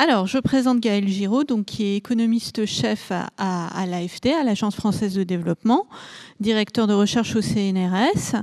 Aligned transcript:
Alors, 0.00 0.28
je 0.28 0.38
présente 0.38 0.78
Gaël 0.78 1.08
Giraud, 1.08 1.42
donc, 1.42 1.64
qui 1.64 1.82
est 1.82 1.96
économiste-chef 1.96 3.10
à, 3.10 3.84
l'AFD, 3.84 4.28
à 4.28 4.44
l'Agence 4.44 4.76
française 4.76 5.12
de 5.12 5.24
développement, 5.24 5.88
directeur 6.38 6.86
de 6.86 6.92
recherche 6.92 7.34
au 7.34 7.42
CNRS, 7.42 8.36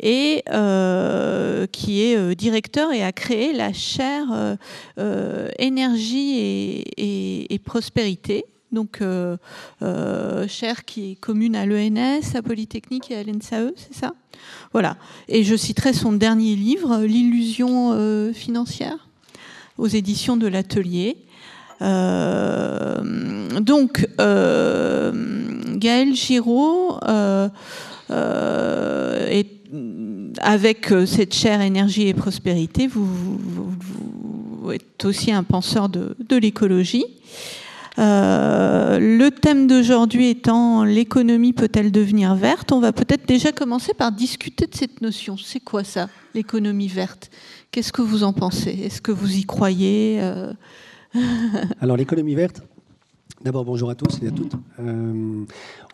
et 0.00 0.42
euh, 0.50 1.68
qui 1.68 2.02
est 2.02 2.16
euh, 2.16 2.34
directeur 2.34 2.92
et 2.92 3.04
a 3.04 3.12
créé 3.12 3.52
la 3.52 3.72
chaire 3.72 4.56
euh, 4.98 5.48
énergie 5.60 6.82
et, 6.96 7.60
prospérité. 7.64 8.44
Donc, 8.72 8.98
chaire 8.98 10.84
qui 10.84 11.12
est 11.12 11.14
commune 11.14 11.54
à 11.54 11.66
l'ENS, 11.66 12.34
à 12.34 12.42
Polytechnique 12.42 13.12
et 13.12 13.16
à 13.16 13.22
l'ENSAE, 13.22 13.70
c'est 13.76 13.94
ça? 13.94 14.12
Voilà. 14.72 14.96
Et 15.28 15.44
je 15.44 15.54
citerai 15.54 15.92
son 15.92 16.12
dernier 16.12 16.56
livre, 16.56 16.98
L'illusion 17.04 18.32
financière 18.34 19.05
aux 19.78 19.86
éditions 19.86 20.36
de 20.36 20.46
l'Atelier. 20.46 21.16
Euh, 21.82 23.60
donc, 23.60 24.06
euh, 24.20 25.12
Gaël 25.76 26.14
Giraud 26.14 26.98
euh, 27.06 27.48
avec 30.40 30.92
cette 31.06 31.34
chère 31.34 31.60
énergie 31.60 32.08
et 32.08 32.14
prospérité, 32.14 32.86
vous, 32.86 33.38
êtes 34.72 35.04
aussi 35.04 35.32
un 35.32 35.42
penseur 35.42 35.88
de 35.88 36.36
l'écologie. 36.36 37.04
le 37.98 39.28
thème 39.30 39.66
d'aujourd'hui 39.66 40.30
étant 40.30 40.84
l'économie 40.84 41.52
peut-elle 41.52 41.90
devenir 41.90 42.34
verte, 42.36 42.72
on 42.72 42.80
va 42.80 42.92
peut-être 42.92 43.26
déjà 43.26 43.52
commencer 43.52 43.92
par 43.92 44.12
discuter 44.12 44.66
de 44.66 44.74
cette 44.74 45.00
notion. 45.02 45.36
C'est 45.36 45.60
quoi 45.60 45.84
ça, 45.84 46.08
l'économie 46.34 46.88
verte? 46.88 47.30
Qu'est-ce 47.76 47.92
que 47.92 48.00
vous 48.00 48.24
en 48.24 48.32
pensez? 48.32 48.70
Est-ce 48.70 49.02
que 49.02 49.12
vous 49.12 49.36
y 49.36 49.44
croyez 49.44 50.18
euh? 50.22 50.50
Alors 51.82 51.98
l'économie 51.98 52.34
verte, 52.34 52.62
D'abord, 53.44 53.66
bonjour 53.66 53.90
à 53.90 53.94
tous 53.94 54.18
et 54.22 54.28
à 54.28 54.30
toutes. 54.30 54.54
Euh, 54.80 55.44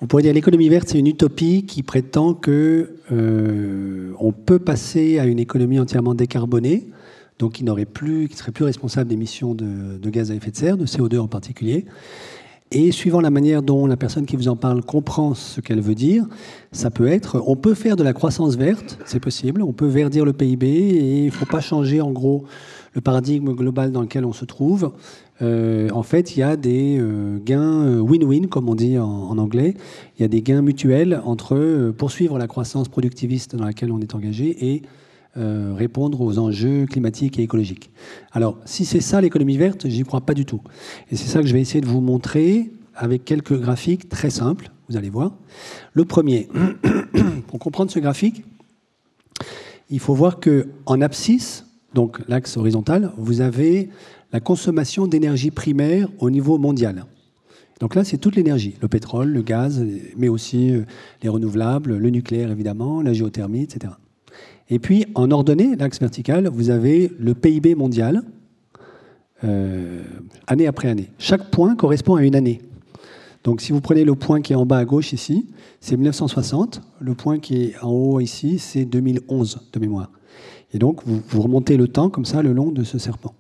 on 0.01 0.07
pourrait 0.07 0.23
dire 0.23 0.33
l'économie 0.33 0.69
verte, 0.69 0.91
c'est 0.91 1.01
une 1.01 1.09
utopie 1.09 1.67
qui 1.67 1.83
prétend 1.83 2.35
que 2.35 2.99
euh, 3.11 4.13
on 4.21 4.31
peut 4.31 4.61
passer 4.61 5.19
à 5.19 5.25
une 5.25 5.41
économie 5.41 5.81
entièrement 5.81 6.15
décarbonée, 6.15 6.87
donc 7.41 7.55
qui 7.55 7.65
n'aurait 7.65 7.85
plus, 7.85 8.29
qui 8.29 8.37
serait 8.37 8.53
plus 8.53 8.65
responsable 8.65 9.11
d'émissions 9.11 9.53
de, 9.53 9.99
de, 9.99 10.11
gaz 10.11 10.31
à 10.31 10.37
effet 10.37 10.53
de 10.53 10.57
serre, 10.57 10.77
de 10.77 10.87
CO2 10.87 11.19
en 11.19 11.27
particulier, 11.27 11.87
et 12.73 12.91
suivant 12.93 13.21
la 13.21 13.31
manière 13.31 13.63
dont 13.63 13.87
la 13.87 13.97
personne 13.97 14.27
qui 14.27 14.37
vous 14.37 14.49
en 14.49 14.57
parle 14.57 14.83
comprend 14.83 15.35
ce 15.35 15.61
qu'elle 15.61 15.81
veut 15.81 15.95
dire, 15.95 16.27
ça 16.73 16.91
peut 16.91 17.07
être, 17.07 17.43
on 17.47 17.57
peut 17.57 17.75
faire 17.75 17.97
de 17.97 18.03
la 18.03 18.13
croissance 18.13 18.57
verte, 18.57 18.99
c'est 19.05 19.21
possible, 19.21 19.63
on 19.63 19.73
peut 19.73 19.87
verdir 19.87 20.25
le 20.25 20.33
PIB 20.33 20.67
et 20.67 21.19
il 21.21 21.27
ne 21.27 21.31
faut 21.31 21.47
pas 21.47 21.61
changer 21.61 22.01
en 22.01 22.11
gros 22.11 22.45
le 22.95 23.01
paradigme 23.01 23.53
global 23.55 23.93
dans 23.93 24.03
lequel 24.03 24.25
on 24.25 24.33
se 24.33 24.45
trouve. 24.45 24.93
Euh, 25.41 25.89
en 25.93 26.03
fait, 26.03 26.37
il 26.37 26.41
y 26.41 26.43
a 26.43 26.57
des 26.57 26.99
euh, 26.99 27.39
gains 27.45 27.85
euh, 27.87 28.01
win-win, 28.01 28.47
comme 28.49 28.69
on 28.69 28.75
dit 28.75 28.99
en, 28.99 29.37
anglais. 29.39 29.75
Il 30.19 30.23
y 30.23 30.25
a 30.25 30.29
des 30.29 30.43
gains 30.43 30.63
mutuels 30.63 31.21
entre 31.25 31.93
poursuivre 31.97 32.39
la 32.39 32.47
croissance 32.47 32.89
productiviste 32.89 33.57
dans 33.57 33.65
laquelle 33.65 33.91
on 33.93 34.01
est 34.01 34.15
engagé 34.15 34.75
et 34.75 34.83
euh, 35.37 35.73
répondre 35.75 36.21
aux 36.21 36.39
enjeux 36.39 36.87
climatiques 36.87 37.39
et 37.39 37.43
écologiques. 37.43 37.91
Alors, 38.33 38.59
si 38.67 38.85
c'est 38.85 39.01
ça 39.01 39.21
l'économie 39.21 39.57
verte, 39.57 39.89
j'y 39.89 40.03
crois 40.03 40.21
pas 40.21 40.35
du 40.35 40.45
tout. 40.45 40.61
Et 41.11 41.17
c'est 41.17 41.29
ça 41.29 41.41
que 41.41 41.47
je 41.47 41.55
vais 41.55 41.61
essayer 41.61 41.81
de 41.81 41.87
vous 41.87 42.03
montrer 42.03 42.71
avec 42.95 43.25
quelques 43.25 43.59
graphiques 43.59 44.09
très 44.09 44.31
simples, 44.31 44.71
vous 44.89 44.97
allez 44.97 45.09
voir. 45.09 45.33
Le 45.95 46.05
premier, 46.05 46.49
pour 47.47 47.59
comprendre 47.59 47.91
ce 47.91 47.99
graphique, 47.99 48.45
il 49.89 50.01
faut 50.01 50.15
voir 50.15 50.39
que 50.39 50.69
en 50.87 51.01
abscisse, 51.01 51.67
donc 51.95 52.21
l'axe 52.29 52.57
horizontal, 52.57 53.13
vous 53.17 53.41
avez 53.41 53.89
la 54.33 54.41
consommation 54.41 55.07
d'énergie 55.07 55.51
primaire 55.51 56.09
au 56.19 56.31
niveau 56.31 56.59
mondial. 56.59 57.07
Donc 57.81 57.95
là, 57.95 58.05
c'est 58.05 58.19
toute 58.19 58.37
l'énergie, 58.37 58.77
le 58.81 58.89
pétrole, 58.89 59.31
le 59.31 59.43
gaz, 59.43 59.85
mais 60.17 60.29
aussi 60.29 60.73
euh, 60.73 60.85
les 61.23 61.29
renouvelables, 61.29 61.97
le 61.97 62.11
nucléaire 62.11 62.51
évidemment, 62.51 63.03
la 63.03 63.13
géothermie, 63.13 63.63
etc. 63.63 63.95
Et 64.73 64.79
puis, 64.79 65.05
en 65.15 65.31
ordonnée, 65.31 65.77
l'axe 65.77 66.01
vertical, 66.01 66.49
vous 66.49 66.71
avez 66.71 67.13
le 67.19 67.35
PIB 67.35 67.75
mondial, 67.75 68.23
euh, 69.45 70.03
année 70.47 70.67
après 70.67 70.89
année. 70.89 71.11
Chaque 71.19 71.51
point 71.51 71.77
correspond 71.77 72.15
à 72.15 72.23
une 72.23 72.35
année. 72.35 72.63
Donc, 73.45 73.61
si 73.61 73.73
vous 73.73 73.83
prenez 73.83 74.03
le 74.03 74.15
point 74.15 74.41
qui 74.41 74.55
est 74.55 74.57
en 74.57 74.65
bas 74.65 74.79
à 74.79 74.87
gauche 74.87 75.13
ici, 75.13 75.47
c'est 75.81 75.99
1960. 75.99 76.81
Le 77.01 77.15
point 77.15 77.39
qui 77.39 77.65
est 77.65 77.75
en 77.83 77.91
haut 77.91 78.19
ici, 78.19 78.59
c'est 78.59 78.87
2011 78.87 79.61
de 79.75 79.79
mémoire. 79.79 80.11
Et 80.73 80.79
donc, 80.79 81.03
vous, 81.05 81.43
remontez 81.43 81.77
le 81.77 81.87
temps 81.87 82.09
comme 82.09 82.25
ça 82.25 82.41
le 82.41 82.55
long 82.55 82.73
de 82.73 82.83
ce 82.83 82.97
serpent. 82.97 83.35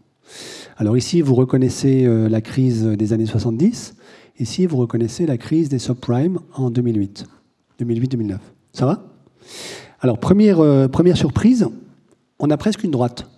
Alors 0.76 0.98
ici, 0.98 1.22
vous 1.22 1.34
reconnaissez 1.34 2.04
euh, 2.04 2.28
la 2.28 2.42
crise 2.42 2.84
des 2.84 3.14
années 3.14 3.24
70. 3.24 3.94
Ici, 4.38 4.66
vous 4.66 4.76
reconnaissez 4.76 5.24
la 5.24 5.38
crise 5.38 5.70
des 5.70 5.78
subprimes 5.78 6.40
en 6.52 6.68
2008. 6.68 7.24
2008-2009. 7.80 8.36
Ça 8.74 8.84
va? 8.84 9.06
Alors, 10.02 10.18
première, 10.18 10.58
euh, 10.58 10.88
première 10.88 11.16
surprise, 11.16 11.68
on 12.40 12.50
a 12.50 12.56
presque 12.56 12.82
une 12.82 12.90
droite. 12.90 13.30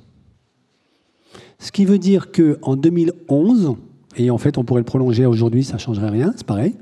Ce 1.59 1.71
qui 1.71 1.85
veut 1.85 1.99
dire 1.99 2.33
qu'en 2.33 2.75
2011, 2.75 3.77
et 4.17 4.31
en 4.31 4.39
fait 4.39 4.57
on 4.57 4.65
pourrait 4.65 4.81
le 4.81 4.87
prolonger 4.87 5.27
aujourd'hui, 5.27 5.63
ça 5.63 5.75
ne 5.75 5.79
changerait 5.79 6.09
rien, 6.09 6.33
c'est 6.37 6.47
pareil, 6.47 6.75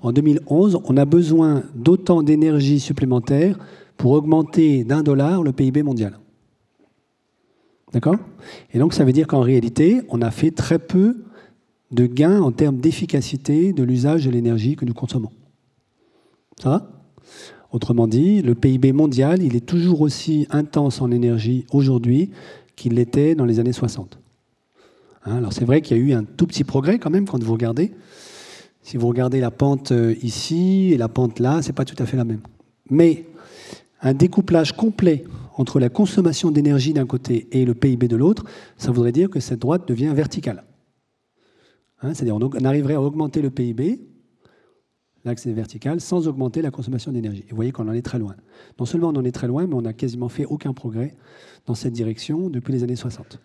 en 0.00 0.12
2011, 0.12 0.80
on 0.84 0.96
a 0.96 1.04
besoin 1.04 1.62
d'autant 1.74 2.22
d'énergie 2.22 2.80
supplémentaire 2.80 3.58
pour 3.98 4.12
augmenter 4.12 4.84
d'un 4.84 5.02
dollar 5.02 5.42
le 5.42 5.52
PIB 5.52 5.82
mondial. 5.82 6.18
D'accord? 7.92 8.16
Et 8.72 8.78
donc 8.78 8.94
ça 8.94 9.04
veut 9.04 9.12
dire 9.12 9.26
qu'en 9.26 9.40
réalité, 9.40 10.00
on 10.08 10.22
a 10.22 10.30
fait 10.30 10.52
très 10.52 10.78
peu 10.78 11.24
de 11.90 12.06
gains 12.06 12.40
en 12.40 12.52
termes 12.52 12.78
d'efficacité 12.78 13.74
de 13.74 13.82
l'usage 13.82 14.24
de 14.24 14.30
l'énergie 14.30 14.76
que 14.76 14.86
nous 14.86 14.94
consommons. 14.94 15.30
Ça 16.58 16.70
va? 16.70 16.90
Autrement 17.70 18.06
dit, 18.06 18.40
le 18.40 18.54
PIB 18.54 18.92
mondial, 18.92 19.42
il 19.42 19.54
est 19.54 19.66
toujours 19.66 20.00
aussi 20.00 20.46
intense 20.50 21.02
en 21.02 21.10
énergie 21.10 21.66
aujourd'hui 21.70 22.30
qu'il 22.76 22.94
l'était 22.94 23.34
dans 23.34 23.44
les 23.44 23.60
années 23.60 23.72
60. 23.72 24.18
Hein, 25.24 25.36
alors 25.36 25.52
c'est 25.52 25.64
vrai 25.64 25.82
qu'il 25.82 25.96
y 25.96 26.00
a 26.00 26.02
eu 26.02 26.12
un 26.12 26.24
tout 26.24 26.46
petit 26.46 26.64
progrès 26.64 26.98
quand 26.98 27.10
même 27.10 27.26
quand 27.26 27.42
vous 27.42 27.52
regardez. 27.52 27.92
Si 28.82 28.96
vous 28.96 29.08
regardez 29.08 29.40
la 29.40 29.50
pente 29.50 29.92
euh, 29.92 30.14
ici 30.22 30.92
et 30.92 30.96
la 30.96 31.08
pente 31.08 31.40
là, 31.40 31.60
c'est 31.60 31.74
pas 31.74 31.84
tout 31.84 32.00
à 32.02 32.06
fait 32.06 32.16
la 32.16 32.24
même. 32.24 32.40
Mais 32.88 33.26
un 34.00 34.14
découplage 34.14 34.72
complet 34.72 35.24
entre 35.56 35.78
la 35.80 35.90
consommation 35.90 36.50
d'énergie 36.50 36.94
d'un 36.94 37.04
côté 37.04 37.48
et 37.52 37.66
le 37.66 37.74
PIB 37.74 38.08
de 38.08 38.16
l'autre, 38.16 38.44
ça 38.78 38.92
voudrait 38.92 39.12
dire 39.12 39.28
que 39.28 39.40
cette 39.40 39.58
droite 39.58 39.86
devient 39.86 40.12
verticale. 40.14 40.64
Hein, 42.00 42.14
c'est-à-dire 42.14 42.36
on 42.36 42.64
arriverait 42.64 42.94
à 42.94 43.02
augmenter 43.02 43.42
le 43.42 43.50
PIB 43.50 44.00
l'axe 45.28 45.46
vertical, 45.46 46.00
sans 46.00 46.26
augmenter 46.26 46.62
la 46.62 46.70
consommation 46.70 47.12
d'énergie. 47.12 47.44
Et 47.46 47.50
vous 47.50 47.56
voyez 47.56 47.72
qu'on 47.72 47.88
en 47.88 47.92
est 47.92 48.02
très 48.02 48.18
loin. 48.18 48.34
Non 48.78 48.86
seulement 48.86 49.08
on 49.08 49.16
en 49.16 49.24
est 49.24 49.32
très 49.32 49.46
loin, 49.46 49.66
mais 49.66 49.74
on 49.74 49.82
n'a 49.82 49.92
quasiment 49.92 50.28
fait 50.28 50.44
aucun 50.44 50.72
progrès 50.72 51.14
dans 51.66 51.74
cette 51.74 51.92
direction 51.92 52.50
depuis 52.50 52.72
les 52.72 52.82
années 52.82 52.96
60. 52.96 53.38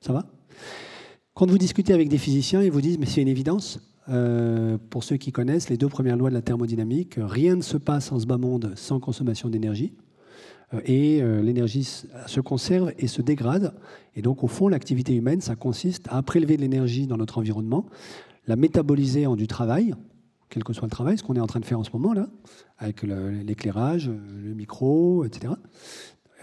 Ça 0.00 0.12
va? 0.12 0.26
Quand 1.34 1.50
vous 1.50 1.58
discutez 1.58 1.92
avec 1.92 2.08
des 2.08 2.18
physiciens, 2.18 2.62
ils 2.62 2.70
vous 2.70 2.80
disent, 2.80 2.98
mais 2.98 3.06
c'est 3.06 3.22
une 3.22 3.28
évidence, 3.28 3.80
euh, 4.08 4.78
pour 4.90 5.04
ceux 5.04 5.16
qui 5.16 5.32
connaissent 5.32 5.68
les 5.70 5.76
deux 5.76 5.88
premières 5.88 6.16
lois 6.16 6.28
de 6.28 6.34
la 6.34 6.42
thermodynamique, 6.42 7.14
rien 7.16 7.56
ne 7.56 7.62
se 7.62 7.76
passe 7.76 8.12
en 8.12 8.18
ce 8.18 8.26
bas 8.26 8.38
monde 8.38 8.72
sans 8.76 9.00
consommation 9.00 9.48
d'énergie. 9.48 9.94
Euh, 10.74 10.80
et 10.84 11.22
euh, 11.22 11.42
l'énergie 11.42 11.84
se 11.84 12.40
conserve 12.40 12.92
et 12.98 13.06
se 13.06 13.22
dégrade. 13.22 13.74
Et 14.16 14.22
donc, 14.22 14.42
au 14.44 14.48
fond, 14.48 14.68
l'activité 14.68 15.14
humaine, 15.14 15.40
ça 15.40 15.56
consiste 15.56 16.06
à 16.10 16.22
prélever 16.22 16.56
de 16.56 16.62
l'énergie 16.62 17.06
dans 17.06 17.16
notre 17.16 17.38
environnement, 17.38 17.86
la 18.46 18.56
métaboliser 18.56 19.26
en 19.26 19.36
du 19.36 19.46
travail, 19.46 19.94
quel 20.50 20.64
que 20.64 20.72
soit 20.72 20.86
le 20.86 20.90
travail, 20.90 21.16
ce 21.16 21.22
qu'on 21.22 21.34
est 21.34 21.40
en 21.40 21.46
train 21.46 21.60
de 21.60 21.64
faire 21.64 21.78
en 21.78 21.84
ce 21.84 21.90
moment 21.92 22.12
là, 22.12 22.28
avec 22.78 23.02
l'éclairage, 23.02 24.10
le 24.10 24.54
micro, 24.54 25.24
etc. 25.24 25.54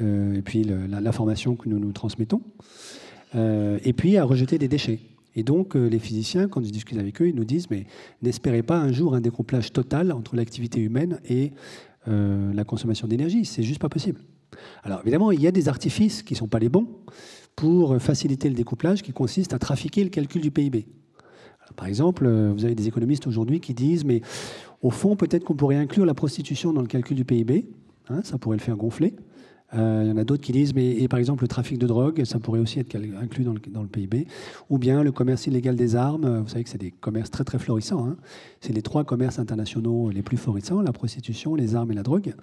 Euh, 0.02 0.36
et 0.36 0.42
puis 0.42 0.64
l'information 0.64 1.56
que 1.56 1.70
nous 1.70 1.80
nous 1.80 1.92
transmettons. 1.92 2.42
Euh, 3.36 3.80
et 3.84 3.94
puis 3.94 4.18
à 4.18 4.24
rejeter 4.24 4.58
des 4.58 4.68
déchets. 4.68 5.00
Et 5.36 5.44
donc 5.44 5.76
euh, 5.76 5.88
les 5.88 6.00
physiciens, 6.00 6.48
quand 6.48 6.64
je 6.64 6.70
discute 6.70 6.98
avec 6.98 7.22
eux, 7.22 7.28
ils 7.28 7.36
nous 7.36 7.46
disent 7.46 7.70
mais 7.70 7.86
n'espérez 8.22 8.64
pas 8.64 8.80
un 8.80 8.92
jour 8.92 9.14
un 9.14 9.22
découplage 9.22 9.72
total 9.74 10.12
entre 10.12 10.36
l'activité 10.36 10.80
humaine 10.80 11.20
et 11.28 11.52
la 12.10 12.64
consommation 12.64 13.06
d'énergie. 13.06 13.44
C'est 13.44 13.64
juste 13.64 13.82
pas 13.82 13.90
possible. 13.90 14.22
Alors 14.84 15.02
évidemment, 15.02 15.32
il 15.32 15.42
y 15.42 15.48
a 15.48 15.52
des 15.52 15.68
artifices 15.68 16.24
qui 16.24 16.36
ne 16.36 16.38
sont 16.38 16.48
pas 16.48 16.60
les 16.60 16.70
bons 16.70 16.88
pour 17.54 18.02
faciliter 18.02 18.48
le 18.48 18.56
découplage, 18.56 19.02
qui 19.02 19.12
consiste 19.12 19.52
à 19.52 19.60
trafiquer 19.60 20.06
le 20.06 20.10
calcul 20.10 20.42
du 20.42 20.50
PIB. 20.50 20.88
Par 21.76 21.88
exemple, 21.88 22.26
euh, 22.26 22.52
vous 22.54 22.66
avez 22.66 22.76
des 22.76 22.88
économistes 22.88 23.28
aujourd'hui 23.28 23.60
qui 23.60 23.74
disent, 23.74 24.06
mais 24.06 24.22
au 24.82 24.90
fond, 24.90 25.16
peut-être 25.16 25.44
qu'on 25.44 25.56
pourrait 25.56 25.76
inclure 25.76 26.06
la 26.06 26.14
prostitution 26.14 26.74
dans 26.74 26.82
le 26.82 26.88
calcul 26.88 27.16
du 27.16 27.26
PIB, 27.26 27.68
hein, 28.10 28.22
ça 28.24 28.38
pourrait 28.38 28.58
le 28.58 28.62
faire 28.62 28.78
gonfler. 28.78 29.16
Euh, 29.74 30.02
il 30.06 30.10
y 30.10 30.12
en 30.12 30.18
a 30.18 30.24
d'autres 30.24 30.44
qui 30.44 30.54
disent, 30.54 30.74
mais 30.74 30.92
et 30.92 31.08
par 31.08 31.20
exemple 31.20 31.44
le 31.44 31.48
trafic 31.48 31.78
de 31.78 31.88
drogue, 31.88 32.24
ça 32.24 32.40
pourrait 32.40 32.60
aussi 32.60 32.80
être 32.80 32.96
inclus 33.22 33.44
dans 33.44 33.54
le, 33.54 33.88
PIB, 33.88 34.28
ou 34.70 34.78
bien 34.78 35.04
le 35.04 35.12
commerce 35.12 35.48
illégal 35.48 35.76
des 35.76 35.96
armes. 35.96 36.40
Vous 36.40 36.48
savez 36.48 36.64
que 36.64 36.70
c'est 36.70 36.78
des 36.78 36.92
commerces 36.92 37.32
très 37.32 37.44
très 37.44 37.60
florissants. 37.60 38.08
Hein. 38.08 38.18
C'est 38.62 38.74
les 38.74 38.82
trois 38.82 39.04
commerces 39.04 39.40
internationaux 39.40 40.10
les 40.10 40.22
plus 40.22 40.38
florissants 40.38 40.82
la 40.82 40.94
prostitution, 40.94 41.56
les 41.56 41.76
armes 41.76 41.92
et 41.92 41.96
la 41.96 42.04
drogue. 42.04 42.34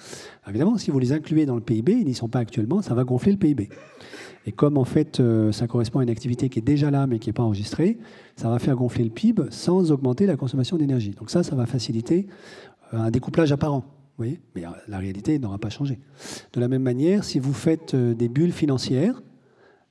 évidemment, 0.48 0.76
si 0.76 0.90
vous 0.90 0.98
les 0.98 1.12
incluez 1.12 1.46
dans 1.46 1.54
le 1.54 1.60
PIB, 1.62 1.92
ils 1.92 2.06
n'y 2.06 2.14
sont 2.14 2.28
pas 2.28 2.40
actuellement, 2.40 2.82
ça 2.82 2.94
va 2.94 3.04
gonfler 3.04 3.32
le 3.32 3.38
PIB. 3.38 3.68
Et 4.46 4.52
comme 4.52 4.76
en 4.76 4.84
fait 4.84 5.20
euh, 5.20 5.52
ça 5.52 5.66
correspond 5.66 6.00
à 6.00 6.02
une 6.02 6.10
activité 6.10 6.48
qui 6.48 6.58
est 6.58 6.62
déjà 6.62 6.90
là 6.90 7.06
mais 7.06 7.18
qui 7.18 7.28
n'est 7.28 7.34
pas 7.34 7.42
enregistrée, 7.42 7.98
ça 8.36 8.50
va 8.50 8.58
faire 8.58 8.76
gonfler 8.76 9.04
le 9.04 9.10
PIB 9.10 9.44
sans 9.50 9.90
augmenter 9.90 10.26
la 10.26 10.36
consommation 10.36 10.76
d'énergie. 10.76 11.12
Donc 11.12 11.30
ça, 11.30 11.42
ça 11.42 11.54
va 11.54 11.66
faciliter 11.66 12.26
euh, 12.92 12.98
un 12.98 13.10
découplage 13.10 13.52
apparent. 13.52 13.84
Oui, 14.18 14.38
mais 14.54 14.64
euh, 14.64 14.70
la 14.86 14.98
réalité 14.98 15.38
n'aura 15.38 15.58
pas 15.58 15.70
changé. 15.70 15.98
De 16.52 16.60
la 16.60 16.68
même 16.68 16.82
manière, 16.82 17.24
si 17.24 17.38
vous 17.38 17.52
faites 17.52 17.94
euh, 17.94 18.14
des 18.14 18.28
bulles 18.28 18.52
financières, 18.52 19.22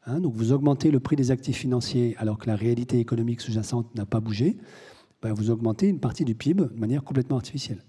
hein, 0.05 0.21
donc 0.21 0.33
vous 0.35 0.51
augmentez 0.53 0.91
le 0.91 0.99
prix 0.99 1.15
des 1.15 1.31
actifs 1.31 1.57
financiers 1.57 2.15
alors 2.17 2.37
que 2.37 2.47
la 2.47 2.55
réalité 2.55 2.99
économique 2.99 3.41
sous-jacente 3.41 3.93
n'a 3.95 4.05
pas 4.05 4.21
bougé, 4.21 4.57
ben 5.21 5.33
vous 5.33 5.49
augmentez 5.49 5.87
une 5.87 5.99
partie 5.99 6.25
du 6.25 6.35
PIB 6.35 6.63
de 6.63 6.79
manière 6.79 7.03
complètement 7.03 7.37
artificielle. 7.37 7.83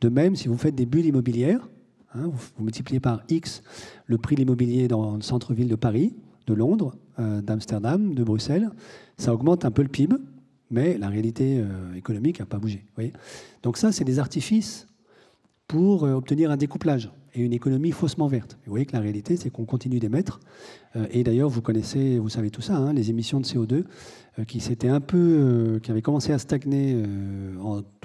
De 0.00 0.08
même, 0.08 0.36
si 0.36 0.48
vous 0.48 0.56
faites 0.56 0.74
des 0.74 0.86
bulles 0.86 1.06
immobilières, 1.06 1.68
hein, 2.14 2.30
vous, 2.32 2.64
multipliez 2.64 3.00
par 3.00 3.22
X 3.28 3.62
le 4.06 4.18
prix 4.18 4.36
de 4.36 4.40
l'immobilier 4.40 4.86
dans 4.86 5.16
le 5.16 5.22
centre-ville 5.22 5.68
de 5.68 5.76
Paris, 5.76 6.14
de 6.46 6.54
Londres, 6.54 6.96
euh, 7.18 7.40
d'Amsterdam, 7.40 8.14
de 8.14 8.22
Bruxelles, 8.22 8.70
ça 9.16 9.34
augmente 9.34 9.64
un 9.64 9.70
peu 9.70 9.82
le 9.82 9.88
PIB, 9.88 10.16
mais 10.70 10.98
la 10.98 11.08
réalité 11.08 11.62
économique 11.94 12.40
n'a 12.40 12.46
pas 12.46 12.58
bougé. 12.58 12.84
Donc 13.62 13.76
ça, 13.76 13.92
c'est 13.92 14.02
des 14.02 14.18
artifices 14.18 14.88
pour 15.66 16.04
euh, 16.04 16.12
obtenir 16.12 16.50
un 16.50 16.56
découplage 16.56 17.10
et 17.34 17.40
une 17.40 17.52
économie 17.52 17.90
faussement 17.90 18.28
verte. 18.28 18.58
vous 18.64 18.70
voyez 18.70 18.86
que 18.86 18.92
la 18.92 19.00
réalité, 19.00 19.36
c'est 19.36 19.50
qu'on 19.50 19.64
continue 19.64 19.98
d'émettre. 19.98 20.38
Euh, 20.94 21.06
et 21.10 21.24
d'ailleurs, 21.24 21.48
vous 21.48 21.62
connaissez, 21.62 22.18
vous 22.18 22.28
savez 22.28 22.50
tout 22.50 22.60
ça, 22.60 22.76
hein, 22.76 22.92
les 22.92 23.10
émissions 23.10 23.40
de 23.40 23.44
CO2 23.44 23.84
euh, 24.38 24.44
qui 24.44 24.60
s'étaient 24.60 24.88
un 24.88 25.00
peu, 25.00 25.80
qui 25.82 25.90
avaient 25.90 26.02
commencé 26.02 26.32
à 26.32 26.38
stagner 26.38 27.02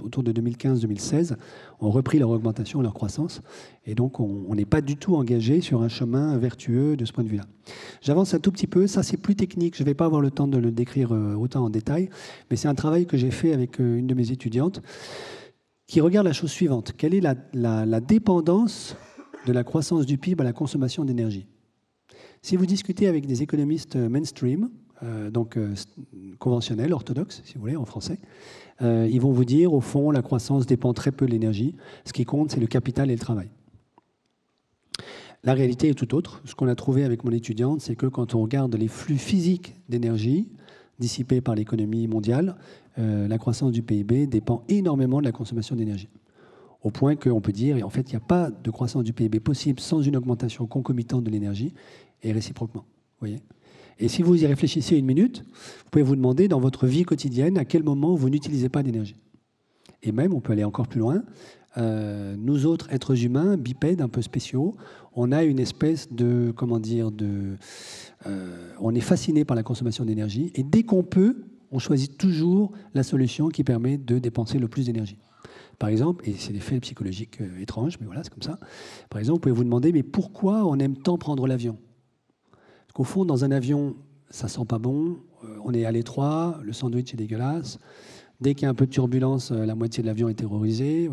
autour 0.02 0.24
de 0.24 0.32
2015-2016, 0.32 1.36
ont 1.82 1.92
repris 1.92 2.18
leur 2.18 2.30
augmentation, 2.30 2.82
leur 2.82 2.94
croissance. 2.94 3.42
Et 3.86 3.94
donc, 3.94 4.20
on 4.20 4.56
n'est 4.56 4.66
pas 4.66 4.82
du 4.82 4.96
tout 4.96 5.16
engagé 5.16 5.62
sur 5.62 5.82
un 5.82 5.90
chemin 5.90 6.38
vertueux 6.38 6.96
de 6.96 7.06
ce 7.06 7.12
point 7.12 7.24
de 7.24 7.30
vue-là. 7.30 7.46
J'avance 8.02 8.34
un 8.34 8.40
tout 8.40 8.52
petit 8.52 8.68
peu. 8.68 8.88
Ça, 8.88 9.04
c'est 9.04 9.18
plus 9.18 9.36
technique. 9.36 9.76
Je 9.76 9.84
ne 9.84 9.86
vais 9.86 9.94
pas 9.94 10.06
avoir 10.06 10.22
le 10.22 10.32
temps 10.32 10.48
de 10.48 10.58
le 10.58 10.72
décrire 10.72 11.12
autant 11.12 11.66
en 11.66 11.70
détail, 11.70 12.10
mais 12.50 12.58
c'est 12.58 12.68
un 12.68 12.76
travail 12.76 13.06
que 13.06 13.18
j'ai 13.18 13.32
fait 13.32 13.54
avec 13.54 13.80
une 13.80 14.08
de 14.08 14.14
mes 14.14 14.32
étudiantes 14.32 14.82
qui 15.90 16.02
regarde 16.02 16.28
la 16.28 16.34
chose 16.34 16.52
suivante. 16.52 16.94
Quelle 16.96 17.16
est 17.16 17.20
la, 17.20 18.00
dépendance 18.00 18.96
de 19.48 19.52
la 19.52 19.64
croissance 19.64 20.06
du 20.06 20.20
PIB 20.20 20.40
à 20.42 20.44
la 20.44 20.54
consommation 20.54 21.04
d'énergie 21.04 21.48
Si 22.44 22.56
vous 22.56 22.68
discutez 22.68 23.08
avec 23.08 23.26
des 23.26 23.42
économistes 23.42 23.96
mainstream, 23.96 24.70
euh, 25.02 25.32
donc 25.32 25.58
euh, 25.58 25.74
conventionnels, 26.38 26.94
orthodoxes, 26.94 27.42
si 27.44 27.56
vous 27.56 27.62
voulez, 27.62 27.76
en 27.76 27.86
français, 27.86 28.20
euh, 28.84 29.10
ils 29.12 29.20
vont 29.20 29.32
vous 29.32 29.46
dire, 29.46 29.74
au 29.74 29.82
fond, 29.82 30.12
la 30.12 30.22
croissance 30.22 30.68
dépend 30.68 30.94
très 30.94 31.12
peu 31.12 31.26
de 31.26 31.32
l'énergie. 31.32 31.76
Ce 32.06 32.14
qui 32.14 32.24
compte, 32.24 32.52
c'est 32.52 32.60
le 32.60 32.68
capital 32.68 33.10
et 33.10 33.14
le 33.14 33.20
travail. 33.20 33.50
La 35.44 35.56
réalité 35.56 35.90
est 35.90 35.96
tout 35.96 36.14
autre. 36.14 36.44
Ce 36.46 36.54
qu'on 36.54 36.68
a 36.68 36.76
trouvé 36.76 37.04
avec 37.04 37.24
mon 37.24 37.32
étudiante, 37.32 37.82
c'est 37.82 37.96
que 37.96 38.06
quand 38.06 38.36
on 38.36 38.44
regarde 38.44 38.76
les 38.76 38.90
flux 38.90 39.18
physiques 39.18 39.74
d'énergie 39.90 40.50
dissipés 41.00 41.42
par 41.42 41.56
l'économie 41.56 42.08
mondiale, 42.08 42.58
euh, 43.00 43.28
la 43.28 43.38
croissance 43.38 43.72
du 43.72 43.82
PIB 43.82 44.28
dépend 44.28 44.64
énormément 44.68 45.20
de 45.20 45.26
la 45.26 45.32
consommation 45.32 45.76
d'énergie. 45.76 46.10
Au 46.82 46.92
point 46.92 47.16
qu'on 47.16 47.42
peut 47.42 47.52
dire, 47.52 47.86
en 47.86 47.90
fait, 47.90 48.12
il 48.12 48.16
n'y 48.16 48.18
a 48.18 48.26
pas 48.26 48.50
de 48.52 48.72
croissance 48.72 49.04
du 49.04 49.14
PIB 49.14 49.40
possible 49.40 49.80
sans 49.80 50.02
une 50.02 50.16
augmentation 50.16 50.66
concomitante 50.66 51.24
de 51.24 51.30
l'énergie 51.30 51.74
et 52.24 52.32
réciproquement. 52.32 52.86
Voyez 53.20 53.40
et 54.00 54.08
si 54.08 54.22
vous 54.22 54.42
y 54.42 54.48
réfléchissez 54.48 54.96
une 54.98 55.06
minute, 55.06 55.44
vous 55.44 55.90
pouvez 55.92 56.04
vous 56.04 56.16
demander 56.16 56.48
dans 56.48 56.60
votre 56.60 56.88
vie 56.88 57.04
quotidienne 57.04 57.58
à 57.58 57.66
quel 57.66 57.84
moment 57.84 58.16
vous 58.16 58.30
n'utilisez 58.30 58.70
pas 58.70 58.82
d'énergie. 58.82 59.18
Et 60.02 60.14
même, 60.14 60.34
on 60.34 60.40
peut 60.40 60.54
aller 60.54 60.64
encore 60.64 60.88
plus 60.88 61.02
loin, 61.02 61.22
euh, 61.78 62.36
nous 62.38 62.66
autres 62.66 62.92
êtres 62.92 63.26
humains, 63.26 63.58
bipèdes 63.58 64.02
un 64.02 64.08
peu 64.08 64.22
spéciaux, 64.22 64.76
on 65.14 65.32
a 65.32 65.44
une 65.44 65.60
espèce 65.60 66.12
de, 66.12 66.54
comment 66.56 66.80
dire, 66.80 67.12
de, 67.12 67.58
euh, 68.26 68.72
on 68.80 68.96
est 68.96 69.02
fasciné 69.02 69.44
par 69.44 69.56
la 69.56 69.64
consommation 69.64 70.06
d'énergie 70.06 70.52
et 70.56 70.64
dès 70.64 70.84
qu'on 70.84 71.04
peut, 71.04 71.44
on 71.72 71.80
choisit 71.80 72.18
toujours 72.18 72.72
la 72.94 73.04
solution 73.04 73.50
qui 73.50 73.64
permet 73.64 73.98
de 73.98 74.20
dépenser 74.20 74.60
le 74.60 74.68
plus 74.68 74.86
d'énergie. 74.86 75.20
Par 75.80 75.90
exemple, 75.90 76.28
et 76.28 76.34
c'est 76.34 76.52
des 76.52 76.60
faits 76.60 76.82
psychologiques 76.82 77.40
euh, 77.40 77.62
étranges, 77.62 77.98
mais 78.00 78.06
voilà, 78.06 78.22
c'est 78.24 78.34
comme 78.34 78.44
ça. 78.44 78.60
Par 79.10 79.20
exemple, 79.20 79.38
vous 79.38 79.42
pouvez 79.42 79.56
vous 79.56 79.64
demander, 79.64 79.94
mais 79.94 80.04
pourquoi 80.04 80.66
on 80.66 80.78
aime 80.78 80.98
tant 80.98 81.18
prendre 81.18 81.48
l'avion? 81.48 81.78
Parce 82.52 82.94
qu'au 82.94 83.06
fond, 83.06 83.24
dans 83.24 83.46
un 83.46 83.52
avion, 83.52 83.96
ça 84.30 84.50
sent 84.50 84.66
pas 84.68 84.78
bon, 84.78 85.20
euh, 85.46 85.58
on 85.64 85.74
est 85.74 85.86
à 85.86 85.92
l'étroit, 85.92 86.60
le 86.64 86.74
sandwich 86.74 87.14
est 87.14 87.18
dégueulasse. 87.18 87.80
Dès 88.42 88.56
qu'il 88.56 88.64
y 88.64 88.66
a 88.66 88.70
un 88.70 88.74
peu 88.74 88.88
de 88.88 88.92
turbulence, 88.92 89.52
euh, 89.52 89.66
la 89.66 89.76
moitié 89.76 90.04
de 90.04 90.08
l'avion 90.08 90.28
est 90.28 90.34
terrorisée. 90.34 91.10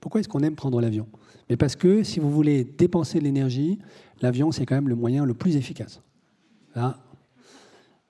Pourquoi 0.00 0.20
est-ce 0.20 0.28
qu'on 0.28 0.40
aime 0.40 0.54
prendre 0.54 0.80
l'avion? 0.80 1.08
Mais 1.50 1.56
parce 1.56 1.74
que 1.74 2.04
si 2.04 2.20
vous 2.20 2.30
voulez 2.30 2.64
dépenser 2.64 3.18
de 3.18 3.24
l'énergie, 3.24 3.80
l'avion, 4.20 4.52
c'est 4.52 4.66
quand 4.66 4.76
même 4.76 4.88
le 4.88 4.94
moyen 4.94 5.24
le 5.24 5.34
plus 5.34 5.56
efficace. 5.56 6.00
Là, 6.76 6.98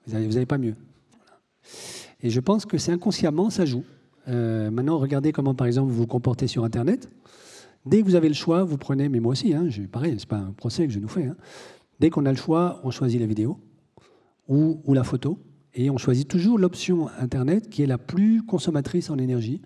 vous 0.06 0.12
n'avez 0.12 0.46
pas 0.46 0.58
mieux. 0.58 0.76
Et 2.22 2.30
je 2.30 2.40
pense 2.40 2.66
que 2.66 2.78
c'est 2.78 2.92
inconsciemment, 2.92 3.50
ça 3.50 3.64
joue. 3.64 3.84
Euh, 4.28 4.70
maintenant, 4.70 4.98
regardez 4.98 5.32
comment, 5.32 5.54
par 5.54 5.66
exemple, 5.66 5.90
vous 5.90 5.98
vous 5.98 6.06
comportez 6.06 6.46
sur 6.46 6.64
Internet. 6.64 7.10
Dès 7.86 8.00
que 8.00 8.06
vous 8.06 8.14
avez 8.14 8.28
le 8.28 8.34
choix, 8.34 8.64
vous 8.64 8.78
prenez, 8.78 9.08
mais 9.08 9.20
moi 9.20 9.32
aussi, 9.32 9.52
hein, 9.52 9.68
pareil, 9.92 10.18
ce 10.18 10.24
n'est 10.24 10.28
pas 10.28 10.38
un 10.38 10.52
procès 10.52 10.86
que 10.86 10.92
je 10.92 10.98
nous 10.98 11.08
fais. 11.08 11.26
Hein. 11.26 11.36
Dès 12.00 12.10
qu'on 12.10 12.24
a 12.24 12.30
le 12.30 12.36
choix, 12.36 12.80
on 12.82 12.90
choisit 12.90 13.20
la 13.20 13.26
vidéo 13.26 13.58
ou, 14.48 14.80
la 14.94 15.04
photo. 15.04 15.38
Et 15.74 15.90
on 15.90 15.98
choisit 15.98 16.28
toujours 16.28 16.58
l'option 16.58 17.08
Internet 17.18 17.68
qui 17.68 17.82
est 17.82 17.86
la 17.86 17.98
plus 17.98 18.42
consommatrice 18.42 19.10
en 19.10 19.18
énergie 19.18 19.60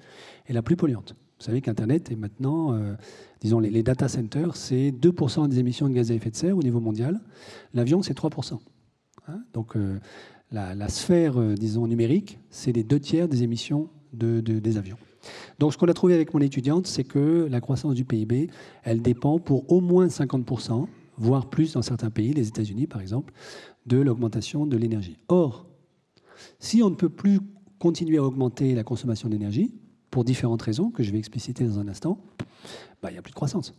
et 0.46 0.52
la 0.52 0.62
plus 0.62 0.74
polluante. 0.74 1.14
Vous 1.38 1.44
savez 1.44 1.60
qu'Internet 1.60 2.10
est 2.10 2.16
maintenant, 2.16 2.72
euh, 2.72 2.94
disons, 3.40 3.60
les, 3.60 3.70
les, 3.70 3.82
data 3.82 4.08
centers, 4.08 4.56
c'est 4.56 4.90
2% 4.90 5.48
des 5.48 5.58
émissions 5.58 5.88
de 5.88 5.94
gaz 5.94 6.10
à 6.10 6.14
effet 6.14 6.30
de 6.30 6.36
serre 6.36 6.56
au 6.56 6.62
niveau 6.62 6.80
mondial. 6.80 7.20
L'avion, 7.74 8.02
c'est 8.02 8.16
3%. 8.16 8.58
Hein. 9.28 9.42
Donc, 9.52 9.76
euh, 9.76 10.00
la, 10.50 10.88
sphère, 10.88 11.40
euh, 11.40 11.54
disons, 11.54 11.86
numérique, 11.86 12.38
c'est 12.50 12.72
les 12.72 12.84
deux 12.84 13.00
tiers 13.00 13.28
des 13.28 13.42
émissions 13.42 13.88
des 14.12 14.78
avions. 14.78 14.96
Donc 15.58 15.72
ce 15.72 15.78
qu'on 15.78 15.88
a 15.88 15.94
trouvé 15.94 16.14
avec 16.14 16.32
mon 16.32 16.40
étudiante, 16.40 16.86
c'est 16.86 17.04
que 17.04 17.46
la 17.50 17.60
croissance 17.60 17.94
du 17.94 18.04
PIB, 18.04 18.48
elle 18.84 19.02
dépend 19.02 19.38
pour 19.38 19.70
au 19.70 19.80
moins 19.80 20.06
50%, 20.06 20.86
voire 21.18 21.50
plus 21.50 21.74
dans 21.74 21.82
certains 21.82 22.10
pays, 22.10 22.32
les 22.32 22.48
États-Unis 22.48 22.86
par 22.86 23.02
exemple, 23.02 23.34
de 23.86 23.98
l'augmentation 23.98 24.66
de 24.66 24.76
l'énergie. 24.76 25.18
Or, 25.28 25.66
si 26.58 26.82
on 26.82 26.90
ne 26.90 26.94
peut 26.94 27.10
plus 27.10 27.40
continuer 27.78 28.18
à 28.18 28.22
augmenter 28.22 28.74
la 28.74 28.84
consommation 28.84 29.28
d'énergie, 29.28 29.74
pour 30.10 30.24
différentes 30.24 30.62
raisons 30.62 30.90
que 30.90 31.02
je 31.02 31.12
vais 31.12 31.18
expliciter 31.18 31.64
dans 31.64 31.78
un 31.78 31.88
instant, 31.88 32.18
bah, 33.02 33.10
il 33.10 33.12
n'y 33.12 33.18
a 33.18 33.22
plus 33.22 33.30
de 33.30 33.36
croissance. 33.36 33.74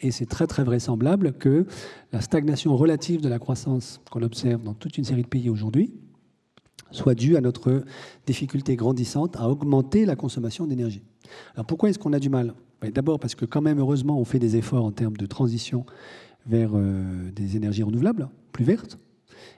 Et 0.00 0.10
c'est 0.10 0.26
très 0.26 0.46
très 0.46 0.64
vraisemblable 0.64 1.32
que 1.32 1.66
la 2.12 2.20
stagnation 2.20 2.76
relative 2.76 3.20
de 3.20 3.28
la 3.28 3.38
croissance 3.38 4.00
qu'on 4.10 4.22
observe 4.22 4.62
dans 4.62 4.74
toute 4.74 4.98
une 4.98 5.04
série 5.04 5.22
de 5.22 5.28
pays 5.28 5.48
aujourd'hui, 5.48 5.94
soit 6.90 7.14
dû 7.14 7.36
à 7.36 7.40
notre 7.40 7.84
difficulté 8.26 8.76
grandissante 8.76 9.36
à 9.36 9.48
augmenter 9.48 10.04
la 10.04 10.16
consommation 10.16 10.66
d'énergie. 10.66 11.02
Alors 11.54 11.66
pourquoi 11.66 11.90
est-ce 11.90 11.98
qu'on 11.98 12.12
a 12.12 12.18
du 12.18 12.28
mal? 12.28 12.54
Ben, 12.80 12.90
D'abord 12.90 13.18
parce 13.18 13.34
que 13.34 13.44
quand 13.44 13.62
même, 13.62 13.78
heureusement, 13.78 14.18
on 14.18 14.24
fait 14.24 14.38
des 14.38 14.56
efforts 14.56 14.84
en 14.84 14.92
termes 14.92 15.16
de 15.16 15.26
transition 15.26 15.86
vers 16.46 16.72
euh, 16.74 17.30
des 17.30 17.56
énergies 17.56 17.82
renouvelables, 17.82 18.28
plus 18.52 18.64
vertes. 18.64 18.98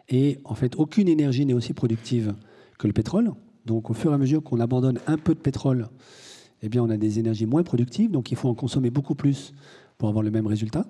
Et 0.09 0.38
en 0.44 0.54
fait, 0.54 0.76
aucune 0.76 1.09
énergie 1.09 1.47
n'est 1.47 1.54
aussi 1.54 1.73
productive 1.73 2.35
que 2.78 2.87
le 2.87 2.92
pétrole. 2.92 3.33
Donc 3.64 3.90
au 3.90 3.94
fur 3.94 4.11
et 4.12 4.14
à 4.14 4.18
mesure 4.18 4.42
qu'on 4.42 4.61
abandonne 4.61 4.99
un 5.06 5.16
peu 5.16 5.35
de 5.35 5.40
pétrole, 5.40 5.88
eh 6.62 6.68
bien, 6.68 6.83
on 6.83 6.90
a 6.90 6.97
des 6.97 7.18
énergies 7.18 7.47
moins 7.47 7.62
productives, 7.62 8.11
donc 8.11 8.30
il 8.30 8.37
faut 8.37 8.49
en 8.49 8.54
consommer 8.54 8.90
beaucoup 8.90 9.14
plus 9.14 9.52
pour 9.99 10.09
avoir 10.09 10.23
le 10.23 10.30
même 10.30 10.47
résultat 10.47 10.87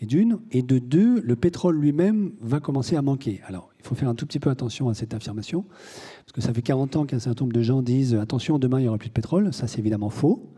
et 0.00 0.06
d'une. 0.06 0.38
Et 0.50 0.62
de 0.62 0.78
deux, 0.78 1.20
le 1.20 1.36
pétrole 1.36 1.78
lui-même 1.78 2.32
va 2.40 2.60
commencer 2.60 2.96
à 2.96 3.02
manquer. 3.02 3.40
Alors, 3.46 3.70
il 3.78 3.86
faut 3.86 3.94
faire 3.94 4.08
un 4.08 4.14
tout 4.14 4.26
petit 4.26 4.40
peu 4.40 4.50
attention 4.50 4.88
à 4.88 4.94
cette 4.94 5.14
affirmation, 5.14 5.64
parce 6.20 6.32
que 6.32 6.40
ça 6.40 6.52
fait 6.52 6.62
40 6.62 6.96
ans 6.96 7.06
qu'un 7.06 7.18
certain 7.18 7.44
nombre 7.44 7.54
de 7.54 7.62
gens 7.62 7.82
disent 7.82 8.14
attention, 8.14 8.58
demain 8.58 8.78
il 8.78 8.82
n'y 8.82 8.88
aura 8.88 8.98
plus 8.98 9.08
de 9.08 9.14
pétrole. 9.14 9.52
Ça, 9.52 9.66
c'est 9.66 9.78
évidemment 9.78 10.10
faux. 10.10 10.50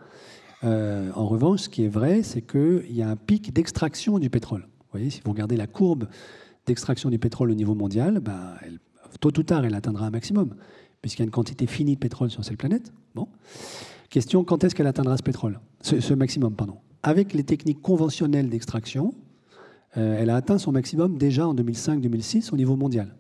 Euh, 0.65 1.11
en 1.15 1.27
revanche, 1.27 1.63
ce 1.63 1.69
qui 1.69 1.85
est 1.85 1.89
vrai, 1.89 2.23
c'est 2.23 2.43
qu'il 2.43 2.93
y 2.93 3.03
a 3.03 3.09
un 3.09 3.17
pic 3.17 3.53
d'extraction 3.53 4.19
du 4.19 4.31
pétrole. 4.31 4.61
Vous 4.61 4.99
voyez, 4.99 5.11
si 5.11 5.21
vous 5.25 5.33
regardez 5.33 5.57
la 5.57 5.67
courbe 5.67 6.09
d'extraction 6.67 7.11
du 7.11 7.19
pétrole 7.19 7.51
au 7.51 7.55
niveau 7.55 7.75
mondial, 7.75 8.21
bah, 8.21 8.57
tôt 9.21 9.37
ou 9.37 9.43
tard, 9.43 9.65
elle 9.65 9.75
atteindra 9.75 10.07
un 10.07 10.11
maximum, 10.11 10.55
puisqu'il 11.01 11.23
y 11.23 11.25
a 11.25 11.27
une 11.27 11.31
quantité 11.31 11.67
finie 11.67 11.95
de 11.95 12.01
pétrole 12.01 12.31
sur 12.31 12.45
cette 12.45 12.59
planète. 12.59 12.93
Bon. 13.15 13.29
Question, 14.11 14.45
quand 14.45 14.63
est-ce 14.63 14.75
qu'elle 14.75 14.87
atteindra 14.87 15.17
ce 15.17 15.23
pétrole? 15.23 15.59
Ce 15.81 16.15
maximum, 16.15 16.55
pardon 16.55 16.77
avec 17.03 17.33
les 17.35 17.45
techniques 17.45 17.81
conventionnelles 17.81 18.49
d'extraction, 18.49 19.15
euh, 19.97 20.17
elle 20.19 20.31
a 20.31 20.37
atteint 20.37 20.59
son 20.59 20.73
maximum 20.73 21.19
déjà 21.19 21.47
en 21.47 21.55
2005-2006 21.55 22.53
au 22.53 22.57
niveau 22.57 22.77
mondial. 22.77 23.15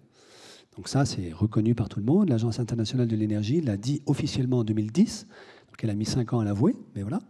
Donc 0.76 0.88
ça, 0.88 1.04
c'est 1.04 1.32
reconnu 1.32 1.74
par 1.74 1.88
tout 1.88 2.00
le 2.00 2.06
monde. 2.06 2.30
L'Agence 2.30 2.58
internationale 2.58 3.06
de 3.06 3.16
l'énergie 3.16 3.60
l'a 3.60 3.76
dit 3.76 4.02
officiellement 4.06 4.58
en 4.58 4.64
2010. 4.64 5.26
Donc 5.68 5.76
qu'elle 5.76 5.90
a 5.90 5.94
mis 5.94 6.06
5 6.06 6.32
ans 6.32 6.40
à 6.40 6.44
l'avouer, 6.44 6.74
mais 6.94 7.02
voilà. 7.02 7.20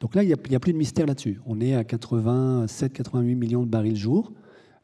Donc 0.00 0.14
là, 0.14 0.22
il 0.22 0.26
n'y 0.26 0.54
a, 0.54 0.60
plus 0.60 0.72
de 0.72 0.78
mystère 0.78 1.06
là-dessus. 1.06 1.40
On 1.44 1.60
est 1.60 1.74
à 1.74 1.82
87-88 1.82 3.34
millions 3.34 3.64
de 3.64 3.68
barils 3.68 3.96
jour, 3.96 4.32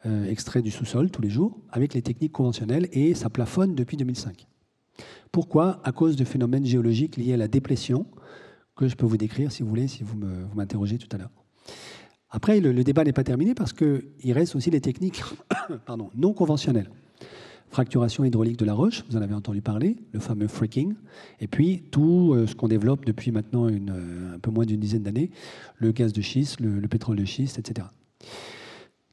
euh, 0.07 0.29
extraits 0.29 0.65
du 0.65 0.73
sous-sol 0.73 1.11
tous 1.11 1.23
les 1.23 1.31
jours, 1.31 1.57
avec 1.71 1.95
les 1.95 2.03
techniques 2.03 2.33
conventionnelles, 2.33 2.89
et 2.91 3.15
ça 3.15 3.31
plafonne 3.31 3.77
depuis 3.77 3.97
2005. 3.97 4.49
Pourquoi? 5.31 5.81
À 5.85 5.93
cause 5.93 6.17
de 6.17 6.25
phénomènes 6.25 6.67
géologiques 6.67 7.17
liés 7.17 7.35
à 7.35 7.37
la 7.37 7.47
déplétion, 7.47 8.07
que 8.77 8.89
je 8.89 8.97
peux 8.97 9.07
vous 9.07 9.17
décrire 9.17 9.53
si 9.53 9.63
vous 9.63 9.69
voulez, 9.69 9.89
si 9.89 10.03
vous 10.03 10.19
m'interrogez 10.55 10.99
tout 10.99 11.09
à 11.13 11.19
l'heure. 11.19 11.31
Après, 12.35 12.59
le, 12.59 12.83
débat 12.83 13.05
n'est 13.05 13.13
pas 13.13 13.23
terminé 13.23 13.55
parce 13.55 13.73
qu'il 13.73 14.33
reste 14.33 14.57
aussi 14.57 14.69
les 14.69 14.81
techniques 14.81 15.23
non 16.17 16.33
conventionnelles. 16.33 16.91
Fracturation 17.71 18.25
hydraulique 18.25 18.59
de 18.59 18.65
la 18.65 18.75
roche, 18.75 19.05
vous 19.09 19.17
en 19.17 19.23
avez 19.23 19.35
entendu 19.35 19.63
parler, 19.63 19.97
le 20.13 20.19
fameux 20.19 20.49
fracking, 20.49 20.95
et 21.41 21.47
puis 21.47 21.85
tout 21.93 22.33
euh, 22.35 22.49
ce 22.49 22.57
qu'on 22.57 22.67
développe 22.67 23.05
depuis 23.05 23.31
maintenant 23.31 23.69
euh, 23.69 24.35
un 24.35 24.39
peu 24.41 24.51
moins 24.51 24.65
d'une 24.65 24.81
dizaine 24.81 25.05
d'années, 25.05 25.31
le 25.79 25.93
gaz 25.93 26.13
de 26.13 26.21
schiste, 26.21 26.61
le, 26.61 26.81
le 26.81 26.89
pétrole 26.89 27.17
de 27.17 27.25
schiste, 27.25 27.61
etc. 27.61 27.87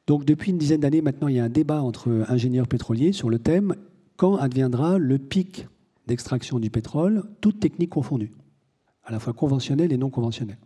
Donc 0.07 0.25
depuis 0.25 0.49
une 0.49 0.57
dizaine 0.57 0.81
d'années 0.81 1.01
maintenant, 1.01 1.27
il 1.27 1.35
y 1.35 1.39
a 1.39 1.43
un 1.43 1.49
débat 1.49 1.83
entre 1.83 2.25
ingénieurs 2.27 2.67
pétroliers 2.67 3.13
sur 3.13 3.29
le 3.29 3.37
thème 3.37 3.75
quand 4.17 4.35
adviendra 4.35 4.97
le 4.97 5.19
pic 5.19 5.67
d'extraction 6.07 6.59
du 6.59 6.71
pétrole, 6.71 7.23
toutes 7.39 7.59
techniques 7.59 7.91
confondues, 7.91 8.31
à 9.03 9.11
la 9.11 9.19
fois 9.19 9.33
conventionnelles 9.33 9.91
et 9.91 9.97
non 9.97 10.09
conventionnelles. 10.09 10.59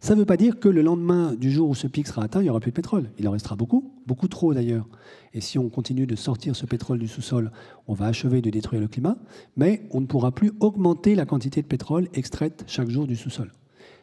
Ça 0.00 0.14
ne 0.14 0.18
veut 0.18 0.26
pas 0.26 0.36
dire 0.36 0.58
que 0.58 0.68
le 0.68 0.82
lendemain 0.82 1.32
du 1.34 1.52
jour 1.52 1.68
où 1.68 1.76
ce 1.76 1.86
pic 1.86 2.08
sera 2.08 2.24
atteint, 2.24 2.40
il 2.40 2.44
n'y 2.44 2.50
aura 2.50 2.58
plus 2.58 2.72
de 2.72 2.76
pétrole. 2.76 3.10
Il 3.20 3.28
en 3.28 3.30
restera 3.30 3.54
beaucoup, 3.54 3.94
beaucoup 4.04 4.26
trop 4.26 4.52
d'ailleurs. 4.52 4.88
Et 5.32 5.40
si 5.40 5.60
on 5.60 5.68
continue 5.68 6.08
de 6.08 6.16
sortir 6.16 6.56
ce 6.56 6.66
pétrole 6.66 6.98
du 6.98 7.06
sous-sol, 7.06 7.52
on 7.86 7.94
va 7.94 8.06
achever 8.06 8.42
de 8.42 8.50
détruire 8.50 8.80
le 8.80 8.88
climat, 8.88 9.16
mais 9.54 9.86
on 9.92 10.00
ne 10.00 10.06
pourra 10.06 10.32
plus 10.32 10.50
augmenter 10.58 11.14
la 11.14 11.24
quantité 11.24 11.62
de 11.62 11.68
pétrole 11.68 12.08
extraite 12.14 12.64
chaque 12.66 12.88
jour 12.88 13.06
du 13.06 13.14
sous-sol. 13.14 13.52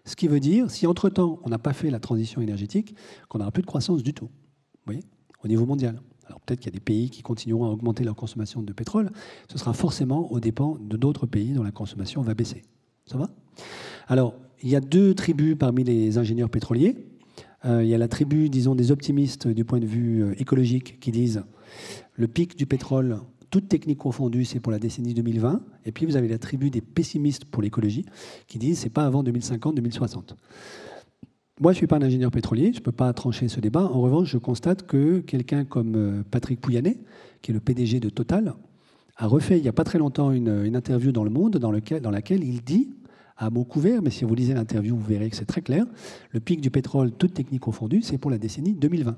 Ce 0.05 0.15
qui 0.15 0.29
veut 0.29 0.39
dire, 0.39 0.71
si 0.71 0.87
entre-temps 0.87 1.39
on 1.43 1.49
n'a 1.49 1.59
pas 1.59 1.73
fait 1.73 1.89
la 1.89 1.99
transition 1.99 2.39
énergétique, 2.39 2.95
qu'on 3.27 3.39
n'aura 3.39 3.51
plus 3.51 3.61
de 3.61 3.67
croissance 3.67 4.01
du 4.01 4.13
tout. 4.13 4.27
Vous 4.27 4.85
voyez? 4.93 5.03
Au 5.43 5.49
niveau 5.49 5.65
mondial. 5.65 6.01
Alors 6.25 6.39
peut-être 6.39 6.61
qu'il 6.61 6.71
y 6.71 6.73
a 6.73 6.77
des 6.77 6.79
pays 6.79 7.09
qui 7.09 7.23
continueront 7.23 7.65
à 7.65 7.69
augmenter 7.69 8.05
leur 8.05 8.15
consommation 8.15 8.61
de 8.61 8.71
pétrole. 8.71 9.11
Ce 9.51 9.57
sera 9.57 9.73
forcément 9.73 10.31
aux 10.31 10.39
dépens 10.39 10.77
de 10.79 10.95
d'autres 10.95 11.25
pays 11.25 11.51
dont 11.51 11.63
la 11.63 11.71
consommation 11.71 12.21
va 12.21 12.35
baisser. 12.35 12.61
Ça 13.05 13.17
va? 13.17 13.29
Alors, 14.07 14.35
il 14.61 14.69
y 14.69 14.75
a 14.75 14.81
deux 14.81 15.13
tribus 15.13 15.55
parmi 15.57 15.83
les 15.83 16.17
ingénieurs 16.17 16.49
pétroliers. 16.49 16.95
Euh, 17.65 17.83
il 17.83 17.89
y 17.89 17.93
a 17.93 17.97
la 17.97 18.07
tribu, 18.07 18.49
disons, 18.49 18.75
des 18.75 18.91
optimistes 18.91 19.47
du 19.47 19.65
point 19.65 19.79
de 19.79 19.85
vue 19.85 20.23
euh, 20.23 20.33
écologique 20.39 20.99
qui 20.99 21.11
disent 21.11 21.43
le 22.15 22.27
pic 22.27 22.57
du 22.57 22.65
pétrole, 22.65 23.19
toute 23.49 23.67
technique 23.67 23.97
confondue, 23.97 24.45
c'est 24.45 24.59
pour 24.59 24.71
la 24.71 24.79
décennie 24.79 25.13
2020. 25.13 25.61
Et 25.85 25.91
puis 25.91 26.05
vous 26.05 26.15
avez 26.15 26.27
la 26.27 26.37
tribu 26.37 26.69
des 26.69 26.81
pessimistes 26.81 27.45
pour 27.45 27.61
l'écologie 27.61 28.05
qui 28.47 28.59
disent 28.59 28.79
c'est 28.79 28.89
pas 28.89 29.05
avant 29.05 29.23
2050-2060. 29.23 30.35
Moi, 31.61 31.73
je 31.73 31.75
ne 31.75 31.79
suis 31.79 31.87
pas 31.87 31.97
un 31.97 32.01
ingénieur 32.01 32.31
pétrolier, 32.31 32.71
je 32.71 32.79
ne 32.79 32.83
peux 32.83 32.93
pas 32.93 33.11
trancher 33.11 33.49
ce 33.49 33.59
débat. 33.59 33.83
En 33.83 33.99
revanche, 33.99 34.29
je 34.29 34.37
constate 34.37 34.87
que 34.87 35.19
quelqu'un 35.19 35.65
comme 35.65 35.95
euh, 35.95 36.23
Patrick 36.31 36.61
Pouyanné, 36.61 37.01
qui 37.41 37.51
est 37.51 37.53
le 37.53 37.59
PDG 37.59 37.99
de 37.99 38.09
Total, 38.09 38.53
a 39.17 39.27
refait 39.27 39.57
il 39.57 39.63
n'y 39.63 39.67
a 39.67 39.73
pas 39.73 39.83
très 39.83 39.99
longtemps 39.99 40.31
une, 40.31 40.73
interview 40.73 41.11
dans 41.11 41.25
Le 41.25 41.29
Monde 41.29 41.57
dans, 41.57 41.71
dans 41.71 42.11
laquelle 42.11 42.43
il 42.45 42.61
dit 42.61 42.89
à 43.39 43.49
mots 43.49 43.63
couverts, 43.63 44.01
mais 44.01 44.09
si 44.09 44.25
vous 44.25 44.35
lisez 44.35 44.53
l'interview, 44.53 44.95
vous 44.95 45.05
verrez 45.05 45.29
que 45.29 45.35
c'est 45.35 45.45
très 45.45 45.61
clair. 45.61 45.85
Le 46.31 46.41
pic 46.41 46.59
du 46.59 46.69
pétrole, 46.69 47.11
toute 47.11 47.33
technique 47.33 47.61
confondue, 47.61 48.01
c'est 48.01 48.17
pour 48.17 48.29
la 48.29 48.37
décennie 48.37 48.73
2020. 48.73 49.17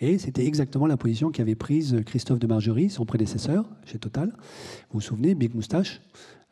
Et 0.00 0.18
c'était 0.18 0.46
exactement 0.46 0.86
la 0.86 0.96
position 0.96 1.30
qu'avait 1.30 1.54
prise 1.54 2.00
Christophe 2.06 2.38
de 2.38 2.46
Margerie, 2.46 2.90
son 2.90 3.04
prédécesseur 3.04 3.68
chez 3.84 3.98
Total. 3.98 4.30
Vous 4.90 4.94
vous 4.94 5.00
souvenez, 5.00 5.34
Big 5.34 5.54
Moustache, 5.54 6.00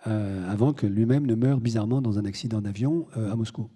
euh, 0.07 0.49
avant 0.51 0.75
que 0.75 0.87
lui-même 0.87 1.27
ne 1.27 1.35
meure 1.35 1.61
bizarrement 1.61 2.03
dans 2.03 2.19
un 2.19 2.27
accident 2.27 2.61
d'avion 2.61 3.07
euh, 3.17 3.33
à 3.33 3.37
Moscou. 3.37 3.69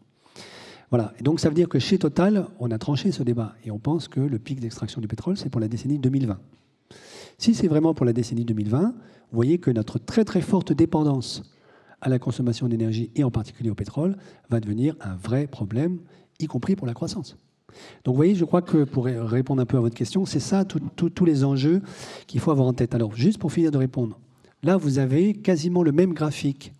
Voilà. 0.90 1.14
Et 1.18 1.22
donc 1.22 1.40
ça 1.40 1.48
veut 1.48 1.54
dire 1.54 1.68
que 1.68 1.78
chez 1.78 1.98
Total, 1.98 2.46
on 2.60 2.70
a 2.70 2.78
tranché 2.78 3.12
ce 3.12 3.22
débat 3.22 3.54
et 3.64 3.70
on 3.70 3.78
pense 3.78 4.08
que 4.08 4.20
le 4.20 4.38
pic 4.38 4.60
d'extraction 4.60 5.00
du 5.00 5.08
pétrole, 5.08 5.36
c'est 5.36 5.48
pour 5.48 5.60
la 5.60 5.68
décennie 5.68 5.98
2020. 5.98 6.38
Si 7.38 7.54
c'est 7.54 7.68
vraiment 7.68 7.94
pour 7.94 8.06
la 8.06 8.12
décennie 8.12 8.44
2020, 8.44 8.80
vous 8.82 8.94
voyez 9.32 9.58
que 9.58 9.70
notre 9.70 9.98
très 9.98 10.24
très 10.24 10.42
forte 10.42 10.72
dépendance 10.72 11.42
à 12.00 12.08
la 12.08 12.18
consommation 12.18 12.68
d'énergie 12.68 13.10
et 13.14 13.24
en 13.24 13.30
particulier 13.30 13.70
au 13.70 13.74
pétrole 13.74 14.16
va 14.50 14.60
devenir 14.60 14.96
un 15.00 15.14
vrai 15.14 15.46
problème, 15.46 16.00
y 16.38 16.46
compris 16.46 16.76
pour 16.76 16.86
la 16.86 16.94
croissance. 16.94 17.36
Donc 18.04 18.14
vous 18.14 18.16
voyez, 18.16 18.34
je 18.34 18.44
crois 18.44 18.62
que 18.62 18.84
pour 18.84 19.04
répondre 19.04 19.60
un 19.60 19.66
peu 19.66 19.76
à 19.76 19.80
votre 19.80 19.94
question, 19.94 20.24
c'est 20.24 20.40
ça 20.40 20.64
tous 20.64 21.24
les 21.24 21.44
enjeux 21.44 21.82
qu'il 22.26 22.40
faut 22.40 22.50
avoir 22.50 22.66
en 22.66 22.72
tête. 22.72 22.94
Alors 22.94 23.14
juste 23.14 23.38
pour 23.38 23.52
finir 23.52 23.70
de 23.70 23.78
répondre, 23.78 24.18
là 24.62 24.76
vous 24.76 24.98
avez 24.98 25.34
quasiment 25.34 25.82
le 25.82 25.92
même 25.92 26.14
graphique 26.14 26.72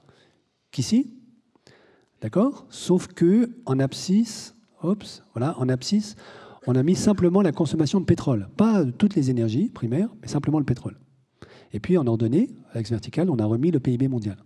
qu'ici, 0.71 1.15
d'accord? 2.21 2.67
Sauf 2.71 3.09
que 3.09 3.51
en 3.67 3.79
abscisse, 3.79 4.55
voilà, 5.33 5.59
en 5.59 5.69
abscisse, 5.69 6.17
on 6.67 6.75
a 6.77 6.83
mis 6.83 6.95
simplement 6.95 7.43
la 7.43 7.53
consommation 7.53 8.01
de 8.01 8.05
pétrole, 8.05 8.49
pas 8.57 8.85
toutes 8.85 9.15
les 9.15 9.31
énergies 9.31 9.69
primaires, 9.69 10.09
mais 10.23 10.29
simplement 10.29 10.59
le 10.59 10.65
pétrole. 10.65 10.99
Et 11.73 11.81
puis 11.81 11.99
en 11.99 12.07
ordonnée, 12.07 12.51
à 12.73 12.77
l'axe 12.77 12.91
vertical, 12.91 13.31
on 13.31 13.39
a 13.39 13.45
remis 13.45 13.71
le 13.71 13.81
PIB 13.81 14.09
mondial. 14.09 14.37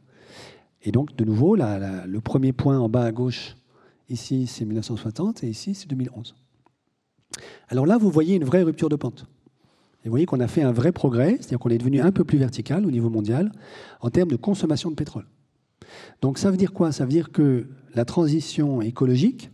Et 0.82 0.92
donc, 0.92 1.14
de 1.16 1.24
nouveau, 1.24 1.56
le 1.56 2.18
premier 2.20 2.52
point 2.52 2.78
en 2.78 2.88
bas 2.88 3.04
à 3.04 3.12
gauche, 3.12 3.56
ici, 4.08 4.46
c'est 4.46 4.64
1960, 4.64 5.44
et 5.44 5.48
ici, 5.48 5.74
c'est 5.74 5.88
2011. 5.88 6.34
Alors 7.68 7.86
là, 7.86 7.98
vous 7.98 8.10
voyez 8.10 8.36
une 8.36 8.44
vraie 8.44 8.62
rupture 8.62 8.88
de 8.88 8.96
pente. 8.96 9.26
Et 10.02 10.08
vous 10.08 10.12
voyez 10.12 10.26
qu'on 10.26 10.40
a 10.40 10.48
fait 10.48 10.62
un 10.62 10.72
vrai 10.72 10.92
progrès, 10.92 11.36
c'est-à-dire 11.36 11.58
qu'on 11.58 11.68
est 11.68 11.78
devenu 11.78 12.00
un 12.00 12.10
peu 12.10 12.24
plus 12.24 12.38
vertical 12.38 12.86
au 12.86 12.90
niveau 12.90 13.10
mondial 13.10 13.52
en 14.00 14.10
termes 14.10 14.30
de 14.30 14.36
consommation 14.36 14.90
de 14.90 14.94
pétrole. 14.94 15.26
Donc 16.22 16.38
ça 16.38 16.50
veut 16.50 16.56
dire 16.56 16.72
quoi? 16.72 16.92
Ça 16.92 17.04
veut 17.04 17.10
dire 17.10 17.30
que 17.30 17.66
la 17.94 18.04
transition 18.04 18.80
écologique, 18.80 19.50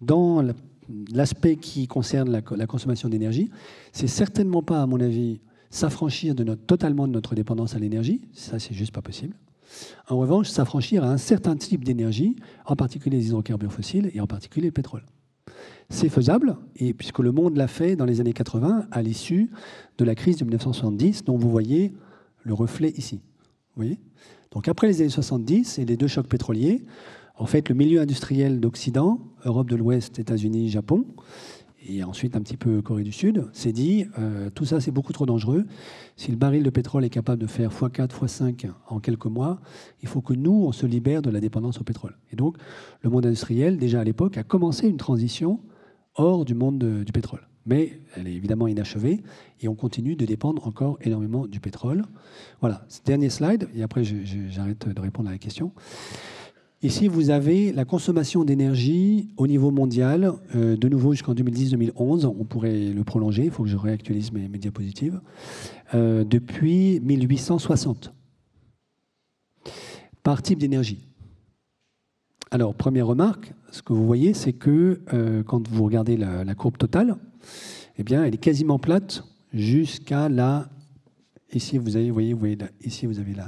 dans 0.00 0.42
l'aspect 1.12 1.56
qui 1.56 1.86
concerne 1.88 2.30
la, 2.30 2.66
consommation 2.66 3.08
d'énergie, 3.08 3.50
c'est 3.92 4.06
certainement 4.06 4.62
pas, 4.62 4.82
à 4.82 4.86
mon 4.86 5.00
avis, 5.00 5.40
s'affranchir 5.70 6.34
totalement 6.66 7.06
de 7.06 7.12
notre 7.12 7.34
dépendance 7.34 7.74
à 7.74 7.78
l'énergie. 7.78 8.22
Ça, 8.32 8.58
c'est 8.58 8.74
juste 8.74 8.92
pas 8.92 9.02
possible. 9.02 9.34
En 10.08 10.16
revanche, 10.18 10.48
s'affranchir 10.48 11.04
à 11.04 11.08
un 11.08 11.16
certain 11.16 11.56
type 11.56 11.84
d'énergie, 11.84 12.36
en 12.66 12.76
particulier 12.76 13.18
les 13.18 13.26
hydrocarbures 13.28 13.72
fossiles 13.72 14.10
et 14.14 14.20
en 14.20 14.26
particulier 14.26 14.66
le 14.66 14.72
pétrole. 14.72 15.04
C'est 15.88 16.08
faisable, 16.08 16.56
et 16.76 16.92
puisque 16.92 17.20
le 17.20 17.30
monde 17.32 17.56
l'a 17.56 17.68
fait 17.68 17.94
dans 17.94 18.04
les 18.04 18.20
années 18.20 18.32
80, 18.32 18.86
à 18.90 19.02
l'issue 19.02 19.50
de 19.98 20.04
la 20.04 20.14
crise 20.14 20.36
de 20.38 20.44
1970, 20.44 21.24
dont 21.24 21.36
vous 21.36 21.50
voyez 21.50 21.92
le 22.42 22.54
reflet 22.54 22.90
ici. 22.96 23.20
Donc 24.50 24.68
après 24.68 24.86
les 24.86 25.00
années 25.00 25.10
70 25.10 25.78
et 25.78 25.84
les 25.84 25.96
deux 25.96 26.08
chocs 26.08 26.28
pétroliers, 26.28 26.84
en 27.38 27.46
fait, 27.46 27.68
le 27.68 27.74
milieu 27.74 28.00
industriel 28.00 28.60
d'Occident, 28.60 29.20
Europe 29.44 29.68
de 29.68 29.76
l'Ouest, 29.76 30.18
États-Unis, 30.18 30.70
Japon, 30.70 31.04
et 31.88 32.04
ensuite 32.04 32.36
un 32.36 32.40
petit 32.40 32.56
peu 32.56 32.82
Corée 32.82 33.02
du 33.02 33.12
Sud, 33.12 33.46
s'est 33.52 33.72
dit 33.72 34.06
euh, 34.18 34.50
tout 34.50 34.64
ça 34.64 34.80
c'est 34.80 34.90
beaucoup 34.90 35.12
trop 35.12 35.26
dangereux. 35.26 35.64
Si 36.16 36.30
le 36.30 36.36
baril 36.36 36.62
de 36.62 36.70
pétrole 36.70 37.04
est 37.04 37.10
capable 37.10 37.40
de 37.40 37.46
faire 37.46 37.70
x4, 37.70 38.08
x5 38.08 38.70
en 38.88 39.00
quelques 39.00 39.26
mois, 39.26 39.60
il 40.02 40.08
faut 40.08 40.20
que 40.20 40.34
nous, 40.34 40.64
on 40.66 40.72
se 40.72 40.86
libère 40.86 41.22
de 41.22 41.30
la 41.30 41.40
dépendance 41.40 41.80
au 41.80 41.84
pétrole. 41.84 42.16
Et 42.32 42.36
donc 42.36 42.56
le 43.02 43.10
monde 43.10 43.26
industriel, 43.26 43.78
déjà 43.78 44.00
à 44.00 44.04
l'époque, 44.04 44.36
a 44.38 44.42
commencé 44.42 44.88
une 44.88 44.96
transition 44.96 45.60
hors 46.14 46.44
du 46.44 46.54
monde 46.54 47.04
du 47.04 47.12
pétrole. 47.12 47.46
Mais 47.66 48.00
elle 48.16 48.28
est 48.28 48.34
évidemment 48.34 48.68
inachevée 48.68 49.22
et 49.60 49.68
on 49.68 49.74
continue 49.74 50.14
de 50.14 50.24
dépendre 50.24 50.66
encore 50.66 50.98
énormément 51.02 51.46
du 51.46 51.58
pétrole. 51.58 52.04
Voilà, 52.60 52.86
dernier 53.04 53.28
slide, 53.28 53.68
et 53.74 53.82
après 53.82 54.04
j'arrête 54.04 54.88
de 54.88 55.00
répondre 55.00 55.28
à 55.28 55.32
la 55.32 55.38
question. 55.38 55.72
Ici, 56.82 57.08
vous 57.08 57.30
avez 57.30 57.72
la 57.72 57.86
consommation 57.86 58.44
d'énergie 58.44 59.30
au 59.38 59.46
niveau 59.46 59.70
mondial, 59.70 60.32
euh, 60.54 60.76
de 60.76 60.88
nouveau 60.88 61.12
jusqu'en 61.12 61.32
2010-2011. 61.32 62.26
On 62.26 62.44
pourrait 62.44 62.90
le 62.90 63.02
prolonger, 63.02 63.46
il 63.46 63.50
faut 63.50 63.62
que 63.62 63.68
je 63.68 63.78
réactualise 63.78 64.30
mes, 64.32 64.46
diapositives. 64.48 65.20
Euh, 65.94 66.22
depuis 66.22 67.00
1860. 67.00 68.12
Par 70.22 70.42
type 70.42 70.58
d'énergie. 70.58 71.06
Alors, 72.50 72.74
première 72.74 73.06
remarque, 73.06 73.54
ce 73.72 73.80
que 73.80 73.94
vous 73.94 74.06
voyez, 74.06 74.34
c'est 74.34 74.52
que 74.52 75.00
euh, 75.14 75.42
quand 75.42 75.66
vous 75.68 75.82
regardez 75.82 76.18
la, 76.18 76.54
courbe 76.54 76.76
totale, 76.76 77.16
eh 77.96 78.04
bien, 78.04 78.22
elle 78.22 78.34
est 78.34 78.38
quasiment 78.38 78.78
plate 78.78 79.24
jusqu'à 79.54 80.28
la. 80.28 80.68
Ici, 81.54 81.78
vous 81.78 81.96
avez, 81.96 82.10
voyez, 82.10 82.34
vous 82.34 82.38
voyez 82.38 82.58
ici, 82.84 83.06
vous 83.06 83.18
avez 83.18 83.32
la, 83.32 83.46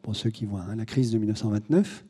pour 0.00 0.16
ceux 0.16 0.30
qui 0.30 0.46
voient, 0.46 0.62
hein, 0.62 0.76
la 0.76 0.86
crise 0.86 1.10
de 1.10 1.18
1929. 1.18 2.04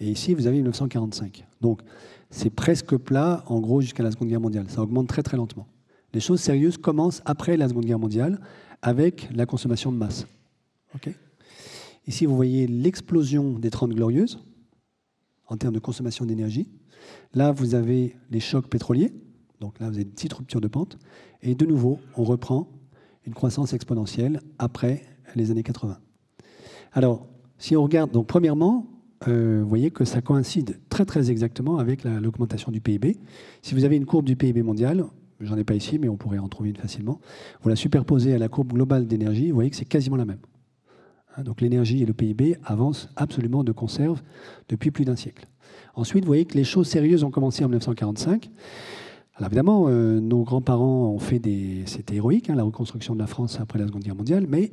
Et 0.00 0.10
ici, 0.10 0.34
vous 0.34 0.46
avez 0.46 0.56
1945. 0.56 1.46
Donc, 1.60 1.82
c'est 2.30 2.50
presque 2.50 2.96
plat, 2.96 3.44
en 3.46 3.60
gros, 3.60 3.80
jusqu'à 3.80 4.02
la 4.02 4.10
Seconde 4.10 4.28
Guerre 4.28 4.40
mondiale. 4.40 4.66
Ça 4.68 4.82
augmente 4.82 5.08
très 5.08 5.22
très 5.22 5.36
lentement. 5.36 5.66
Les 6.14 6.20
choses 6.20 6.40
sérieuses 6.40 6.78
commencent 6.78 7.22
après 7.24 7.56
la 7.56 7.68
Seconde 7.68 7.84
Guerre 7.84 7.98
mondiale, 7.98 8.40
avec 8.82 9.28
la 9.34 9.46
consommation 9.46 9.92
de 9.92 9.96
masse. 9.96 10.26
ici, 12.06 12.26
vous 12.26 12.34
voyez 12.34 12.66
l'explosion 12.66 13.58
des 13.58 13.70
Trente 13.70 13.92
Glorieuses, 13.92 14.40
en 15.46 15.56
termes 15.56 15.74
de 15.74 15.80
consommation 15.80 16.24
d'énergie. 16.24 16.68
Là, 17.34 17.52
vous 17.52 17.74
avez 17.74 18.16
les 18.30 18.40
chocs 18.40 18.68
pétroliers. 18.68 19.12
Donc 19.60 19.78
là, 19.78 19.88
vous 19.88 19.94
avez 19.94 20.04
une 20.04 20.12
petite 20.12 20.32
rupture 20.32 20.60
de 20.60 20.68
pente. 20.68 20.98
Et 21.42 21.54
de 21.54 21.66
nouveau, 21.66 21.98
on 22.16 22.24
reprend 22.24 22.68
une 23.26 23.34
croissance 23.34 23.72
exponentielle 23.72 24.40
après 24.58 25.02
les 25.34 25.50
années 25.50 25.62
80. 25.62 25.98
Alors, 26.92 27.26
si 27.58 27.76
on 27.76 27.82
regarde, 27.82 28.10
donc 28.10 28.26
premièrement, 28.26 28.86
vous 29.26 29.68
voyez 29.68 29.90
que 29.90 30.04
ça 30.04 30.22
coïncide 30.22 30.78
très 30.88 31.04
très 31.04 31.30
exactement 31.30 31.78
avec 31.78 32.04
l'augmentation 32.04 32.72
du 32.72 32.80
PIB. 32.80 33.18
Si 33.62 33.74
vous 33.74 33.84
avez 33.84 33.96
une 33.96 34.06
courbe 34.06 34.24
du 34.24 34.36
PIB 34.36 34.62
mondial, 34.62 35.04
j'en 35.40 35.56
ai 35.56 35.64
pas 35.64 35.74
ici, 35.74 35.98
mais 35.98 36.08
on 36.08 36.16
pourrait 36.16 36.38
en 36.38 36.48
trouver 36.48 36.70
une 36.70 36.76
facilement, 36.76 37.20
vous 37.62 37.68
la 37.68 37.76
superposez 37.76 38.34
à 38.34 38.38
la 38.38 38.48
courbe 38.48 38.72
globale 38.72 39.06
d'énergie, 39.06 39.48
vous 39.48 39.54
voyez 39.54 39.70
que 39.70 39.76
c'est 39.76 39.84
quasiment 39.84 40.16
la 40.16 40.24
même. 40.24 40.40
Hein, 41.36 41.42
donc 41.42 41.60
l'énergie 41.60 42.02
et 42.02 42.06
le 42.06 42.12
PIB 42.12 42.56
avancent 42.64 43.08
absolument 43.16 43.64
de 43.64 43.72
conserve 43.72 44.22
depuis 44.68 44.90
plus 44.90 45.04
d'un 45.04 45.16
siècle. 45.16 45.46
Ensuite, 45.94 46.24
vous 46.24 46.28
voyez 46.28 46.44
que 46.44 46.56
les 46.56 46.64
choses 46.64 46.88
sérieuses 46.88 47.24
ont 47.24 47.30
commencé 47.30 47.64
en 47.64 47.68
1945. 47.68 48.50
Alors 49.34 49.48
évidemment, 49.48 49.86
euh, 49.88 50.20
nos 50.20 50.42
grands-parents 50.42 51.08
ont 51.08 51.18
fait 51.18 51.38
des... 51.38 51.82
C'était 51.86 52.16
héroïque, 52.16 52.50
hein, 52.50 52.54
la 52.54 52.62
reconstruction 52.62 53.14
de 53.14 53.20
la 53.20 53.26
France 53.26 53.58
après 53.60 53.78
la 53.78 53.86
Seconde 53.86 54.02
Guerre 54.02 54.16
mondiale, 54.16 54.46
mais 54.48 54.72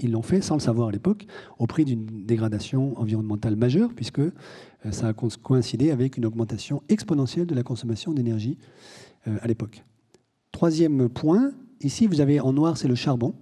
ils 0.00 0.12
l'ont 0.12 0.22
fait 0.22 0.40
sans 0.40 0.54
le 0.54 0.60
savoir 0.60 0.88
à 0.88 0.92
l'époque, 0.92 1.26
au 1.58 1.66
prix 1.66 1.84
d'une 1.84 2.06
dégradation 2.24 2.98
environnementale 2.98 3.56
majeure, 3.56 3.92
puisque 3.94 4.20
euh, 4.20 4.32
ça 4.90 5.08
a 5.08 5.12
coïncidé 5.12 5.90
avec 5.90 6.16
une 6.16 6.26
augmentation 6.26 6.82
exponentielle 6.88 7.46
de 7.46 7.54
la 7.54 7.62
consommation 7.62 8.12
d'énergie 8.12 8.58
euh, 9.26 9.36
à 9.42 9.48
l'époque. 9.48 9.84
Troisième 10.52 11.08
point, 11.08 11.52
ici 11.80 12.06
vous 12.06 12.20
avez 12.20 12.40
en 12.40 12.52
noir 12.52 12.76
c'est 12.76 12.88
le 12.88 12.94
charbon, 12.94 13.34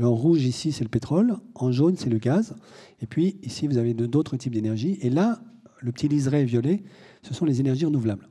en 0.00 0.14
rouge 0.14 0.42
ici 0.44 0.72
c'est 0.72 0.84
le 0.84 0.90
pétrole, 0.90 1.36
en 1.54 1.70
jaune 1.70 1.96
c'est 1.96 2.10
le 2.10 2.18
gaz, 2.18 2.54
et 3.00 3.06
puis 3.06 3.38
ici 3.42 3.66
vous 3.66 3.78
avez 3.78 3.94
d'autres 3.94 4.36
types 4.36 4.54
d'énergie, 4.54 4.98
et 5.02 5.10
là 5.10 5.40
le 5.80 5.92
petit 5.92 6.08
liseré 6.08 6.44
violet, 6.44 6.82
ce 7.22 7.34
sont 7.34 7.44
les 7.44 7.60
énergies 7.60 7.84
renouvelables. 7.84 8.28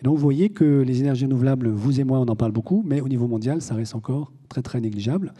Et 0.00 0.04
donc 0.04 0.16
vous 0.16 0.22
voyez 0.22 0.50
que 0.50 0.82
les 0.82 1.00
énergies 1.00 1.24
renouvelables, 1.24 1.68
vous 1.68 2.00
et 2.00 2.04
moi, 2.04 2.18
on 2.18 2.26
en 2.26 2.36
parle 2.36 2.52
beaucoup, 2.52 2.82
mais 2.84 3.00
au 3.00 3.08
niveau 3.08 3.26
mondial, 3.26 3.62
ça 3.62 3.74
reste 3.74 3.94
encore 3.94 4.32
très 4.48 4.62
très 4.62 4.80
négligeable. 4.80 5.32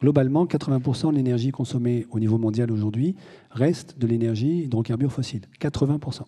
Globalement, 0.00 0.46
80% 0.46 1.10
de 1.10 1.16
l'énergie 1.16 1.50
consommée 1.50 2.06
au 2.10 2.20
niveau 2.20 2.38
mondial 2.38 2.70
aujourd'hui 2.70 3.16
reste 3.50 3.98
de 3.98 4.06
l'énergie 4.06 4.62
d'hydrocarbures 4.62 5.12
fossiles. 5.12 5.42
80%. 5.60 6.22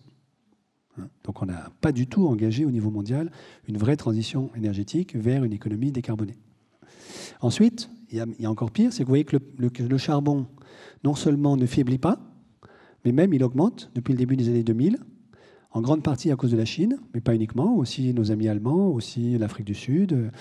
Hein? 0.99 1.07
Donc 1.23 1.41
on 1.41 1.45
n'a 1.45 1.71
pas 1.81 1.91
du 1.91 2.07
tout 2.07 2.27
engagé 2.27 2.65
au 2.65 2.71
niveau 2.71 2.91
mondial 2.91 3.31
une 3.67 3.77
vraie 3.77 3.97
transition 3.97 4.51
énergétique 4.55 5.15
vers 5.15 5.43
une 5.43 5.53
économie 5.53 5.91
décarbonée. 5.91 6.37
Ensuite, 7.41 7.89
il 8.11 8.17
y, 8.39 8.45
a, 8.45 8.49
encore 8.49 8.71
pire, 8.71 8.93
c'est 8.93 8.99
que 8.99 9.07
vous 9.07 9.11
voyez 9.11 9.25
que 9.25 9.37
le, 9.57 9.97
charbon 9.97 10.45
non 11.03 11.15
seulement 11.15 11.57
ne 11.57 11.65
faiblit 11.65 11.97
pas, 11.97 12.19
mais 13.03 13.11
même 13.11 13.33
il 13.33 13.43
augmente 13.43 13.89
depuis 13.95 14.13
le 14.13 14.17
début 14.19 14.37
des 14.37 14.49
années 14.49 14.63
2000, 14.63 14.99
en 15.71 15.81
grande 15.81 16.03
partie 16.03 16.31
à 16.31 16.35
cause 16.35 16.51
de 16.51 16.57
la 16.57 16.65
Chine, 16.65 16.99
mais 17.15 17.21
pas 17.21 17.33
uniquement, 17.33 17.75
aussi 17.75 18.13
nos 18.13 18.31
amis 18.31 18.47
allemands, 18.47 18.89
aussi 18.89 19.37
l'Afrique 19.39 19.65
du 19.65 19.73
Sud, 19.73 20.31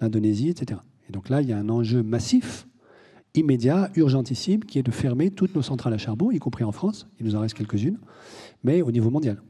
l'Indonésie, 0.00 0.50
etc. 0.50 0.80
Et 1.08 1.12
donc 1.12 1.28
là, 1.28 1.42
il 1.42 1.48
y 1.48 1.52
a 1.52 1.58
un 1.58 1.68
enjeu 1.68 2.02
massif, 2.02 2.66
immédiat, 3.34 3.90
urgentissime, 3.96 4.64
qui 4.64 4.78
est 4.78 4.82
de 4.82 4.90
fermer 4.90 5.30
toutes 5.30 5.54
nos 5.54 5.62
centrales 5.62 5.94
à 5.94 5.98
charbon, 5.98 6.30
y 6.30 6.38
compris 6.38 6.64
en 6.64 6.72
France, 6.72 7.08
il 7.20 7.26
nous 7.26 7.36
en 7.36 7.40
reste 7.40 7.54
quelques-unes, 7.54 7.98
mais 8.64 8.82
au 8.82 8.90
niveau 8.90 9.10
mondial. 9.10 9.42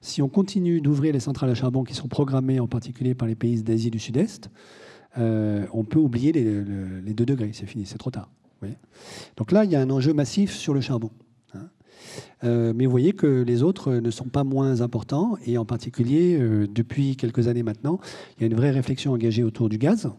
Si 0.00 0.20
on 0.20 0.28
continue 0.28 0.80
d'ouvrir 0.80 1.14
les 1.14 1.20
centrales 1.20 1.50
à 1.50 1.54
charbon 1.54 1.82
qui 1.82 1.94
sont 1.94 2.08
programmées 2.08 2.60
en 2.60 2.68
particulier 2.68 3.14
par 3.14 3.26
les 3.26 3.34
pays 3.34 3.62
d'Asie 3.62 3.90
du 3.90 3.98
Sud-Est, 3.98 4.50
euh, 5.16 5.66
on 5.72 5.84
peut 5.84 5.98
oublier 5.98 6.32
les, 6.32 7.14
deux 7.14 7.24
degrés, 7.24 7.50
c'est 7.54 7.66
fini, 7.66 7.86
c'est 7.86 7.98
trop 7.98 8.10
tard. 8.10 8.30
Donc 9.36 9.52
là, 9.52 9.64
il 9.64 9.70
y 9.70 9.76
a 9.76 9.80
un 9.80 9.90
enjeu 9.90 10.14
massif 10.14 10.54
sur 10.54 10.74
le 10.74 10.80
charbon. 10.80 11.10
Hein. 11.54 11.68
Euh, 12.44 12.72
mais 12.74 12.86
vous 12.86 12.90
voyez 12.90 13.12
que 13.12 13.42
les 13.42 13.62
autres 13.62 13.92
ne 13.94 14.10
sont 14.10 14.28
pas 14.28 14.44
moins 14.44 14.80
importants, 14.80 15.36
et 15.44 15.58
en 15.58 15.64
particulier, 15.64 16.38
euh, 16.38 16.66
depuis 16.66 17.16
quelques 17.16 17.48
années 17.48 17.62
maintenant, 17.62 17.98
il 18.36 18.42
y 18.42 18.44
a 18.44 18.46
une 18.46 18.54
vraie 18.54 18.70
réflexion 18.70 19.12
engagée 19.12 19.42
autour 19.42 19.68
du 19.68 19.78
gaz. 19.78 20.10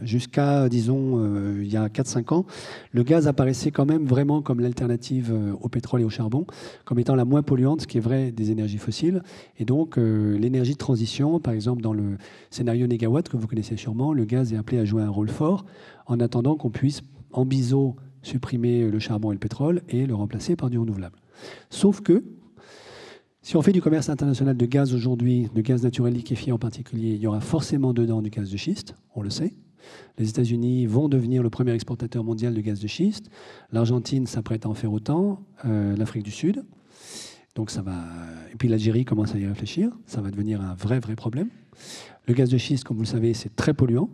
Jusqu'à, 0.00 0.68
disons, 0.68 1.18
euh, 1.18 1.60
il 1.62 1.70
y 1.70 1.76
a 1.76 1.88
4-5 1.88 2.32
ans, 2.32 2.46
le 2.92 3.02
gaz 3.02 3.28
apparaissait 3.28 3.70
quand 3.70 3.84
même 3.84 4.06
vraiment 4.06 4.40
comme 4.40 4.60
l'alternative 4.60 5.30
euh, 5.32 5.52
au 5.60 5.68
pétrole 5.68 6.00
et 6.00 6.04
au 6.04 6.10
charbon, 6.10 6.46
comme 6.84 6.98
étant 6.98 7.14
la 7.14 7.24
moins 7.24 7.42
polluante, 7.42 7.82
ce 7.82 7.86
qui 7.86 7.98
est 7.98 8.00
vrai 8.00 8.32
des 8.32 8.50
énergies 8.50 8.78
fossiles. 8.78 9.22
Et 9.58 9.64
donc, 9.64 9.98
euh, 9.98 10.38
l'énergie 10.38 10.72
de 10.72 10.78
transition, 10.78 11.40
par 11.40 11.52
exemple, 11.52 11.82
dans 11.82 11.92
le 11.92 12.16
scénario 12.50 12.86
négawatt 12.86 13.28
que 13.28 13.36
vous 13.36 13.46
connaissez 13.46 13.76
sûrement, 13.76 14.12
le 14.12 14.24
gaz 14.24 14.52
est 14.52 14.56
appelé 14.56 14.78
à 14.78 14.84
jouer 14.84 15.02
un 15.02 15.10
rôle 15.10 15.28
fort 15.28 15.66
en 16.06 16.20
attendant 16.20 16.56
qu'on 16.56 16.70
puisse, 16.70 17.02
en 17.32 17.44
biseau, 17.44 17.96
supprimer 18.22 18.88
le 18.88 18.98
charbon 18.98 19.30
et 19.32 19.34
le 19.34 19.40
pétrole 19.40 19.82
et 19.88 20.06
le 20.06 20.14
remplacer 20.14 20.56
par 20.56 20.70
du 20.70 20.78
renouvelable. 20.78 21.16
Sauf 21.70 22.00
que, 22.00 22.24
si 23.44 23.56
on 23.56 23.62
fait 23.62 23.72
du 23.72 23.82
commerce 23.82 24.08
international 24.08 24.56
de 24.56 24.66
gaz 24.66 24.94
aujourd'hui, 24.94 25.48
de 25.52 25.60
gaz 25.60 25.82
naturel 25.82 26.14
liquéfié 26.14 26.52
en 26.52 26.58
particulier, 26.58 27.14
il 27.14 27.20
y 27.20 27.26
aura 27.26 27.40
forcément 27.40 27.92
dedans 27.92 28.22
du 28.22 28.30
gaz 28.30 28.50
de 28.50 28.56
schiste, 28.56 28.94
on 29.16 29.22
le 29.22 29.30
sait. 29.30 29.52
Les 30.18 30.28
États-Unis 30.28 30.86
vont 30.86 31.08
devenir 31.08 31.42
le 31.42 31.50
premier 31.50 31.72
exportateur 31.72 32.24
mondial 32.24 32.54
de 32.54 32.60
gaz 32.60 32.80
de 32.80 32.86
schiste. 32.86 33.30
L'Argentine 33.72 34.26
s'apprête 34.26 34.66
à 34.66 34.68
en 34.68 34.74
faire 34.74 34.92
autant. 34.92 35.40
Euh, 35.64 35.96
L'Afrique 35.96 36.24
du 36.24 36.30
Sud. 36.30 36.64
Donc 37.54 37.70
ça 37.70 37.82
va. 37.82 37.98
Et 38.52 38.56
puis 38.56 38.68
l'Algérie 38.68 39.04
commence 39.04 39.34
à 39.34 39.38
y 39.38 39.46
réfléchir. 39.46 39.90
Ça 40.06 40.20
va 40.20 40.30
devenir 40.30 40.60
un 40.60 40.74
vrai, 40.74 41.00
vrai 41.00 41.16
problème. 41.16 41.48
Le 42.26 42.34
gaz 42.34 42.50
de 42.50 42.58
schiste, 42.58 42.84
comme 42.84 42.96
vous 42.96 43.02
le 43.02 43.08
savez, 43.08 43.34
c'est 43.34 43.54
très 43.56 43.74
polluant. 43.74 44.08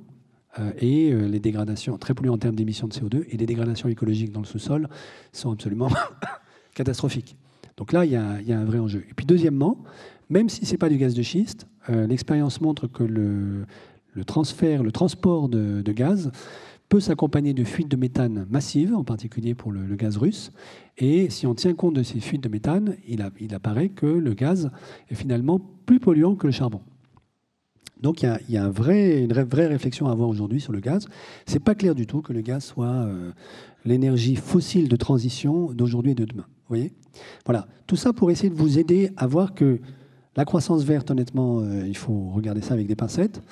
Euh, 0.58 0.72
et 0.78 1.12
euh, 1.12 1.28
les 1.28 1.40
dégradations, 1.40 1.98
très 1.98 2.14
polluant 2.14 2.34
en 2.34 2.38
termes 2.38 2.56
d'émissions 2.56 2.88
de 2.88 2.94
CO2, 2.94 3.24
et 3.28 3.36
les 3.36 3.46
dégradations 3.46 3.88
écologiques 3.88 4.32
dans 4.32 4.40
le 4.40 4.46
sous-sol 4.46 4.88
sont 5.32 5.52
absolument 5.52 5.90
catastrophiques. 6.74 7.36
Donc 7.76 7.92
là, 7.92 8.04
il 8.04 8.12
y, 8.12 8.16
a, 8.16 8.40
il 8.40 8.48
y, 8.48 8.52
a, 8.52 8.58
un 8.58 8.64
vrai 8.64 8.78
enjeu. 8.78 9.04
Et 9.08 9.14
puis 9.14 9.26
deuxièmement, 9.26 9.84
même 10.30 10.48
si 10.48 10.66
ce 10.66 10.72
n'est 10.72 10.78
pas 10.78 10.88
du 10.88 10.96
gaz 10.96 11.14
de 11.14 11.22
schiste, 11.22 11.66
l'expérience 11.88 12.60
montre 12.60 12.86
que 12.86 13.02
le, 13.02 13.64
le 14.12 14.24
transfert, 14.24 14.82
le 14.82 14.92
transport 14.92 15.48
de, 15.48 15.92
gaz 15.92 16.30
peut 16.88 17.00
s'accompagner 17.00 17.52
de 17.52 17.64
fuites 17.64 17.88
de 17.88 17.96
méthane 17.96 18.46
massives, 18.50 18.94
en 18.94 19.04
particulier 19.04 19.54
pour 19.54 19.72
le, 19.72 19.96
gaz 19.96 20.16
russe. 20.16 20.52
Et 20.96 21.30
si 21.30 21.46
on 21.46 21.54
tient 21.54 21.74
compte 21.74 21.94
de 21.94 22.02
ces 22.02 22.20
fuites 22.20 22.42
de 22.42 22.48
méthane, 22.48 22.96
il, 23.06 23.22
apparaît 23.54 23.90
que 23.90 24.06
le 24.06 24.34
gaz 24.34 24.70
est 25.10 25.14
finalement 25.14 25.60
plus 25.86 26.00
polluant 26.00 26.34
que 26.34 26.46
le 26.46 26.52
charbon. 26.52 26.80
Donc 28.00 28.22
il 28.22 28.32
y 28.48 28.56
a, 28.56 28.64
une 28.64 28.70
vraie 28.70 29.66
réflexion 29.66 30.06
à 30.08 30.12
avoir 30.12 30.28
aujourd'hui 30.28 30.60
sur 30.60 30.72
le 30.72 30.80
gaz. 30.80 31.06
C'est 31.46 31.62
pas 31.62 31.74
clair 31.74 31.94
du 31.94 32.06
tout 32.06 32.22
que 32.22 32.32
le 32.32 32.40
gaz 32.40 32.64
soit 32.64 32.86
euh, 32.86 33.32
l'énergie 33.84 34.36
fossile 34.36 34.88
de 34.88 34.96
transition 34.96 35.72
d'aujourd'hui 35.72 36.12
et 36.12 36.14
de 36.14 36.24
demain. 36.24 36.46
Vous 36.68 36.76
voyez? 36.76 36.92
Voilà. 37.44 37.66
Tout 37.86 37.96
ça 37.96 38.12
pour 38.12 38.30
essayer 38.30 38.50
de 38.50 38.54
vous 38.54 38.78
aider 38.78 39.10
à 39.16 39.26
voir 39.26 39.54
que 39.54 39.80
la 40.38 40.44
croissance 40.44 40.84
verte, 40.84 41.10
honnêtement, 41.10 41.62
euh, 41.62 41.84
il 41.84 41.96
faut 41.96 42.30
regarder 42.30 42.60
ça 42.60 42.74
avec 42.74 42.86
des 42.86 42.94
pincettes. 42.94 43.42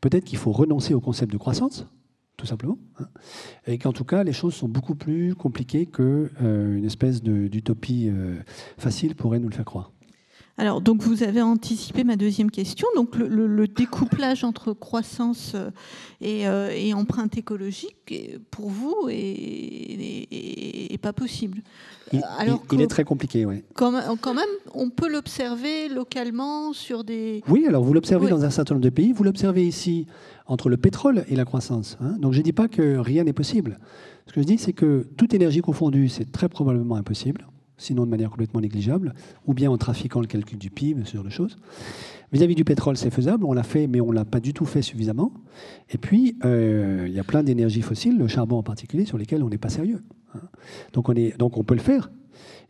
Peut-être 0.00 0.24
qu'il 0.24 0.38
faut 0.38 0.52
renoncer 0.52 0.94
au 0.94 1.00
concept 1.00 1.32
de 1.32 1.38
croissance, 1.38 1.88
tout 2.36 2.46
simplement. 2.46 2.78
Hein. 3.00 3.08
et 3.66 3.78
qu'en 3.78 3.92
tout 3.92 4.04
cas, 4.04 4.22
les 4.22 4.32
choses 4.32 4.54
sont 4.54 4.68
beaucoup 4.68 4.94
plus 4.94 5.34
compliquées 5.34 5.86
qu'une 5.86 6.30
euh, 6.40 6.86
espèce 6.86 7.20
d'utopie 7.20 8.08
euh, 8.08 8.36
facile 8.78 9.16
pourrait 9.16 9.40
nous 9.40 9.48
le 9.48 9.56
faire 9.56 9.64
croire. 9.64 9.90
Alors, 10.58 10.80
donc 10.80 11.02
vous 11.02 11.22
avez 11.22 11.42
anticipé 11.42 12.02
ma 12.02 12.16
deuxième 12.16 12.50
question. 12.50 12.88
Donc, 12.94 13.16
le, 13.16 13.66
découplage 13.68 14.42
entre 14.42 14.72
croissance 14.72 15.52
euh, 15.54 15.70
euh, 16.22 16.70
et, 16.74 16.94
empreinte 16.94 17.36
écologique, 17.36 18.14
pour 18.50 18.70
vous, 18.70 19.08
est, 19.10 20.98
pas 21.02 21.12
possible. 21.12 21.58
Il, 22.12 22.22
Alors 22.38 22.62
il, 22.72 22.80
est 22.80 22.86
très 22.86 23.04
compliqué, 23.04 23.44
oui. 23.44 23.64
Quand, 23.74 23.92
même, 23.92 24.44
on 24.72 24.88
peut 24.88 25.08
l'observer 25.08 25.88
localement 25.88 26.72
sur 26.72 27.04
des. 27.04 27.42
Oui, 27.48 27.66
alors 27.66 27.84
vous 27.84 27.92
l'observez 27.92 28.30
dans 28.30 28.44
un 28.44 28.50
certain 28.50 28.74
nombre 28.74 28.84
de 28.84 28.90
pays. 28.90 29.12
Vous 29.12 29.24
l'observez 29.24 29.66
ici 29.66 30.06
entre 30.46 30.70
le 30.70 30.78
pétrole 30.78 31.24
et 31.28 31.36
la 31.36 31.44
croissance. 31.44 31.98
Hein. 32.00 32.16
Donc, 32.18 32.32
je 32.32 32.38
ne 32.38 32.44
dis 32.44 32.54
pas 32.54 32.68
que 32.68 32.96
rien 32.96 33.24
n'est 33.24 33.34
possible. 33.34 33.78
Ce 34.26 34.32
que 34.32 34.40
je 34.40 34.46
dis, 34.46 34.56
c'est 34.56 34.72
que 34.72 35.06
toute 35.18 35.34
énergie 35.34 35.60
confondue, 35.60 36.08
c'est 36.08 36.32
très 36.32 36.48
probablement 36.48 36.96
impossible 36.96 37.46
sinon 37.78 38.04
de 38.04 38.10
manière 38.10 38.30
complètement 38.30 38.60
négligeable, 38.60 39.14
ou 39.46 39.54
bien 39.54 39.70
en 39.70 39.76
trafiquant 39.76 40.20
le 40.20 40.26
calcul 40.26 40.58
du 40.58 40.70
PIB, 40.70 41.02
ce 41.04 41.16
genre 41.16 41.24
de 41.24 41.30
choses. 41.30 41.56
Vis-à-vis 42.32 42.54
du 42.54 42.64
pétrole, 42.64 42.96
c'est 42.96 43.10
faisable, 43.10 43.44
on 43.44 43.52
l'a 43.52 43.62
fait, 43.62 43.86
mais 43.86 44.00
on 44.00 44.10
ne 44.10 44.14
l'a 44.14 44.24
pas 44.24 44.40
du 44.40 44.52
tout 44.52 44.64
fait 44.64 44.82
suffisamment. 44.82 45.32
Et 45.90 45.98
puis, 45.98 46.36
euh, 46.44 47.04
il 47.06 47.14
y 47.14 47.20
a 47.20 47.24
plein 47.24 47.42
d'énergies 47.42 47.82
fossiles, 47.82 48.18
le 48.18 48.28
charbon 48.28 48.58
en 48.58 48.62
particulier, 48.62 49.04
sur 49.04 49.18
lesquelles 49.18 49.42
on 49.42 49.48
n'est 49.48 49.58
pas 49.58 49.68
sérieux. 49.68 50.02
Hein. 50.34 50.40
Donc, 50.92 51.08
on 51.08 51.14
est, 51.14 51.38
donc 51.38 51.56
on 51.56 51.64
peut 51.64 51.74
le 51.74 51.80
faire. 51.80 52.10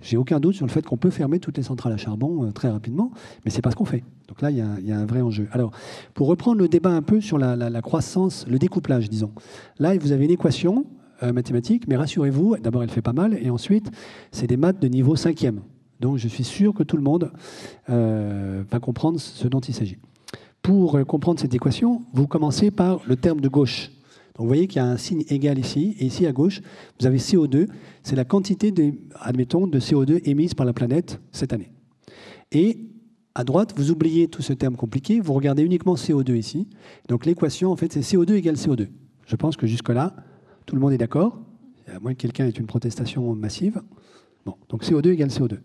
J'ai 0.01 0.17
aucun 0.17 0.41
doute 0.41 0.55
sur 0.55 0.67
le 0.67 0.71
fait 0.71 0.85
qu'on 0.85 0.97
peut 0.97 1.11
fermer 1.11 1.41
toutes 1.41 1.57
les 1.57 1.63
centrales 1.63 1.93
à 1.93 1.97
charbon 1.97 2.45
euh, 2.45 2.53
très 2.53 2.69
rapidement, 2.69 3.11
mais 3.45 3.51
c'est 3.51 3.63
pas 3.63 3.71
ce 3.71 3.77
qu'on 3.77 3.87
fait. 3.87 4.05
Donc 4.29 4.43
là, 4.43 4.51
il 4.51 4.57
y, 4.57 4.93
a, 4.93 4.99
un 4.99 5.07
vrai 5.07 5.23
enjeu. 5.23 5.49
Alors, 5.53 5.71
pour 6.15 6.27
reprendre 6.27 6.59
le 6.59 6.69
débat 6.69 6.91
un 6.91 7.03
peu 7.03 7.21
sur 7.21 7.39
la, 7.39 7.83
croissance, 7.83 8.45
le 8.49 8.59
découplage, 8.59 9.09
disons. 9.09 9.33
Là, 9.79 9.97
vous 9.97 10.13
avez 10.13 10.25
une 10.25 10.33
équation 10.33 10.85
mathématiques, 11.23 11.89
mais 11.89 11.97
rassurez-vous, 11.97 12.57
d'abord 12.59 12.83
elle 12.83 12.91
fait 12.91 13.03
pas 13.03 13.13
mal, 13.13 13.39
et 13.41 13.51
ensuite 13.51 13.91
c'est 14.33 14.47
des 14.47 14.57
maths 14.57 14.81
de 14.81 14.89
niveau 14.89 15.17
cinquième. 15.17 15.61
Donc 16.01 16.19
je 16.19 16.29
suis 16.29 16.45
sûr 16.45 16.75
que 16.75 16.83
tout 16.83 16.97
le 16.97 17.03
monde 17.03 17.33
euh, 17.89 18.63
va 18.71 18.81
comprendre 18.81 19.21
ce 19.21 19.49
dont 19.49 19.61
il 19.61 19.75
s'agit. 19.75 19.99
Pour 20.63 20.97
euh, 20.97 21.05
comprendre 21.05 21.41
cette 21.41 21.55
équation, 21.55 22.03
vous 22.13 22.27
commencez 22.27 22.71
par 22.71 23.01
le 23.07 23.17
terme 23.17 23.41
de 23.41 23.49
gauche. 23.49 23.91
Donc 24.35 24.45
vous 24.45 24.49
voyez 24.49 24.67
qu'il 24.67 24.83
y 24.83 24.85
a 24.85 24.87
un 24.87 24.99
signe 24.99 25.25
égal 25.29 25.59
ici, 25.59 25.97
et 25.99 26.07
ici 26.07 26.27
à 26.27 26.33
gauche, 26.33 26.61
vous 27.01 27.07
avez 27.07 27.19
CO2, 27.19 27.69
c'est 28.03 28.17
la 28.17 28.25
quantité, 28.25 28.73
admettons, 29.21 29.67
de 29.67 29.81
CO2 29.81 30.21
émise 30.29 30.53
par 30.53 30.67
la 30.67 30.75
planète 30.75 31.21
cette 31.33 31.53
année. 31.55 31.71
Et 32.53 32.79
à 33.35 33.45
droite, 33.45 33.73
vous 33.77 33.91
oubliez 33.91 34.29
tout 34.29 34.43
ce 34.43 34.53
terme 34.53 34.77
compliqué, 34.77 35.21
vous 35.21 35.33
regardez 35.33 35.63
uniquement 35.63 35.95
CO2 35.95 36.37
ici. 36.37 36.69
Donc 37.09 37.25
l'équation, 37.25 37.73
en 37.73 37.77
fait, 37.77 37.93
c'est 37.93 38.01
CO2 38.01 38.35
égale 38.35 38.57
CO2. 38.57 38.89
Je 39.27 39.37
pense 39.37 39.57
que 39.57 39.67
jusque-là, 39.67 40.15
tout 40.67 40.75
le 40.75 40.81
monde 40.81 40.93
est 40.93 40.99
d'accord 40.99 41.41
À 41.87 41.99
moins 42.01 42.13
que 42.13 42.19
quelqu'un 42.19 42.47
ait 42.47 42.51
une 42.51 42.67
protestation 42.67 43.35
massive. 43.35 43.83
Bon, 44.45 44.57
donc 44.69 44.85
CO2 44.85 45.11
égale 45.11 45.29
CO2. 45.29 45.59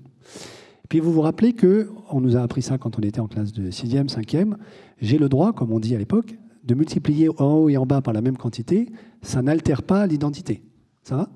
Puis 0.90 1.00
vous 1.00 1.12
vous 1.12 1.22
rappelez 1.22 1.54
que, 1.54 1.90
on 2.10 2.22
nous 2.22 2.36
a 2.36 2.42
appris 2.42 2.62
ça 2.62 2.78
quand 2.78 2.98
on 3.00 3.02
était 3.02 3.20
en 3.20 3.28
classe 3.28 3.52
de 3.52 3.72
6e, 3.72 4.10
5e, 4.10 4.56
j'ai 5.00 5.18
le 5.18 5.30
droit, 5.30 5.54
comme 5.54 5.72
on 5.72 5.80
dit 5.80 5.96
à 5.96 5.98
l'époque, 5.98 6.38
de 6.64 6.76
multiplier 6.76 7.30
en 7.42 7.54
haut 7.54 7.70
et 7.70 7.78
en 7.78 7.86
bas 7.86 8.02
par 8.02 8.14
la 8.14 8.22
même 8.22 8.38
quantité, 8.38 8.90
ça 9.22 9.42
n'altère 9.42 9.84
pas 9.84 10.06
l'identité. 10.06 10.64
Ça 11.04 11.16
va? 11.16 11.30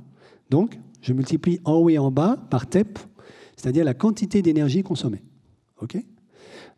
Donc, 0.49 0.79
je 1.01 1.13
multiplie 1.13 1.59
en 1.63 1.73
haut 1.73 1.89
et 1.89 1.97
en 1.97 2.11
bas 2.11 2.37
par 2.49 2.67
TEP, 2.67 2.99
c'est-à-dire 3.55 3.85
la 3.85 3.93
quantité 3.93 4.41
d'énergie 4.41 4.83
consommée. 4.83 5.23
OK? 5.81 5.97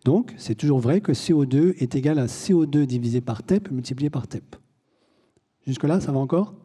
Donc, 0.05 0.33
c'est 0.37 0.55
toujours 0.55 0.79
vrai 0.79 1.01
que 1.01 1.11
CO2 1.11 1.73
est 1.79 1.95
égal 1.95 2.19
à 2.19 2.27
CO2 2.27 2.85
divisé 2.85 3.19
par 3.19 3.43
TEP 3.43 3.71
multiplié 3.71 4.09
par 4.09 4.27
TEP. 4.27 4.55
Jusque-là, 5.65 5.99
ça 5.99 6.11
va 6.11 6.19
encore? 6.19 6.55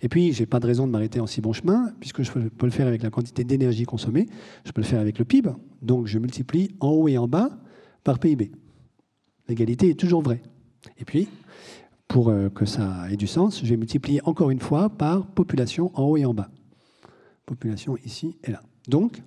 Et 0.00 0.08
puis, 0.08 0.32
je 0.32 0.40
n'ai 0.40 0.46
pas 0.46 0.60
de 0.60 0.66
raison 0.66 0.86
de 0.86 0.92
m'arrêter 0.92 1.20
en 1.20 1.26
si 1.26 1.40
bon 1.40 1.52
chemin, 1.52 1.92
puisque 2.00 2.22
je 2.22 2.32
peux 2.32 2.66
le 2.66 2.72
faire 2.72 2.86
avec 2.86 3.02
la 3.02 3.10
quantité 3.10 3.44
d'énergie 3.44 3.84
consommée, 3.84 4.26
je 4.64 4.72
peux 4.72 4.80
le 4.80 4.86
faire 4.86 5.00
avec 5.00 5.18
le 5.18 5.24
PIB, 5.24 5.50
donc 5.80 6.06
je 6.06 6.18
multiplie 6.18 6.74
en 6.80 6.88
haut 6.88 7.08
et 7.08 7.18
en 7.18 7.28
bas 7.28 7.50
par 8.04 8.18
PIB. 8.18 8.52
L'égalité 9.48 9.90
est 9.90 9.98
toujours 9.98 10.22
vraie. 10.22 10.42
Et 10.98 11.04
puis, 11.04 11.28
pour 12.08 12.28
euh, 12.28 12.48
que 12.48 12.64
ça 12.64 13.10
ait 13.10 13.16
du 13.16 13.26
sens, 13.26 13.60
je 13.62 13.68
vais 13.68 13.76
multiplier 13.76 14.20
encore 14.24 14.50
une 14.50 14.60
fois 14.60 14.90
par 14.90 15.26
population 15.26 15.90
en 15.94 16.04
haut 16.04 16.16
et 16.16 16.24
en 16.24 16.34
bas. 16.34 16.50
Population 17.46 17.96
ici 18.04 18.36
et 18.44 18.50
là. 18.50 18.62
Donc, 18.88 19.22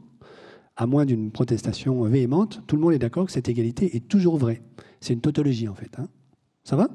à 0.75 0.85
moins 0.85 1.05
d'une 1.05 1.31
protestation 1.31 2.03
véhémente, 2.03 2.61
tout 2.67 2.75
le 2.75 2.81
monde 2.81 2.93
est 2.93 2.99
d'accord 2.99 3.25
que 3.25 3.31
cette 3.31 3.49
égalité 3.49 3.95
est 3.95 4.07
toujours 4.07 4.37
vraie. 4.37 4.61
C'est 4.99 5.13
une 5.13 5.21
tautologie 5.21 5.67
en 5.67 5.75
fait. 5.75 5.91
Hein. 5.97 6.07
Ça 6.63 6.75
va? 6.75 6.89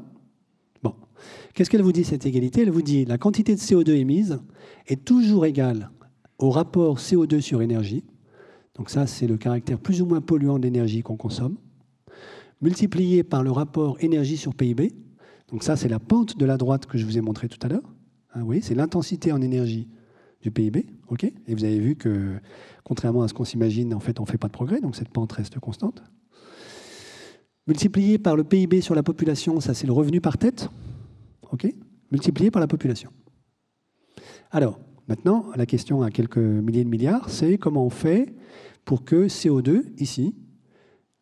Qu'est-ce 1.55 1.71
qu'elle 1.71 1.83
vous 1.83 1.93
dit 1.93 2.05
cette 2.05 2.27
égalité? 2.27 2.63
Elle 2.63 2.71
vous 2.71 2.83
dit 2.83 3.05
la 3.05 3.19
quantité 3.19 3.55
de 3.55 3.61
CO2 3.61 3.91
émise 3.91 4.39
est 4.87 5.05
toujours 5.05 5.47
égale 5.47 5.91
au 6.39 6.51
rapport 6.51 6.99
CO2 6.99 7.41
sur 7.41 7.63
énergie. 7.63 8.05
Donc 8.75 8.91
ça, 8.91 9.07
c'est 9.07 9.27
le 9.27 9.37
caractère 9.37 9.79
plus 9.79 10.01
ou 10.01 10.07
moins 10.07 10.21
polluant 10.21 10.59
d'énergie 10.59 11.03
qu'on 11.03 11.17
consomme, 11.17 11.57
multiplié 12.61 13.23
par 13.23 13.43
le 13.43 13.51
rapport 13.51 13.97
énergie 14.01 14.37
sur 14.37 14.55
PIB. 14.55 14.93
Donc 15.49 15.65
ça, 15.65 15.77
c'est 15.77 15.89
la 15.89 15.99
pente 15.99 16.39
de 16.39 16.47
la 16.47 16.57
droite 16.57 16.87
que 16.87 16.97
je 16.97 17.05
vous 17.05 17.19
ai 17.19 17.21
montré 17.21 17.49
tout 17.49 17.59
à 17.63 17.69
l'heure. 17.69 17.95
Hein, 18.35 18.43
oui, 18.45 18.61
c'est 18.63 18.75
l'intensité 18.75 19.33
en 19.33 19.43
énergie 19.43 19.89
du 20.41 20.51
PIB. 20.51 20.87
Et 21.49 21.55
vous 21.55 21.65
avez 21.65 21.81
vu 21.81 21.97
que, 21.97 22.37
contrairement 22.85 23.23
à 23.23 23.29
ce 23.29 23.35
qu'on 23.35 23.45
s'imagine, 23.45 23.93
en 23.95 24.01
fait, 24.01 24.21
on 24.21 24.23
ne 24.23 24.29
fait 24.29 24.39
pas 24.39 24.47
de 24.47 24.53
progrès, 24.53 24.81
donc 24.81 24.95
cette 24.95 25.09
pente 25.09 25.33
reste 25.33 25.59
constante. 25.59 26.03
Multiplié 27.67 28.19
par 28.19 28.37
le 28.37 28.45
PIB 28.45 28.81
sur 28.81 28.95
la 28.95 29.03
population, 29.03 29.61
ça 29.61 29.75
c'est 29.75 29.87
le 29.87 29.93
revenu 29.93 30.21
par 30.21 30.39
tête. 30.39 30.71
OK 31.53 31.67
Multiplié 32.11 32.51
par 32.51 32.61
la 32.61 32.67
population. 32.67 33.11
Alors, 34.51 34.81
maintenant, 35.07 35.47
la 35.55 35.67
question 35.67 36.03
à 36.03 36.11
quelques 36.11 36.39
milliers 36.39 36.83
de 36.85 36.89
milliards, 36.89 37.31
c'est 37.31 37.57
comment 37.57 37.87
on 37.87 37.91
fait 37.91 38.35
pour 38.85 39.05
que 39.05 39.29
CO2, 39.29 39.85
ici, 39.99 40.35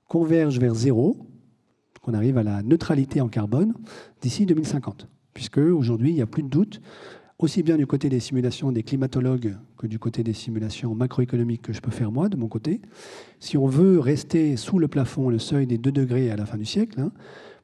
converge 0.08 0.58
vers 0.58 0.74
zéro, 0.74 1.18
qu'on 2.00 2.14
arrive 2.14 2.38
à 2.38 2.42
la 2.42 2.62
neutralité 2.62 3.20
en 3.20 3.28
carbone 3.28 3.74
d'ici 4.22 4.46
2050. 4.46 5.06
Puisque 5.34 5.58
aujourd'hui, 5.58 6.10
il 6.10 6.14
n'y 6.14 6.22
a 6.22 6.26
plus 6.26 6.42
de 6.42 6.48
doute, 6.48 6.80
aussi 7.38 7.62
bien 7.62 7.76
du 7.76 7.86
côté 7.86 8.08
des 8.08 8.18
simulations 8.18 8.72
des 8.72 8.82
climatologues 8.82 9.56
que 9.76 9.86
du 9.86 9.98
côté 9.98 10.24
des 10.24 10.32
simulations 10.32 10.94
macroéconomiques 10.94 11.62
que 11.62 11.72
je 11.72 11.80
peux 11.80 11.90
faire 11.90 12.10
moi 12.10 12.28
de 12.28 12.36
mon 12.36 12.48
côté. 12.48 12.80
Si 13.38 13.56
on 13.56 13.66
veut 13.66 14.00
rester 14.00 14.56
sous 14.56 14.78
le 14.78 14.88
plafond, 14.88 15.28
le 15.28 15.38
seuil 15.38 15.66
des 15.66 15.78
2 15.78 15.92
degrés 15.92 16.30
à 16.30 16.36
la 16.36 16.46
fin 16.46 16.56
du 16.56 16.64
siècle, 16.64 17.00
hein, 17.00 17.12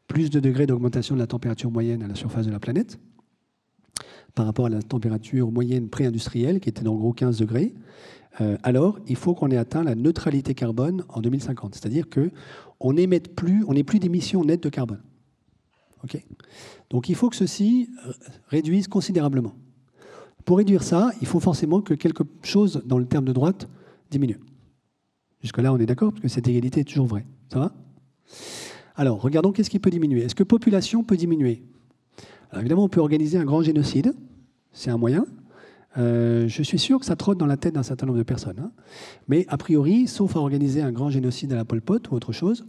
plus 0.09 0.31
de 0.31 0.41
degrés 0.41 0.67
d'augmentation 0.67 1.15
de 1.15 1.21
la 1.21 1.27
température 1.27 1.71
moyenne 1.71 2.03
à 2.03 2.09
la 2.09 2.15
surface 2.15 2.47
de 2.47 2.53
la 2.53 2.61
planète, 2.61 2.99
par 4.35 4.47
rapport 4.47 4.67
à 4.67 4.69
la 4.69 4.83
température 4.83 5.51
moyenne 5.51 5.89
pré-industrielle 5.89 6.61
qui 6.61 6.69
était 6.69 6.83
d'en 6.83 6.97
gros 6.97 7.13
15 7.13 7.39
degrés, 7.39 7.75
euh, 8.41 8.57
alors 8.63 8.99
il 9.07 9.17
faut 9.17 9.35
qu'on 9.35 9.51
ait 9.51 9.57
atteint 9.57 9.85
la 9.85 9.95
neutralité 9.95 10.55
carbone 10.55 11.05
en 11.09 11.21
2050. 11.21 11.75
C'est-à-dire 11.75 12.07
qu'on 12.11 12.93
n'ait 12.93 13.07
plus, 13.21 13.65
on 13.69 13.75
plus 13.85 13.99
d'émissions 14.01 14.45
nettes 14.45 14.63
de 14.63 14.69
carbone. 14.69 15.03
Donc 16.91 17.09
il 17.09 17.15
faut 17.15 17.31
que 17.31 17.37
ceci 17.37 17.89
réduise 18.49 18.89
considérablement. 18.89 19.55
Pour 20.45 20.59
réduire 20.59 20.83
ça, 20.83 21.11
il 21.21 21.27
faut 21.27 21.41
forcément 21.41 21.81
que 21.81 21.95
quelque 21.95 22.25
chose 22.43 22.83
dans 22.85 22.99
le 22.99 23.07
terme 23.07 23.25
de 23.25 23.33
droite 23.33 23.69
diminue. 24.11 24.39
Jusque-là, 25.41 25.73
on 25.73 25.79
est 25.79 25.87
d'accord, 25.87 26.13
parce 26.13 26.23
que 26.23 26.29
cette 26.29 26.49
égalité 26.49 26.81
est 26.81 26.85
toujours 26.85 27.07
vraie. 27.07 27.27
Ça 27.53 27.59
va? 27.59 27.73
Alors, 28.95 29.21
regardons 29.21 29.53
qu'est-ce 29.53 29.71
qui 29.71 29.79
peut 29.79 29.91
diminuer. 29.91 30.23
Est-ce 30.23 30.35
que 30.35 30.45
population 30.45 31.03
peut 31.03 31.17
diminuer? 31.17 31.63
Évidemment, 32.57 32.85
on 32.85 32.89
peut 32.89 33.01
organiser 33.01 33.39
un 33.39 33.45
grand 33.45 33.63
génocide. 33.63 34.15
C'est 34.73 34.91
un 34.91 34.97
moyen. 34.97 35.27
Euh, 35.97 36.49
je 36.49 36.63
suis 36.63 36.79
sûr 36.79 36.99
que 36.99 37.07
ça 37.07 37.17
trotte 37.17 37.39
dans 37.39 37.47
la 37.47 37.57
tête 37.57 37.75
d'un 37.75 37.83
certain 37.83 38.07
nombre 38.07 38.19
de 38.19 38.25
personnes. 38.25 38.59
Hein. 38.59 38.73
Mais 39.29 39.47
a 39.49 39.57
priori, 39.57 40.07
sauf 40.07 40.37
à 40.37 40.41
organiser 40.41 40.83
un 40.83 40.93
grand 40.93 41.11
génocide 41.11 41.53
à 41.53 41.57
la 41.57 41.65
Pol 41.65 41.81
Pot 41.81 42.11
ou 42.11 42.15
autre 42.15 42.33
chose, 42.33 42.67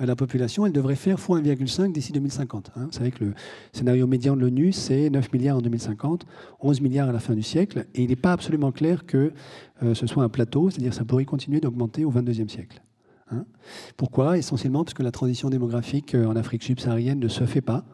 euh, 0.00 0.06
la 0.06 0.16
population, 0.16 0.66
elle 0.66 0.72
devrait 0.72 0.96
faire 0.96 1.18
x 1.18 1.28
1,5 1.28 1.92
d'ici 1.92 2.12
2050. 2.12 2.72
Hein. 2.74 2.86
Vous 2.86 2.92
savez 2.92 3.12
que 3.12 3.24
le 3.24 3.34
scénario 3.72 4.06
médian 4.06 4.34
de 4.34 4.40
l'ONU, 4.40 4.72
c'est 4.72 5.08
9 5.10 5.32
milliards 5.32 5.58
en 5.58 5.60
2050, 5.60 6.26
11 6.60 6.80
milliards 6.80 7.08
à 7.08 7.12
la 7.12 7.20
fin 7.20 7.34
du 7.34 7.42
siècle, 7.42 7.86
et 7.94 8.02
il 8.02 8.08
n'est 8.08 8.16
pas 8.16 8.32
absolument 8.32 8.72
clair 8.72 9.06
que 9.06 9.32
euh, 9.82 9.94
ce 9.94 10.06
soit 10.06 10.24
un 10.24 10.28
plateau, 10.28 10.70
c'est-à-dire 10.70 10.90
que 10.90 10.96
ça 10.96 11.04
pourrait 11.04 11.24
continuer 11.24 11.60
d'augmenter 11.60 12.04
au 12.04 12.10
22e 12.10 12.48
siècle. 12.48 12.82
Hein. 13.30 13.46
Pourquoi? 13.96 14.38
Essentiellement 14.38 14.84
parce 14.84 14.94
que 14.94 15.02
la 15.02 15.12
transition 15.12 15.50
démographique 15.50 16.14
en 16.14 16.36
Afrique 16.36 16.62
subsaharienne 16.62 17.18
ne 17.18 17.28
se 17.28 17.46
fait 17.46 17.60
pas, 17.60 17.84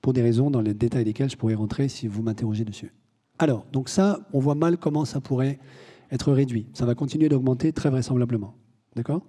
pour 0.00 0.12
des 0.12 0.22
raisons 0.22 0.50
dans 0.50 0.60
les 0.60 0.74
détails 0.74 1.04
desquels 1.04 1.30
je 1.30 1.36
pourrais 1.36 1.54
rentrer 1.54 1.88
si 1.88 2.06
vous 2.06 2.22
m'interrogez 2.22 2.64
dessus. 2.64 2.92
Alors, 3.38 3.66
donc 3.72 3.88
ça, 3.88 4.20
on 4.32 4.40
voit 4.40 4.54
mal 4.54 4.78
comment 4.78 5.04
ça 5.04 5.20
pourrait 5.20 5.58
être 6.10 6.32
réduit. 6.32 6.66
Ça 6.72 6.86
va 6.86 6.94
continuer 6.94 7.28
d'augmenter 7.28 7.72
très 7.72 7.90
vraisemblablement. 7.90 8.54
D'accord? 8.96 9.22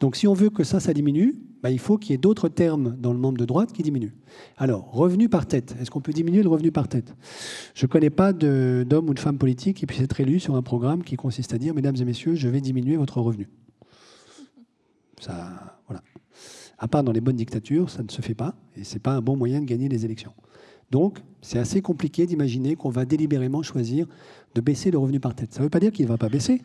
Donc 0.00 0.16
si 0.16 0.28
on 0.28 0.34
veut 0.34 0.50
que 0.50 0.64
ça, 0.64 0.80
ça 0.80 0.94
diminue, 0.94 1.34
bah, 1.62 1.70
il 1.70 1.78
faut 1.80 1.98
qu'il 1.98 2.12
y 2.12 2.14
ait 2.14 2.18
d'autres 2.18 2.48
termes 2.48 2.96
dans 2.98 3.12
le 3.12 3.18
membre 3.18 3.38
de 3.38 3.44
droite 3.44 3.72
qui 3.72 3.82
diminuent. 3.82 4.14
Alors, 4.56 4.92
revenu 4.92 5.28
par 5.28 5.46
tête. 5.46 5.74
Est-ce 5.80 5.90
qu'on 5.90 6.00
peut 6.00 6.12
diminuer 6.12 6.42
le 6.42 6.48
revenu 6.48 6.70
par 6.70 6.86
tête? 6.86 7.14
Je 7.74 7.84
ne 7.86 7.90
connais 7.90 8.10
pas 8.10 8.32
d'homme 8.32 9.08
ou 9.08 9.14
de 9.14 9.18
femme 9.18 9.38
politique 9.38 9.78
qui 9.78 9.86
puisse 9.86 10.00
être 10.00 10.20
élu 10.20 10.38
sur 10.38 10.54
un 10.54 10.62
programme 10.62 11.02
qui 11.02 11.16
consiste 11.16 11.52
à 11.52 11.58
dire, 11.58 11.74
mesdames 11.74 11.96
et 12.00 12.04
messieurs, 12.04 12.36
je 12.36 12.48
vais 12.48 12.60
diminuer 12.60 12.96
votre 12.96 13.20
revenu. 13.20 13.48
À 15.26 16.88
part 16.88 17.02
dans 17.02 17.12
les 17.12 17.20
bonnes 17.20 17.36
dictatures, 17.36 17.90
ça 17.90 18.02
ne 18.02 18.10
se 18.10 18.22
fait 18.22 18.34
pas, 18.34 18.54
et 18.76 18.84
ce 18.84 18.94
n'est 18.94 19.00
pas 19.00 19.12
un 19.12 19.20
bon 19.20 19.36
moyen 19.36 19.60
de 19.60 19.64
gagner 19.64 19.88
les 19.88 20.04
élections. 20.04 20.32
Donc, 20.90 21.22
c'est 21.42 21.58
assez 21.58 21.82
compliqué 21.82 22.26
d'imaginer 22.26 22.76
qu'on 22.76 22.90
va 22.90 23.04
délibérément 23.04 23.62
choisir 23.62 24.06
de 24.54 24.60
baisser 24.60 24.90
le 24.90 24.98
revenu 24.98 25.20
par 25.20 25.34
tête. 25.34 25.52
Ça 25.52 25.60
ne 25.60 25.64
veut 25.64 25.70
pas 25.70 25.80
dire 25.80 25.92
qu'il 25.92 26.06
ne 26.06 26.10
va 26.10 26.16
pas 26.16 26.28
baisser, 26.28 26.62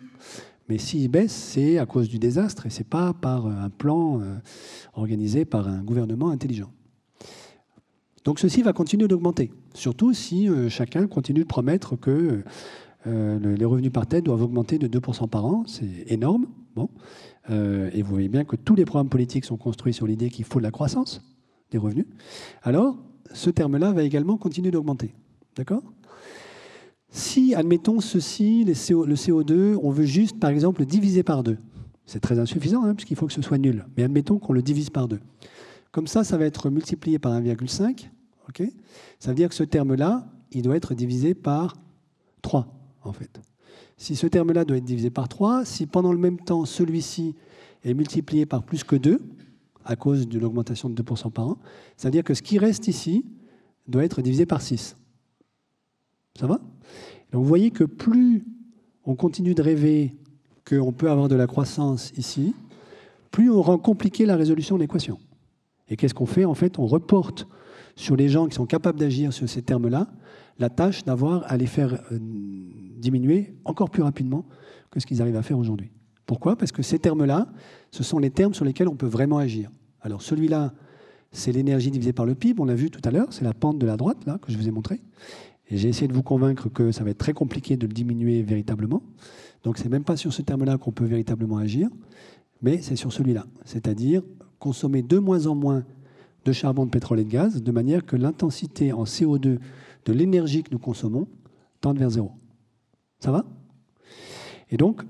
mais 0.69 0.77
s'il 0.77 1.09
baisse, 1.09 1.33
c'est 1.33 1.77
à 1.77 1.85
cause 1.85 2.07
du 2.07 2.19
désastre 2.19 2.65
et 2.65 2.69
ce 2.69 2.79
n'est 2.79 2.85
pas 2.85 3.13
par 3.13 3.47
un 3.47 3.69
plan 3.69 4.21
euh, 4.21 4.35
organisé 4.93 5.45
par 5.45 5.67
un 5.67 5.83
gouvernement 5.83 6.29
intelligent. 6.29 6.71
Donc 8.23 8.39
ceci 8.39 8.61
va 8.61 8.71
continuer 8.71 9.09
d'augmenter, 9.09 9.51
surtout 9.73 10.13
si 10.13 10.47
euh, 10.47 10.69
chacun 10.69 11.07
continue 11.07 11.41
de 11.41 11.47
promettre 11.47 11.97
que 11.97 12.43
euh, 13.05 13.55
les 13.57 13.65
revenus 13.65 13.91
par 13.91 14.07
tête 14.07 14.23
doivent 14.23 14.43
augmenter 14.43 14.79
de 14.79 14.87
2% 14.87 15.27
par 15.27 15.45
an. 15.45 15.65
C'est 15.67 16.05
énorme. 16.07 16.47
Bon. 16.75 16.89
Et 17.49 18.01
vous 18.01 18.09
voyez 18.09 18.29
bien 18.29 18.45
que 18.45 18.55
tous 18.55 18.75
les 18.75 18.85
programmes 18.85 19.09
politiques 19.09 19.45
sont 19.45 19.57
construits 19.57 19.93
sur 19.93 20.07
l'idée 20.07 20.29
qu'il 20.29 20.45
faut 20.45 20.59
de 20.59 20.63
la 20.63 20.71
croissance 20.71 21.21
des 21.71 21.77
revenus. 21.77 22.05
Alors, 22.61 22.97
ce 23.33 23.49
terme-là 23.49 23.91
va 23.91 24.03
également 24.03 24.37
continuer 24.37 24.71
d'augmenter. 24.71 25.13
D'accord? 25.55 25.83
Si, 27.09 27.53
admettons 27.53 27.99
ceci, 27.99 28.63
le 28.63 28.73
CO2, 28.73 29.77
on 29.81 29.91
veut 29.91 30.05
juste, 30.05 30.39
par 30.39 30.49
exemple, 30.49 30.81
le 30.81 30.85
diviser 30.85 31.23
par 31.23 31.43
deux. 31.43 31.57
C'est 32.05 32.19
très 32.19 32.39
insuffisant, 32.39 32.83
hein, 32.83 32.95
puisqu'il 32.95 33.15
faut 33.15 33.27
que 33.27 33.33
ce 33.33 33.41
soit 33.41 33.57
nul. 33.57 33.85
Mais 33.95 34.03
admettons 34.03 34.39
qu'on 34.39 34.53
le 34.53 34.61
divise 34.61 34.89
par 34.89 35.07
deux. 35.07 35.19
Comme 35.91 36.07
ça, 36.07 36.23
ça 36.23 36.37
va 36.37 36.45
être 36.45 36.69
multiplié 36.69 37.19
par 37.19 37.33
1,5. 37.39 38.09
ok? 38.49 38.63
Ça 39.19 39.29
veut 39.29 39.35
dire 39.35 39.49
que 39.49 39.55
ce 39.55 39.63
terme-là, 39.63 40.27
il 40.51 40.63
doit 40.63 40.75
être 40.75 40.93
divisé 40.93 41.33
par 41.33 41.75
3, 42.41 42.67
en 43.03 43.13
fait. 43.13 43.39
Si 43.97 44.15
ce 44.15 44.27
terme-là 44.27 44.65
doit 44.65 44.77
être 44.77 44.83
divisé 44.83 45.09
par 45.09 45.29
3, 45.29 45.65
si 45.65 45.85
pendant 45.85 46.11
le 46.11 46.17
même 46.17 46.39
temps, 46.39 46.65
celui-ci 46.65 47.35
est 47.83 47.93
multiplié 47.93 48.45
par 48.45 48.63
plus 48.63 48.83
que 48.83 48.95
2, 48.95 49.19
à 49.85 49.95
cause 49.95 50.27
de 50.27 50.39
l'augmentation 50.39 50.89
de 50.89 51.01
2% 51.01 51.31
par 51.31 51.47
an. 51.47 51.57
C'est-à-dire 51.97 52.23
que 52.23 52.33
ce 52.33 52.41
qui 52.41 52.57
reste 52.57 52.87
ici 52.87 53.25
doit 53.87 54.03
être 54.03 54.21
divisé 54.21 54.45
par 54.45 54.61
6. 54.61 54.95
Ça 56.39 56.47
va? 56.47 56.59
Donc 57.31 57.43
vous 57.43 57.47
voyez 57.47 57.71
que 57.71 57.83
plus 57.83 58.45
on 59.05 59.15
continue 59.15 59.53
de 59.53 59.61
rêver 59.61 60.15
qu'on 60.67 60.93
peut 60.93 61.09
avoir 61.09 61.27
de 61.27 61.35
la 61.35 61.47
croissance 61.47 62.11
ici, 62.17 62.55
plus 63.31 63.51
on 63.51 63.61
rend 63.61 63.77
compliqué 63.77 64.25
la 64.25 64.35
résolution 64.37 64.75
de 64.75 64.81
l'équation. 64.81 65.19
Et 65.89 65.97
qu'est-ce 65.97 66.13
qu'on 66.13 66.25
fait? 66.25 66.45
En 66.45 66.53
fait, 66.53 66.79
on 66.79 66.87
reporte 66.87 67.47
sur 67.95 68.15
les 68.15 68.29
gens 68.29 68.47
qui 68.47 68.55
sont 68.55 68.65
capables 68.65 68.99
d'agir 68.99 69.33
sur 69.33 69.49
ces 69.49 69.61
termes-là 69.61 70.07
la 70.59 70.69
tâche 70.69 71.03
d'avoir 71.03 71.43
à 71.51 71.57
les 71.57 71.65
faire 71.65 71.93
euh, 72.11 72.19
diminuer 72.19 73.55
encore 73.65 73.89
plus 73.89 74.03
rapidement 74.03 74.45
que 74.91 74.99
ce 74.99 75.05
qu'ils 75.05 75.21
arrivent 75.21 75.35
à 75.35 75.41
faire 75.41 75.57
aujourd'hui. 75.57 75.91
Pourquoi? 76.25 76.55
Parce 76.55 76.71
que 76.71 76.81
ces 76.81 76.99
termes-là, 76.99 77.47
ce 77.91 78.03
sont 78.03 78.19
les 78.19 78.29
termes 78.29 78.53
sur 78.53 78.65
lesquels 78.65 78.87
on 78.87 78.95
peut 78.95 79.07
vraiment 79.07 79.37
agir. 79.37 79.69
Alors 80.01 80.21
celui-là, 80.21 80.73
c'est 81.31 81.51
l'énergie 81.51 81.91
divisée 81.91 82.13
par 82.13 82.25
le 82.25 82.35
PIB, 82.35 82.61
on 82.61 82.65
l'a 82.65 82.75
vu 82.75 82.91
tout 82.91 83.01
à 83.03 83.11
l'heure, 83.11 83.27
c'est 83.31 83.43
la 83.43 83.53
pente 83.53 83.79
de 83.79 83.85
la 83.85 83.97
droite, 83.97 84.25
là, 84.25 84.37
que 84.37 84.51
je 84.51 84.57
vous 84.57 84.67
ai 84.67 84.71
montré. 84.71 85.01
Et 85.69 85.77
j'ai 85.77 85.89
essayé 85.89 86.07
de 86.07 86.13
vous 86.13 86.23
convaincre 86.23 86.69
que 86.69 86.91
ça 86.91 87.03
va 87.03 87.09
être 87.09 87.17
très 87.17 87.33
compliqué 87.33 87.77
de 87.77 87.87
le 87.87 87.93
diminuer 87.93 88.43
véritablement. 88.43 89.01
Donc 89.63 89.77
c'est 89.77 89.89
même 89.89 90.03
pas 90.03 90.17
sur 90.17 90.33
ce 90.33 90.41
terme-là 90.41 90.77
qu'on 90.77 90.91
peut 90.91 91.05
véritablement 91.05 91.57
agir, 91.57 91.89
mais 92.61 92.81
c'est 92.81 92.95
sur 92.95 93.11
celui-là. 93.11 93.45
C'est-à-dire 93.65 94.21
consommer 94.59 95.01
de 95.01 95.17
moins 95.17 95.47
en 95.47 95.55
moins 95.55 95.83
de 96.45 96.51
charbon, 96.51 96.85
de 96.85 96.91
pétrole 96.91 97.19
et 97.19 97.23
de 97.23 97.29
gaz, 97.29 97.61
de 97.61 97.71
manière 97.71 98.05
que 98.05 98.15
l'intensité 98.15 98.91
en 98.91 99.05
CO2 99.05 99.59
de 100.05 100.13
l'énergie 100.13 100.63
que 100.63 100.71
nous 100.71 100.79
consommons 100.79 101.27
tende 101.81 101.97
vers 101.97 102.09
zéro. 102.09 102.31
Ça 103.19 103.31
va? 103.31 103.45
Et 104.69 104.77
donc, 104.77 105.01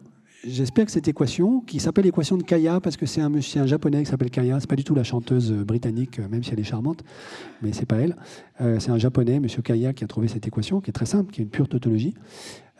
j'espère 0.44 0.86
que 0.86 0.92
cette 0.92 1.08
équation, 1.08 1.62
qui 1.62 1.80
s'appelle 1.80 2.06
l'équation 2.06 2.38
de 2.38 2.44
Kaya, 2.44 2.80
parce 2.80 2.98
que 2.98 3.06
c'est 3.06 3.22
un, 3.22 3.32
japonais 3.66 4.04
qui 4.04 4.10
s'appelle 4.10 4.30
Kaya, 4.30 4.60
c'est 4.60 4.70
pas 4.70 4.76
du 4.76 4.84
tout 4.84 4.96
la 4.96 5.04
chanteuse 5.04 5.52
britannique, 5.52 6.20
même 6.20 6.44
si 6.44 6.52
elle 6.52 6.60
est 6.60 6.66
charmante, 6.66 7.04
mais 7.62 7.74
c'est 7.74 7.86
pas 7.86 7.98
elle. 7.98 8.18
Euh, 8.62 8.80
c'est 8.80 8.92
un 8.92 8.98
japonais, 8.98 9.40
Monsieur 9.40 9.62
Kaya, 9.62 9.94
qui 9.94 10.04
a 10.04 10.08
trouvé 10.08 10.28
cette 10.28 10.46
équation, 10.48 10.82
qui 10.82 10.90
est 10.90 10.94
très 10.94 11.06
simple, 11.06 11.32
qui 11.32 11.42
est 11.42 11.44
une 11.44 11.50
pure 11.50 11.68
tautologie. 11.68 12.14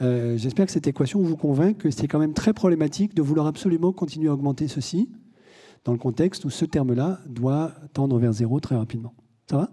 Euh, 0.02 0.38
j'espère 0.38 0.66
que 0.66 0.72
cette 0.72 0.88
équation 0.88 1.22
vous 1.22 1.38
convainc 1.38 1.78
que 1.78 1.92
c'est 1.92 2.08
quand 2.08 2.20
même 2.20 2.34
très 2.34 2.54
problématique 2.54 3.14
de 3.14 3.22
vouloir 3.22 3.48
absolument 3.48 3.94
continuer 3.94 4.30
à 4.30 4.34
augmenter 4.34 4.68
ceci 4.68 5.10
dans 5.86 5.94
le 5.94 6.00
contexte 6.00 6.46
où 6.46 6.50
ce 6.50 6.66
terme-là 6.66 7.20
doit 7.28 7.72
tendre 7.94 8.18
vers 8.18 8.34
zéro 8.34 8.60
très 8.60 8.76
rapidement. 8.76 9.14
Ça 9.50 9.58
va? 9.58 9.70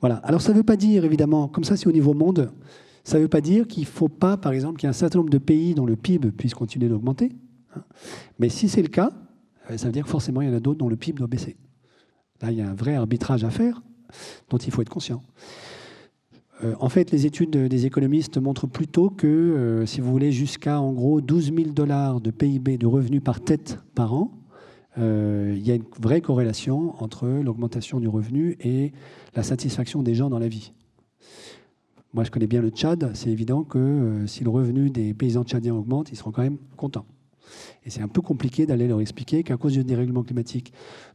Voilà. 0.00 0.16
Alors 0.16 0.40
ça 0.40 0.52
ne 0.52 0.58
veut 0.58 0.64
pas 0.64 0.76
dire, 0.76 1.04
évidemment, 1.04 1.48
comme 1.48 1.64
ça 1.64 1.76
c'est 1.76 1.86
au 1.86 1.92
niveau 1.92 2.14
monde, 2.14 2.50
ça 3.04 3.16
ne 3.16 3.22
veut 3.22 3.28
pas 3.28 3.40
dire 3.40 3.66
qu'il 3.66 3.84
ne 3.84 3.88
faut 3.88 4.08
pas, 4.08 4.36
par 4.36 4.52
exemple, 4.52 4.78
qu'il 4.78 4.86
y 4.86 4.88
ait 4.88 4.90
un 4.90 4.92
certain 4.92 5.18
nombre 5.18 5.30
de 5.30 5.38
pays 5.38 5.74
dont 5.74 5.86
le 5.86 5.96
PIB 5.96 6.30
puisse 6.30 6.54
continuer 6.54 6.88
d'augmenter. 6.88 7.32
Hein. 7.74 7.82
Mais 8.38 8.48
si 8.48 8.68
c'est 8.68 8.82
le 8.82 8.88
cas, 8.88 9.12
euh, 9.70 9.76
ça 9.76 9.86
veut 9.86 9.92
dire 9.92 10.04
que 10.04 10.10
forcément, 10.10 10.42
il 10.42 10.48
y 10.48 10.50
en 10.50 10.54
a 10.56 10.60
d'autres 10.60 10.78
dont 10.78 10.88
le 10.88 10.96
PIB 10.96 11.18
doit 11.18 11.26
baisser. 11.26 11.56
Là, 12.42 12.52
il 12.52 12.58
y 12.58 12.60
a 12.60 12.68
un 12.68 12.74
vrai 12.74 12.94
arbitrage 12.94 13.44
à 13.44 13.50
faire 13.50 13.82
dont 14.50 14.58
il 14.58 14.70
faut 14.70 14.82
être 14.82 14.88
conscient. 14.88 15.22
Euh, 16.64 16.74
en 16.80 16.88
fait, 16.88 17.10
les 17.10 17.26
études 17.26 17.50
des 17.50 17.86
économistes 17.86 18.38
montrent 18.38 18.66
plutôt 18.66 19.10
que, 19.10 19.26
euh, 19.26 19.86
si 19.86 20.00
vous 20.00 20.10
voulez, 20.10 20.32
jusqu'à 20.32 20.80
en 20.80 20.92
gros 20.92 21.20
12 21.20 21.52
000 21.54 21.70
dollars 21.70 22.20
de 22.20 22.30
PIB 22.30 22.78
de 22.78 22.86
revenus 22.86 23.22
par 23.22 23.40
tête 23.40 23.78
par 23.94 24.14
an, 24.14 24.37
il 24.98 25.66
y 25.66 25.70
a 25.70 25.74
une 25.74 25.84
vraie 26.00 26.20
corrélation 26.20 26.94
entre 27.02 27.26
l'augmentation 27.28 28.00
du 28.00 28.08
revenu 28.08 28.56
et 28.60 28.92
la 29.34 29.42
satisfaction 29.42 30.02
des 30.02 30.14
gens 30.14 30.28
dans 30.28 30.38
la 30.38 30.48
vie. 30.48 30.72
Moi, 32.14 32.24
je 32.24 32.30
connais 32.30 32.46
bien 32.46 32.62
le 32.62 32.70
Tchad. 32.70 33.10
C'est 33.14 33.30
évident 33.30 33.64
que 33.64 33.78
euh, 33.78 34.26
si 34.26 34.42
le 34.42 34.50
revenu 34.50 34.88
des 34.88 35.12
paysans 35.12 35.44
tchadiens 35.44 35.74
augmente, 35.74 36.10
ils 36.10 36.16
seront 36.16 36.30
quand 36.30 36.42
même 36.42 36.56
contents. 36.76 37.04
Et 37.84 37.90
c'est 37.90 38.00
un 38.00 38.08
peu 38.08 38.22
compliqué 38.22 38.66
d'aller 38.66 38.88
leur 38.88 39.00
expliquer 39.00 39.42
qu'à 39.42 39.56
cause 39.56 39.74
du 39.74 39.84
dérèglement 39.84 40.22
climatique, 40.22 40.72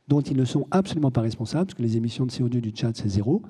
dont 0.08 0.22
ils 0.22 0.38
ne 0.38 0.46
sont 0.46 0.67
absolument 0.72 1.12
pas 1.12 1.22
responsables, 1.22 1.65
parce 1.65 1.78
que 1.78 1.82
les 1.82 1.98
émissions 1.98 2.26
de 2.26 2.32
CO2 2.32 2.60
du 2.60 2.69
Tchad, 2.69 2.96
c'est 2.96 3.10
zéro, 3.10 3.41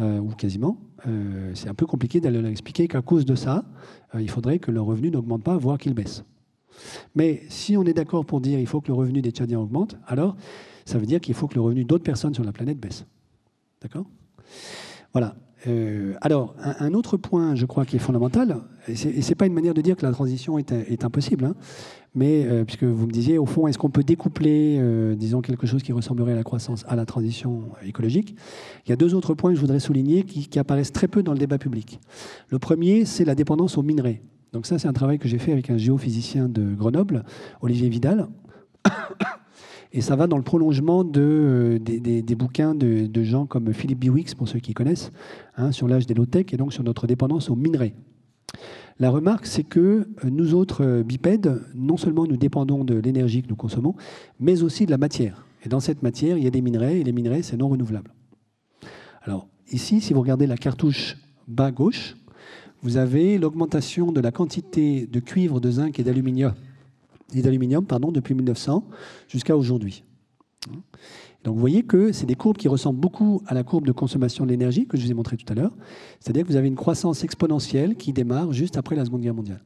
euh, 0.00 0.18
ou 0.18 0.28
quasiment, 0.28 0.78
euh, 1.06 1.52
c'est 1.54 1.68
un 1.68 1.74
peu 1.74 1.86
compliqué 1.86 2.20
d'aller 2.20 2.40
leur 2.40 2.50
expliquer 2.50 2.88
qu'à 2.88 3.02
cause 3.02 3.24
de 3.24 3.34
ça, 3.34 3.64
il 4.18 4.30
faudrait 4.30 4.58
que 4.58 4.70
leur 4.70 4.84
revenu 4.84 5.10
n'augmente 5.10 5.42
pas, 5.42 5.56
voire 5.56 5.78
qu'il 5.78 5.94
baisse. 5.94 6.24
Mais 7.14 7.42
si 7.48 7.76
on 7.76 7.84
est 7.84 7.94
d'accord 7.94 8.24
pour 8.24 8.40
dire 8.40 8.58
qu'il 8.58 8.66
faut 8.66 8.80
que 8.80 8.88
le 8.88 8.94
revenu 8.94 9.22
des 9.22 9.30
Tchadiens 9.30 9.60
augmente, 9.60 9.96
alors 10.06 10.36
ça 10.84 10.98
veut 10.98 11.06
dire 11.06 11.20
qu'il 11.20 11.34
faut 11.34 11.48
que 11.48 11.54
le 11.54 11.60
revenu 11.60 11.84
d'autres 11.84 12.04
personnes 12.04 12.34
sur 12.34 12.44
la 12.44 12.52
planète 12.52 12.78
baisse. 12.78 13.06
D'accord? 13.80 14.06
Voilà. 15.12 15.36
Euh, 15.68 16.14
alors, 16.20 16.54
un, 16.60 16.92
autre 16.94 17.16
point, 17.16 17.54
je 17.54 17.66
crois, 17.66 17.84
qui 17.84 17.96
est 17.96 18.00
fondamental, 18.00 18.58
et 18.88 18.96
ce 18.96 19.08
n'est 19.08 19.34
pas 19.34 19.46
une 19.46 19.52
manière 19.52 19.74
de 19.74 19.80
dire 19.80 19.96
que 19.96 20.04
la 20.04 20.12
transition 20.12 20.58
est, 20.58 21.04
impossible, 21.04 21.44
hein, 21.44 21.54
mais 22.14 22.44
euh, 22.44 22.64
puisque 22.64 22.82
vous 22.82 23.06
me 23.06 23.12
disiez, 23.12 23.38
au 23.38 23.46
fond, 23.46 23.68
est-ce 23.68 23.78
qu'on 23.78 23.90
peut 23.90 24.02
découpler, 24.02 24.78
euh, 24.80 25.14
disons, 25.14 25.40
quelque 25.40 25.66
chose 25.66 25.82
qui 25.82 25.92
ressemblerait 25.92 26.32
à 26.32 26.36
la 26.36 26.42
croissance 26.42 26.84
à 26.88 26.96
la 26.96 27.06
transition 27.06 27.62
écologique? 27.84 28.34
Il 28.86 28.90
y 28.90 28.92
a 28.92 28.96
deux 28.96 29.14
autres 29.14 29.34
points 29.34 29.50
que 29.50 29.56
je 29.56 29.60
voudrais 29.60 29.80
souligner 29.80 30.24
qui, 30.24 30.48
qui 30.48 30.58
apparaissent 30.58 30.92
très 30.92 31.08
peu 31.08 31.22
dans 31.22 31.32
le 31.32 31.38
débat 31.38 31.58
public. 31.58 32.00
Le 32.48 32.58
premier, 32.58 33.04
c'est 33.04 33.24
la 33.24 33.36
dépendance 33.36 33.78
aux 33.78 33.82
minerais. 33.82 34.20
Donc 34.52 34.66
ça, 34.66 34.78
c'est 34.78 34.88
un 34.88 34.92
travail 34.92 35.18
que 35.18 35.28
j'ai 35.28 35.38
fait 35.38 35.52
avec 35.52 35.70
un 35.70 35.78
géophysicien 35.78 36.48
de 36.48 36.74
Grenoble, 36.74 37.24
Olivier 37.62 37.88
Vidal. 37.88 38.28
Et 39.94 40.00
ça 40.00 40.16
va 40.16 40.26
dans 40.26 40.36
le 40.36 40.42
prolongement 40.42 41.04
de, 41.04 41.20
euh, 41.20 41.78
des, 41.78 42.34
bouquins 42.34 42.74
de, 42.74 43.22
gens 43.22 43.46
comme 43.46 43.72
Philippe 43.72 44.00
Biwix, 44.00 44.34
pour 44.34 44.48
ceux 44.48 44.58
qui 44.58 44.72
connaissent, 44.72 45.10
hein, 45.56 45.72
sur 45.72 45.88
l'âge 45.88 46.06
des 46.06 46.14
low-tech 46.14 46.46
et 46.52 46.56
donc 46.56 46.72
sur 46.72 46.82
notre 46.82 47.06
dépendance 47.06 47.50
aux 47.50 47.56
minerais. 47.56 47.94
La 48.98 49.10
remarque, 49.10 49.46
c'est 49.46 49.64
que 49.64 49.80
euh, 50.24 50.30
nous 50.30 50.54
autres 50.54 50.84
euh, 50.84 51.02
bipèdes, 51.02 51.62
non 51.74 51.96
seulement 51.96 52.26
nous 52.26 52.36
dépendons 52.36 52.84
de 52.84 52.94
l'énergie 52.94 53.42
que 53.42 53.48
nous 53.48 53.56
consommons, 53.56 53.94
mais 54.38 54.62
aussi 54.62 54.86
de 54.86 54.90
la 54.90 54.98
matière. 54.98 55.46
Et 55.64 55.68
dans 55.68 55.80
cette 55.80 56.02
matière, 56.02 56.36
il 56.36 56.44
y 56.44 56.46
a 56.46 56.50
des 56.50 56.62
minerais, 56.62 57.00
et 57.00 57.04
les 57.04 57.12
minerais, 57.12 57.42
c'est 57.42 57.56
non 57.56 57.68
renouvelable. 57.68 58.12
Alors, 59.22 59.48
ici, 59.70 60.00
si 60.00 60.12
vous 60.12 60.20
regardez 60.20 60.46
la 60.46 60.56
cartouche 60.56 61.16
bas 61.48 61.70
gauche, 61.70 62.16
vous 62.82 62.96
avez 62.96 63.38
l'augmentation 63.38 64.12
de 64.12 64.20
la 64.20 64.32
quantité 64.32 65.06
de 65.06 65.20
cuivre, 65.20 65.60
de 65.60 65.70
zinc 65.70 65.98
et 65.98 66.02
d'aluminium 66.02 66.54
depuis 68.12 68.34
1900 68.34 68.84
jusqu'à 69.28 69.56
aujourd'hui. 69.56 70.04
Donc 71.44 71.54
vous 71.54 71.60
voyez 71.60 71.82
que 71.82 72.12
c'est 72.12 72.26
des 72.26 72.34
courbes 72.34 72.56
qui 72.56 72.68
ressemblent 72.68 73.00
beaucoup 73.00 73.42
à 73.46 73.54
la 73.54 73.64
courbe 73.64 73.86
de 73.86 73.92
consommation 73.92 74.44
de 74.44 74.50
l'énergie 74.50 74.86
que 74.86 74.96
je 74.96 75.04
vous 75.04 75.10
ai 75.10 75.14
montré 75.14 75.36
tout 75.36 75.50
à 75.50 75.54
l'heure. 75.54 75.74
C'est-à-dire 76.20 76.42
que 76.42 76.48
vous 76.48 76.56
avez 76.56 76.68
une 76.68 76.76
croissance 76.76 77.24
exponentielle 77.24 77.96
qui 77.96 78.12
démarre 78.12 78.52
juste 78.52 78.76
après 78.76 78.94
la 78.94 79.04
Seconde 79.04 79.22
Guerre 79.22 79.34
mondiale. 79.34 79.64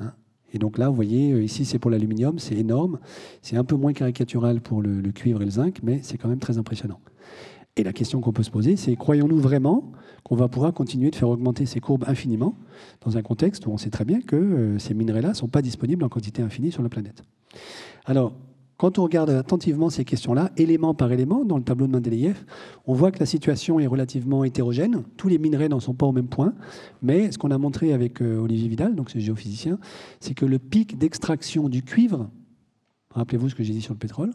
Hein? 0.00 0.12
Et 0.52 0.58
donc 0.58 0.78
là, 0.78 0.88
vous 0.88 0.96
voyez, 0.96 1.32
euh, 1.32 1.44
ici 1.44 1.64
c'est 1.64 1.78
pour 1.78 1.92
l'aluminium, 1.92 2.40
c'est 2.40 2.56
énorme. 2.56 2.98
C'est 3.40 3.56
un 3.56 3.64
peu 3.64 3.76
moins 3.76 3.92
caricatural 3.92 4.60
pour 4.60 4.82
le 4.82 5.12
cuivre 5.12 5.42
et 5.42 5.44
le 5.44 5.50
zinc, 5.52 5.78
mais 5.82 6.00
c'est 6.02 6.18
quand 6.18 6.28
même 6.28 6.40
très 6.40 6.58
impressionnant. 6.58 6.98
Et 7.76 7.82
la 7.82 7.92
question 7.92 8.20
qu'on 8.20 8.32
peut 8.32 8.44
se 8.44 8.50
poser, 8.50 8.76
c'est 8.76 8.94
croyons-nous 8.94 9.38
vraiment 9.38 9.92
qu'on 10.22 10.36
va 10.36 10.48
pouvoir 10.48 10.72
continuer 10.72 11.10
de 11.10 11.16
faire 11.16 11.28
augmenter 11.28 11.66
ces 11.66 11.80
courbes 11.80 12.04
infiniment 12.06 12.56
dans 13.04 13.16
un 13.18 13.22
contexte 13.22 13.66
où 13.66 13.70
on 13.70 13.76
sait 13.76 13.90
très 13.90 14.04
bien 14.04 14.20
que 14.20 14.36
euh, 14.36 14.78
ces 14.78 14.94
minerais-là 14.94 15.30
ne 15.30 15.34
sont 15.34 15.48
pas 15.48 15.60
disponibles 15.60 16.04
en 16.04 16.08
quantité 16.08 16.40
infinie 16.40 16.70
sur 16.70 16.82
la 16.82 16.88
planète 16.88 17.24
Alors, 18.04 18.32
quand 18.76 18.98
on 18.98 19.04
regarde 19.04 19.30
attentivement 19.30 19.88
ces 19.88 20.04
questions-là, 20.04 20.50
élément 20.56 20.94
par 20.94 21.12
élément, 21.12 21.44
dans 21.44 21.56
le 21.58 21.64
tableau 21.64 21.86
de 21.86 21.92
Mendeleïev, 21.92 22.44
on 22.86 22.94
voit 22.94 23.12
que 23.12 23.20
la 23.20 23.26
situation 23.26 23.78
est 23.78 23.86
relativement 23.86 24.42
hétérogène. 24.44 25.04
Tous 25.16 25.28
les 25.28 25.38
minerais 25.38 25.68
n'en 25.68 25.78
sont 25.78 25.94
pas 25.94 26.06
au 26.06 26.12
même 26.12 26.26
point. 26.26 26.54
Mais 27.00 27.30
ce 27.30 27.38
qu'on 27.38 27.52
a 27.52 27.58
montré 27.58 27.92
avec 27.92 28.20
euh, 28.20 28.38
Olivier 28.38 28.68
Vidal, 28.68 28.96
donc 28.96 29.10
ce 29.10 29.18
géophysicien, 29.18 29.78
c'est 30.18 30.34
que 30.34 30.44
le 30.44 30.58
pic 30.58 30.98
d'extraction 30.98 31.68
du 31.68 31.82
cuivre 31.82 32.28
Rappelez-vous 33.14 33.48
ce 33.48 33.54
que 33.54 33.62
j'ai 33.62 33.72
dit 33.72 33.80
sur 33.80 33.94
le 33.94 33.98
pétrole. 33.98 34.32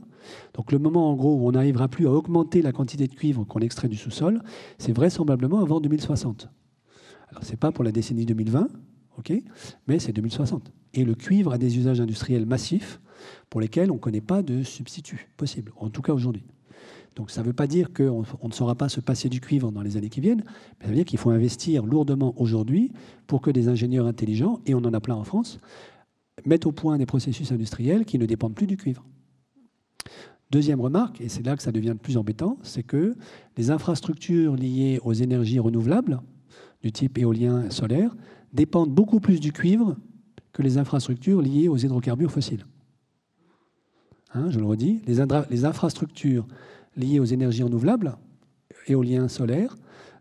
Donc 0.53 0.71
le 0.71 0.79
moment 0.79 1.11
en 1.11 1.15
gros 1.15 1.35
où 1.35 1.47
on 1.47 1.51
n'arrivera 1.51 1.89
plus 1.89 2.07
à 2.07 2.11
augmenter 2.11 2.61
la 2.61 2.71
quantité 2.71 3.07
de 3.07 3.13
cuivre 3.13 3.43
qu'on 3.43 3.59
extrait 3.59 3.89
du 3.89 3.97
sous-sol, 3.97 4.41
c'est 4.77 4.93
vraisemblablement 4.93 5.59
avant 5.59 5.81
2060. 5.81 6.49
Alors 7.29 7.43
c'est 7.43 7.59
pas 7.59 7.71
pour 7.71 7.83
la 7.83 7.91
décennie 7.91 8.25
2020, 8.25 8.69
ok, 9.17 9.33
mais 9.87 9.99
c'est 9.99 10.13
2060. 10.13 10.71
Et 10.93 11.03
le 11.03 11.13
cuivre 11.13 11.51
a 11.51 11.57
des 11.57 11.77
usages 11.77 11.99
industriels 11.99 12.45
massifs 12.45 12.99
pour 13.49 13.59
lesquels 13.61 13.91
on 13.91 13.95
ne 13.95 13.99
connaît 13.99 14.21
pas 14.21 14.41
de 14.41 14.63
substitut 14.63 15.29
possible, 15.35 15.73
en 15.75 15.89
tout 15.89 16.01
cas 16.01 16.13
aujourd'hui. 16.13 16.45
Donc 17.15 17.31
ça 17.31 17.41
ne 17.41 17.47
veut 17.47 17.53
pas 17.53 17.67
dire 17.67 17.91
qu'on 17.91 18.23
ne 18.43 18.53
saura 18.53 18.75
pas 18.75 18.87
se 18.87 19.01
passer 19.01 19.27
du 19.27 19.41
cuivre 19.41 19.71
dans 19.73 19.81
les 19.81 19.97
années 19.97 20.09
qui 20.09 20.21
viennent, 20.21 20.43
mais 20.79 20.85
ça 20.85 20.87
veut 20.87 20.95
dire 20.95 21.05
qu'il 21.05 21.19
faut 21.19 21.31
investir 21.31 21.85
lourdement 21.85 22.33
aujourd'hui 22.37 22.93
pour 23.27 23.41
que 23.41 23.51
des 23.51 23.67
ingénieurs 23.67 24.05
intelligents, 24.05 24.61
et 24.65 24.73
on 24.73 24.79
en 24.79 24.93
a 24.93 25.01
plein 25.01 25.15
en 25.15 25.25
France, 25.25 25.59
mettent 26.45 26.65
au 26.65 26.71
point 26.71 26.97
des 26.97 27.06
processus 27.06 27.52
industriels 27.52 28.06
qui 28.06 28.17
ne 28.17 28.25
dépendent 28.25 28.56
plus 28.56 28.67
du 28.67 28.78
cuivre. 28.78 29.06
Deuxième 30.52 30.82
remarque, 30.82 31.21
et 31.21 31.30
c'est 31.30 31.45
là 31.45 31.56
que 31.56 31.62
ça 31.62 31.71
devient 31.71 31.89
le 31.89 31.95
plus 31.95 32.17
embêtant, 32.17 32.58
c'est 32.63 32.82
que 32.82 33.15
les 33.56 33.69
infrastructures 33.69 34.56
liées 34.56 34.99
aux 35.04 35.13
énergies 35.13 35.60
renouvelables, 35.60 36.21
du 36.82 36.91
type 36.91 37.17
éolien 37.17 37.69
solaire, 37.69 38.15
dépendent 38.52 38.91
beaucoup 38.91 39.19
plus 39.19 39.39
du 39.39 39.52
cuivre 39.52 39.95
que 40.52 40.63
les 40.63 40.78
infrastructures 40.78 41.41
liées 41.41 41.67
aux 41.67 41.78
hydrocarbures 41.78 42.32
fossiles. 42.32 42.65
Hein, 44.34 44.49
je 44.49 44.60
le 44.60 44.65
redis, 44.65 45.02
les, 45.06 45.23
les 45.49 45.65
infrastructures 45.65 46.47
liées 46.95 47.19
aux 47.19 47.25
énergies 47.25 47.63
renouvelables, 47.63 48.17
éolien, 48.88 49.28
solaire, 49.28 49.78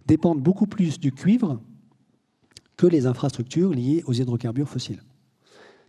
dépendent 0.07 0.43
beaucoup 0.43 0.67
plus 0.67 1.01
du 1.01 1.13
cuivre 1.13 1.61
que 2.77 2.87
les 2.87 3.07
infrastructures 3.07 3.71
liées 3.71 4.03
aux 4.07 4.13
hydrocarbures 4.13 4.69
fossiles. 4.69 5.03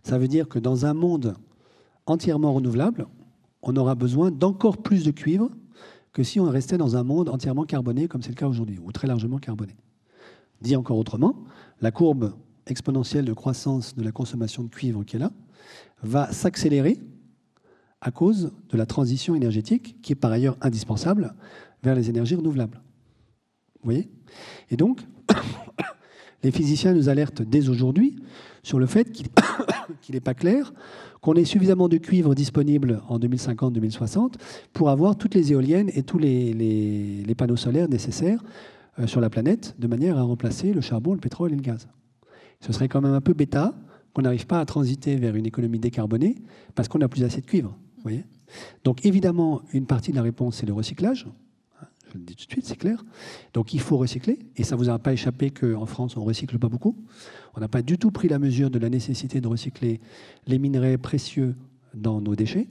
Ça 0.02 0.18
veut 0.18 0.28
dire 0.28 0.48
que 0.48 0.58
dans 0.58 0.86
un 0.86 0.94
monde 0.94 1.36
entièrement 2.06 2.52
renouvelable, 2.52 3.06
on 3.62 3.76
aura 3.76 3.94
besoin 3.94 4.30
d'encore 4.30 4.78
plus 4.78 5.04
de 5.04 5.10
cuivre 5.10 5.50
que 6.12 6.22
si 6.22 6.40
on 6.40 6.44
restait 6.44 6.78
dans 6.78 6.96
un 6.96 7.04
monde 7.04 7.28
entièrement 7.28 7.64
carboné, 7.64 8.08
comme 8.08 8.22
c'est 8.22 8.30
le 8.30 8.34
cas 8.34 8.48
aujourd'hui, 8.48 8.78
ou 8.82 8.90
très 8.92 9.06
largement 9.06 9.38
carboné. 9.38 9.76
Dit 10.60 10.76
encore 10.76 10.98
autrement, 10.98 11.44
la 11.80 11.90
courbe 11.90 12.34
exponentielle 12.66 13.24
de 13.24 13.32
croissance 13.32 13.94
de 13.94 14.02
la 14.02 14.12
consommation 14.12 14.62
de 14.62 14.68
cuivre 14.68 15.04
qui 15.04 15.16
est 15.16 15.18
là 15.18 15.30
va 16.02 16.32
s'accélérer 16.32 16.98
à 18.00 18.10
cause 18.10 18.52
de 18.70 18.76
la 18.76 18.86
transition 18.86 19.34
énergétique, 19.34 20.00
qui 20.02 20.12
est 20.12 20.16
par 20.16 20.32
ailleurs 20.32 20.56
indispensable, 20.62 21.34
vers 21.82 21.94
les 21.94 22.08
énergies 22.08 22.34
renouvelables. 22.34 22.80
Vous 23.82 23.84
voyez? 23.84 24.10
Et 24.70 24.76
donc, 24.76 25.00
les 26.42 26.50
physiciens 26.50 26.94
nous 26.94 27.08
alertent 27.08 27.42
dès 27.42 27.68
aujourd'hui 27.68 28.16
sur 28.62 28.78
le 28.78 28.86
fait 28.86 29.10
qu'il 29.10 29.28
n'est 30.12 30.20
pas 30.20 30.34
clair 30.34 30.72
qu'on 31.20 31.34
ait 31.34 31.44
suffisamment 31.44 31.88
de 31.88 31.98
cuivre 31.98 32.34
disponible 32.34 33.02
en 33.08 33.18
2050-2060 33.18 34.34
pour 34.72 34.90
avoir 34.90 35.16
toutes 35.16 35.34
les 35.34 35.52
éoliennes 35.52 35.90
et 35.94 36.02
tous 36.02 36.18
les, 36.18 37.34
panneaux 37.36 37.56
solaires 37.56 37.88
nécessaires 37.88 38.42
euh, 38.98 39.06
sur 39.06 39.20
la 39.20 39.30
planète 39.30 39.74
de 39.78 39.86
manière 39.86 40.18
à 40.18 40.22
remplacer 40.22 40.72
le 40.72 40.80
charbon, 40.80 41.14
le 41.14 41.20
pétrole 41.20 41.52
et 41.52 41.56
le 41.56 41.62
gaz. 41.62 41.88
Ce 42.60 42.72
serait 42.72 42.88
quand 42.88 43.00
même 43.00 43.14
un 43.14 43.20
peu 43.20 43.34
bêta 43.34 43.74
qu'on 44.14 44.22
n'arrive 44.22 44.46
pas 44.46 44.60
à 44.60 44.64
transiter 44.64 45.16
vers 45.16 45.36
une 45.36 45.46
économie 45.46 45.78
décarbonée 45.78 46.36
parce 46.74 46.88
qu'on 46.88 46.98
n'a 46.98 47.08
plus 47.08 47.24
assez 47.24 47.40
de 47.40 47.46
cuivre. 47.46 47.76
Donc 48.84 49.04
évidemment, 49.04 49.62
une 49.72 49.86
partie 49.86 50.10
de 50.10 50.16
la 50.16 50.22
réponse, 50.22 50.56
c'est 50.56 50.66
le 50.66 50.72
recyclage. 50.72 51.26
Je 52.12 52.18
le 52.18 52.24
dis 52.24 52.36
tout 52.36 52.46
de 52.46 52.52
suite, 52.52 52.66
c'est 52.66 52.76
clair. 52.76 53.04
Donc 53.54 53.74
il 53.74 53.80
faut 53.80 53.96
recycler. 53.96 54.38
Et 54.56 54.64
ça 54.64 54.76
ne 54.76 54.80
vous 54.80 54.88
a 54.88 54.98
pas 54.98 55.12
échappé 55.12 55.50
qu'en 55.50 55.86
France, 55.86 56.16
on 56.16 56.20
ne 56.20 56.26
recycle 56.26 56.58
pas 56.58 56.68
beaucoup. 56.68 56.96
On 57.54 57.60
n'a 57.60 57.68
pas 57.68 57.82
du 57.82 57.98
tout 57.98 58.10
pris 58.10 58.28
la 58.28 58.38
mesure 58.38 58.70
de 58.70 58.78
la 58.78 58.88
nécessité 58.88 59.40
de 59.40 59.48
recycler 59.48 60.00
les 60.46 60.58
minerais 60.58 60.98
précieux 60.98 61.56
dans 61.94 62.20
nos 62.20 62.34
déchets. 62.34 62.68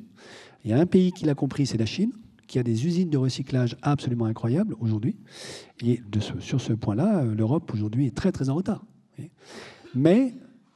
Il 0.63 0.71
y 0.71 0.73
a 0.73 0.79
un 0.79 0.85
pays 0.85 1.11
qui 1.11 1.25
l'a 1.25 1.35
compris, 1.35 1.65
c'est 1.65 1.77
la 1.77 1.85
Chine, 1.85 2.11
qui 2.47 2.59
a 2.59 2.63
des 2.63 2.85
usines 2.85 3.09
de 3.09 3.17
recyclage 3.17 3.77
absolument 3.81 4.25
incroyables 4.25 4.75
aujourd'hui. 4.79 5.15
Et 5.83 6.01
sur 6.39 6.59
ce 6.59 6.73
point-là, 6.73 7.23
euh, 7.23 7.35
l'Europe 7.35 7.71
aujourd'hui 7.73 8.07
est 8.07 8.15
très 8.15 8.31
très 8.31 8.49
en 8.49 8.55
retard. 8.55 8.83
Mais 9.95 10.33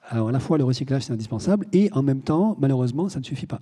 alors, 0.09 0.29
à 0.29 0.31
la 0.31 0.39
fois 0.39 0.57
le 0.57 0.63
recyclage 0.63 1.03
c'est 1.03 1.13
indispensable 1.13 1.65
et 1.73 1.89
en 1.93 2.03
même 2.03 2.21
temps, 2.21 2.57
malheureusement, 2.59 3.09
ça 3.09 3.19
ne 3.19 3.25
suffit 3.25 3.45
pas. 3.45 3.61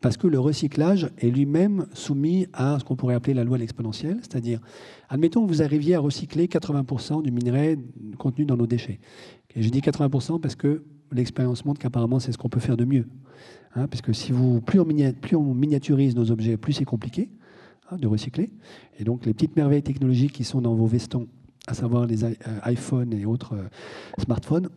Parce 0.00 0.16
que 0.16 0.28
le 0.28 0.38
recyclage 0.38 1.10
est 1.18 1.28
lui-même 1.28 1.86
soumis 1.92 2.46
à 2.52 2.78
ce 2.78 2.84
qu'on 2.84 2.94
pourrait 2.94 3.14
appeler 3.14 3.34
la 3.34 3.42
loi 3.42 3.56
de 3.56 3.62
l'exponentielle, 3.62 4.18
c'est-à-dire, 4.20 4.60
admettons 5.08 5.44
que 5.44 5.48
vous 5.48 5.62
arriviez 5.62 5.96
à 5.96 6.00
recycler 6.00 6.46
80% 6.46 7.22
du 7.22 7.32
minerai 7.32 7.78
contenu 8.16 8.44
dans 8.44 8.56
nos 8.56 8.66
déchets. 8.66 9.00
Et 9.56 9.62
je 9.62 9.68
dis 9.70 9.80
80% 9.80 10.40
parce 10.40 10.54
que 10.54 10.84
l'expérience 11.10 11.64
montre 11.64 11.80
qu'apparemment 11.80 12.20
c'est 12.20 12.32
ce 12.32 12.38
qu'on 12.38 12.48
peut 12.48 12.60
faire 12.60 12.76
de 12.76 12.84
mieux. 12.84 13.06
Hein, 13.74 13.86
parce 13.88 14.02
que 14.02 14.12
si 14.12 14.32
vous, 14.32 14.60
plus, 14.60 14.78
on 14.80 15.54
miniaturise 15.54 16.16
nos 16.16 16.30
objets, 16.30 16.56
plus 16.56 16.72
c'est 16.72 16.84
compliqué 16.84 17.30
hein, 17.90 17.96
de 17.96 18.06
recycler. 18.06 18.50
Et 18.98 19.04
donc 19.04 19.26
les 19.26 19.34
petites 19.34 19.56
merveilles 19.56 19.82
technologiques 19.82 20.32
qui 20.32 20.44
sont 20.44 20.60
dans 20.60 20.74
vos 20.74 20.86
vestons, 20.86 21.28
à 21.66 21.74
savoir 21.74 22.06
les 22.06 22.24
euh, 22.24 22.34
iPhones 22.66 23.12
et 23.12 23.26
autres 23.26 23.54
euh, 23.54 23.68
smartphones, 24.22 24.68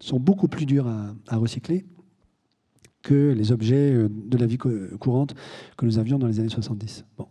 sont 0.00 0.18
beaucoup 0.18 0.48
plus 0.48 0.66
durs 0.66 0.88
à, 1.28 1.36
recycler 1.36 1.84
que 3.04 3.32
les 3.32 3.52
objets 3.52 3.92
euh, 3.92 4.08
de 4.10 4.36
la 4.36 4.46
vie 4.46 4.58
courante 4.58 5.34
que 5.76 5.86
nous 5.86 6.00
avions 6.00 6.18
dans 6.18 6.26
les 6.26 6.40
années 6.40 6.48
70. 6.48 7.04
Bon, 7.16 7.28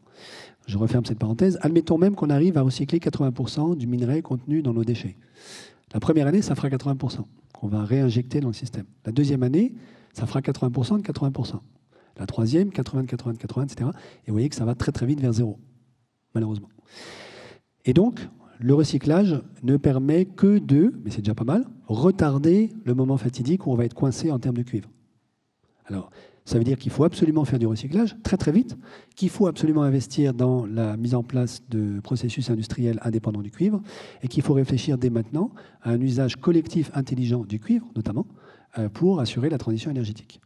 je 0.66 0.78
referme 0.78 1.04
cette 1.04 1.20
parenthèse. 1.20 1.58
Admettons 1.62 1.98
même 1.98 2.16
qu'on 2.16 2.30
arrive 2.30 2.58
à 2.58 2.62
recycler 2.62 3.00
80% 3.00 3.76
du 3.76 3.88
minerai 3.88 4.22
contenu 4.22 4.62
dans 4.62 4.74
nos 4.74 4.86
déchets. 4.86 5.18
La 5.94 6.00
première 6.00 6.28
année, 6.28 6.42
ça 6.42 6.56
fera 6.56 6.70
80% 6.70 7.26
qu'on 7.54 7.68
va 7.68 7.84
réinjecter 7.84 8.40
dans 8.40 8.48
le 8.48 8.54
système. 8.54 8.86
La 9.06 9.12
deuxième 9.12 9.44
année, 9.44 9.74
ça 10.14 10.26
fera 10.26 10.40
80% 10.40 11.02
de 11.02 11.04
80%. 11.04 11.60
La 12.18 12.28
troisième, 12.28 12.72
80 12.72 13.06
80 13.08 13.36
80, 13.36 13.64
etc. 13.64 13.90
Et 14.26 14.32
vous 14.32 14.34
voyez 14.34 14.50
que 14.50 14.56
ça 14.56 14.66
va 14.66 14.76
très 14.76 14.92
très 14.92 15.08
vite 15.08 15.20
vers 15.20 15.34
zéro, 15.34 15.60
malheureusement. 16.36 16.70
Et 17.86 17.94
donc, 17.94 18.28
le 18.60 18.76
recyclage 18.76 19.42
ne 19.64 19.78
permet 19.78 20.26
que 20.26 20.60
de, 20.60 20.94
mais 21.04 21.10
c'est 21.10 21.22
déjà 21.22 21.34
pas 21.34 21.44
mal, 21.44 21.66
retarder 21.88 22.70
le 22.86 22.94
moment 22.94 23.18
fatidique 23.18 23.66
où 23.66 23.72
on 23.72 23.76
va 23.76 23.86
être 23.86 23.96
coincé 23.96 24.32
en 24.32 24.40
termes 24.40 24.58
de 24.58 24.64
cuivre. 24.64 24.93
Alors, 25.86 26.10
ça 26.46 26.58
veut 26.58 26.64
dire 26.64 26.78
qu'il 26.78 26.92
faut 26.92 27.06
absolument 27.06 27.46
faire 27.46 27.60
du 27.60 27.68
recyclage 27.68 28.18
très 28.22 28.36
très 28.36 28.52
vite, 28.52 28.78
qu'il 29.16 29.30
faut 29.30 29.48
absolument 29.48 29.84
investir 29.84 30.34
dans 30.34 30.66
la 30.66 30.98
mise 30.98 31.16
en 31.16 31.24
place 31.24 31.64
de 31.70 32.02
processus 32.02 32.50
industriels 32.50 33.00
indépendants 33.04 33.42
du 33.42 33.52
cuivre, 33.52 33.82
et 34.22 34.28
qu'il 34.28 34.44
faut 34.44 34.54
réfléchir 34.54 34.98
dès 34.98 35.10
maintenant 35.10 35.52
à 35.82 35.92
un 35.92 36.02
usage 36.02 36.36
collectif 36.36 36.92
intelligent 36.94 37.46
du 37.46 37.60
cuivre, 37.60 37.88
notamment, 37.96 38.26
euh, 38.78 38.90
pour 38.90 39.22
assurer 39.22 39.50
la 39.50 39.58
transition 39.58 39.90
énergétique. 39.90 40.42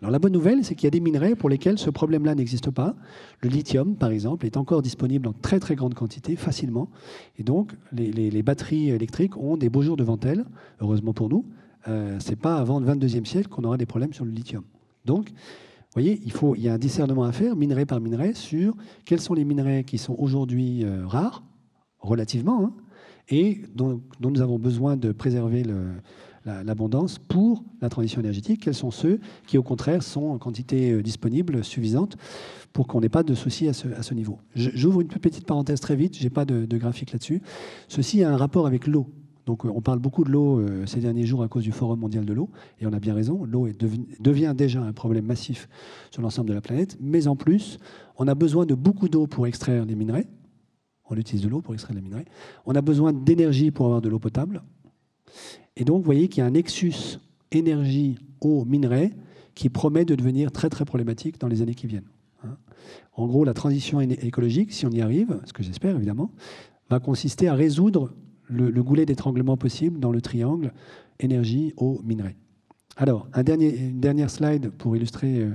Alors 0.00 0.10
la 0.10 0.18
bonne 0.18 0.32
nouvelle, 0.32 0.64
c'est 0.64 0.74
qu'il 0.74 0.84
y 0.84 0.88
a 0.88 0.90
des 0.90 1.00
minerais 1.00 1.34
pour 1.34 1.48
lesquels 1.48 1.78
ce 1.78 1.88
problème-là 1.88 2.34
n'existe 2.34 2.70
pas. 2.70 2.94
Le 3.40 3.48
lithium, 3.48 3.96
par 3.96 4.10
exemple, 4.10 4.44
est 4.44 4.56
encore 4.56 4.82
disponible 4.82 5.28
en 5.28 5.32
très 5.32 5.60
très 5.60 5.76
grande 5.76 5.94
quantité, 5.94 6.36
facilement. 6.36 6.90
Et 7.38 7.42
donc, 7.42 7.72
les, 7.92 8.42
batteries 8.42 8.90
électriques 8.90 9.36
ont 9.36 9.56
des 9.56 9.70
beaux 9.70 9.82
jours 9.82 9.96
devant 9.96 10.18
elles, 10.20 10.44
heureusement 10.80 11.14
pour 11.14 11.28
nous. 11.28 11.46
Euh, 11.88 12.18
Ce 12.18 12.30
n'est 12.30 12.36
pas 12.36 12.56
avant 12.56 12.80
le 12.80 12.86
22e 12.86 13.24
siècle 13.24 13.48
qu'on 13.48 13.64
aura 13.64 13.76
des 13.76 13.86
problèmes 13.86 14.12
sur 14.12 14.24
le 14.24 14.30
lithium. 14.30 14.64
Donc, 15.04 15.30
vous 15.30 16.00
voyez, 16.02 16.20
il, 16.24 16.32
faut, 16.32 16.56
y 16.56 16.68
a 16.68 16.74
un 16.74 16.78
discernement 16.78 17.24
à 17.24 17.32
faire, 17.32 17.54
minerai 17.54 17.86
par 17.86 18.00
minerai, 18.00 18.34
sur 18.34 18.74
quels 19.04 19.20
sont 19.20 19.34
les 19.34 19.44
minerais 19.44 19.84
qui 19.84 19.98
sont 19.98 20.16
aujourd'hui 20.18 20.84
euh, 20.84 21.06
rares, 21.06 21.44
relativement, 22.00 22.64
hein, 22.64 22.74
et 23.28 23.62
dont, 23.74 24.02
nous 24.20 24.40
avons 24.40 24.58
besoin 24.58 24.96
de 24.96 25.12
préserver 25.12 25.64
l'abondance 26.44 27.18
pour 27.18 27.64
la 27.80 27.88
transition 27.88 28.20
énergétique 28.20 28.62
Quels 28.62 28.74
sont 28.74 28.90
ceux 28.90 29.20
qui, 29.46 29.56
au 29.56 29.62
contraire, 29.62 30.02
sont 30.02 30.24
en 30.24 30.38
quantité 30.38 30.92
euh, 30.92 31.02
disponible 31.02 31.64
suffisante 31.64 32.16
pour 32.72 32.86
qu'on 32.86 33.00
n'ait 33.00 33.08
pas 33.08 33.22
de 33.22 33.34
soucis 33.34 33.68
à 33.68 33.72
ce, 33.72 34.14
niveau 34.14 34.38
J'ouvre 34.54 35.00
une 35.00 35.08
petite 35.08 35.46
parenthèse 35.46 35.80
très 35.80 35.96
vite, 35.96 36.18
je 36.18 36.24
n'ai 36.24 36.30
pas 36.30 36.44
de, 36.44 36.76
graphique 36.76 37.12
là-dessus. 37.12 37.40
Ceci 37.88 38.22
a 38.24 38.30
un 38.30 38.36
rapport 38.36 38.66
avec 38.66 38.86
l'eau. 38.86 39.06
Donc 39.46 39.64
euh, 39.64 39.70
on 39.74 39.80
parle 39.80 39.98
beaucoup 39.98 40.24
de 40.24 40.30
l'eau 40.30 40.58
euh, 40.58 40.86
ces 40.86 41.00
derniers 41.00 41.26
jours 41.26 41.42
à 41.42 41.48
cause 41.48 41.64
du 41.64 41.72
Forum 41.72 42.00
mondial 42.00 42.24
de 42.24 42.32
l'eau, 42.32 42.50
et 42.80 42.86
on 42.86 42.92
a 42.92 43.00
bien 43.00 43.14
raison, 43.14 43.44
l'eau 43.44 43.68
devient 44.20 44.54
déjà 44.56 44.82
un 44.82 44.92
problème 44.92 45.26
massif 45.26 45.68
sur 46.10 46.22
l'ensemble 46.22 46.48
de 46.48 46.54
la 46.54 46.60
planète, 46.60 46.96
mais 47.00 47.26
en 47.26 47.36
plus, 47.36 47.78
on 48.16 48.26
a 48.28 48.34
besoin 48.34 48.66
de 48.66 48.74
beaucoup 48.74 49.08
d'eau 49.08 49.26
pour 49.26 49.46
extraire 49.46 49.84
les 49.84 49.94
minerais, 49.94 50.26
on 51.10 51.16
utilise 51.16 51.44
de 51.44 51.48
l'eau 51.48 51.60
pour 51.60 51.74
extraire 51.74 51.94
les 51.94 52.02
minerais, 52.02 52.24
on 52.64 52.74
a 52.74 52.80
besoin 52.80 53.12
d'énergie 53.12 53.70
pour 53.70 53.86
avoir 53.86 54.00
de 54.00 54.08
l'eau 54.08 54.18
potable, 54.18 54.62
et 55.76 55.84
donc, 55.84 55.98
vous 55.98 56.04
voyez 56.04 56.28
qu'il 56.28 56.40
y 56.40 56.42
a 56.42 56.46
un 56.46 56.50
nexus 56.50 57.18
énergie, 57.50 58.16
eau, 58.40 58.64
minerai 58.64 59.12
qui 59.54 59.68
promet 59.68 60.04
de 60.04 60.14
devenir 60.14 60.52
très 60.52 60.68
très 60.68 60.84
problématique 60.84 61.40
dans 61.40 61.48
les 61.48 61.62
années 61.62 61.74
qui 61.74 61.86
viennent. 61.86 62.08
Hein. 62.44 62.56
En 63.14 63.26
gros, 63.26 63.44
la 63.44 63.54
transition 63.54 64.00
écologique, 64.00 64.72
si 64.72 64.86
on 64.86 64.90
y 64.90 65.00
arrive, 65.00 65.40
ce 65.44 65.52
que 65.52 65.62
j'espère 65.62 65.96
évidemment, 65.96 66.30
va 66.90 67.00
consister 67.00 67.48
à 67.48 67.54
résoudre 67.54 68.12
le, 68.46 68.82
goulet 68.82 69.06
d'étranglement 69.06 69.56
possible 69.56 70.00
dans 70.00 70.12
le 70.12 70.20
triangle 70.20 70.72
énergie, 71.20 71.72
eau, 71.76 72.00
minerai. 72.04 72.36
Alors, 72.96 73.28
une 73.34 74.00
dernière 74.00 74.30
slide 74.30 74.70
pour 74.70 74.96
illustrer 74.96 75.40
euh, 75.40 75.50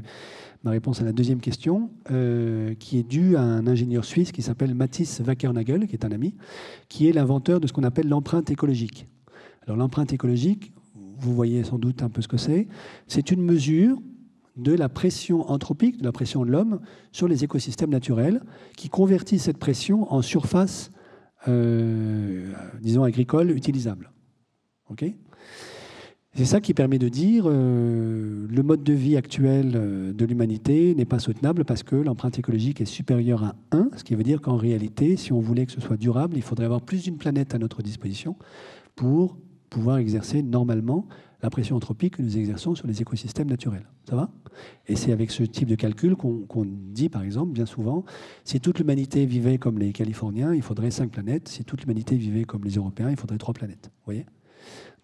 ma 0.63 0.71
réponse 0.71 1.02
à 1.02 1.06
la 1.06 1.13
deuxième 1.13 1.39
question, 1.39 1.89
euh, 2.12 2.73
qui 2.75 2.97
est 2.97 3.04
due 3.04 3.38
à 3.38 3.41
un 3.41 3.65
ingénieur 3.65 4.04
suisse 4.04 4.32
qui 4.32 4.41
s'appelle 4.41 4.75
Mathis 4.75 5.21
Wackernagel, 5.25 5.88
qui 5.88 5.95
est 5.95 6.06
un 6.06 6.12
ami, 6.12 6.36
qui 6.89 7.08
est 7.08 7.13
l'inventeur 7.13 7.60
de 7.60 7.67
ce 7.67 7.73
qu'on 7.73 7.84
appelle 7.84 8.10
l'empreinte 8.10 8.52
écologique. 8.52 9.08
Alors 9.63 9.78
l'empreinte 9.78 10.12
écologique, 10.12 10.73
vous 11.19 11.34
voyez 11.34 11.63
sans 11.63 11.78
doute 11.78 12.04
un 12.04 12.10
peu 12.10 12.21
ce 12.21 12.28
que 12.28 12.38
c'est, 12.38 12.67
c'est 13.08 13.32
une 13.32 13.41
mesure 13.41 14.02
de 14.58 14.73
la 14.73 14.89
pression 14.89 15.49
anthropique, 15.49 15.97
de 15.97 16.04
la 16.04 16.12
pression 16.12 16.43
de 16.43 16.52
l'homme 16.52 16.82
sur 17.12 17.28
les 17.28 17.43
écosystèmes 17.43 17.89
naturels, 17.89 18.41
qui 18.75 18.89
convertit 18.89 19.39
cette 19.39 19.58
pression 19.58 20.12
en 20.12 20.21
surface, 20.21 20.91
euh, 21.47 22.52
disons, 22.82 23.04
agricole 23.04 23.52
utilisable. 23.52 24.12
c'est 26.34 26.45
ça 26.45 26.62
qui 26.62 26.73
permet 26.73 26.99
de 26.99 27.10
dire 27.10 27.45
euh, 27.47 28.47
le 28.49 28.63
mode 28.63 28.84
de 28.84 28.93
vie 28.93 29.17
actuel 29.17 29.73
euh, 29.75 30.13
de 30.13 30.25
l'humanité 30.25 30.93
n'est 30.95 31.06
pas 31.06 31.19
soutenable 31.19 31.65
parce 31.65 31.84
que 31.84 31.95
l'empreinte 31.95 32.38
écologique 32.39 32.82
est 32.82 32.86
supérieure 32.86 33.43
à 33.43 33.56
1, 33.71 33.89
ce 33.95 34.04
qui 34.04 34.15
veut 34.15 34.23
dire 34.23 34.41
qu'en 34.41 34.58
réalité, 34.58 35.15
si 35.17 35.34
on 35.34 35.39
voulait 35.39 35.65
que 35.65 35.71
ce 35.71 35.82
soit 35.82 35.97
durable, 35.97 36.38
il 36.38 36.43
faudrait 36.43 36.65
avoir 36.65 36.82
plus 36.82 37.04
d'une 37.04 37.17
planète 37.17 37.56
à 37.56 37.58
notre 37.58 37.82
disposition 37.82 38.36
pour 38.95 39.38
pouvoir 39.69 39.97
exercer 39.97 40.41
normalement 40.41 41.08
la 41.41 41.49
pression 41.49 41.75
anthropique 41.75 42.17
que 42.17 42.21
nous 42.21 42.38
exerçons 42.38 42.75
sur 42.75 42.88
les 42.88 43.02
écosystèmes 43.02 43.49
naturels. 43.49 43.88
Ça 44.10 44.15
va? 44.15 44.30
Et 44.88 44.95
c'est 44.95 45.12
avec 45.12 45.32
ce 45.32 45.43
type 45.43 45.69
de 45.69 45.75
calcul 45.75 46.15
qu'on 46.15 46.65
dit, 46.65 47.10
par 47.10 47.23
exemple, 47.23 47.54
bien 47.54 47.65
souvent, 47.65 48.04
si 48.43 48.60
toute 48.60 48.80
l'humanité 48.80 49.25
vivait 49.25 49.58
comme 49.58 49.80
les 49.80 49.93
Californiens, 49.93 50.54
il 50.54 50.62
faudrait 50.62 50.91
cinq 50.91 51.12
planètes. 51.12 51.47
Si 51.47 51.63
toute 51.63 51.82
l'humanité 51.82 52.15
vivait 52.15 52.43
comme 52.43 52.63
les 52.63 52.75
Européens, 52.75 53.10
il 53.10 53.15
faudrait 53.15 53.38
trois 53.38 53.54
planètes. 53.54 53.89
Voyez? 54.06 54.25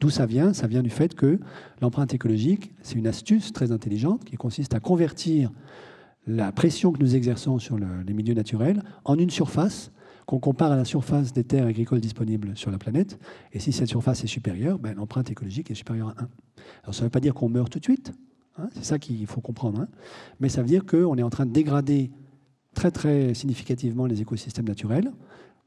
D'où 0.02 0.10
ça 0.10 0.26
vient? 0.26 0.52
Ça 0.52 0.68
vient 0.68 0.84
du 0.84 0.90
fait 0.90 1.16
que 1.16 1.40
l'empreinte 1.82 2.14
écologique, 2.14 2.74
c'est 2.82 2.96
une 2.96 3.08
astuce 3.08 3.54
très 3.54 3.72
intelligente 3.72 4.26
qui 4.26 4.36
consiste 4.36 4.76
à 4.76 4.82
convertir 4.82 5.52
la 6.28 6.52
pression 6.52 6.92
que 6.92 7.00
nous 7.00 7.16
exerçons 7.16 7.60
sur 7.60 7.78
les 7.78 8.14
milieux 8.14 8.34
naturels 8.34 8.84
en 9.06 9.18
une 9.18 9.30
surface 9.30 9.92
qu'on 10.26 10.40
compare 10.40 10.72
à 10.72 10.76
la 10.76 10.86
surface 10.86 11.34
des 11.34 11.44
terres 11.44 11.68
agricoles 11.68 12.00
disponibles 12.00 12.56
sur 12.56 12.72
la 12.72 12.78
planète. 12.78 13.20
Et 13.54 13.60
si 13.60 13.72
cette 13.72 13.90
surface 13.90 14.24
est 14.24 14.28
supérieure, 14.28 14.80
ben, 14.80 14.96
l'empreinte 14.96 15.30
écologique 15.30 15.70
est 15.72 15.76
supérieure 15.76 16.10
à 16.18 16.24
1. 16.24 16.30
Alors 16.84 16.96
ça 16.96 17.02
ne 17.02 17.06
veut 17.06 17.12
pas 17.12 17.20
dire 17.20 17.34
qu'on 17.34 17.50
meurt 17.50 17.72
tout 17.72 17.80
de 17.80 17.84
suite, 17.84 18.12
hein, 18.58 18.70
c'est 18.74 18.84
ça 18.84 19.00
qu'il 19.00 19.26
faut 19.28 19.42
comprendre, 19.42 19.82
hein. 19.82 19.88
mais 20.40 20.50
ça 20.50 20.62
veut 20.62 20.68
dire 20.68 20.86
qu'on 20.86 21.18
est 21.18 21.24
en 21.24 21.30
train 21.30 21.46
de 21.46 21.52
dégrader 21.52 22.12
très 22.74 22.92
très 22.92 23.34
significativement 23.34 24.06
les 24.06 24.22
écosystèmes 24.22 24.68
naturels. 24.68 25.12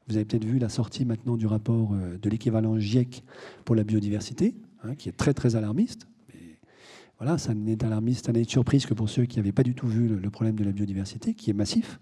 Vous 0.07 0.15
avez 0.15 0.25
peut-être 0.25 0.45
vu 0.45 0.59
la 0.59 0.69
sortie 0.69 1.05
maintenant 1.05 1.37
du 1.37 1.45
rapport 1.45 1.93
euh, 1.93 2.17
de 2.17 2.29
l'équivalent 2.29 2.79
GIEC 2.79 3.23
pour 3.63 3.75
la 3.75 3.83
biodiversité, 3.83 4.55
hein, 4.83 4.95
qui 4.95 5.07
est 5.07 5.13
très 5.13 5.33
très 5.33 5.55
alarmiste. 5.55 6.07
Voilà, 7.19 7.37
ça 7.37 7.53
n'est 7.53 7.83
alarmiste, 7.83 8.27
ça 8.27 8.31
n'est 8.31 8.43
de 8.43 8.49
surprise 8.49 8.85
que 8.85 8.93
pour 8.93 9.09
ceux 9.09 9.25
qui 9.25 9.37
n'avaient 9.37 9.51
pas 9.51 9.63
du 9.63 9.75
tout 9.75 9.87
vu 9.87 10.07
le, 10.07 10.29
problème 10.29 10.55
de 10.55 10.63
la 10.63 10.71
biodiversité, 10.71 11.33
qui 11.33 11.49
est 11.49 11.53
massif. 11.53 11.99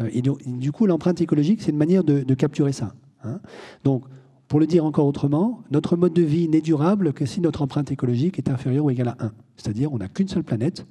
Euh, 0.00 0.10
et, 0.12 0.20
du 0.20 0.72
coup, 0.72 0.86
l'empreinte 0.86 1.20
écologique, 1.20 1.62
c'est 1.62 1.70
une 1.70 1.76
manière 1.76 2.02
de, 2.02 2.34
capturer 2.34 2.72
ça. 2.72 2.92
Hein. 3.22 3.40
Donc, 3.84 4.04
pour 4.48 4.58
le 4.58 4.66
dire 4.66 4.84
encore 4.84 5.06
autrement, 5.06 5.62
notre 5.70 5.96
mode 5.96 6.12
de 6.12 6.22
vie 6.22 6.48
n'est 6.48 6.60
durable 6.60 7.12
que 7.12 7.24
si 7.24 7.40
notre 7.40 7.62
empreinte 7.62 7.92
écologique 7.92 8.38
est 8.38 8.48
inférieure 8.48 8.86
ou 8.86 8.90
égale 8.90 9.08
à 9.08 9.26
1. 9.26 9.32
C'est-à-dire, 9.56 9.92
on 9.92 9.98
n'a 9.98 10.08
qu'une 10.08 10.26
seule 10.26 10.42
planète 10.42 10.86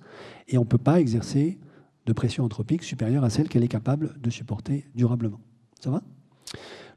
et 0.47 0.57
on 0.57 0.61
ne 0.61 0.67
peut 0.67 0.77
pas 0.77 1.01
exercer 1.01 1.59
de 2.05 2.13
pression 2.13 2.45
anthropique 2.45 2.83
supérieure 2.83 3.25
à 3.25 3.29
celle 3.29 3.49
qu'elle 3.49 3.63
est 3.65 3.67
capable 3.67 4.15
de 4.21 4.29
supporter 4.29 4.87
durablement. 4.95 5.41
Ça 5.81 5.91
va? 5.91 6.03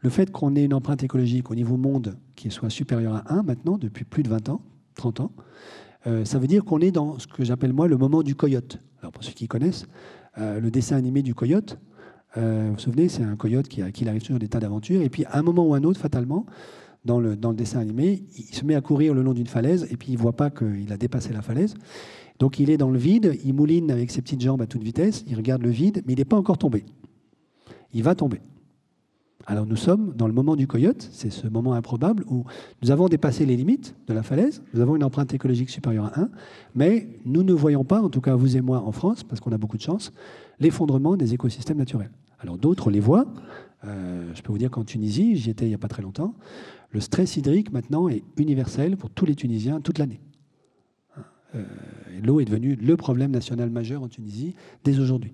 Le 0.00 0.08
fait 0.08 0.30
qu'on 0.30 0.54
ait 0.54 0.64
une 0.64 0.74
empreinte 0.74 1.02
écologique 1.02 1.50
au 1.50 1.54
niveau 1.56 1.76
monde 1.76 2.16
qui 2.36 2.50
soit 2.50 2.70
supérieure 2.70 3.16
à 3.16 3.34
1 3.34 3.42
maintenant, 3.42 3.76
depuis 3.76 4.04
plus 4.04 4.22
de 4.22 4.28
20 4.28 4.50
ans, 4.50 4.62
30 4.94 5.20
ans, 5.20 5.32
euh, 6.06 6.24
ça 6.24 6.38
veut 6.38 6.46
dire 6.46 6.64
qu'on 6.64 6.80
est 6.80 6.90
dans 6.90 7.18
ce 7.18 7.26
que 7.26 7.44
j'appelle 7.44 7.72
moi 7.72 7.88
le 7.88 7.96
moment 7.96 8.22
du 8.22 8.34
coyote. 8.34 8.78
Alors 9.00 9.12
pour 9.12 9.24
ceux 9.24 9.32
qui 9.32 9.48
connaissent, 9.48 9.86
euh, 10.38 10.60
le 10.60 10.70
dessin 10.70 10.96
animé 10.96 11.22
du 11.22 11.34
coyote, 11.34 11.78
euh, 12.36 12.66
vous 12.68 12.74
vous 12.74 12.78
souvenez, 12.78 13.08
c'est 13.08 13.22
un 13.22 13.36
coyote 13.36 13.68
qui, 13.68 13.82
qui 13.92 14.08
arrive 14.08 14.22
sur 14.22 14.38
des 14.38 14.48
tas 14.48 14.60
d'aventures, 14.60 15.02
et 15.02 15.10
puis 15.10 15.24
à 15.24 15.38
un 15.38 15.42
moment 15.42 15.66
ou 15.66 15.74
un 15.74 15.82
autre, 15.82 16.00
fatalement, 16.00 16.46
dans 17.04 17.18
le, 17.18 17.34
dans 17.34 17.50
le 17.50 17.56
dessin 17.56 17.80
animé, 17.80 18.24
il 18.36 18.54
se 18.54 18.64
met 18.64 18.74
à 18.74 18.80
courir 18.80 19.14
le 19.14 19.22
long 19.22 19.32
d'une 19.32 19.46
falaise, 19.46 19.86
et 19.90 19.96
puis 19.96 20.12
il 20.12 20.16
ne 20.16 20.20
voit 20.20 20.34
pas 20.34 20.50
qu'il 20.50 20.92
a 20.92 20.96
dépassé 20.96 21.32
la 21.32 21.42
falaise. 21.42 21.74
Donc 22.38 22.58
il 22.58 22.70
est 22.70 22.76
dans 22.76 22.90
le 22.90 22.98
vide, 22.98 23.38
il 23.44 23.54
mouline 23.54 23.90
avec 23.90 24.10
ses 24.10 24.22
petites 24.22 24.40
jambes 24.40 24.62
à 24.62 24.66
toute 24.66 24.82
vitesse, 24.82 25.24
il 25.26 25.36
regarde 25.36 25.62
le 25.62 25.70
vide, 25.70 26.02
mais 26.06 26.12
il 26.14 26.18
n'est 26.18 26.24
pas 26.24 26.36
encore 26.36 26.58
tombé. 26.58 26.84
Il 27.92 28.02
va 28.02 28.14
tomber. 28.14 28.40
Alors 29.46 29.66
nous 29.66 29.76
sommes 29.76 30.12
dans 30.16 30.26
le 30.26 30.32
moment 30.32 30.54
du 30.54 30.66
coyote, 30.66 31.08
c'est 31.12 31.30
ce 31.30 31.48
moment 31.48 31.72
improbable 31.72 32.24
où 32.28 32.44
nous 32.82 32.90
avons 32.90 33.08
dépassé 33.08 33.46
les 33.46 33.56
limites 33.56 33.96
de 34.06 34.12
la 34.12 34.22
falaise, 34.22 34.62
nous 34.74 34.80
avons 34.80 34.96
une 34.96 35.04
empreinte 35.04 35.32
écologique 35.32 35.70
supérieure 35.70 36.06
à 36.06 36.20
1, 36.20 36.30
mais 36.74 37.08
nous 37.24 37.42
ne 37.42 37.52
voyons 37.52 37.84
pas, 37.84 38.02
en 38.02 38.10
tout 38.10 38.20
cas 38.20 38.34
vous 38.34 38.56
et 38.56 38.60
moi 38.60 38.82
en 38.84 38.92
France, 38.92 39.24
parce 39.24 39.40
qu'on 39.40 39.52
a 39.52 39.58
beaucoup 39.58 39.78
de 39.78 39.82
chance, 39.82 40.12
l'effondrement 40.58 41.16
des 41.16 41.32
écosystèmes 41.32 41.78
naturels. 41.78 42.10
Alors 42.38 42.58
d'autres 42.58 42.90
les 42.90 43.00
voient. 43.00 43.26
Euh, 43.84 44.30
je 44.34 44.42
peux 44.42 44.52
vous 44.52 44.58
dire 44.58 44.70
qu'en 44.70 44.84
Tunisie, 44.84 45.36
j'y 45.36 45.50
étais 45.50 45.64
il 45.64 45.68
n'y 45.68 45.74
a 45.74 45.78
pas 45.78 45.88
très 45.88 46.02
longtemps, 46.02 46.34
le 46.90 47.00
stress 47.00 47.36
hydrique 47.36 47.72
maintenant 47.72 48.08
est 48.08 48.22
universel 48.36 48.96
pour 48.96 49.10
tous 49.10 49.24
les 49.24 49.34
Tunisiens 49.34 49.80
toute 49.80 49.98
l'année. 49.98 50.20
Euh, 51.54 51.64
l'eau 52.22 52.40
est 52.40 52.44
devenue 52.44 52.76
le 52.76 52.96
problème 52.96 53.30
national 53.30 53.70
majeur 53.70 54.02
en 54.02 54.08
Tunisie 54.08 54.54
dès 54.84 54.98
aujourd'hui. 55.00 55.32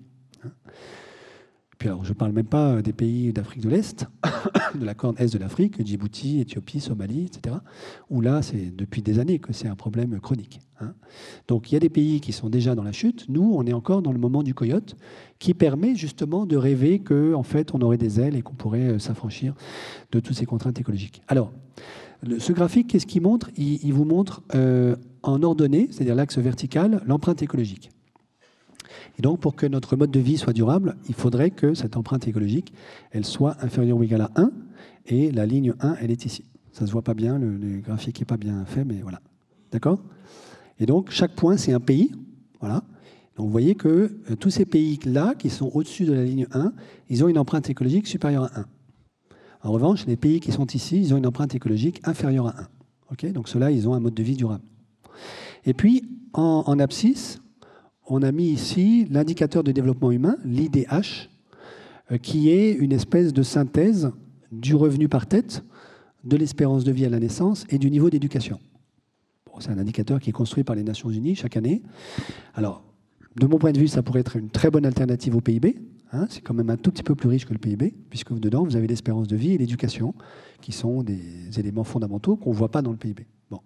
Puis 1.77 1.89
alors, 1.89 2.03
je 2.03 2.09
ne 2.09 2.15
parle 2.15 2.31
même 2.31 2.47
pas 2.47 2.81
des 2.81 2.93
pays 2.93 3.31
d'Afrique 3.33 3.61
de 3.61 3.69
l'Est, 3.69 4.07
de 4.75 4.83
la 4.83 4.95
corne 4.95 5.15
est 5.19 5.31
de 5.31 5.37
l'Afrique, 5.37 5.85
Djibouti, 5.85 6.39
Éthiopie, 6.39 6.79
Somalie, 6.79 7.25
etc., 7.25 7.57
où 8.09 8.21
là, 8.21 8.41
c'est 8.41 8.75
depuis 8.75 9.01
des 9.01 9.19
années 9.19 9.37
que 9.39 9.53
c'est 9.53 9.67
un 9.67 9.75
problème 9.75 10.19
chronique. 10.19 10.59
Hein. 10.79 10.93
Donc 11.47 11.71
il 11.71 11.75
y 11.75 11.77
a 11.77 11.79
des 11.79 11.89
pays 11.89 12.19
qui 12.19 12.31
sont 12.31 12.49
déjà 12.49 12.73
dans 12.73 12.83
la 12.83 12.91
chute. 12.91 13.25
Nous, 13.29 13.53
on 13.55 13.65
est 13.65 13.73
encore 13.73 14.01
dans 14.01 14.11
le 14.11 14.19
moment 14.19 14.41
du 14.41 14.53
coyote, 14.53 14.95
qui 15.39 15.53
permet 15.53 15.95
justement 15.95 16.45
de 16.45 16.57
rêver 16.57 16.99
qu'en 16.99 17.33
en 17.33 17.43
fait, 17.43 17.73
on 17.75 17.81
aurait 17.81 17.97
des 17.97 18.19
ailes 18.19 18.35
et 18.35 18.41
qu'on 18.41 18.55
pourrait 18.55 18.93
euh, 18.93 18.99
s'affranchir 18.99 19.53
de 20.11 20.19
toutes 20.19 20.35
ces 20.35 20.45
contraintes 20.45 20.79
écologiques. 20.79 21.21
Alors, 21.27 21.51
ce 22.39 22.51
graphique, 22.51 22.87
qu'est-ce 22.87 23.05
qu'il 23.05 23.21
montre? 23.21 23.51
Il, 23.57 23.93
vous 23.93 24.05
montre 24.05 24.41
euh, 24.55 24.95
en 25.21 25.43
ordonnée, 25.43 25.87
c'est-à-dire 25.91 26.15
l'axe 26.15 26.39
vertical, 26.39 27.03
l'empreinte 27.05 27.43
écologique. 27.43 27.91
Et 29.17 29.21
donc, 29.21 29.39
pour 29.39 29.55
que 29.55 29.65
notre 29.65 29.95
mode 29.95 30.11
de 30.11 30.19
vie 30.19 30.37
soit 30.37 30.53
durable, 30.53 30.95
il 31.09 31.15
faudrait 31.15 31.51
que 31.51 31.73
cette 31.73 31.97
empreinte 31.97 32.27
écologique, 32.27 32.73
elle 33.11 33.25
soit 33.25 33.57
inférieure 33.61 33.97
ou 33.97 34.03
égale 34.03 34.21
à 34.21 34.31
1, 34.35 34.51
et 35.07 35.31
la 35.31 35.45
ligne 35.45 35.73
1, 35.79 35.95
elle 36.01 36.11
est 36.11 36.25
ici. 36.25 36.43
Ça 36.71 36.83
ne 36.83 36.87
se 36.87 36.91
voit 36.91 37.01
pas 37.01 37.13
bien, 37.13 37.39
le, 37.39 37.79
graphique 37.79 38.19
n'est 38.19 38.25
pas 38.25 38.37
bien 38.37 38.63
fait, 38.65 38.83
mais 38.83 38.99
voilà. 39.01 39.21
D'accord? 39.71 39.99
Et 40.79 40.85
donc, 40.85 41.09
chaque 41.09 41.33
point, 41.33 41.57
c'est 41.57 41.73
un 41.73 41.79
pays. 41.79 42.11
Voilà. 42.59 42.83
Donc, 43.35 43.47
vous 43.47 43.51
voyez 43.51 43.75
que 43.75 43.87
euh, 44.29 44.35
tous 44.39 44.49
ces 44.49 44.65
pays-là, 44.65 45.33
qui 45.35 45.49
sont 45.49 45.71
au-dessus 45.73 46.05
de 46.05 46.13
la 46.13 46.23
ligne 46.23 46.47
1, 46.51 46.73
ils 47.09 47.23
ont 47.23 47.27
une 47.27 47.39
empreinte 47.39 47.69
écologique 47.69 48.07
supérieure 48.07 48.43
à 48.55 48.59
1. 48.59 48.65
En 49.63 49.71
revanche, 49.71 50.05
les 50.05 50.17
pays 50.17 50.39
qui 50.39 50.51
sont 50.51 50.67
ici, 50.67 50.99
ils 50.99 51.13
ont 51.13 51.17
une 51.17 51.25
empreinte 51.25 51.55
écologique 51.55 52.01
inférieure 52.03 52.47
à 52.47 52.61
1. 52.61 52.67
Ok? 53.11 53.31
Donc, 53.31 53.49
ceux-là, 53.49 53.71
ils 53.71 53.87
ont 53.89 53.93
un 53.93 53.99
mode 53.99 54.13
de 54.13 54.23
vie 54.23 54.35
durable. 54.35 54.63
Et 55.65 55.73
puis, 55.73 56.03
en, 56.33 56.63
en 56.65 56.79
abscisse, 56.79 57.39
on 58.07 58.21
a 58.21 58.31
mis 58.31 58.49
ici 58.49 59.05
l'indicateur 59.09 59.63
de 59.63 59.71
développement 59.71 60.11
humain, 60.11 60.37
l'IDH, 60.45 61.29
euh, 62.11 62.17
qui 62.17 62.49
est 62.49 62.71
une 62.71 62.93
espèce 62.93 63.33
de 63.33 63.43
synthèse 63.43 64.11
du 64.51 64.75
revenu 64.75 65.09
par 65.09 65.27
tête, 65.27 65.63
de 66.23 66.37
l'espérance 66.37 66.83
de 66.83 66.91
vie 66.91 67.05
à 67.05 67.09
la 67.09 67.19
naissance 67.19 67.65
et 67.69 67.77
du 67.77 67.91
niveau 67.91 68.09
d'éducation. 68.09 68.59
c'est 69.59 69.69
un 69.69 69.77
indicateur 69.77 70.19
qui 70.19 70.29
est 70.29 70.33
construit 70.33 70.63
par 70.63 70.75
les 70.75 70.83
Nations 70.83 71.09
Unies 71.09 71.35
chaque 71.35 71.57
année. 71.57 71.83
Alors, 72.53 72.83
de 73.35 73.45
mon 73.45 73.57
point 73.57 73.71
de 73.71 73.79
vue, 73.79 73.87
ça 73.87 74.01
pourrait 74.03 74.21
être 74.21 74.35
une 74.35 74.49
très 74.49 74.71
bonne 74.71 74.85
alternative 74.85 75.35
au 75.35 75.41
PIB. 75.41 75.77
Hein. 76.13 76.25
c'est 76.29 76.41
quand 76.41 76.53
même 76.53 76.69
un 76.69 76.77
tout 76.77 76.91
petit 76.91 77.03
peu 77.03 77.15
plus 77.15 77.27
riche 77.27 77.45
que 77.45 77.53
le 77.53 77.59
PIB, 77.59 77.93
puisque 78.09 78.33
dedans, 78.33 78.63
vous 78.63 78.77
avez 78.77 78.87
l'espérance 78.87 79.27
de 79.27 79.35
vie 79.35 79.51
et 79.51 79.57
l'éducation, 79.57 80.15
qui 80.61 80.71
sont 80.71 81.03
des 81.03 81.59
éléments 81.59 81.83
fondamentaux 81.83 82.37
qu'on 82.37 82.51
ne 82.51 82.55
voit 82.55 82.71
pas 82.71 82.81
dans 82.81 82.91
le 82.91 82.97
PIB. 82.97 83.25
Bon. 83.51 83.59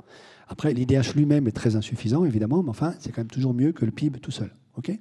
Après, 0.51 0.73
l'IDH 0.73 1.15
lui-même 1.15 1.47
est 1.47 1.53
très 1.53 1.77
insuffisant, 1.77 2.25
évidemment, 2.25 2.61
mais 2.61 2.69
enfin, 2.69 2.93
c'est 2.99 3.13
quand 3.13 3.21
même 3.21 3.31
toujours 3.31 3.53
mieux 3.53 3.71
que 3.71 3.85
le 3.85 3.91
PIB 3.91 4.19
tout 4.19 4.31
seul. 4.31 4.53
ok? 4.77 4.91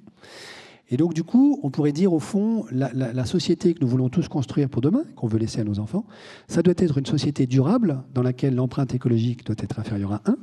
Et 0.89 0.97
donc, 0.97 1.13
du 1.13 1.23
coup, 1.23 1.59
on 1.61 1.69
pourrait 1.69 1.91
dire, 1.91 2.13
au 2.13 2.19
fond, 2.19 2.65
la, 2.71 3.25
société 3.25 3.73
que 3.73 3.79
nous 3.81 3.87
voulons 3.87 4.09
tous 4.09 4.29
construire 4.29 4.69
pour 4.69 4.81
demain, 4.81 5.03
qu'on 5.15 5.27
veut 5.27 5.39
laisser 5.39 5.59
à 5.59 5.65
nos 5.65 5.79
enfants, 5.79 6.05
ça 6.47 6.61
doit 6.61 6.73
être 6.77 6.97
une 6.97 7.05
société 7.05 7.47
durable 7.47 8.01
dans 8.13 8.21
laquelle 8.21 8.55
l'empreinte 8.55 8.95
écologique 8.95 9.45
doit 9.45 9.55
être 9.59 9.77
inférieure 9.77 10.13
à 10.13 10.21
1, 10.25 10.35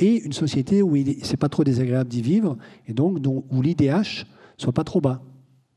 et 0.00 0.22
une 0.22 0.32
société 0.32 0.82
où 0.82 0.96
c'est 1.22 1.36
pas 1.38 1.48
trop 1.48 1.64
désagréable 1.64 2.10
d'y 2.10 2.20
vivre, 2.20 2.58
et 2.86 2.92
donc 2.92 3.20
dont, 3.20 3.44
où 3.50 3.62
l'IDH 3.62 4.26
soit 4.58 4.72
pas 4.72 4.84
trop 4.84 5.00
bas. 5.00 5.22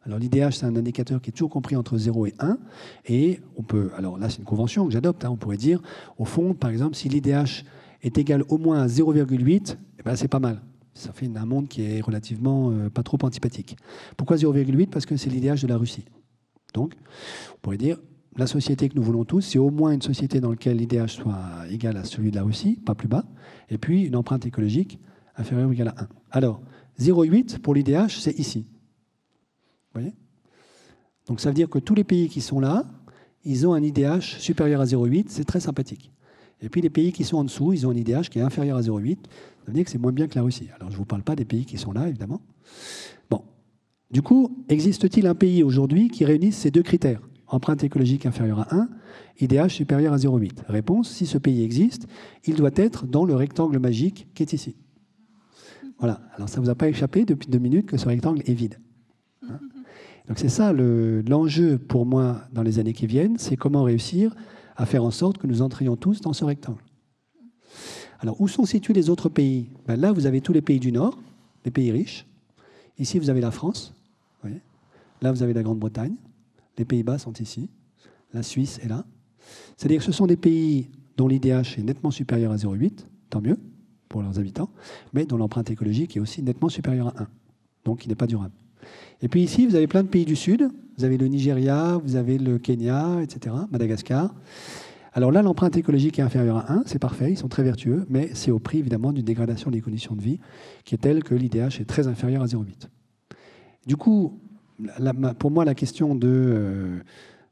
Alors 0.05 0.20
l'IDH, 0.20 0.51
c'est 0.51 0.66
un 0.66 0.76
indicateur 0.76 1.22
qui 1.22 1.30
est 1.30 1.34
toujours 1.34 1.49
compris 1.49 1.76
entre 1.76 1.97
0 1.97 2.26
et 2.28 2.34
1. 2.39 2.57
Et 3.07 3.39
on 3.57 3.64
peut, 3.64 3.91
alors 3.97 4.18
là, 4.18 4.30
c'est 4.30 4.39
une 4.39 4.45
convention 4.45 4.86
que 4.86 4.91
j'adopte. 4.91 5.26
Hein, 5.26 5.30
on 5.30 5.36
pourrait 5.36 5.57
dire, 5.57 5.82
au 6.18 6.26
fond, 6.26 6.53
par 6.53 6.70
exemple, 6.70 6.95
si 6.95 7.10
l'IDH 7.10 7.66
est 8.01 8.17
égal 8.17 8.43
au 8.49 8.57
moins 8.57 8.81
à 8.81 8.87
0,8, 8.87 9.77
eh 9.99 10.03
ben, 10.03 10.15
c'est 10.15 10.27
pas 10.27 10.39
mal. 10.39 10.61
Ça 10.93 11.11
fait 11.13 11.29
un 11.35 11.45
monde 11.45 11.67
qui 11.67 11.83
est 11.83 12.01
relativement 12.01 12.71
euh, 12.71 12.89
pas 12.89 13.03
trop 13.03 13.17
antipathique. 13.21 13.77
Pourquoi 14.17 14.37
0,8 14.37 14.87
Parce 14.87 15.05
que 15.05 15.15
c'est 15.17 15.29
l'idéal 15.29 15.57
de 15.57 15.67
la 15.67 15.77
Russie. 15.77 16.05
Donc, 16.73 16.93
on 17.55 17.57
pourrait 17.61 17.77
dire, 17.77 17.97
la 18.37 18.47
société 18.47 18.89
que 18.89 18.95
nous 18.95 19.03
voulons 19.03 19.25
tous, 19.25 19.41
c'est 19.41 19.59
au 19.59 19.69
moins 19.69 19.91
une 19.91 20.01
société 20.01 20.39
dans 20.39 20.51
laquelle 20.51 20.77
l'IDH 20.77 21.07
soit 21.07 21.39
égal 21.69 21.97
à 21.97 22.03
celui 22.03 22.31
de 22.31 22.35
la 22.35 22.43
Russie, 22.43 22.79
pas 22.85 22.95
plus 22.95 23.07
bas, 23.07 23.25
et 23.69 23.77
puis 23.77 24.03
une 24.03 24.15
empreinte 24.15 24.45
écologique 24.45 24.99
inférieure 25.35 25.69
ou 25.69 25.73
égale 25.73 25.93
à 25.95 26.03
1. 26.03 26.07
Alors, 26.31 26.61
0,8 26.99 27.59
pour 27.59 27.73
l'IDH, 27.73 28.19
c'est 28.19 28.37
ici. 28.37 28.65
Vous 29.93 30.01
voyez? 30.01 30.13
Donc 31.27 31.39
ça 31.39 31.49
veut 31.49 31.55
dire 31.55 31.69
que 31.69 31.79
tous 31.79 31.95
les 31.95 32.03
pays 32.03 32.27
qui 32.27 32.41
sont 32.41 32.59
là, 32.59 32.85
ils 33.45 33.67
ont 33.67 33.73
un 33.73 33.81
IDH 33.81 34.39
supérieur 34.39 34.81
à 34.81 34.85
0,8, 34.85 35.25
c'est 35.29 35.45
très 35.45 35.59
sympathique. 35.59 36.11
Et 36.62 36.70
puis 36.70 36.82
les 36.82 36.89
pays 36.89 37.12
qui 37.12 37.24
sont 37.24 37.38
en 37.38 37.43
dessous, 37.43 37.74
ils 37.74 37.88
ont 37.88 37.91
un 37.91 37.95
IDH 37.95 38.30
qui 38.30 38.39
est 38.39 38.41
inférieur 38.41 38.78
à 38.78 38.82
0,8. 38.82 39.16
Ça 39.16 39.66
veut 39.68 39.74
dire 39.74 39.86
que 39.86 39.91
c'est 39.91 39.97
moins 39.97 40.12
bien 40.12 40.28
que 40.28 40.36
la 40.36 40.43
Russie. 40.43 40.68
Alors 40.76 40.89
je 40.89 40.95
ne 40.95 40.99
vous 40.99 41.05
parle 41.05 41.24
pas 41.24 41.36
des 41.36 41.45
pays 41.45 41.66
qui 41.66 41.78
sont 41.78 41.91
là, 41.91 42.07
évidemment. 42.07 42.41
Bon. 43.30 43.43
Du 44.12 44.22
coup, 44.22 44.64
existe-t-il 44.68 45.28
un 45.28 45.36
pays 45.36 45.64
aujourd'hui 45.64 46.10
qui 46.10 46.26
réunisse 46.26 46.57
ces 46.57 46.72
deux 46.72 46.84
critères? 46.84 47.22
Empreinte 47.47 47.84
écologique 47.84 48.26
inférieure 48.26 48.60
à 48.60 48.76
1, 48.76 48.89
IDH 49.39 49.70
supérieur 49.70 50.14
à 50.14 50.18
0,8. 50.18 50.66
Réponse, 50.68 51.10
si 51.10 51.26
ce 51.26 51.38
pays 51.38 51.64
existe, 51.64 52.07
il 52.45 52.55
doit 52.55 52.72
être 52.76 53.07
dans 53.07 53.26
le 53.26 53.36
rectangle 53.36 53.80
magique 53.80 54.28
qui 54.36 54.43
est 54.43 54.53
ici. 54.53 54.76
Voilà. 55.97 56.22
Alors 56.36 56.49
ça 56.49 56.60
ne 56.60 56.66
vous 56.66 56.70
a 56.70 56.76
pas 56.76 56.88
échappé 56.88 57.26
depuis 57.26 57.49
deux 57.49 57.60
minutes 57.60 57.88
que 57.88 57.97
ce 57.97 58.07
rectangle 58.07 58.41
est 58.45 58.53
vide. 58.53 58.80
Hein? 59.43 59.60
Donc 60.28 60.38
c'est 60.38 60.49
ça 60.49 60.74
l'enjeu 60.74 61.78
pour 61.78 62.05
moi 62.05 62.41
dans 62.53 62.62
les 62.62 62.80
années 62.80 62.93
qui 62.93 63.07
viennent, 63.07 63.38
c'est 63.38 63.57
comment 63.57 63.84
réussir 63.84 64.36
à 64.80 64.86
faire 64.86 65.03
en 65.03 65.11
sorte 65.11 65.38
que 65.38 65.45
nous 65.45 65.61
entrions 65.61 65.97
tous 65.97 66.21
dans 66.21 66.32
ce 66.32 66.45
rectangle. 66.45 66.82
Alors, 68.19 68.39
où 68.39 68.47
sont 68.47 68.65
situés 68.65 68.93
les 68.93 69.09
autres 69.09 69.27
pays? 69.27 69.69
Ben 69.86 69.99
Là, 69.99 70.13
vous 70.13 70.25
avez 70.25 70.39
tous 70.39 70.53
les 70.53 70.61
pays 70.61 70.80
du 70.80 70.91
Nord, 70.91 71.19
les 71.65 71.71
pays 71.71 71.91
riches. 71.91 72.25
Ici, 72.97 73.19
vous 73.19 73.30
avez 73.30 73.41
la 73.41 73.51
France. 73.51 73.93
Là, 75.21 75.34
vous 75.34 75.43
avez 75.43 75.53
la 75.53 75.63
Grande-Bretagne. 75.63 76.15
Les 76.77 76.86
Pays-Bas 76.86 77.17
sont 77.17 77.34
ici. 77.34 77.69
La 78.34 78.41
Suisse 78.41 78.80
est 78.82 78.88
là. 78.88 79.05
C'est-à-dire 79.75 79.99
que 79.99 80.05
ce 80.05 80.13
sont 80.13 80.27
des 80.27 80.38
pays 80.38 80.89
dont 81.17 81.27
l'IDH 81.27 81.77
est 81.77 81.84
nettement 81.84 82.11
supérieur 82.11 82.53
à 82.53 82.55
0,8, 82.55 83.05
tant 83.30 83.41
mieux 83.41 83.57
pour 84.07 84.21
leurs 84.21 84.39
habitants, 84.39 84.69
mais 85.11 85.25
dont 85.25 85.36
l'empreinte 85.36 85.69
écologique 85.69 86.15
est 86.15 86.21
aussi 86.21 86.41
nettement 86.41 86.69
supérieure 86.69 87.07
à 87.17 87.23
1, 87.23 87.27
donc 87.84 87.99
qui 87.99 88.07
n'est 88.07 88.15
pas 88.15 88.27
durable. 88.27 88.53
Et 89.21 89.27
puis 89.27 89.41
ici, 89.41 89.65
vous 89.65 89.75
avez 89.75 89.88
plein 89.88 90.03
de 90.03 90.07
pays 90.07 90.25
du 90.25 90.36
Sud. 90.36 90.69
Vous 90.97 91.05
avez 91.05 91.17
le 91.17 91.27
Nigeria, 91.27 91.97
vous 92.03 92.15
avez 92.15 92.38
le 92.38 92.57
Kenya, 92.57 93.21
etc., 93.21 93.55
Madagascar. 93.71 94.34
Alors 95.13 95.32
là, 95.32 95.41
l'empreinte 95.41 95.75
écologique 95.77 96.19
est 96.19 96.21
inférieure 96.21 96.57
à 96.57 96.71
1, 96.71 96.84
c'est 96.86 96.99
parfait, 96.99 97.32
ils 97.32 97.38
sont 97.38 97.47
très 97.47 97.63
vertueux, 97.63 98.05
mais 98.09 98.30
c'est 98.34 98.51
au 98.51 98.59
prix 98.59 98.77
évidemment 98.77 99.11
d'une 99.11 99.25
dégradation 99.25 99.71
des 99.71 99.82
conditions 99.82 100.15
de 100.15 100.21
vie 100.21 100.39
qui 100.86 100.93
est 100.93 100.99
telle 100.99 101.23
que 101.23 101.34
l'IDH 101.34 101.82
est 101.82 101.88
très 101.88 102.07
inférieur 102.07 102.43
à 102.43 102.45
0,8. 102.45 102.89
Du 103.88 103.95
coup, 103.95 104.39
pour 105.39 105.51
moi, 105.51 105.65
la 105.65 105.73
question 105.73 106.17
euh, 106.23 106.99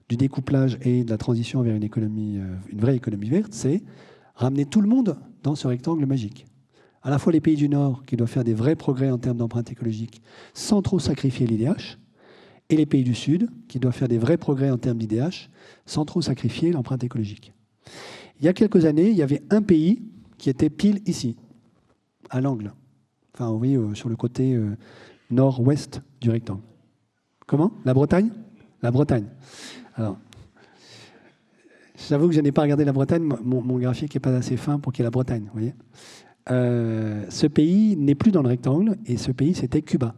du 0.08 0.18
découplage 0.18 0.78
et 0.82 1.04
de 1.04 1.10
la 1.10 1.18
transition 1.18 1.62
vers 1.62 1.76
une, 1.76 1.84
euh, 1.84 2.56
une 2.70 2.80
vraie 2.80 2.96
économie 2.96 3.30
verte, 3.30 3.54
c'est 3.54 3.82
ramener 4.36 4.66
tout 4.66 4.82
le 4.82 4.88
monde 4.88 5.18
dans 5.44 5.56
ce 5.56 5.68
rectangle 5.68 6.06
magique 6.06 6.46
à 7.08 7.10
la 7.10 7.20
fois 7.20 7.32
les 7.32 7.40
pays 7.40 7.56
du 7.56 7.70
Nord 7.70 8.04
qui 8.06 8.18
doivent 8.18 8.30
faire 8.30 8.44
des 8.44 8.54
vrais 8.54 8.76
progrès 8.76 9.10
en 9.10 9.18
termes 9.18 9.38
d'empreinte 9.38 9.72
écologique 9.72 10.22
sans 10.54 10.82
trop 10.82 11.00
sacrifier 11.00 11.48
l'IDH, 11.48 11.98
et 12.70 12.76
les 12.76 12.86
pays 12.86 13.06
du 13.06 13.16
Sud 13.16 13.48
qui 13.70 13.80
doivent 13.80 13.96
faire 13.96 14.10
des 14.10 14.18
vrais 14.18 14.36
progrès 14.36 14.70
en 14.70 14.78
termes 14.78 14.98
d'IDH 14.98 15.50
sans 15.86 16.04
trop 16.04 16.22
sacrifier 16.22 16.74
l'empreinte 16.74 17.06
écologique. 17.06 17.54
Il 18.42 18.46
y 18.46 18.50
a 18.50 18.54
quelques 18.54 18.84
années, 18.84 19.10
il 19.10 19.16
y 19.16 19.22
avait 19.22 19.42
un 19.52 19.62
pays 19.62 20.02
qui 20.38 20.50
était 20.50 20.70
pile 20.70 21.00
ici, 21.06 21.38
à 22.30 22.42
l'angle. 22.42 22.74
Enfin, 23.34 23.52
oui, 23.52 23.78
euh, 23.78 23.94
sur 23.94 24.10
le 24.10 24.18
côté 24.18 24.54
euh, 24.54 24.76
nord-ouest 25.32 26.02
du 26.20 26.30
rectangle. 26.30 26.60
Comment? 27.46 27.72
La 27.86 27.94
Bretagne? 27.94 28.32
La 28.82 28.92
Bretagne. 28.92 29.28
Alors, 29.96 30.18
J'avoue 32.10 32.28
que 32.28 32.36
je 32.36 32.42
n'ai 32.42 32.52
pas 32.52 32.64
regardé 32.64 32.84
la 32.84 32.92
Bretagne. 32.92 33.24
Mon, 33.24 33.80
graphique 33.80 34.14
n'est 34.14 34.20
pas 34.20 34.36
assez 34.36 34.56
fin 34.56 34.78
pour 34.78 34.92
qu'il 34.92 35.02
y 35.02 35.04
ait 35.04 35.08
la 35.08 35.12
Bretagne. 35.12 35.50
Voyez 35.54 35.74
euh, 36.52 37.26
ce 37.30 37.48
pays 37.48 37.96
n'est 37.98 38.16
plus 38.16 38.32
dans 38.32 38.42
le 38.42 38.48
rectangle 38.48 38.98
et 39.06 39.18
ce 39.18 39.32
pays, 39.32 39.54
c'était 39.54 39.82
Cuba. 39.82 40.16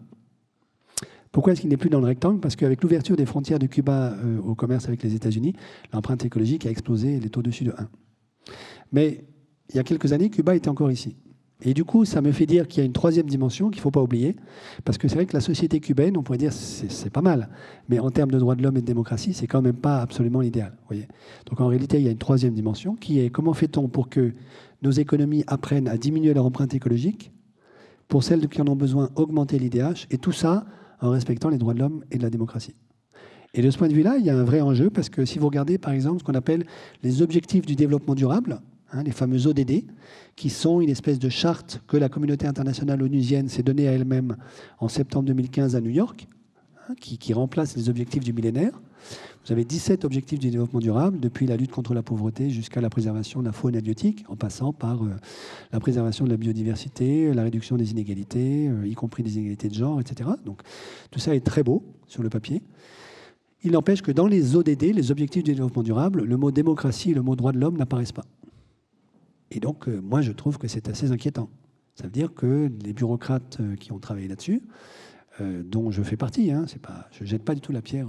Pourquoi 1.32 1.54
est-ce 1.54 1.62
qu'il 1.62 1.70
n'est 1.70 1.78
plus 1.78 1.90
dans 1.90 2.00
le 2.00 2.08
rectangle? 2.08 2.40
Parce 2.40 2.56
qu'avec 2.56 2.82
l'ouverture 2.82 3.16
des 3.16 3.26
frontières 3.26 3.60
de 3.60 3.68
Cuba 3.68 4.14
euh, 4.14 4.40
au 4.40 4.56
commerce 4.56 4.88
avec 4.88 5.04
les 5.04 5.14
États-Unis, 5.14 5.54
l'empreinte 5.94 6.26
écologique 6.26 6.66
a 6.66 6.70
explosé, 6.70 7.18
elle 7.18 7.26
est 7.26 7.38
au-dessus 7.38 7.64
de 7.64 7.72
1. 7.78 7.88
Mais 8.92 9.26
il 9.70 9.76
y 9.76 9.80
a 9.80 9.84
quelques 9.84 10.12
années, 10.12 10.30
Cuba 10.30 10.56
était 10.56 10.70
encore 10.70 10.92
ici. 10.92 11.16
Et 11.62 11.74
du 11.74 11.84
coup, 11.84 12.06
ça 12.06 12.22
me 12.22 12.32
fait 12.32 12.46
dire 12.46 12.68
qu'il 12.68 12.80
y 12.80 12.84
a 12.84 12.86
une 12.86 12.94
troisième 12.94 13.26
dimension 13.26 13.70
qu'il 13.70 13.80
ne 13.80 13.82
faut 13.82 13.92
pas 13.92 14.02
oublier, 14.02 14.38
parce 14.86 14.98
que 14.98 15.10
c'est 15.10 15.16
vrai 15.16 15.26
que 15.26 15.34
la 15.34 15.42
société 15.42 15.82
cubaine, 15.82 16.16
on 16.16 16.24
pourrait 16.24 16.38
dire 16.38 16.54
c'est 16.54 17.10
pas 17.10 17.22
mal, 17.22 17.50
mais 17.90 18.00
en 18.00 18.12
termes 18.12 18.32
de 18.32 18.40
droits 18.40 18.56
de 18.56 18.64
l'homme 18.64 18.78
et 18.78 18.82
de 18.82 18.86
démocratie, 18.86 19.34
c'est 19.34 19.46
quand 19.46 19.62
même 19.62 19.76
pas 19.76 20.02
absolument 20.02 20.40
l'idéal. 20.40 20.74
Donc 21.48 21.60
en 21.60 21.68
réalité, 21.68 22.00
il 22.00 22.06
y 22.06 22.08
a 22.08 22.12
une 22.12 22.18
troisième 22.18 22.54
dimension 22.54 22.96
qui 22.96 23.20
est 23.20 23.30
comment 23.30 23.54
fait-on 23.54 23.90
pour 23.90 24.08
que 24.08 24.34
nos 24.82 24.92
économies 24.92 25.44
apprennent 25.48 25.88
à 25.88 25.98
diminuer 25.98 26.34
leur 26.34 26.46
empreinte 26.46 26.74
écologique, 26.74 27.32
pour 28.08 28.24
celles 28.24 28.48
qui 28.48 28.62
en 28.62 28.68
ont 28.68 28.76
besoin, 28.76 29.10
augmenter 29.16 29.60
l'IDH, 29.60 30.08
et 30.10 30.18
tout 30.18 30.32
ça 30.32 30.66
en 31.02 31.12
respectant 31.12 31.50
les 31.50 31.58
droits 31.58 31.74
de 31.74 31.80
l'homme 31.80 32.04
et 32.12 32.18
de 32.18 32.24
la 32.24 32.30
démocratie. 32.30 32.76
Et 33.54 33.62
de 33.62 33.72
ce 33.72 33.78
point 33.78 33.88
de 33.88 33.94
vue-là, 33.94 34.18
il 34.18 34.26
y 34.26 34.30
a 34.30 34.38
un 34.38 34.44
vrai 34.44 34.62
enjeu, 34.62 34.90
parce 34.90 35.10
que 35.10 35.26
si 35.26 35.40
vous 35.40 35.48
regardez 35.48 35.78
par 35.78 35.94
exemple 35.94 36.20
ce 36.20 36.24
qu'on 36.24 36.34
appelle 36.34 36.66
les 37.04 37.22
objectifs 37.22 37.66
du 37.66 37.76
développement 37.76 38.16
durable, 38.16 38.62
hein, 38.92 39.04
les 39.04 39.12
fameux 39.12 39.48
ODD, 39.48 39.86
qui 40.36 40.50
sont 40.50 40.82
une 40.82 40.90
espèce 40.90 41.20
de 41.20 41.30
charte 41.30 41.82
que 41.88 41.98
la 41.98 42.10
communauté 42.10 42.46
internationale 42.48 43.02
onusienne 43.02 43.48
s'est 43.48 43.64
donnée 43.64 43.88
à 43.88 43.92
elle-même 43.92 44.38
en 44.80 44.88
septembre 44.88 45.26
2015 45.26 45.76
à 45.76 45.82
New 45.82 45.90
York, 45.90 46.28
hein, 46.88 46.94
qui, 47.00 47.18
qui 47.18 47.34
remplace 47.34 47.76
les 47.76 47.90
objectifs 47.90 48.24
du 48.24 48.34
millénaire. 48.34 48.80
Vous 49.50 49.54
avez 49.54 49.66
17 49.66 50.06
objectifs 50.06 50.38
du 50.38 50.52
développement 50.52 50.80
durable, 50.80 51.20
depuis 51.20 51.48
la 51.48 51.58
lutte 51.58 51.72
contre 51.72 51.96
la 51.96 52.04
pauvreté 52.04 52.52
jusqu'à 52.52 52.82
la 52.82 52.90
préservation 52.92 53.40
de 53.40 53.48
la 53.48 53.52
faune 53.52 53.76
halieutique, 53.76 54.24
en 54.28 54.36
passant 54.36 54.74
par 54.74 55.04
euh, 55.04 55.10
la 55.72 55.80
préservation 55.80 56.24
de 56.24 56.30
la 56.30 56.38
biodiversité, 56.38 57.34
la 57.34 57.42
réduction 57.42 57.76
des 57.76 57.90
inégalités, 57.90 58.68
euh, 58.68 58.86
y 58.86 58.94
compris 58.94 59.24
des 59.24 59.38
inégalités 59.38 59.68
de 59.68 59.74
genre, 59.74 60.00
etc. 60.00 60.30
Donc 60.46 60.62
tout 61.10 61.18
ça 61.18 61.34
est 61.34 61.44
très 61.44 61.64
beau 61.64 61.84
sur 62.06 62.22
le 62.22 62.30
papier. 62.30 62.62
Il 63.64 63.72
n'empêche 63.72 64.04
que 64.04 64.12
dans 64.12 64.28
les 64.28 64.56
ODD, 64.56 64.84
les 64.94 65.10
objectifs 65.10 65.44
du 65.44 65.54
développement 65.56 65.82
durable, 65.82 66.26
le 66.26 66.38
mot 66.38 66.52
démocratie 66.52 67.10
et 67.10 67.16
le 67.16 67.24
mot 67.24 67.36
droit 67.36 67.52
de 67.52 67.58
l'homme 67.58 67.76
n'apparaissent 67.76 68.12
pas. 68.12 68.26
Et 69.50 69.60
donc, 69.60 69.90
euh, 69.90 70.00
moi, 70.00 70.22
je 70.22 70.32
trouve 70.32 70.60
que 70.60 70.68
c'est 70.68 70.90
assez 70.90 71.10
inquiétant. 71.10 71.50
Ça 71.96 72.04
veut 72.04 72.12
dire 72.12 72.36
que 72.36 72.72
les 72.84 72.94
bureaucrates 72.94 73.58
qui 73.80 73.94
ont 73.94 74.00
travaillé 74.00 74.28
là-dessus, 74.28 74.62
dont 75.42 75.92
je 75.92 76.04
fais 76.04 76.18
partie, 76.18 76.52
hein, 76.52 76.66
pas, 76.82 77.08
je 77.12 77.24
ne 77.24 77.28
jette 77.28 77.44
pas 77.44 77.56
du 77.56 77.62
tout 77.62 77.72
la 77.72 77.82
pierre 77.82 78.08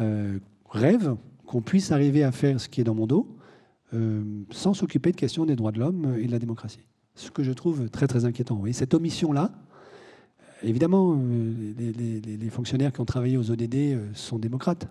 euh, 0.00 0.38
rêve 0.70 1.16
qu'on 1.46 1.62
puisse 1.62 1.92
arriver 1.92 2.24
à 2.24 2.32
faire 2.32 2.60
ce 2.60 2.68
qui 2.68 2.80
est 2.80 2.84
dans 2.84 2.94
mon 2.94 3.06
dos 3.06 3.36
euh, 3.94 4.22
sans 4.50 4.74
s'occuper 4.74 5.12
de 5.12 5.16
questions 5.16 5.46
des 5.46 5.56
droits 5.56 5.72
de 5.72 5.78
l'homme 5.78 6.16
et 6.18 6.26
de 6.26 6.32
la 6.32 6.38
démocratie. 6.38 6.86
Ce 7.14 7.30
que 7.30 7.42
je 7.42 7.52
trouve 7.52 7.88
très 7.88 8.06
très 8.06 8.24
inquiétant. 8.24 8.66
Et 8.66 8.72
cette 8.72 8.92
omission-là, 8.94 9.52
évidemment, 10.62 11.16
euh, 11.16 11.72
les, 11.78 12.50
fonctionnaires 12.50 12.92
qui 12.92 13.00
ont 13.00 13.06
travaillé 13.06 13.36
aux 13.36 13.50
ODD 13.50 14.14
sont 14.14 14.38
démocrates. 14.38 14.88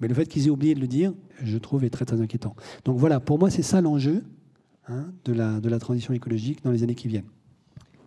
Mais 0.00 0.08
le 0.08 0.14
fait 0.14 0.26
qu'ils 0.26 0.46
aient 0.46 0.50
oublié 0.50 0.74
de 0.74 0.80
le 0.80 0.88
dire, 0.88 1.14
je 1.42 1.56
trouve 1.56 1.84
est 1.84 1.90
très 1.90 2.04
très 2.04 2.20
inquiétant. 2.20 2.56
Donc 2.84 2.98
voilà, 2.98 3.20
pour 3.20 3.38
moi, 3.38 3.50
c'est 3.50 3.62
ça 3.62 3.80
l'enjeu 3.80 4.24
hein, 4.88 5.12
de 5.24 5.68
la 5.68 5.78
transition 5.78 6.12
écologique 6.12 6.64
dans 6.64 6.72
les 6.72 6.82
années 6.82 6.94
qui 6.94 7.08
viennent. 7.08 7.28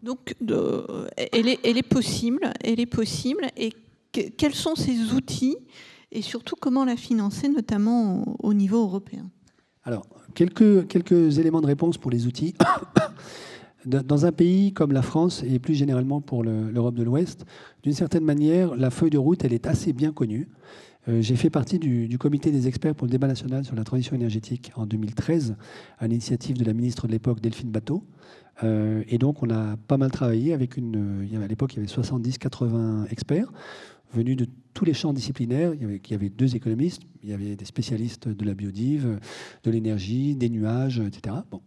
Donc, 0.03 0.35
elle, 1.31 1.47
est, 1.47 1.59
elle, 1.63 1.77
est, 1.77 1.87
possible, 1.87 2.51
elle 2.61 2.81
est 2.81 2.85
possible. 2.85 3.47
Et 3.55 3.73
quels 4.11 4.53
sont 4.53 4.75
ces 4.75 5.13
outils 5.13 5.55
et 6.11 6.21
surtout 6.21 6.55
comment 6.59 6.83
la 6.83 6.97
financer, 6.97 7.47
notamment 7.47 8.35
au 8.43 8.53
niveau 8.53 8.83
européen? 8.83 9.29
Alors, 9.83 10.05
quelques, 10.35 10.87
quelques 10.87 11.39
éléments 11.39 11.61
de 11.61 11.67
réponse 11.67 11.97
pour 11.97 12.11
les 12.11 12.27
outils. 12.27 12.53
Dans 13.85 14.25
un 14.25 14.31
pays 14.31 14.71
comme 14.71 14.93
la 14.93 15.01
France 15.01 15.43
et 15.45 15.59
plus 15.59 15.73
généralement 15.73 16.21
pour 16.21 16.43
l'Europe 16.43 16.95
de 16.95 17.03
l'Ouest, 17.03 17.45
d'une 17.81 17.93
certaine 17.93 18.23
manière, 18.23 18.75
la 18.75 18.89
feuille 18.89 19.09
de 19.09 19.17
route, 19.17 19.43
elle 19.43 19.51
est 19.51 19.67
assez 19.67 19.91
bien 19.91 20.13
connue. 20.13 20.47
Euh, 21.07 21.21
j'ai 21.21 21.35
fait 21.35 21.49
partie 21.49 21.79
du, 21.79 22.17
comité 22.17 22.51
des 22.51 22.67
experts 22.67 22.95
pour 22.95 23.07
le 23.07 23.11
débat 23.11 23.27
national 23.27 23.65
sur 23.65 23.75
la 23.75 23.83
transition 23.83 24.15
énergétique 24.15 24.71
en 24.75 24.85
2013, 24.85 25.55
à 25.99 26.07
l'initiative 26.07 26.57
de 26.57 26.63
la 26.63 26.73
ministre 26.73 27.07
de 27.07 27.11
l'époque, 27.11 27.41
Delphine 27.41 27.71
Bateau. 27.71 28.05
Euh, 28.63 29.03
et 29.07 29.17
donc, 29.17 29.43
on 29.43 29.49
a 29.49 29.75
pas 29.75 29.97
mal 29.97 30.11
travaillé 30.11 30.53
avec 30.53 30.77
une. 30.77 31.27
À 31.41 31.47
l'époque, 31.47 31.73
il 31.73 31.77
y 31.77 31.79
avait 31.79 31.91
70-80 31.91 33.11
experts 33.11 33.51
venus 34.13 34.37
de 34.37 34.47
tous 34.73 34.85
les 34.85 34.93
champs 34.93 35.13
disciplinaires. 35.13 35.73
Il 35.73 35.99
y, 36.09 36.13
avait, 36.13 36.29
deux 36.29 36.55
économistes, 36.55 37.01
il 37.23 37.29
y 37.29 37.33
avait 37.33 37.55
des 37.55 37.65
spécialistes 37.65 38.29
de 38.29 38.45
la 38.45 38.53
biodive, 38.53 39.19
de 39.63 39.71
l'énergie, 39.71 40.35
des 40.35 40.49
nuages, 40.49 40.99
etc. 40.99 41.35
Bon. 41.49 41.61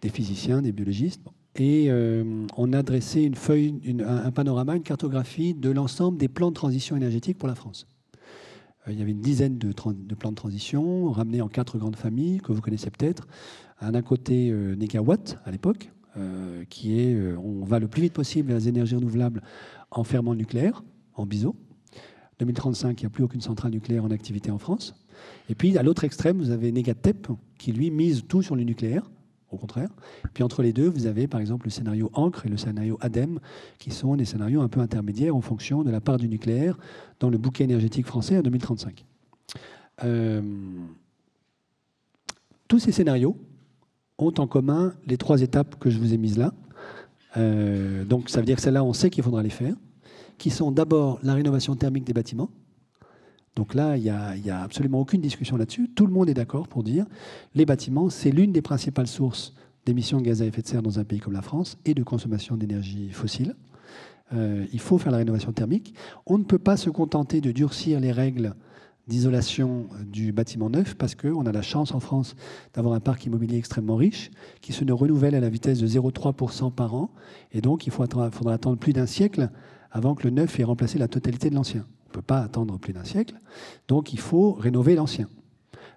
Des 0.00 0.08
physiciens, 0.08 0.62
des 0.62 0.72
biologistes. 0.72 1.22
Et 1.58 1.86
euh, 1.88 2.46
on 2.56 2.72
a 2.72 2.82
dressé 2.82 3.22
une 3.22 3.34
feuille, 3.34 3.74
un, 4.04 4.30
panorama, 4.30 4.76
une 4.76 4.82
cartographie 4.82 5.54
de 5.54 5.70
l'ensemble 5.70 6.18
des 6.18 6.28
plans 6.28 6.50
de 6.50 6.54
transition 6.54 6.96
énergétique 6.96 7.38
pour 7.38 7.48
la 7.48 7.54
France. 7.54 7.86
Euh, 8.86 8.92
il 8.92 8.98
y 8.98 9.02
avait 9.02 9.12
une 9.12 9.20
dizaine 9.20 9.58
de, 9.58 9.72
plans 9.72 10.30
de 10.30 10.36
transition 10.36 11.10
ramenés 11.10 11.40
en 11.40 11.48
quatre 11.48 11.78
grandes 11.78 11.96
familles 11.96 12.38
que 12.38 12.52
vous 12.52 12.60
connaissez 12.60 12.90
peut-être. 12.90 13.26
D'un 13.82 14.02
côté, 14.02 14.50
euh, 14.50 14.74
négawatt 14.74 15.38
à 15.44 15.50
l'époque, 15.50 15.90
qui 16.70 16.98
est 16.98 17.14
on 17.36 17.62
va 17.66 17.78
le 17.78 17.88
plus 17.88 18.00
vite 18.00 18.14
possible 18.14 18.48
vers 18.48 18.56
les 18.56 18.68
énergies 18.68 18.94
renouvelables 18.94 19.42
en 19.90 20.02
fermant 20.02 20.32
le 20.32 20.38
nucléaire, 20.38 20.82
en 21.12 21.26
biseau. 21.26 21.54
2035, 22.38 23.00
il 23.00 23.04
n'y 23.04 23.06
a 23.06 23.10
plus 23.10 23.22
aucune 23.22 23.42
centrale 23.42 23.72
nucléaire 23.72 24.02
en 24.02 24.10
activité 24.10 24.50
en 24.50 24.56
France. 24.56 24.94
Et 25.50 25.54
puis, 25.54 25.76
à 25.76 25.82
l'autre 25.82 26.04
extrême, 26.04 26.38
vous 26.38 26.50
avez 26.50 26.72
Negatep, 26.72 27.28
qui 27.58 27.72
lui 27.72 27.90
mise 27.90 28.24
tout 28.26 28.40
sur 28.40 28.56
le 28.56 28.62
nucléaire, 28.62 29.10
au 29.50 29.56
contraire. 29.56 29.88
Puis 30.34 30.42
entre 30.42 30.62
les 30.62 30.72
deux, 30.72 30.88
vous 30.88 31.06
avez 31.06 31.26
par 31.26 31.40
exemple 31.40 31.66
le 31.66 31.70
scénario 31.70 32.10
Ancre 32.14 32.46
et 32.46 32.48
le 32.48 32.56
scénario 32.56 32.98
ADEME, 33.00 33.40
qui 33.78 33.90
sont 33.90 34.16
des 34.16 34.24
scénarios 34.24 34.60
un 34.60 34.68
peu 34.68 34.80
intermédiaires 34.80 35.36
en 35.36 35.40
fonction 35.40 35.82
de 35.82 35.90
la 35.90 36.00
part 36.00 36.18
du 36.18 36.28
nucléaire 36.28 36.78
dans 37.20 37.30
le 37.30 37.38
bouquet 37.38 37.64
énergétique 37.64 38.06
français 38.06 38.36
à 38.36 38.42
2035. 38.42 39.04
Euh, 40.04 40.42
tous 42.68 42.78
ces 42.78 42.92
scénarios 42.92 43.36
ont 44.18 44.34
en 44.38 44.46
commun 44.46 44.94
les 45.06 45.16
trois 45.16 45.42
étapes 45.42 45.78
que 45.78 45.90
je 45.90 45.98
vous 45.98 46.12
ai 46.12 46.18
mises 46.18 46.38
là. 46.38 46.52
Euh, 47.36 48.04
donc 48.04 48.30
ça 48.30 48.40
veut 48.40 48.46
dire 48.46 48.56
que 48.56 48.62
celles-là, 48.62 48.82
on 48.82 48.92
sait 48.92 49.10
qu'il 49.10 49.22
faudra 49.22 49.42
les 49.42 49.50
faire 49.50 49.74
qui 50.38 50.50
sont 50.50 50.70
d'abord 50.70 51.18
la 51.22 51.34
rénovation 51.34 51.74
thermique 51.76 52.04
des 52.04 52.12
bâtiments. 52.12 52.50
Donc 53.56 53.74
là, 53.74 53.96
il 53.96 54.02
n'y 54.02 54.10
a, 54.50 54.60
absolument 54.60 55.00
aucune 55.00 55.22
discussion 55.22 55.56
là-dessus. 55.56 55.88
Tout 55.88 56.06
le 56.06 56.12
monde 56.12 56.28
est 56.28 56.34
d'accord 56.34 56.68
pour 56.68 56.84
dire 56.84 57.06
les 57.54 57.64
bâtiments, 57.64 58.10
c'est 58.10 58.30
l'une 58.30 58.52
des 58.52 58.62
principales 58.62 59.06
sources 59.06 59.54
d'émissions 59.86 60.20
de 60.20 60.24
gaz 60.24 60.42
à 60.42 60.44
effet 60.44 60.62
de 60.62 60.66
serre 60.66 60.82
dans 60.82 60.98
un 60.98 61.04
pays 61.04 61.20
comme 61.20 61.32
la 61.32 61.42
France 61.42 61.78
et 61.86 61.94
de 61.94 62.02
consommation 62.02 62.56
d'énergie 62.56 63.08
fossile. 63.10 63.56
Euh, 64.34 64.66
il 64.72 64.80
faut 64.80 64.98
faire 64.98 65.12
la 65.12 65.18
rénovation 65.18 65.52
thermique. 65.52 65.94
On 66.26 66.36
ne 66.36 66.44
peut 66.44 66.58
pas 66.58 66.76
se 66.76 66.90
contenter 66.90 67.40
de 67.40 67.50
durcir 67.50 67.98
les 67.98 68.12
règles 68.12 68.54
d'isolation 69.06 69.86
du 70.04 70.32
bâtiment 70.32 70.68
neuf 70.68 70.94
parce 70.94 71.14
qu'on 71.14 71.46
a 71.46 71.52
la 71.52 71.62
chance 71.62 71.94
en 71.94 72.00
France 72.00 72.34
d'avoir 72.74 72.94
un 72.94 73.00
parc 73.00 73.24
immobilier 73.24 73.56
extrêmement 73.56 73.96
riche 73.96 74.32
qui 74.60 74.72
se 74.72 74.84
ne 74.84 74.92
renouvelle 74.92 75.36
à 75.36 75.40
la 75.40 75.48
vitesse 75.48 75.78
de 75.78 75.86
0,3% 75.86 76.72
par 76.72 76.94
an. 76.94 77.10
Et 77.52 77.60
donc, 77.60 77.86
il 77.86 77.92
faudra 77.92 78.26
attendre 78.26 78.76
plus 78.76 78.92
d'un 78.92 79.06
siècle 79.06 79.48
avant 79.92 80.14
que 80.14 80.24
le 80.24 80.30
neuf 80.30 80.58
ait 80.58 80.64
remplacé 80.64 80.98
la 80.98 81.08
totalité 81.08 81.48
de 81.48 81.54
l'ancien. 81.54 81.86
Ne 82.16 82.22
peut 82.22 82.26
pas 82.26 82.40
attendre 82.40 82.78
plus 82.78 82.94
d'un 82.94 83.04
siècle, 83.04 83.34
donc 83.88 84.14
il 84.14 84.18
faut 84.18 84.52
rénover 84.52 84.94
l'ancien. 84.94 85.28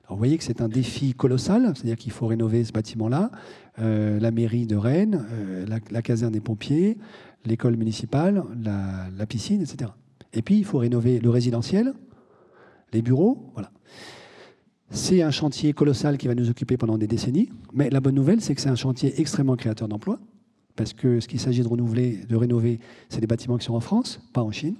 vous 0.10 0.18
voyez 0.18 0.38
que 0.38 0.44
c'est 0.44 0.60
un 0.60 0.68
défi 0.68 1.14
colossal, 1.14 1.72
c'est-à-dire 1.74 1.96
qu'il 1.96 2.12
faut 2.12 2.28
rénover 2.28 2.66
ce 2.66 2.74
bâtiment-là, 2.74 3.32
euh, 3.80 4.20
la 4.20 4.32
mairie 4.32 4.68
de 4.68 4.76
Rennes, 4.76 5.26
euh, 5.32 5.66
la, 5.66 6.02
caserne 6.02 6.34
des 6.34 6.42
pompiers, 6.42 6.98
l'école 7.46 7.78
municipale, 7.78 8.44
la, 8.62 9.26
piscine, 9.28 9.62
etc. 9.62 9.92
Et 10.34 10.42
puis 10.42 10.58
il 10.58 10.66
faut 10.66 10.80
rénover 10.80 11.22
le 11.22 11.30
résidentiel, 11.30 11.94
les 12.92 13.02
bureaux, 13.02 13.52
voilà. 13.54 13.72
C'est 14.90 15.22
un 15.22 15.32
chantier 15.32 15.72
colossal 15.72 16.18
qui 16.18 16.28
va 16.28 16.36
nous 16.36 16.50
occuper 16.50 16.76
pendant 16.76 16.98
des 16.98 17.08
décennies, 17.08 17.50
mais 17.72 17.90
la 17.90 18.02
bonne 18.02 18.16
nouvelle, 18.16 18.42
c'est 18.42 18.56
que 18.56 18.60
c'est 18.62 18.68
un 18.68 18.76
chantier 18.76 19.22
extrêmement 19.22 19.56
créateur 19.56 19.88
d'emplois, 19.88 20.20
parce 20.76 20.92
que 20.92 21.22
ce 21.22 21.30
qu'il 21.30 21.40
s'agit 21.40 21.62
de 21.62 21.68
renouveler, 21.70 22.26
de 22.28 22.36
rénover, 22.36 22.82
c'est 23.08 23.22
des 23.22 23.28
bâtiments 23.28 23.58
qui 23.58 23.66
sont 23.68 23.76
en 23.76 23.80
France, 23.80 24.20
pas 24.34 24.44
en 24.44 24.52
Chine, 24.52 24.76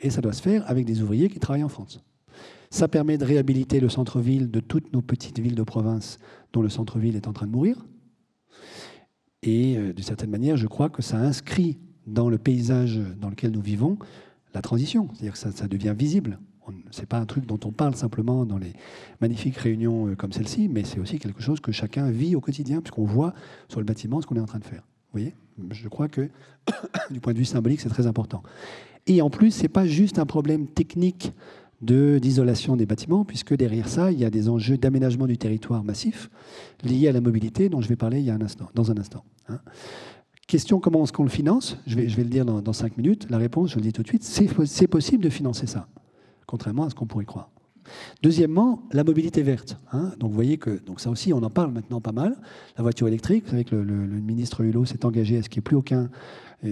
et 0.00 0.10
ça 0.10 0.20
doit 0.20 0.32
se 0.32 0.42
faire 0.42 0.68
avec 0.68 0.84
des 0.84 1.02
ouvriers 1.02 1.28
qui 1.28 1.38
travaillent 1.38 1.64
en 1.64 1.68
France. 1.68 2.02
Ça 2.70 2.88
permet 2.88 3.16
de 3.16 3.24
réhabiliter 3.24 3.80
le 3.80 3.88
centre-ville 3.88 4.50
de 4.50 4.60
toutes 4.60 4.92
nos 4.92 5.02
petites 5.02 5.38
villes 5.38 5.54
de 5.54 5.62
province 5.62 6.18
dont 6.52 6.62
le 6.62 6.68
centre-ville 6.68 7.16
est 7.16 7.28
en 7.28 7.32
train 7.32 7.46
de 7.46 7.52
mourir. 7.52 7.86
Et 9.42 9.76
euh, 9.76 9.92
d'une 9.92 10.04
certaine 10.04 10.30
manière, 10.30 10.56
je 10.56 10.66
crois 10.66 10.90
que 10.90 11.02
ça 11.02 11.18
inscrit 11.18 11.78
dans 12.06 12.28
le 12.28 12.38
paysage 12.38 13.00
dans 13.18 13.30
lequel 13.30 13.50
nous 13.52 13.60
vivons 13.60 13.98
la 14.54 14.62
transition, 14.62 15.08
c'est-à-dire 15.12 15.32
que 15.32 15.38
ça, 15.38 15.68
devient 15.68 15.94
visible. 15.96 16.38
Ce 16.90 17.00
n'est 17.00 17.06
pas 17.06 17.18
un 17.18 17.26
truc 17.26 17.46
dont 17.46 17.60
on 17.64 17.72
parle 17.72 17.94
simplement 17.94 18.44
dans 18.44 18.58
les 18.58 18.72
magnifiques 19.20 19.56
réunions 19.56 20.08
euh, 20.08 20.16
comme 20.16 20.32
celle-ci, 20.32 20.68
mais 20.68 20.82
c'est 20.82 20.98
aussi 20.98 21.18
quelque 21.18 21.42
chose 21.42 21.60
que 21.60 21.72
chacun 21.72 22.10
vit 22.10 22.34
au 22.34 22.40
quotidien, 22.40 22.80
puisqu'on 22.80 23.04
voit 23.04 23.34
sur 23.68 23.80
le 23.80 23.86
bâtiment 23.86 24.20
ce 24.20 24.26
qu'on 24.26 24.36
est 24.36 24.40
en 24.40 24.46
train 24.46 24.58
de 24.58 24.64
faire 24.64 24.82
voyez 25.20 25.34
Je 25.70 25.88
crois 25.88 26.08
que 26.08 26.28
du 27.10 27.20
point 27.20 27.32
de 27.32 27.38
vue 27.38 27.44
symbolique, 27.44 27.80
c'est 27.80 27.88
très 27.88 28.06
important. 28.06 28.42
Et 29.06 29.22
en 29.22 29.30
plus, 29.30 29.52
ce 29.52 29.62
n'est 29.62 29.68
pas 29.68 29.86
juste 29.86 30.18
un 30.18 30.26
problème 30.26 30.66
technique 30.66 31.32
d'isolation 31.82 32.76
des 32.76 32.86
bâtiments, 32.86 33.24
puisque 33.24 33.54
derrière 33.54 33.88
ça, 33.88 34.10
il 34.10 34.18
y 34.18 34.24
a 34.24 34.30
des 34.30 34.48
enjeux 34.48 34.78
d'aménagement 34.78 35.26
du 35.26 35.36
territoire 35.36 35.84
massif 35.84 36.30
liés 36.82 37.08
à 37.08 37.12
la 37.12 37.20
mobilité, 37.20 37.68
dont 37.68 37.80
je 37.80 37.88
vais 37.88 37.96
parler 37.96 38.20
il 38.20 38.24
y 38.24 38.30
a 38.30 38.34
un 38.34 38.40
instant, 38.40 38.70
dans 38.74 38.90
un 38.90 38.96
instant. 38.96 39.24
Hein. 39.48 39.60
Question 40.46 40.80
comment 40.80 41.04
est-ce 41.04 41.12
qu'on 41.12 41.24
le 41.24 41.28
finance? 41.28 41.76
Je 41.86 41.96
vais, 41.96 42.08
je 42.08 42.16
vais 42.16 42.22
le 42.22 42.30
dire 42.30 42.44
dans, 42.44 42.62
dans, 42.62 42.72
cinq 42.72 42.96
minutes. 42.96 43.26
La 43.30 43.38
réponse, 43.38 43.70
je 43.70 43.76
le 43.76 43.82
dis 43.82 43.92
tout 43.92 44.02
de 44.02 44.08
suite, 44.08 44.24
c'est 44.24 44.86
possible 44.86 45.22
de 45.22 45.30
financer 45.30 45.66
ça, 45.66 45.88
contrairement 46.46 46.84
à 46.84 46.90
ce 46.90 46.94
qu'on 46.94 47.06
pourrait 47.06 47.24
croire. 47.24 47.50
Deuxièmement, 48.22 48.82
la 48.92 49.04
mobilité 49.04 49.42
verte. 49.42 49.78
Hein. 49.92 50.12
Donc 50.18 50.30
vous 50.30 50.36
voyez 50.36 50.58
que 50.58 50.78
donc 50.84 51.00
ça 51.00 51.10
aussi, 51.10 51.32
on 51.32 51.42
en 51.42 51.50
parle 51.50 51.72
maintenant 51.72 52.00
pas 52.00 52.12
mal. 52.12 52.36
La 52.76 52.82
voiture 52.82 53.08
électrique, 53.08 53.44
vous 53.44 53.50
savez 53.50 53.64
que 53.64 53.76
le, 53.76 53.94
ministre 53.94 54.62
Hulot 54.62 54.84
s'est 54.84 55.04
engagé 55.04 55.38
à 55.38 55.42
ce 55.42 55.48
qu'il 55.48 55.60
n'y 55.60 55.62
ait 55.62 55.68
plus 55.68 55.76
aucun 55.76 56.10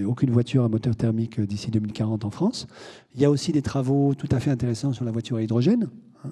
aucune 0.07 0.31
voiture 0.31 0.65
à 0.65 0.69
moteur 0.69 0.97
thermique 0.97 1.41
d'ici 1.41 1.71
2040 1.71 2.25
en 2.25 2.31
France. 2.31 2.67
Il 3.15 3.21
y 3.21 3.25
a 3.25 3.31
aussi 3.31 3.53
des 3.53 3.63
travaux 3.63 4.15
tout 4.15 4.29
à 4.33 4.41
fait 4.41 4.51
intéressants 4.51 4.93
sur 4.93 5.05
la 5.05 5.13
voiture 5.13 5.37
à 5.37 5.43
hydrogène. 5.43 5.89
Hein. 6.25 6.31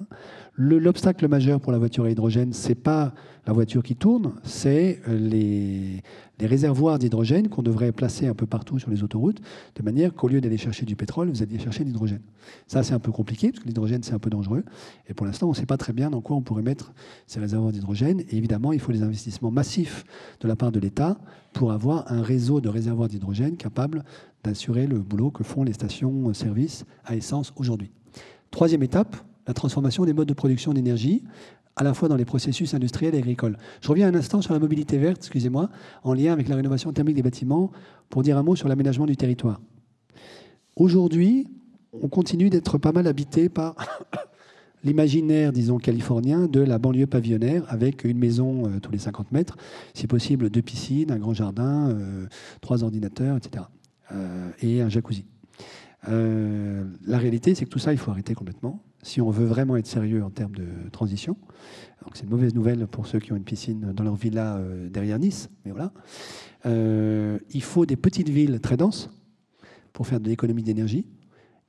L'obstacle 0.55 1.27
majeur 1.27 1.59
pour 1.59 1.71
la 1.71 1.77
voiture 1.77 2.05
à 2.05 2.09
hydrogène, 2.09 2.53
c'est 2.53 2.75
pas 2.75 3.13
la 3.45 3.53
voiture 3.53 3.83
qui 3.83 3.95
tourne, 3.95 4.33
c'est 4.43 5.01
euh, 5.07 5.17
les, 5.17 6.01
les, 6.43 6.47
réservoirs 6.47 6.99
d'hydrogène 6.99 7.47
qu'on 7.47 7.61
devrait 7.61 7.91
placer 7.91 8.27
un 8.27 8.33
peu 8.33 8.45
partout 8.45 8.79
sur 8.79 8.91
les 8.91 9.03
autoroutes, 9.03 9.41
de 9.75 9.83
manière 9.83 10.13
qu'au 10.13 10.27
lieu 10.27 10.41
d'aller 10.41 10.57
chercher 10.57 10.85
du 10.85 10.95
pétrole, 10.95 11.29
vous 11.29 11.41
alliez 11.41 11.59
chercher 11.59 11.83
de 11.83 11.89
l'hydrogène. 11.89 12.21
Ça, 12.67 12.83
c'est 12.83 12.93
un 12.93 12.99
peu 12.99 13.11
compliqué, 13.11 13.49
parce 13.49 13.63
que 13.63 13.67
l'hydrogène, 13.67 14.03
c'est 14.03 14.13
un 14.13 14.19
peu 14.19 14.29
dangereux. 14.29 14.63
Et 15.07 15.13
pour 15.13 15.25
l'instant, 15.25 15.47
on 15.47 15.51
ne 15.51 15.55
sait 15.55 15.65
pas 15.65 15.77
très 15.77 15.93
bien 15.93 16.09
dans 16.09 16.21
quoi 16.21 16.35
on 16.35 16.41
pourrait 16.41 16.63
mettre 16.63 16.93
ces 17.27 17.39
réservoirs 17.39 17.71
d'hydrogène. 17.71 18.21
Et 18.29 18.37
évidemment, 18.37 18.73
il 18.73 18.79
faut 18.79 18.91
des 18.91 19.03
investissements 19.03 19.51
massifs 19.51 20.03
de 20.41 20.47
la 20.47 20.55
part 20.55 20.71
de 20.71 20.79
l'État 20.79 21.17
pour 21.53 21.71
avoir 21.71 22.11
un 22.11 22.21
réseau 22.21 22.61
de 22.61 22.69
réservoirs 22.69 23.07
d'hydrogène 23.07 23.57
capable 23.57 24.03
d'assurer 24.43 24.87
le 24.87 24.99
boulot 24.99 25.31
que 25.31 25.43
font 25.43 25.63
les 25.63 25.73
stations-service 25.73 26.85
à 27.05 27.15
essence 27.15 27.53
aujourd'hui. 27.55 27.91
Troisième 28.51 28.83
étape, 28.83 29.15
la 29.47 29.53
transformation 29.53 30.05
des 30.05 30.13
modes 30.13 30.27
de 30.27 30.33
production 30.33 30.73
d'énergie, 30.73 31.23
à 31.75 31.83
la 31.83 31.93
fois 31.93 32.07
dans 32.07 32.15
les 32.15 32.25
processus 32.25 32.73
industriels 32.73 33.15
et 33.15 33.19
agricoles. 33.19 33.57
Je 33.81 33.89
reviens 33.89 34.07
un 34.07 34.15
instant 34.15 34.41
sur 34.41 34.53
la 34.53 34.59
mobilité 34.59 34.97
verte, 34.97 35.17
excusez-moi, 35.17 35.69
en 36.03 36.13
lien 36.13 36.33
avec 36.33 36.47
la 36.47 36.55
rénovation 36.55 36.91
thermique 36.93 37.15
des 37.15 37.23
bâtiments, 37.23 37.71
pour 38.09 38.21
dire 38.21 38.37
un 38.37 38.43
mot 38.43 38.55
sur 38.55 38.67
l'aménagement 38.67 39.05
du 39.05 39.17
territoire. 39.17 39.59
Aujourd'hui, 40.75 41.47
on 41.93 42.07
continue 42.07 42.49
d'être 42.49 42.77
pas 42.77 42.91
mal 42.91 43.07
habité 43.07 43.49
par 43.49 43.75
l'imaginaire, 44.83 45.51
disons, 45.51 45.77
californien 45.77 46.47
de 46.47 46.59
la 46.59 46.77
banlieue 46.77 47.07
pavillonnaire, 47.07 47.63
avec 47.67 48.03
une 48.03 48.17
maison 48.17 48.67
euh, 48.67 48.79
tous 48.79 48.91
les 48.91 48.99
50 48.99 49.31
mètres, 49.31 49.57
si 49.93 50.07
possible 50.07 50.49
deux 50.49 50.61
piscines, 50.61 51.11
un 51.11 51.19
grand 51.19 51.33
jardin, 51.33 51.89
euh, 51.89 52.27
trois 52.61 52.83
ordinateurs, 52.83 53.37
etc. 53.37 53.65
Euh, 54.11 54.51
et 54.61 54.81
un 54.81 54.89
jacuzzi. 54.89 55.25
la 56.07 57.17
réalité, 57.17 57.55
c'est 57.55 57.65
que 57.65 57.69
tout 57.69 57.79
ça, 57.79 57.93
il 57.93 57.97
faut 57.97 58.11
arrêter 58.11 58.35
complètement 58.35 58.83
si 59.03 59.21
on 59.21 59.29
veut 59.29 59.45
vraiment 59.45 59.75
être 59.75 59.85
sérieux 59.85 60.23
en 60.23 60.29
termes 60.31 60.55
de 60.55 60.65
transition. 60.91 61.37
C'est 62.13 62.23
une 62.23 62.29
mauvaise 62.29 62.55
nouvelle 62.55 62.87
pour 62.87 63.05
ceux 63.05 63.19
qui 63.19 63.31
ont 63.31 63.35
une 63.35 63.43
piscine 63.43 63.93
dans 63.93 64.03
leur 64.03 64.15
villa 64.15 64.57
euh, 64.57 64.89
derrière 64.89 65.19
Nice, 65.19 65.49
mais 65.65 65.71
voilà. 65.71 65.93
Euh, 66.65 67.37
il 67.51 67.61
faut 67.61 67.85
des 67.85 67.95
petites 67.95 68.29
villes 68.29 68.59
très 68.59 68.77
denses 68.77 69.09
pour 69.91 70.07
faire 70.07 70.19
de 70.19 70.27
l'économie 70.27 70.63
d'énergie, 70.63 71.05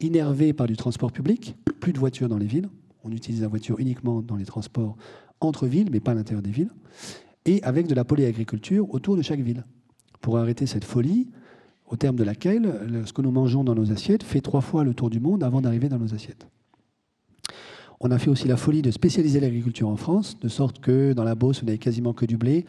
innervées 0.01 0.53
par 0.53 0.67
du 0.67 0.77
transport 0.77 1.13
public, 1.13 1.57
plus 1.81 1.93
de 1.93 1.99
voitures 1.99 2.29
dans 2.29 2.39
les 2.39 2.47
villes. 2.47 2.69
On 3.05 3.13
utilise 3.13 3.43
la 3.43 3.49
voiture 3.49 3.79
uniquement 3.79 4.23
dans 4.23 4.37
les 4.37 4.47
transports 4.47 4.97
entre 5.41 5.67
villes, 5.67 5.89
mais 5.91 6.01
pas 6.01 6.13
à 6.13 6.15
l'intérieur 6.15 6.43
des 6.43 6.51
villes, 6.51 6.71
et 7.45 7.63
avec 7.65 7.87
de 7.87 7.95
la 7.95 8.05
polyagriculture 8.05 8.93
autour 8.95 9.17
de 9.17 9.23
chaque 9.23 9.41
ville, 9.41 9.65
pour 10.21 10.39
arrêter 10.39 10.67
cette 10.67 10.85
folie 10.85 11.29
au 11.87 11.97
terme 11.97 12.17
de 12.17 12.25
laquelle 12.25 13.05
ce 13.05 13.13
que 13.13 13.21
nous 13.21 13.31
mangeons 13.31 13.63
dans 13.63 13.75
nos 13.75 13.93
assiettes 13.93 14.23
fait 14.23 14.41
trois 14.41 14.63
fois 14.63 14.85
le 14.85 14.95
tour 14.95 15.11
du 15.11 15.21
monde 15.21 15.45
avant 15.45 15.61
d'arriver 15.61 15.91
dans 15.91 15.99
nos 15.99 16.15
assiettes. 16.15 16.47
On 18.01 18.11
a 18.11 18.19
fait 18.19 18.29
aussi 18.29 18.49
la 18.49 18.57
folie 18.57 18.83
de 18.83 18.91
spécialiser 18.91 19.41
l'agriculture 19.41 19.89
en 19.89 19.97
France, 19.97 20.39
de 20.41 20.49
sorte 20.49 20.81
que 20.81 21.13
dans 21.13 21.25
la 21.25 21.35
Beauce, 21.35 21.61
vous 21.61 21.67
n'avez 21.67 21.79
quasiment 21.79 22.13
que 22.13 22.27
du 22.27 22.37
blé. 22.37 22.67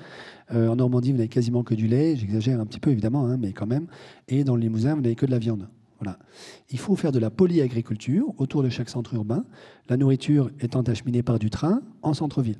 Euh, 0.54 0.70
en 0.70 0.76
Normandie, 0.76 1.12
vous 1.12 1.18
n'avez 1.18 1.30
quasiment 1.30 1.64
que 1.64 1.74
du 1.74 1.88
lait. 1.88 2.16
J'exagère 2.16 2.60
un 2.60 2.66
petit 2.66 2.80
peu, 2.80 2.92
évidemment, 2.92 3.26
hein, 3.26 3.38
mais 3.38 3.52
quand 3.52 3.68
même. 3.68 3.88
Et 4.28 4.44
dans 4.44 4.56
le 4.56 4.62
Limousin, 4.62 4.96
vous 4.96 5.02
n'avez 5.02 5.16
que 5.16 5.26
de 5.26 5.32
la 5.32 5.40
viande. 5.40 5.68
Voilà. 6.00 6.20
Il 6.70 6.78
faut 6.78 6.96
faire 6.96 7.12
de 7.12 7.20
la 7.20 7.30
polyagriculture 7.30 8.34
autour 8.38 8.62
de 8.64 8.70
chaque 8.70 8.90
centre 8.90 9.14
urbain, 9.14 9.46
la 9.90 9.98
nourriture 9.98 10.52
étant 10.60 10.82
acheminée 10.82 11.24
par 11.24 11.40
du 11.40 11.50
train 11.50 11.82
en 12.02 12.14
centre-ville. 12.14 12.60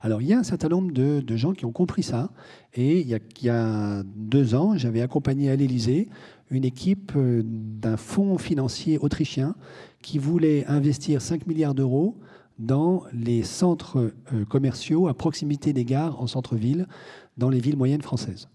Alors, 0.00 0.20
il 0.22 0.28
y 0.28 0.32
a 0.32 0.38
un 0.38 0.42
certain 0.42 0.68
nombre 0.68 0.92
de, 0.92 1.36
gens 1.36 1.52
qui 1.52 1.64
ont 1.64 1.72
compris 1.72 2.02
ça. 2.02 2.30
Et 2.74 3.00
il 3.00 3.06
y 3.06 3.14
a, 3.14 3.18
il 3.40 3.44
y 3.44 3.48
a 3.48 4.02
deux 4.04 4.54
ans, 4.54 4.76
j'avais 4.76 5.00
accompagné 5.00 5.50
à 5.50 5.56
l'Élysée 5.56 6.08
une 6.50 6.64
équipe 6.64 7.12
euh, 7.16 7.42
d'un 7.44 7.96
fonds 7.96 8.38
financier 8.38 8.98
autrichien 8.98 9.54
qui 10.02 10.18
voulait 10.18 10.66
investir 10.66 11.20
5 11.20 11.46
milliards 11.46 11.74
d'euros 11.74 12.16
dans 12.58 13.04
les 13.12 13.42
centres 13.42 14.12
euh, 14.32 14.44
commerciaux 14.44 15.08
à 15.08 15.14
proximité 15.14 15.72
des 15.72 15.84
gares 15.84 16.20
en 16.20 16.26
centre-ville, 16.26 16.86
dans 17.36 17.50
les 17.50 17.60
villes 17.60 17.76
moyennes 17.76 18.02
françaises. 18.02 18.48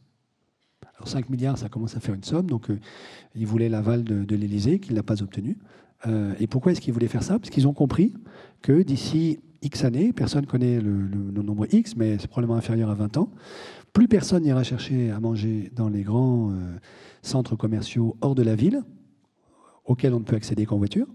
Alors 0.95 1.07
5 1.07 1.29
milliards, 1.29 1.57
ça 1.57 1.69
commence 1.69 1.95
à 1.95 1.99
faire 1.99 2.15
une 2.15 2.23
somme, 2.23 2.47
donc 2.47 2.69
euh, 2.69 2.79
ils 3.35 3.45
voulaient 3.45 3.69
l'aval 3.69 4.03
de, 4.03 4.23
de 4.23 4.35
l'Élysée, 4.35 4.79
qu'il 4.79 4.95
n'a 4.95 5.03
pas 5.03 5.21
obtenu. 5.21 5.57
Et 6.39 6.47
pourquoi 6.47 6.71
est-ce 6.71 6.81
qu'ils 6.81 6.93
voulaient 6.93 7.07
faire 7.07 7.21
ça? 7.21 7.37
Parce 7.37 7.51
qu'ils 7.51 7.67
ont 7.67 7.75
compris 7.75 8.15
que 8.63 8.81
d'ici 8.81 9.37
X 9.61 9.83
années, 9.83 10.11
personne 10.13 10.41
ne 10.41 10.47
connaît 10.47 10.79
le, 10.79 11.07
nombre 11.43 11.67
X, 11.71 11.95
mais 11.95 12.17
c'est 12.19 12.27
probablement 12.27 12.57
inférieur 12.57 12.89
à 12.89 12.95
20 12.95 13.17
ans, 13.17 13.29
plus 13.93 14.07
personne 14.07 14.43
n'ira 14.43 14.63
chercher 14.63 15.11
à 15.11 15.19
manger 15.19 15.71
dans 15.75 15.89
les 15.89 16.03
grands 16.03 16.53
centres 17.21 17.55
commerciaux 17.55 18.15
hors 18.21 18.35
de 18.35 18.43
la 18.43 18.55
ville, 18.55 18.83
auxquels 19.85 20.13
on 20.13 20.19
ne 20.19 20.25
peut 20.25 20.35
accéder 20.35 20.65
qu'en 20.65 20.77
voiture. 20.77 21.07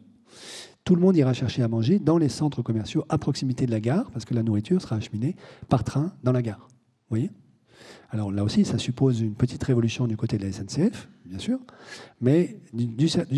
Tout 0.85 0.95
le 0.95 1.01
monde 1.01 1.17
ira 1.17 1.33
chercher 1.33 1.63
à 1.63 1.69
manger 1.69 1.99
dans 1.99 2.19
les 2.19 2.29
centres 2.29 2.63
commerciaux 2.63 3.05
à 3.09 3.19
proximité 3.19 3.67
de 3.67 3.71
la 3.71 3.81
gare, 3.81 4.11
parce 4.13 4.25
que 4.25 4.35
la 4.35 4.43
nourriture 4.43 4.81
sera 4.81 4.97
acheminée 4.97 5.35
par 5.69 5.83
train 5.83 6.13
dans 6.23 6.33
la 6.33 6.43
gare. 6.43 6.69
Voyez? 7.09 7.31
Alors 8.11 8.31
là 8.31 8.45
aussi, 8.45 8.65
ça 8.65 8.79
suppose 8.79 9.21
une 9.21 9.35
petite 9.35 9.63
révolution 9.65 10.07
du 10.07 10.17
côté 10.17 10.39
de 10.39 10.45
la 10.45 10.53
SNCF, 10.53 11.09
bien 11.25 11.39
sûr, 11.39 11.59
mais 12.21 12.61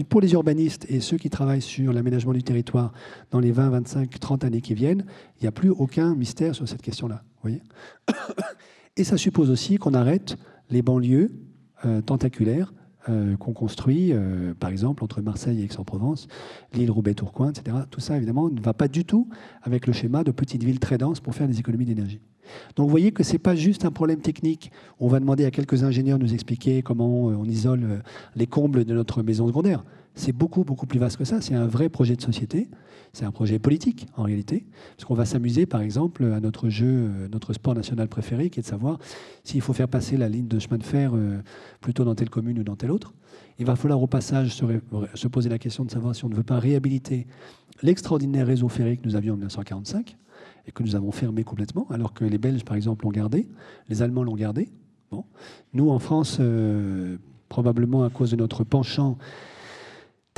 pour 0.09 0.20
les 0.20 0.32
urbanistes 0.32 0.84
et 0.91 1.01
ceux 1.01 1.16
qui 1.16 1.30
travaillent 1.30 1.62
sur 1.62 1.93
l'aménagement 1.93 2.32
du 2.32 2.43
territoire 2.43 2.93
dans 3.30 3.41
les 3.41 3.51
20, 3.51 3.70
25, 3.70 4.20
30 4.20 4.45
années 4.45 4.61
qui 4.61 4.74
viennent, 4.74 5.07
il 5.39 5.45
n'y 5.45 5.49
a 5.49 5.53
plus 5.53 5.70
aucun 5.70 6.14
mystère 6.14 6.55
sur 6.55 6.68
cette 6.68 6.82
question-là. 6.82 7.24
voyez? 7.43 7.62
Et 8.99 9.05
ça 9.05 9.16
suppose 9.16 9.49
aussi 9.49 9.76
qu'on 9.76 9.94
arrête 9.94 10.36
les 10.70 10.82
banlieues 10.82 11.30
euh, 11.84 12.03
tentaculaires 12.03 12.74
euh, 13.09 13.36
qu'on 13.36 13.53
construit, 13.53 14.12
euh, 14.12 14.55
par 14.59 14.70
exemple, 14.70 15.05
entre 15.05 15.22
Marseille 15.22 15.61
et 15.61 15.64
Aix-en-Provence, 15.64 16.26
l'île 16.74 16.90
Roubaix-Tourcoing, 16.90 17.51
etc. 17.51 17.76
Tout 17.88 18.01
ça, 18.01 18.16
évidemment, 18.16 18.51
ne 18.51 18.61
va 18.61 18.74
pas 18.74 18.88
du 18.88 19.05
tout 19.05 19.28
avec 19.62 19.86
le 19.86 19.92
schéma 19.92 20.24
de 20.24 20.32
petites 20.32 20.64
villes 20.64 20.80
très 20.80 20.99
denses 20.99 21.20
pour 21.20 21.32
faire 21.32 21.46
des 21.46 21.61
économies 21.61 21.84
d'énergie. 21.84 22.20
Donc 22.74 22.86
vous 22.86 22.90
voyez 22.90 23.12
que 23.12 23.22
ce 23.22 23.32
n'est 23.32 23.38
pas 23.38 23.55
juste 23.55 23.84
un 23.84 23.92
problème 23.92 24.20
technique. 24.20 24.72
On 24.99 25.07
va 25.07 25.20
demander 25.20 25.44
à 25.44 25.53
quelques 25.53 25.84
ingénieurs 25.84 26.18
de 26.18 26.24
nous 26.24 26.34
expliquer 26.34 26.82
comment 26.82 27.26
on 27.26 27.44
isole 27.44 28.03
les 28.34 28.46
combles 28.46 28.84
de 28.84 28.94
notre 28.94 29.22
maison 29.22 29.46
secondaire. 29.46 29.84
C'est 30.14 30.32
beaucoup, 30.32 30.64
beaucoup 30.64 30.86
plus 30.86 30.99
vaste 30.99 31.18
que 31.18 31.24
ça. 31.24 31.40
C'est 31.40 31.55
un 31.55 31.66
vrai 31.66 31.88
projet 31.88 32.16
de 32.16 32.22
société. 32.22 32.68
C'est 33.12 33.24
un 33.24 33.30
projet 33.30 33.59
politique, 33.59 34.06
en 34.16 34.22
réalité. 34.22 34.66
Parce 34.96 35.04
qu'on 35.04 35.14
va 35.14 35.24
s'amuser, 35.24 35.66
par 35.66 35.80
exemple, 35.80 36.24
à 36.24 36.40
notre 36.40 36.68
jeu, 36.68 36.86
euh, 36.86 37.28
notre 37.30 37.52
sport 37.52 37.74
national 37.74 38.09
préféré, 38.09 38.50
qui 38.50 38.61
est 38.61 38.62
de 38.62 38.68
savoir 38.68 38.98
s'il 39.44 39.61
faut 39.61 39.72
faire 39.72 39.88
passer 39.88 40.16
la 40.16 40.28
ligne 40.28 40.48
de 40.48 40.59
chemin 40.59 40.78
de 40.78 40.84
fer 40.84 41.12
euh, 41.14 41.38
plutôt 41.80 42.04
dans 42.04 42.14
telle 42.14 42.30
commune 42.30 42.59
ou 42.59 42.64
dans 42.64 42.76
telle 42.76 42.90
autre. 42.90 43.14
Il 43.59 43.66
va 43.66 43.76
falloir 43.76 44.00
au 44.00 44.06
passage 44.06 44.54
se, 44.54 45.28
poser 45.28 45.48
la 45.48 45.59
question 45.59 45.84
de 45.84 45.90
savoir 45.90 46.14
si 46.14 46.24
on 46.24 46.28
ne 46.28 46.34
veut 46.34 46.44
pas 46.44 46.59
réhabiliter 46.59 47.26
l'extraordinaire 47.82 48.46
réseau 48.46 48.68
ferré 48.68 48.96
que 48.96 49.04
nous 49.04 49.16
avions 49.16 49.34
en 49.34 49.36
1945 49.36 50.16
et 50.66 50.72
que 50.72 50.82
nous 50.82 50.94
avons 50.94 51.11
fermé 51.11 51.44
complètement, 51.44 51.86
alors 51.90 52.12
que 52.12 52.24
les 52.24 52.38
Belges, 52.38 52.64
par 52.64 52.76
exemple, 52.76 53.04
l'ont 53.04 53.11
gardé, 53.11 53.48
les 53.88 54.02
Allemands 54.02 54.22
l'ont 54.22 54.36
gardé. 54.36 54.68
Bon. 55.11 55.24
Nous, 55.72 55.88
en 55.90 55.98
France, 55.98 56.36
euh, 56.40 57.16
probablement 57.48 58.04
à 58.04 58.11
cause 58.11 58.30
de 58.30 58.36
notre 58.36 58.64
penchant 58.64 59.16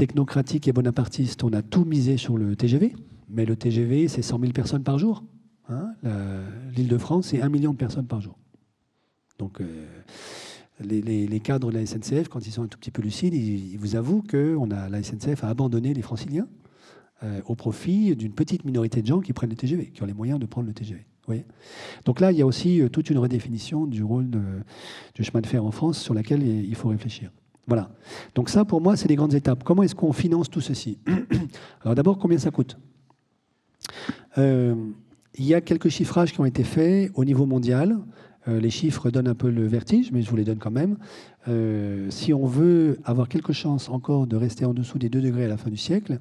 technocratique 0.00 0.66
et 0.66 0.72
bonapartiste, 0.72 1.44
on 1.44 1.52
a 1.52 1.60
tout 1.60 1.84
misé 1.84 2.16
sur 2.16 2.38
le 2.38 2.56
TGV. 2.56 2.94
Mais 3.28 3.44
le 3.44 3.54
TGV, 3.54 4.08
c'est 4.08 4.22
100 4.22 4.40
000 4.40 4.52
personnes 4.52 4.82
par 4.82 4.98
jour. 4.98 5.24
Hein. 5.68 5.92
L'île 6.74 6.88
de 6.88 6.96
France, 6.96 7.26
c'est 7.28 7.42
1 7.42 7.50
million 7.50 7.72
de 7.72 7.76
personnes 7.76 8.06
par 8.06 8.22
jour. 8.22 8.38
Donc, 9.38 9.60
euh, 9.60 9.86
les, 10.80 11.40
cadres 11.40 11.70
de 11.70 11.78
la 11.78 11.84
SNCF, 11.84 12.28
quand 12.28 12.46
ils 12.46 12.50
sont 12.50 12.62
un 12.62 12.66
tout 12.66 12.78
petit 12.78 12.90
peu 12.90 13.02
lucides, 13.02 13.34
ils, 13.34 13.76
vous 13.76 13.94
avouent 13.94 14.22
que 14.22 14.56
on 14.58 14.70
a, 14.70 14.88
la 14.88 15.02
SNCF 15.02 15.44
a 15.44 15.48
abandonné 15.48 15.92
les 15.92 16.02
franciliens 16.02 16.48
euh, 17.22 17.42
au 17.44 17.54
profit 17.54 18.16
d'une 18.16 18.32
petite 18.32 18.64
minorité 18.64 19.02
de 19.02 19.06
gens 19.06 19.20
qui 19.20 19.34
prennent 19.34 19.50
le 19.50 19.56
TGV, 19.56 19.90
qui 19.90 20.02
ont 20.02 20.06
les 20.06 20.14
moyens 20.14 20.40
de 20.40 20.46
prendre 20.46 20.66
le 20.66 20.72
TGV. 20.74 21.04
Donc 22.06 22.20
là, 22.20 22.32
il 22.32 22.38
y 22.38 22.42
a 22.42 22.46
aussi 22.46 22.80
euh, 22.80 22.88
toute 22.88 23.10
une 23.10 23.18
redéfinition 23.18 23.86
du 23.86 24.02
rôle 24.02 24.30
du 25.14 25.24
chemin 25.24 25.42
de 25.42 25.46
fer 25.46 25.62
en 25.62 25.70
France 25.70 25.98
sur 26.00 26.14
laquelle 26.14 26.42
il 26.42 26.74
faut 26.74 26.88
réfléchir. 26.88 27.30
Voilà. 27.70 27.88
Donc 28.34 28.48
ça, 28.48 28.64
pour 28.64 28.80
moi, 28.80 28.96
c'est 28.96 29.06
les 29.06 29.14
grandes 29.14 29.34
étapes. 29.34 29.62
Comment 29.62 29.84
est-ce 29.84 29.94
qu'on 29.94 30.12
finance 30.12 30.50
tout 30.50 30.60
ceci 30.60 30.98
Alors 31.84 31.94
d'abord, 31.94 32.18
combien 32.18 32.36
ça 32.36 32.50
coûte? 32.50 32.76
Euh, 34.38 34.74
Il 35.38 35.44
y 35.44 35.54
a 35.54 35.60
quelques 35.60 35.88
chiffrages 35.88 36.32
qui 36.32 36.40
ont 36.40 36.44
été 36.44 36.64
faits 36.64 37.12
au 37.14 37.24
niveau 37.24 37.46
mondial. 37.46 37.96
Euh, 38.48 38.58
les 38.58 38.70
chiffres 38.70 39.08
donnent 39.12 39.28
un 39.28 39.36
peu 39.36 39.50
le 39.50 39.68
vertige, 39.68 40.10
mais 40.10 40.20
je 40.20 40.30
vous 40.30 40.34
les 40.34 40.42
donne 40.42 40.58
quand 40.58 40.72
même. 40.72 40.96
Euh, 41.46 42.10
si 42.10 42.34
on 42.34 42.44
veut 42.44 42.98
avoir 43.04 43.28
quelque 43.28 43.52
chance 43.52 43.88
encore 43.88 44.26
de 44.26 44.34
rester 44.34 44.64
en 44.64 44.74
dessous 44.74 44.98
des 44.98 45.08
2 45.08 45.20
degrés 45.20 45.44
à 45.44 45.48
la 45.48 45.56
fin 45.56 45.70
du 45.70 45.76
siècle, 45.76 46.18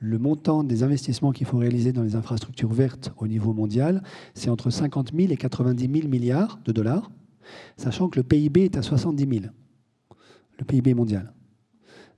le 0.00 0.18
montant 0.18 0.64
des 0.64 0.84
investissements 0.84 1.32
qu'il 1.32 1.46
faut 1.46 1.58
réaliser 1.58 1.92
dans 1.92 2.02
les 2.02 2.16
infrastructures 2.16 2.72
vertes 2.72 3.12
au 3.18 3.26
niveau 3.26 3.52
mondial, 3.52 4.02
c'est 4.32 4.48
entre 4.48 4.70
50 4.70 5.12
000 5.14 5.32
et 5.32 5.36
90 5.36 6.00
000 6.00 6.08
milliards 6.08 6.58
de 6.64 6.72
dollars, 6.72 7.10
sachant 7.76 8.08
que 8.08 8.18
le 8.18 8.22
PIB 8.22 8.64
est 8.64 8.78
à 8.78 8.82
70 8.82 9.40
000, 9.40 9.52
le 10.58 10.64
PIB 10.64 10.94
mondial. 10.94 11.32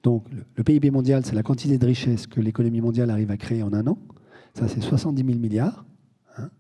Donc 0.03 0.24
le, 0.57 0.64
PIB 0.64 0.91
mondial, 0.91 1.24
c'est 1.24 1.34
la 1.34 1.43
quantité 1.43 1.76
de 1.78 1.86
richesse 1.86 2.26
que 2.26 2.41
l'économie 2.41 2.80
mondiale 2.80 3.11
arrive 3.11 3.30
à 3.30 3.36
créer 3.36 3.62
en 3.62 3.72
un 3.72 3.86
an. 3.86 3.99
Ça, 4.55 4.66
c'est 4.66 4.80
70 4.80 5.24
000 5.24 5.38
milliards. 5.38 5.84
Hein. 6.38 6.51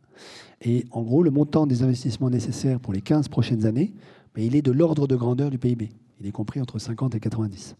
Et 0.60 0.84
en 0.90 1.02
gros, 1.02 1.22
le 1.22 1.30
montant 1.30 1.66
des 1.66 1.82
investissements 1.82 2.30
nécessaires 2.30 2.80
pour 2.80 2.92
les 2.92 3.00
15 3.00 3.28
prochaines 3.28 3.66
années, 3.66 3.94
mais 4.36 4.46
il 4.46 4.54
est 4.54 4.62
de 4.62 4.72
l'ordre 4.72 5.06
de 5.06 5.16
grandeur 5.16 5.50
du 5.50 5.58
PIB. 5.58 5.90
Il 6.20 6.26
est 6.26 6.32
compris 6.32 6.60
entre 6.60 6.78
50 6.78 7.14
et 7.14 7.20
90. 7.20 7.76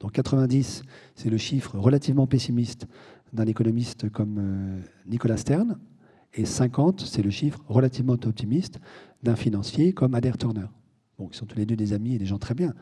Donc 0.00 0.12
90, 0.12 0.82
c'est 1.14 1.30
le 1.30 1.38
chiffre 1.38 1.76
relativement 1.78 2.26
pessimiste 2.26 2.86
d'un 3.32 3.46
économiste 3.46 4.10
comme 4.10 4.36
euh, 4.38 4.80
Nicolas 5.06 5.36
Stern, 5.36 5.78
et 6.34 6.44
50, 6.44 7.00
c'est 7.00 7.22
le 7.22 7.30
chiffre 7.30 7.58
relativement 7.68 8.12
optimiste 8.12 8.78
d'un 9.22 9.34
financier 9.34 9.92
comme 9.92 10.14
Adair 10.14 10.36
Turner. 10.36 10.66
Bon, 11.18 11.28
ils 11.32 11.36
sont 11.36 11.46
tous 11.46 11.58
les 11.58 11.66
deux 11.66 11.74
des 11.74 11.92
amis 11.92 12.14
et 12.14 12.18
des 12.18 12.26
gens 12.26 12.38
très 12.38 12.54
bien. 12.54 12.74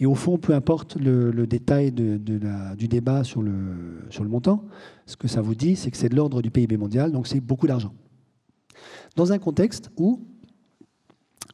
Et 0.00 0.06
au 0.06 0.16
fond, 0.16 0.36
peu 0.36 0.52
importe 0.52 0.96
le, 0.96 1.46
détail 1.46 1.92
du 1.92 2.88
débat 2.88 3.22
sur 3.22 3.40
le, 3.40 4.00
sur 4.10 4.24
le 4.24 4.28
montant, 4.28 4.64
ce 5.06 5.16
que 5.16 5.28
ça 5.28 5.42
vous 5.42 5.54
dit, 5.54 5.76
c'est 5.76 5.92
que 5.92 5.96
c'est 5.96 6.08
de 6.08 6.16
l'ordre 6.16 6.42
du 6.42 6.50
PIB 6.50 6.76
mondial, 6.76 7.12
donc 7.12 7.28
c'est 7.28 7.40
beaucoup 7.40 7.68
d'argent. 7.68 7.94
Dans 9.14 9.32
un 9.32 9.38
contexte 9.38 9.90
où, 9.96 10.26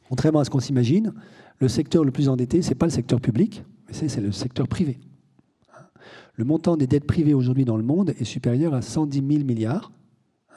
contrairement 0.09 0.39
à 0.39 0.45
ce 0.45 0.49
qu'on 0.49 0.59
s'imagine, 0.59 1.13
le 1.59 1.67
secteur 1.67 2.03
le 2.03 2.11
plus 2.11 2.27
endetté, 2.27 2.63
ce 2.63 2.69
n'est 2.69 2.75
pas 2.75 2.87
le 2.87 2.91
secteur 2.91 3.21
public, 3.21 3.63
mais 3.87 3.93
c'est 3.93 4.21
le 4.21 4.31
secteur 4.31 4.67
privé. 4.67 4.99
Le 6.33 6.43
montant 6.43 6.75
des 6.75 6.87
dettes 6.87 7.05
privées 7.05 7.35
aujourd'hui 7.35 7.65
dans 7.65 7.77
le 7.77 7.83
monde 7.83 8.15
est 8.19 8.25
supérieur 8.25 8.73
à 8.73 8.81
110 8.81 9.17
000 9.17 9.45
milliards, 9.45 9.91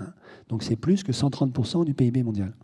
hein. 0.00 0.12
donc 0.48 0.62
c'est 0.62 0.76
plus 0.76 1.02
que 1.02 1.12
130% 1.12 1.84
du 1.84 1.92
PIB 1.92 2.22
mondial. 2.22 2.54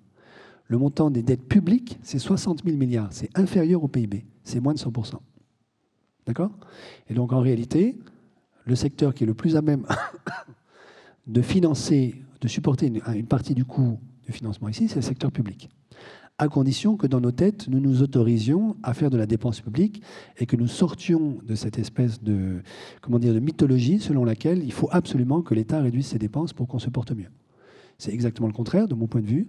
Le 0.67 0.79
montant 0.79 1.11
des 1.11 1.23
dettes 1.23 1.47
publiques, 1.47 1.99
c'est 2.03 2.19
60 2.19 2.65
000 2.65 2.77
milliards, 2.77 3.13
c'est 3.13 3.31
inférieur 3.37 3.85
au 3.85 3.89
PIB, 3.89 4.25
c'est 4.43 4.61
moins 4.61 4.75
de 4.75 4.79
100%. 4.79 5.17
D'accord? 6.27 6.51
Et 7.09 7.15
donc 7.15 7.33
en 7.33 7.41
réalité, 7.41 7.99
le 8.65 8.75
secteur 8.75 9.15
qui 9.15 9.25
est 9.25 9.27
le 9.27 9.35
plus 9.35 9.57
à 9.57 9.63
même 9.63 9.87
de 11.27 11.43
financer, 11.43 12.23
de 12.41 12.49
supporter 12.49 12.87
une 12.87 13.27
partie 13.27 13.55
du 13.55 13.65
coût 13.65 13.99
du 14.25 14.33
financement 14.33 14.69
ici, 14.69 14.89
c'est 14.89 14.97
le 14.97 15.03
secteur 15.03 15.31
public 15.31 15.69
à 16.39 16.49
condition 16.49 16.97
que 16.97 17.07
dans 17.07 17.21
nos 17.21 17.31
têtes, 17.31 17.69
nous 17.69 17.79
nous 17.79 18.03
autorisions 18.03 18.77
à 18.83 18.93
faire 18.93 19.11
de 19.11 19.17
la 19.17 19.27
dépense 19.27 19.61
publique 19.61 20.03
et 20.39 20.47
que 20.47 20.57
nous 20.57 20.67
sortions 20.67 21.39
de 21.45 21.55
cette 21.55 21.79
espèce 21.79 22.23
de, 22.23 22.63
comment 23.01 23.19
dire, 23.19 23.35
de 23.35 23.39
mythologie 23.39 24.01
selon 24.01 24.25
laquelle 24.25 24.63
il 24.65 24.73
faut 24.73 24.89
absolument 24.91 25.43
que 25.43 25.55
l'État 25.55 25.81
réduise 25.81 26.07
ses 26.07 26.19
dépenses 26.19 26.53
pour 26.53 26.67
qu'on 26.67 26.81
se 26.81 26.91
porte 26.91 27.13
mieux. 27.13 27.31
C'est 27.99 28.13
exactement 28.13 28.49
le 28.49 28.53
contraire, 28.53 28.89
de 28.89 28.95
mon 28.95 29.07
point 29.07 29.21
de 29.21 29.27
vue. 29.27 29.49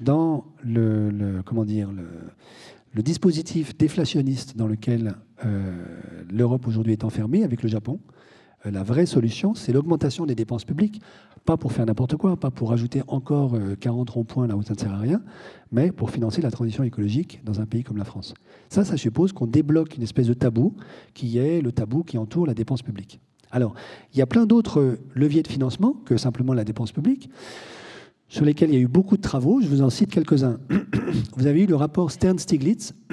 Dans 0.00 0.44
le, 0.62 1.42
comment 1.44 1.64
dire, 1.64 1.90
le, 1.92 3.02
dispositif 3.02 3.76
déflationniste 3.76 4.56
dans 4.56 4.66
lequel 4.66 5.14
euh, 5.44 5.72
l'Europe 6.30 6.66
aujourd'hui 6.66 6.92
est 6.92 7.04
enfermée 7.04 7.44
avec 7.44 7.62
le 7.62 7.68
Japon, 7.68 8.00
euh, 8.64 8.70
la 8.70 8.82
vraie 8.82 9.06
solution, 9.06 9.54
c'est 9.54 9.72
l'augmentation 9.72 10.24
des 10.24 10.34
dépenses 10.34 10.64
publiques 10.64 11.02
pas 11.46 11.56
pour 11.56 11.72
faire 11.72 11.86
n'importe 11.86 12.16
quoi, 12.16 12.36
pas 12.36 12.50
pour 12.50 12.72
ajouter 12.72 13.02
encore 13.06 13.56
40 13.80 14.10
euh, 14.10 14.12
ronds-points 14.12 14.46
là 14.46 14.56
où 14.56 14.62
ça 14.62 14.74
ne 14.74 14.78
sert 14.78 14.92
à 14.92 14.98
rien, 14.98 15.22
mais 15.72 15.92
pour 15.92 16.10
financer 16.10 16.42
la 16.42 16.50
transition 16.50 16.82
écologique 16.82 17.40
dans 17.44 17.60
un 17.60 17.66
pays 17.66 17.84
comme 17.84 17.96
la 17.96 18.04
France. 18.04 18.34
Ça, 18.68 18.84
ça 18.84 18.96
suppose 18.96 19.32
qu'on 19.32 19.46
débloque 19.46 19.96
une 19.96 20.02
espèce 20.02 20.26
de 20.26 20.34
tabou 20.34 20.74
qui 21.14 21.38
est 21.38 21.62
le 21.62 21.72
tabou 21.72 22.02
qui 22.02 22.18
entoure 22.18 22.46
la 22.46 22.54
dépense 22.54 22.82
publique. 22.82 23.20
Alors, 23.52 23.74
il 24.12 24.18
y 24.18 24.22
a 24.22 24.26
plein 24.26 24.44
d'autres 24.44 24.98
leviers 25.14 25.42
de 25.42 25.48
financement 25.48 25.94
que 26.04 26.16
simplement 26.16 26.52
la 26.52 26.64
dépense 26.64 26.90
publique, 26.90 27.30
sur 28.28 28.44
lesquels 28.44 28.70
il 28.70 28.74
y 28.74 28.78
a 28.78 28.80
eu 28.80 28.88
beaucoup 28.88 29.16
de 29.16 29.22
travaux. 29.22 29.60
Je 29.60 29.68
vous 29.68 29.82
en 29.82 29.90
cite 29.90 30.10
quelques-uns. 30.10 30.58
Vous 31.36 31.46
avez 31.46 31.62
eu 31.62 31.66
le 31.66 31.76
rapport 31.76 32.10
Stern-Stiglitz 32.10 32.94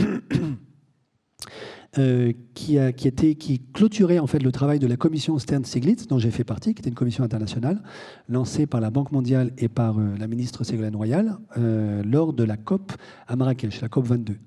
euh, 1.97 2.31
qui, 2.53 2.79
a, 2.79 2.91
qui, 2.91 3.07
était, 3.07 3.35
qui 3.35 3.61
clôturait 3.73 4.19
en 4.19 4.27
fait 4.27 4.39
le 4.39 4.51
travail 4.51 4.79
de 4.79 4.87
la 4.87 4.95
commission 4.95 5.37
Stern-Stiglitz, 5.37 6.07
dont 6.07 6.19
j'ai 6.19 6.31
fait 6.31 6.43
partie, 6.43 6.73
qui 6.73 6.81
était 6.81 6.89
une 6.89 6.95
commission 6.95 7.23
internationale 7.23 7.83
lancée 8.29 8.65
par 8.65 8.81
la 8.81 8.89
Banque 8.89 9.11
mondiale 9.11 9.51
et 9.57 9.67
par 9.67 9.99
euh, 9.99 10.15
la 10.17 10.27
ministre 10.27 10.63
Ségolène 10.63 10.95
Royal 10.95 11.37
euh, 11.57 12.01
lors 12.03 12.33
de 12.33 12.43
la 12.43 12.57
COP 12.57 12.93
à 13.27 13.35
Marrakech, 13.35 13.81
la 13.81 13.89
COP 13.89 14.05
22. 14.07 14.37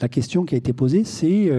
La 0.00 0.08
question 0.08 0.44
qui 0.44 0.54
a 0.54 0.58
été 0.58 0.72
posée, 0.72 1.04
c'est 1.04 1.50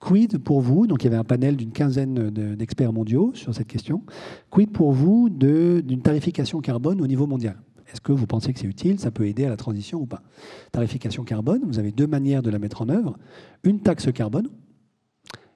quid 0.00 0.38
pour 0.38 0.60
vous 0.60 0.86
Donc 0.86 1.02
il 1.02 1.04
y 1.04 1.08
avait 1.08 1.16
un 1.16 1.24
panel 1.24 1.56
d'une 1.56 1.72
quinzaine 1.72 2.30
d'experts 2.30 2.92
mondiaux 2.92 3.32
sur 3.34 3.54
cette 3.54 3.68
question. 3.68 4.02
Quid 4.50 4.72
pour 4.72 4.92
vous 4.92 5.28
d'une 5.28 6.02
tarification 6.02 6.60
carbone 6.60 7.00
au 7.00 7.06
niveau 7.06 7.26
mondial? 7.26 7.56
Est-ce 7.92 8.00
que 8.00 8.12
vous 8.12 8.26
pensez 8.26 8.52
que 8.52 8.60
c'est 8.60 8.66
utile 8.66 8.98
Ça 8.98 9.10
peut 9.10 9.26
aider 9.26 9.44
à 9.44 9.48
la 9.48 9.56
transition 9.56 10.00
ou 10.00 10.06
pas? 10.06 10.22
Tarification 10.72 11.24
carbone, 11.24 11.60
vous 11.64 11.78
avez 11.78 11.92
deux 11.92 12.06
manières 12.06 12.42
de 12.42 12.50
la 12.50 12.58
mettre 12.58 12.82
en 12.82 12.88
œuvre. 12.88 13.18
Une 13.64 13.80
taxe 13.80 14.10
carbone, 14.12 14.48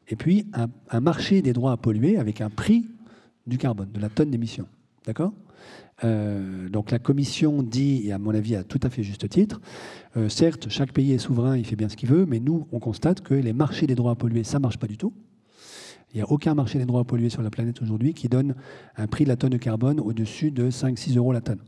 et 0.09 0.17
puis 0.17 0.47
un, 0.53 1.01
marché 1.01 1.43
des 1.43 1.53
droits 1.53 1.73
à 1.73 1.77
polluer 1.77 2.19
avec 2.19 2.41
un 2.41 2.51
prix 2.51 2.87
du 3.47 3.59
carbone, 3.59 3.91
de 3.93 4.01
la 4.01 4.09
tonne 4.09 4.31
d'émission. 4.31 4.67
D'accord? 5.07 5.33
Euh, 6.03 6.69
donc 6.69 6.91
la 6.91 6.99
Commission 6.99 7.63
dit, 7.63 8.03
et 8.07 8.13
à 8.13 8.19
mon 8.19 8.35
avis 8.35 8.57
à 8.57 8.65
tout 8.65 8.81
à 8.83 8.91
fait 8.91 9.03
juste 9.03 9.29
titre, 9.29 9.61
euh, 10.17 10.29
certes, 10.29 10.69
chaque 10.69 10.93
pays 10.93 11.13
est 11.13 11.19
souverain, 11.19 11.57
il 11.57 11.65
fait 11.65 11.77
bien 11.77 11.89
ce 11.89 11.97
qu'il 11.97 12.09
veut, 12.09 12.27
mais 12.27 12.41
nous, 12.41 12.67
on 12.73 12.81
constate 12.81 13.21
que 13.21 13.35
les 13.35 13.53
marchés 13.53 13.87
des 13.87 13.95
droits 13.95 14.13
à 14.13 14.15
polluer, 14.15 14.45
ça 14.45 14.59
ne 14.59 14.63
marche 14.63 14.79
pas 14.79 14.87
du 14.87 14.97
tout. 14.97 15.13
Il 16.13 16.19
n'y 16.19 16.23
a 16.23 16.31
aucun 16.31 16.55
marché 16.55 16.79
des 16.79 16.87
droits 16.87 17.01
à 17.01 17.05
polluer 17.05 17.29
sur 17.29 17.43
la 17.43 17.51
planète 17.51 17.83
aujourd'hui 17.83 18.15
qui 18.15 18.29
donne 18.29 18.55
un 18.97 19.07
prix 19.07 19.25
de 19.25 19.29
la 19.29 19.37
tonne 19.37 19.51
de 19.51 19.57
carbone 19.57 20.01
au-dessus 20.01 20.53
de 20.53 20.71
5-6 20.71 21.17
euros 21.17 21.33
la 21.33 21.41
tonne. 21.41 21.61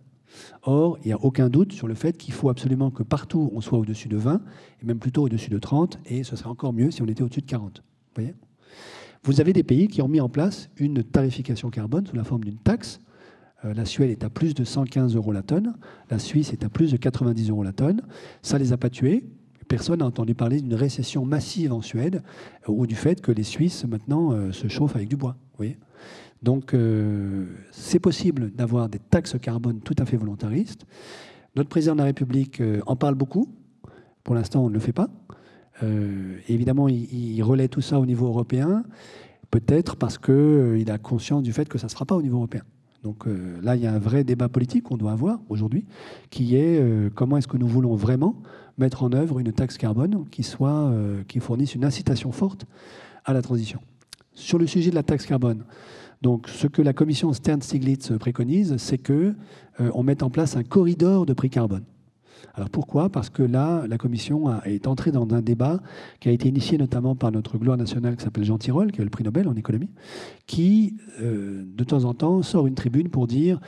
Or, 0.63 0.99
il 1.03 1.09
n'y 1.09 1.13
a 1.13 1.21
aucun 1.21 1.49
doute 1.49 1.73
sur 1.73 1.89
le 1.89 1.95
fait 1.95 2.17
qu'il 2.17 2.33
faut 2.33 2.49
absolument 2.49 2.91
que 2.91 3.03
partout 3.03 3.51
on 3.55 3.61
soit 3.61 3.79
au-dessus 3.79 4.09
de 4.09 4.17
20, 4.17 4.41
et 4.83 4.87
même 4.87 4.99
plutôt 4.99 5.25
au-dessus 5.25 5.51
de 5.51 5.59
30, 5.59 5.99
et 6.07 6.25
ce 6.25 6.37
serait 6.37 6.51
encore 6.51 6.73
mieux 6.73 6.91
si 6.91 7.03
on 7.03 7.07
était 7.07 7.23
au-dessus 7.23 7.41
de 7.41 7.47
40. 7.47 7.83
Vous, 7.83 8.23
voyez? 8.23 8.35
Vous 9.25 9.41
avez 9.41 9.53
des 9.53 9.65
pays 9.65 9.89
qui 9.89 10.03
ont 10.03 10.09
mis 10.09 10.21
en 10.21 10.29
place 10.29 10.71
une 10.77 11.03
tarification 11.03 11.71
carbone 11.71 12.07
sous 12.07 12.15
la 12.15 12.25
forme 12.25 12.45
d'une 12.45 12.59
taxe. 12.59 13.01
Euh, 13.65 13.75
la 13.75 13.85
Suède 13.85 14.11
est 14.11 14.25
à 14.25 14.31
plus 14.31 14.55
de 14.55 14.65
115 14.65 15.17
euros 15.17 15.33
la 15.33 15.43
tonne, 15.43 15.77
la 16.11 16.19
Suisse 16.19 16.53
est 16.53 16.65
à 16.65 16.69
plus 16.69 16.93
de 16.93 16.97
90 16.97 17.51
euros 17.51 17.63
la 17.63 17.73
tonne. 17.73 18.03
Ça 18.43 18.59
ne 18.59 18.63
les 18.63 18.73
a 18.73 18.77
pas 18.77 18.91
tués. 18.91 19.25
Personne 19.69 19.99
n'a 19.99 20.07
entendu 20.07 20.35
parler 20.35 20.61
d'une 20.61 20.75
récession 20.75 21.25
massive 21.25 21.73
en 21.73 21.83
Suède 21.83 22.23
ou 22.69 22.87
du 22.87 22.95
fait 22.95 23.21
que 23.21 23.33
les 23.33 23.43
Suisses 23.43 23.85
maintenant 23.85 24.33
euh, 24.33 24.53
se 24.53 24.69
chauffent 24.69 24.95
avec 24.95 25.09
du 25.09 25.17
bois. 25.17 25.37
Donc 26.43 26.75
euh, 26.75 27.47
c'est 27.73 27.99
possible 27.99 28.53
d'avoir 28.53 28.89
des 28.89 28.99
taxes 28.99 29.37
carbone 29.41 29.81
tout 29.81 29.95
à 29.99 30.05
fait 30.05 30.17
volontaristes. 30.17 30.87
Notre 31.55 31.69
président 31.69 31.95
de 31.95 31.99
la 31.99 32.05
République 32.05 32.61
euh, 32.61 32.81
en 32.87 32.97
parle 32.97 33.15
beaucoup. 33.15 33.49
Pour 34.23 34.35
l'instant, 34.35 34.65
on 34.65 34.69
ne 34.69 34.75
le 34.75 34.81
fait 34.81 34.93
pas. 34.93 35.09
Euh, 35.83 36.39
évidemment, 36.49 36.89
il, 36.89 37.43
relaie 37.43 37.69
tout 37.69 37.81
ça 37.81 38.01
au 38.01 38.07
niveau 38.07 38.27
européen, 38.27 38.85
peut-être 39.51 39.97
parce 39.97 40.19
qu'il 40.19 40.91
a 40.91 40.99
conscience 40.99 41.43
du 41.43 41.53
fait 41.53 41.69
que 41.69 41.79
ça 41.79 41.87
ne 41.87 41.91
se 41.91 41.95
fera 41.95 42.07
pas 42.07 42.17
au 42.17 42.23
niveau 42.23 42.37
européen. 42.37 42.63
Donc 43.03 43.27
là, 43.63 43.77
il 43.77 43.83
y 43.83 43.87
a 43.87 43.93
un 43.93 43.99
vrai 43.99 44.25
débat 44.25 44.49
politique 44.49 44.85
qu'on 44.85 44.97
doit 44.97 45.13
avoir 45.13 45.39
aujourd'hui, 45.49 45.85
qui 46.31 46.57
est 46.57 46.83
comment 47.15 47.37
est-ce 47.37 47.47
que 47.47 47.57
nous 47.57 47.69
voulons 47.69 47.95
vraiment 47.95 48.35
mettre 48.79 49.05
en 49.05 49.13
œuvre 49.13 49.39
une 49.39 49.53
taxe 49.53 49.79
carbone 49.79 50.25
qui, 50.31 50.43
soit, 50.43 50.93
qui 51.29 51.39
fournisse 51.39 51.77
une 51.77 51.85
incitation 51.85 52.33
forte 52.33 52.67
à 53.25 53.33
la 53.33 53.43
transition. 53.43 53.81
Sur 54.33 54.59
le 54.59 54.67
sujet 54.67 54.91
de 54.91 54.97
la 54.97 55.05
taxe 55.05 55.25
carbone, 55.25 55.65
donc, 56.23 56.49
ce 56.49 56.67
que 56.67 56.83
la 56.83 56.93
commission 56.93 57.33
Stern-Stiglitz 57.33 58.13
préconise, 58.19 58.77
c'est 58.79 58.99
qu'on 58.99 59.35
euh, 59.81 60.03
mette 60.03 60.23
en 60.23 60.31
place 60.31 60.57
un 60.57 60.63
corridor 60.63 61.27
de 61.27 61.35
prix 61.35 61.51
carbone. 61.51 61.85
Alors 62.55 62.71
pourquoi? 62.71 63.11
Parce 63.11 63.29
que 63.29 63.43
là, 63.43 63.85
la 63.87 63.99
Commission 63.99 64.63
est 64.65 64.87
entrée 64.87 65.13
dans 65.13 65.29
un 65.35 65.43
débat 65.43 65.81
qui 66.21 66.29
a 66.29 66.33
été 66.33 66.49
initié 66.49 66.79
notamment 66.79 67.15
par 67.15 67.31
notre 67.31 67.59
gloire 67.59 67.77
nationale 67.77 68.17
qui 68.17 68.25
s'appelle 68.25 68.45
Jean 68.45 68.57
Tirole, 68.57 68.93
qui 68.93 69.01
a 69.01 69.05
le 69.05 69.11
prix 69.11 69.25
Nobel 69.25 69.47
en 69.47 69.55
économie, 69.55 69.91
qui, 70.47 70.97
euh, 71.21 71.65
de 71.67 71.85
temps 71.85 72.05
en 72.05 72.15
temps, 72.15 72.43
sort 72.43 72.67
une 72.67 72.75
tribune 72.75 73.09
pour 73.09 73.27
dire, 73.27 73.61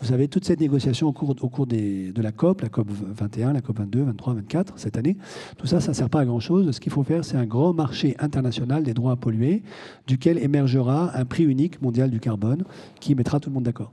vous 0.00 0.06
savez, 0.06 0.28
toute 0.28 0.44
cette 0.44 0.60
négociation 0.60 1.08
au 1.08 1.12
cours, 1.12 1.66
de 1.66 2.22
la 2.22 2.32
COP, 2.32 2.62
la 2.62 2.68
COP 2.68 2.88
21, 2.90 3.52
la 3.52 3.60
COP 3.60 3.78
22, 3.78 4.02
23, 4.02 4.34
24, 4.34 4.74
cette 4.76 4.96
année, 4.96 5.16
tout 5.56 5.66
ça, 5.66 5.80
ça 5.80 5.92
ne 5.92 5.94
sert 5.94 6.10
pas 6.10 6.20
à 6.20 6.24
grand-chose. 6.24 6.70
Ce 6.72 6.80
qu'il 6.80 6.92
faut 6.92 7.04
faire, 7.04 7.24
c'est 7.24 7.36
un 7.36 7.46
grand 7.46 7.72
marché 7.72 8.16
international 8.18 8.82
des 8.82 8.94
droits 8.94 9.12
à 9.12 9.16
polluer, 9.16 9.62
duquel 10.06 10.38
émergera 10.38 11.16
un 11.16 11.24
prix 11.24 11.44
unique 11.44 11.80
mondial 11.80 12.10
du 12.10 12.20
carbone 12.20 12.64
qui 13.00 13.14
mettra 13.14 13.38
tout 13.38 13.50
le 13.50 13.54
monde 13.54 13.64
d'accord. 13.64 13.92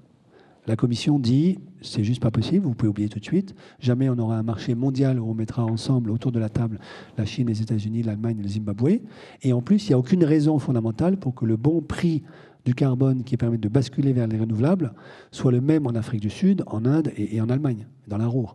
La 0.68 0.76
Commission 0.76 1.20
dit, 1.20 1.58
c'est 1.82 2.04
juste 2.04 2.22
pas 2.22 2.32
possible, 2.32 2.66
vous 2.66 2.76
pouvez 2.76 2.90
oublier 2.90 3.10
tout 3.10 3.20
de 3.20 3.26
suite, 3.26 3.56
jamais 3.80 4.10
on 4.10 4.18
aura 4.20 4.38
un 4.38 4.44
marché 4.44 4.76
mondial 4.76 5.20
où 5.20 5.30
on 5.30 5.34
mettra 5.34 5.64
ensemble 5.66 6.12
autour 6.12 6.32
de 6.32 6.40
la 6.40 6.50
table 6.50 6.80
la 7.18 7.26
Chine, 7.26 7.48
les 7.48 7.62
États-Unis, 7.62 8.04
l'Allemagne 8.04 8.40
et 8.40 8.44
le 8.44 8.50
Zimbabwe. 8.50 9.00
Et 9.42 9.54
en 9.54 9.62
plus, 9.62 9.86
il 9.86 9.90
n'y 9.90 9.94
a 9.94 9.98
aucune 9.98 10.24
raison 10.24 10.60
fondamentale 10.60 11.18
pour 11.18 11.34
que 11.34 11.46
le 11.46 11.58
bon 11.58 11.82
prix 11.82 12.24
du 12.66 12.76
carbone 12.76 13.24
qui 13.24 13.38
permet 13.38 13.58
de 13.58 13.70
basculer 13.70 14.14
vers 14.14 14.28
les 14.28 14.38
renouvelables 14.38 14.94
soit 15.32 15.52
le 15.52 15.62
même 15.62 15.88
en 15.88 15.92
Afrique 15.92 16.22
du 16.22 16.30
Sud, 16.30 16.64
en 16.68 16.86
Inde 16.86 17.12
et, 17.16 17.40
en 17.42 17.50
Allemagne, 17.50 17.88
dans 18.08 18.18
la 18.18 18.28
Roue. 18.28 18.50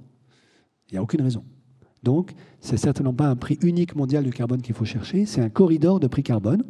Il 0.91 0.95
n'y 0.95 0.99
a 0.99 1.03
aucune 1.03 1.23
raison. 1.23 1.43
Donc, 2.03 2.35
c'est 2.61 2.77
certainement 2.77 3.15
pas 3.15 3.29
un 3.29 3.37
prix 3.37 3.59
unique 3.63 3.97
mondial 3.97 4.25
du 4.25 4.31
carbone 4.31 4.61
qu'il 4.61 4.75
faut 4.75 4.85
chercher, 4.85 5.25
c'est 5.25 5.41
un 5.41 5.49
corridor 5.49 6.01
de 6.01 6.07
prix 6.07 6.23
carbone 6.23 6.63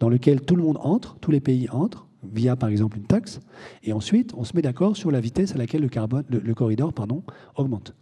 dans 0.00 0.08
lequel 0.08 0.40
tout 0.40 0.56
le 0.56 0.62
monde 0.62 0.78
entre, 0.80 1.18
tous 1.20 1.30
les 1.30 1.40
pays 1.40 1.68
entrent, 1.70 2.08
via 2.32 2.56
par 2.56 2.68
exemple 2.68 2.98
une 2.98 3.04
taxe, 3.04 3.40
et 3.82 3.92
ensuite 3.92 4.32
on 4.36 4.44
se 4.44 4.54
met 4.54 4.62
d'accord 4.62 4.96
sur 4.96 5.10
la 5.10 5.20
vitesse 5.20 5.54
à 5.54 5.58
laquelle 5.58 5.82
le, 5.82 5.88
carbone, 5.88 6.24
le, 6.28 6.54
corridor 6.54 6.92
pardon, 6.92 7.22
augmente. 7.56 7.94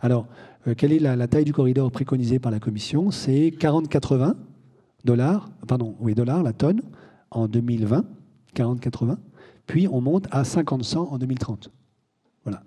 Alors, 0.00 0.26
euh, 0.66 0.74
quelle 0.76 0.92
est 0.92 0.98
la, 0.98 1.28
taille 1.28 1.44
du 1.44 1.52
corridor 1.52 1.90
préconisée 1.90 2.38
par 2.38 2.52
la 2.52 2.60
Commission? 2.60 3.10
C'est 3.10 3.48
40-80 3.50 4.34
dollars, 5.04 5.50
la 6.42 6.52
tonne 6.52 6.82
en 7.30 7.48
2020, 7.48 8.04
40-80, 8.54 9.16
puis 9.66 9.88
on 9.88 10.00
monte 10.00 10.26
à 10.30 10.42
50-100 10.42 10.96
en 10.96 11.18
2030. 11.18 11.70
Voilà. 12.44 12.62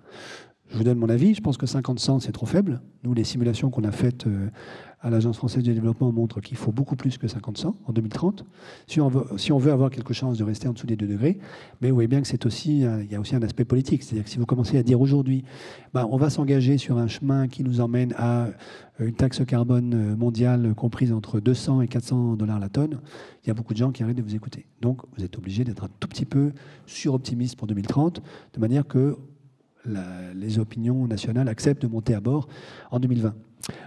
Je 0.68 0.76
vous 0.76 0.84
donne 0.84 0.98
mon 0.98 1.08
avis, 1.08 1.34
je 1.34 1.40
pense 1.40 1.56
que 1.56 1.66
50-100 1.66 2.20
c'est 2.20 2.32
trop 2.32 2.46
faible. 2.46 2.82
Nous, 3.02 3.14
les 3.14 3.24
simulations 3.24 3.70
qu'on 3.70 3.84
a 3.84 3.92
faites 3.92 4.26
euh, 4.26 4.50
à 5.00 5.10
l'Agence 5.10 5.36
française 5.36 5.62
de 5.62 5.72
développement 5.72 6.10
montre 6.10 6.40
qu'il 6.40 6.56
faut 6.56 6.72
beaucoup 6.72 6.96
plus 6.96 7.18
que 7.18 7.26
50-100 7.26 7.74
en 7.86 7.92
2030, 7.92 8.44
si 8.86 9.00
on, 9.00 9.08
veut, 9.08 9.24
si 9.36 9.52
on 9.52 9.58
veut 9.58 9.70
avoir 9.70 9.90
quelque 9.90 10.12
chose 10.12 10.38
de 10.38 10.44
rester 10.44 10.66
en 10.66 10.72
dessous 10.72 10.86
des 10.86 10.96
2 10.96 11.06
degrés. 11.06 11.38
Mais 11.80 11.90
vous 11.90 11.94
voyez 11.94 12.08
bien 12.08 12.20
que 12.20 12.26
c'est 12.26 12.46
aussi, 12.46 12.80
il 12.80 13.08
y 13.10 13.14
a 13.14 13.20
aussi 13.20 13.36
un 13.36 13.42
aspect 13.42 13.64
politique. 13.64 14.02
C'est-à-dire 14.02 14.24
que 14.24 14.30
si 14.30 14.38
vous 14.38 14.46
commencez 14.46 14.76
à 14.76 14.82
dire 14.82 15.00
aujourd'hui, 15.00 15.44
bah, 15.94 16.06
on 16.10 16.16
va 16.16 16.30
s'engager 16.30 16.78
sur 16.78 16.98
un 16.98 17.06
chemin 17.06 17.46
qui 17.46 17.62
nous 17.62 17.80
emmène 17.80 18.12
à 18.16 18.48
une 18.98 19.14
taxe 19.14 19.44
carbone 19.44 20.16
mondiale 20.16 20.74
comprise 20.74 21.12
entre 21.12 21.38
200 21.38 21.82
et 21.82 21.88
400 21.88 22.34
dollars 22.34 22.58
la 22.58 22.68
tonne, 22.68 22.98
il 23.44 23.48
y 23.48 23.50
a 23.50 23.54
beaucoup 23.54 23.72
de 23.72 23.78
gens 23.78 23.92
qui 23.92 24.02
arrêtent 24.02 24.16
de 24.16 24.22
vous 24.22 24.34
écouter. 24.34 24.66
Donc 24.80 25.02
vous 25.16 25.24
êtes 25.24 25.38
obligé 25.38 25.62
d'être 25.62 25.84
un 25.84 25.90
tout 26.00 26.08
petit 26.08 26.24
peu 26.24 26.52
suroptimiste 26.86 27.56
pour 27.56 27.68
2030, 27.68 28.20
de 28.54 28.60
manière 28.60 28.86
que 28.86 29.16
les 30.34 30.58
opinions 30.58 31.06
nationales 31.06 31.48
acceptent 31.48 31.82
de 31.82 31.86
monter 31.88 32.14
à 32.14 32.20
bord 32.20 32.48
en 32.90 32.98
2020. 32.98 33.34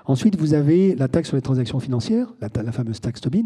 Ensuite, 0.05 0.35
vous 0.37 0.53
avez 0.53 0.95
la 0.95 1.07
taxe 1.07 1.29
sur 1.29 1.37
les 1.37 1.41
transactions 1.41 1.79
financières, 1.79 2.33
la, 2.41 2.71
fameuse 2.71 2.99
taxe 2.99 3.21
Tobin. 3.21 3.45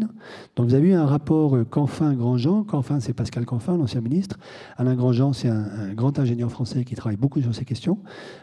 Donc, 0.56 0.68
vous 0.68 0.74
avez 0.74 0.88
eu 0.88 0.92
un 0.94 1.06
rapport 1.06 1.56
euh, 1.56 1.64
Canfin-Grandjean. 1.64 2.64
Canfin, 2.64 3.00
c'est 3.00 3.12
Pascal 3.12 3.44
Canfin, 3.44 3.76
l'ancien 3.76 4.00
ministre. 4.00 4.38
Alain 4.76 4.94
Grandjean, 4.94 5.32
c'est 5.32 5.48
un, 5.48 5.92
grand 5.94 6.18
ingénieur 6.18 6.50
français 6.50 6.84
qui 6.84 6.94
travaille 6.94 7.16
beaucoup 7.16 7.40
sur 7.40 7.54
ces 7.54 7.64
questions. 7.64 7.98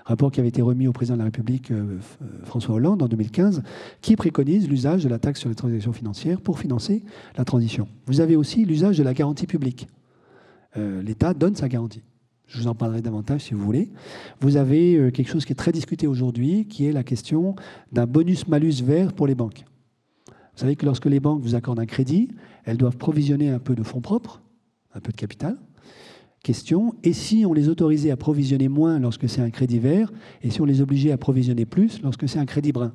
Rapport 0.06 0.32
qui 0.32 0.40
avait 0.40 0.50
été 0.50 0.62
remis 0.62 0.88
au 0.88 0.94
président 0.94 1.16
de 1.16 1.20
la 1.20 1.26
République, 1.26 1.72
euh, 1.72 2.00
euh, 2.22 2.26
François 2.44 2.76
Hollande, 2.76 3.02
en 3.04 3.08
2015, 3.08 3.64
qui 4.02 4.16
préconise 4.16 4.70
l'usage 4.70 5.04
de 5.04 5.10
la 5.10 5.20
taxe 5.20 5.40
sur 5.40 5.50
les 5.50 5.56
transactions 5.56 5.94
financières 5.94 6.42
pour 6.42 6.60
financer 6.60 7.04
la 7.38 7.46
transition. 7.46 7.88
Vous 8.06 8.22
avez 8.22 8.36
aussi 8.36 8.66
l'usage 8.66 8.98
de 8.98 9.04
la 9.04 9.14
garantie 9.14 9.48
publique. 9.48 9.88
L'État 10.76 11.36
donne 11.36 11.56
sa 11.56 11.70
garantie. 11.70 12.02
Je 12.48 12.60
vous 12.60 12.68
en 12.68 12.76
parlerai 12.76 13.02
davantage 13.02 13.42
si 13.42 13.54
vous 13.54 13.64
voulez. 13.64 13.92
Vous 14.40 14.58
avez 14.58 14.96
euh, 14.96 15.12
quelque 15.12 15.30
chose 15.30 15.46
qui 15.46 15.54
est 15.54 15.56
très 15.56 15.72
discuté 15.72 16.08
aujourd'hui, 16.08 16.68
qui 16.68 16.86
est 16.86 16.92
la 16.92 17.04
question 17.04 17.56
d'un 17.92 18.06
bonus-malus 18.06 18.84
vert 18.84 19.14
pour 19.14 19.28
les 19.28 19.36
banques. 19.36 19.66
Vous 20.28 20.60
savez 20.60 20.76
que 20.76 20.86
lorsque 20.86 21.06
les 21.06 21.20
banques 21.20 21.42
vous 21.42 21.56
accordent 21.56 21.80
un 21.80 21.86
crédit, 21.86 22.30
elles 22.66 22.78
doivent 22.78 22.98
provisionner 22.98 23.50
un 23.50 23.60
peu 23.60 23.76
de 23.76 23.84
fonds 23.84 24.02
propres, 24.02 24.42
un 24.94 25.00
peu 25.00 25.12
de 25.12 25.18
capital. 25.18 25.58
Question, 26.44 26.94
et 27.04 27.14
si 27.14 27.46
on 27.46 27.54
les 27.54 27.70
autorisait 27.70 28.12
à 28.12 28.18
provisionner 28.18 28.68
moins 28.68 29.00
lorsque 29.00 29.30
c'est 29.30 29.42
un 29.42 29.50
crédit 29.50 29.80
vert, 29.80 30.12
et 30.42 30.52
si 30.52 30.62
on 30.62 30.66
les 30.66 30.82
obligeait 30.82 31.12
à 31.12 31.18
provisionner 31.18 31.66
plus 31.66 32.02
lorsque 32.02 32.28
c'est 32.28 32.38
un 32.38 32.46
crédit 32.46 32.74
brun? 32.74 32.94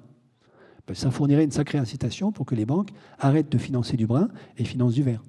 Ben, 0.86 0.94
Ça 0.94 1.10
fournirait 1.10 1.44
une 1.44 1.50
sacrée 1.50 1.78
incitation 1.78 2.30
pour 2.30 2.46
que 2.46 2.54
les 2.54 2.66
banques 2.66 2.90
arrêtent 3.18 3.50
de 3.50 3.58
financer 3.58 3.96
du 3.96 4.06
brun 4.06 4.28
et 4.56 4.64
financent 4.64 4.94
du 4.94 5.02
vert. 5.02 5.22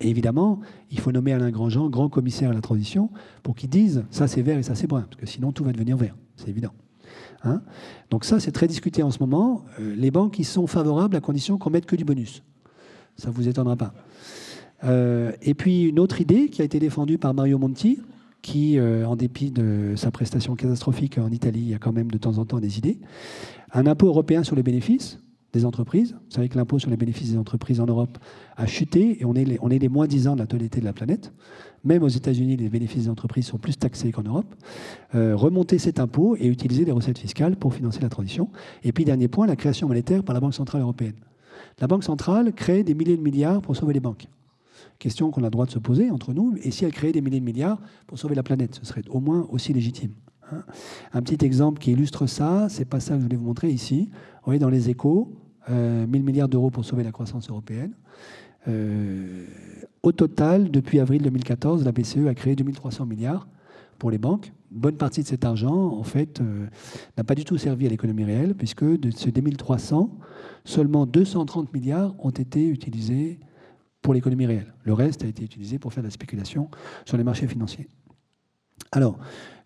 Et 0.00 0.08
évidemment, 0.08 0.60
il 0.90 1.00
faut 1.00 1.12
nommer 1.12 1.32
Alain 1.32 1.50
Grandjean 1.50 1.88
grand 1.88 2.08
commissaire 2.08 2.50
à 2.50 2.54
la 2.54 2.60
transition 2.60 3.10
pour 3.42 3.54
qu'il 3.54 3.68
dise 3.68 4.04
ça 4.10 4.28
c'est 4.28 4.42
vert 4.42 4.58
et 4.58 4.62
ça 4.62 4.74
c'est 4.74 4.86
brun, 4.86 5.02
parce 5.02 5.16
que 5.16 5.26
sinon 5.26 5.52
tout 5.52 5.64
va 5.64 5.72
devenir 5.72 5.96
vert, 5.96 6.16
c'est 6.36 6.48
évident. 6.48 6.72
Hein? 7.44 7.62
Donc 8.10 8.24
ça, 8.24 8.40
c'est 8.40 8.52
très 8.52 8.66
discuté 8.66 9.02
en 9.02 9.10
ce 9.10 9.18
moment. 9.20 9.64
Euh, 9.80 9.94
les 9.96 10.10
banques, 10.10 10.38
ils 10.38 10.44
sont 10.44 10.66
favorables 10.66 11.16
à 11.16 11.20
condition 11.20 11.58
qu'on 11.58 11.70
mette 11.70 11.86
que 11.86 11.96
du 11.96 12.04
bonus. 12.04 12.42
Ça 13.16 13.28
ne 13.28 13.34
vous 13.34 13.48
étonnera 13.48 13.76
pas. 13.76 13.94
Euh, 14.84 15.32
et 15.42 15.54
puis 15.54 15.84
une 15.84 15.98
autre 15.98 16.20
idée 16.20 16.48
qui 16.48 16.62
a 16.62 16.64
été 16.64 16.78
défendue 16.78 17.18
par 17.18 17.34
Mario 17.34 17.58
Monti, 17.58 18.00
qui, 18.42 18.78
euh, 18.78 19.04
en 19.06 19.16
dépit 19.16 19.50
de 19.50 19.94
sa 19.96 20.10
prestation 20.10 20.54
catastrophique 20.54 21.18
en 21.18 21.30
Italie, 21.30 21.60
il 21.60 21.68
y 21.68 21.74
a 21.74 21.78
quand 21.78 21.92
même 21.92 22.10
de 22.10 22.18
temps 22.18 22.38
en 22.38 22.44
temps 22.44 22.60
des 22.60 22.78
idées. 22.78 22.98
Un 23.72 23.86
impôt 23.86 24.06
européen 24.06 24.44
sur 24.44 24.54
les 24.54 24.62
bénéfices, 24.62 25.18
des 25.52 25.64
entreprises. 25.64 26.12
Vous 26.12 26.34
savez 26.34 26.48
que 26.48 26.56
l'impôt 26.56 26.78
sur 26.78 26.90
les 26.90 26.96
bénéfices 26.96 27.30
des 27.30 27.38
entreprises 27.38 27.80
en 27.80 27.86
Europe 27.86 28.18
a 28.56 28.66
chuté 28.66 29.20
et 29.20 29.24
on 29.24 29.34
est 29.34 29.44
les, 29.44 29.58
on 29.62 29.70
est 29.70 29.78
les 29.78 29.88
moins 29.88 30.06
10 30.06 30.28
ans 30.28 30.34
de 30.34 30.40
la 30.40 30.46
totalité 30.46 30.80
de 30.80 30.84
la 30.84 30.92
planète. 30.92 31.32
Même 31.84 32.02
aux 32.02 32.08
États-Unis, 32.08 32.56
les 32.56 32.68
bénéfices 32.68 33.04
des 33.04 33.08
entreprises 33.08 33.46
sont 33.46 33.58
plus 33.58 33.78
taxés 33.78 34.12
qu'en 34.12 34.22
Europe. 34.22 34.54
Euh, 35.14 35.34
remonter 35.36 35.78
cet 35.78 36.00
impôt 36.00 36.36
et 36.36 36.46
utiliser 36.46 36.84
les 36.84 36.92
recettes 36.92 37.18
fiscales 37.18 37.56
pour 37.56 37.74
financer 37.74 38.00
la 38.00 38.08
transition. 38.08 38.50
Et 38.82 38.92
puis, 38.92 39.04
dernier 39.04 39.28
point, 39.28 39.46
la 39.46 39.56
création 39.56 39.88
monétaire 39.88 40.22
par 40.22 40.34
la 40.34 40.40
Banque 40.40 40.54
Centrale 40.54 40.82
Européenne. 40.82 41.14
La 41.80 41.86
Banque 41.86 42.04
Centrale 42.04 42.52
crée 42.52 42.82
des 42.82 42.94
milliers 42.94 43.16
de 43.16 43.22
milliards 43.22 43.62
pour 43.62 43.76
sauver 43.76 43.94
les 43.94 44.00
banques. 44.00 44.26
Question 44.98 45.30
qu'on 45.30 45.42
a 45.42 45.46
le 45.46 45.50
droit 45.50 45.66
de 45.66 45.70
se 45.70 45.78
poser 45.78 46.10
entre 46.10 46.32
nous. 46.32 46.56
Et 46.62 46.72
si 46.72 46.84
elle 46.84 46.92
créait 46.92 47.12
des 47.12 47.20
milliers 47.20 47.40
de 47.40 47.44
milliards 47.44 47.80
pour 48.06 48.18
sauver 48.18 48.34
la 48.34 48.42
planète 48.42 48.78
Ce 48.80 48.86
serait 48.86 49.04
au 49.08 49.20
moins 49.20 49.46
aussi 49.50 49.72
légitime. 49.72 50.12
Hein. 50.52 50.64
Un 51.12 51.22
petit 51.22 51.44
exemple 51.44 51.78
qui 51.80 51.92
illustre 51.92 52.26
ça, 52.26 52.68
c'est 52.68 52.84
pas 52.84 53.00
ça 53.00 53.14
que 53.14 53.20
je 53.20 53.24
voulais 53.24 53.36
vous 53.36 53.44
montrer 53.44 53.70
ici. 53.70 54.10
Voyez 54.48 54.60
dans 54.60 54.70
les 54.70 54.88
échos, 54.88 55.36
1000 55.68 55.76
euh, 55.76 56.06
milliards 56.06 56.48
d'euros 56.48 56.70
pour 56.70 56.82
sauver 56.82 57.04
la 57.04 57.12
croissance 57.12 57.50
européenne. 57.50 57.92
Euh, 58.66 59.44
au 60.02 60.10
total, 60.12 60.70
depuis 60.70 61.00
avril 61.00 61.20
2014, 61.20 61.84
la 61.84 61.92
BCE 61.92 62.26
a 62.26 62.34
créé 62.34 62.56
2300 62.56 63.04
milliards 63.04 63.46
pour 63.98 64.10
les 64.10 64.16
banques. 64.16 64.54
Bonne 64.70 64.96
partie 64.96 65.22
de 65.22 65.26
cet 65.26 65.44
argent, 65.44 65.92
en 65.92 66.02
fait, 66.02 66.40
euh, 66.40 66.66
n'a 67.18 67.24
pas 67.24 67.34
du 67.34 67.44
tout 67.44 67.58
servi 67.58 67.84
à 67.84 67.90
l'économie 67.90 68.24
réelle, 68.24 68.54
puisque 68.54 68.86
de 68.86 69.10
ces 69.10 69.32
2300, 69.32 70.16
seulement 70.64 71.04
230 71.04 71.70
milliards 71.74 72.14
ont 72.18 72.30
été 72.30 72.68
utilisés 72.68 73.40
pour 74.00 74.14
l'économie 74.14 74.46
réelle. 74.46 74.72
Le 74.82 74.94
reste 74.94 75.24
a 75.24 75.26
été 75.26 75.44
utilisé 75.44 75.78
pour 75.78 75.92
faire 75.92 76.02
de 76.02 76.08
la 76.08 76.12
spéculation 76.12 76.70
sur 77.04 77.18
les 77.18 77.24
marchés 77.24 77.48
financiers. 77.48 77.86
Alors, 78.92 79.18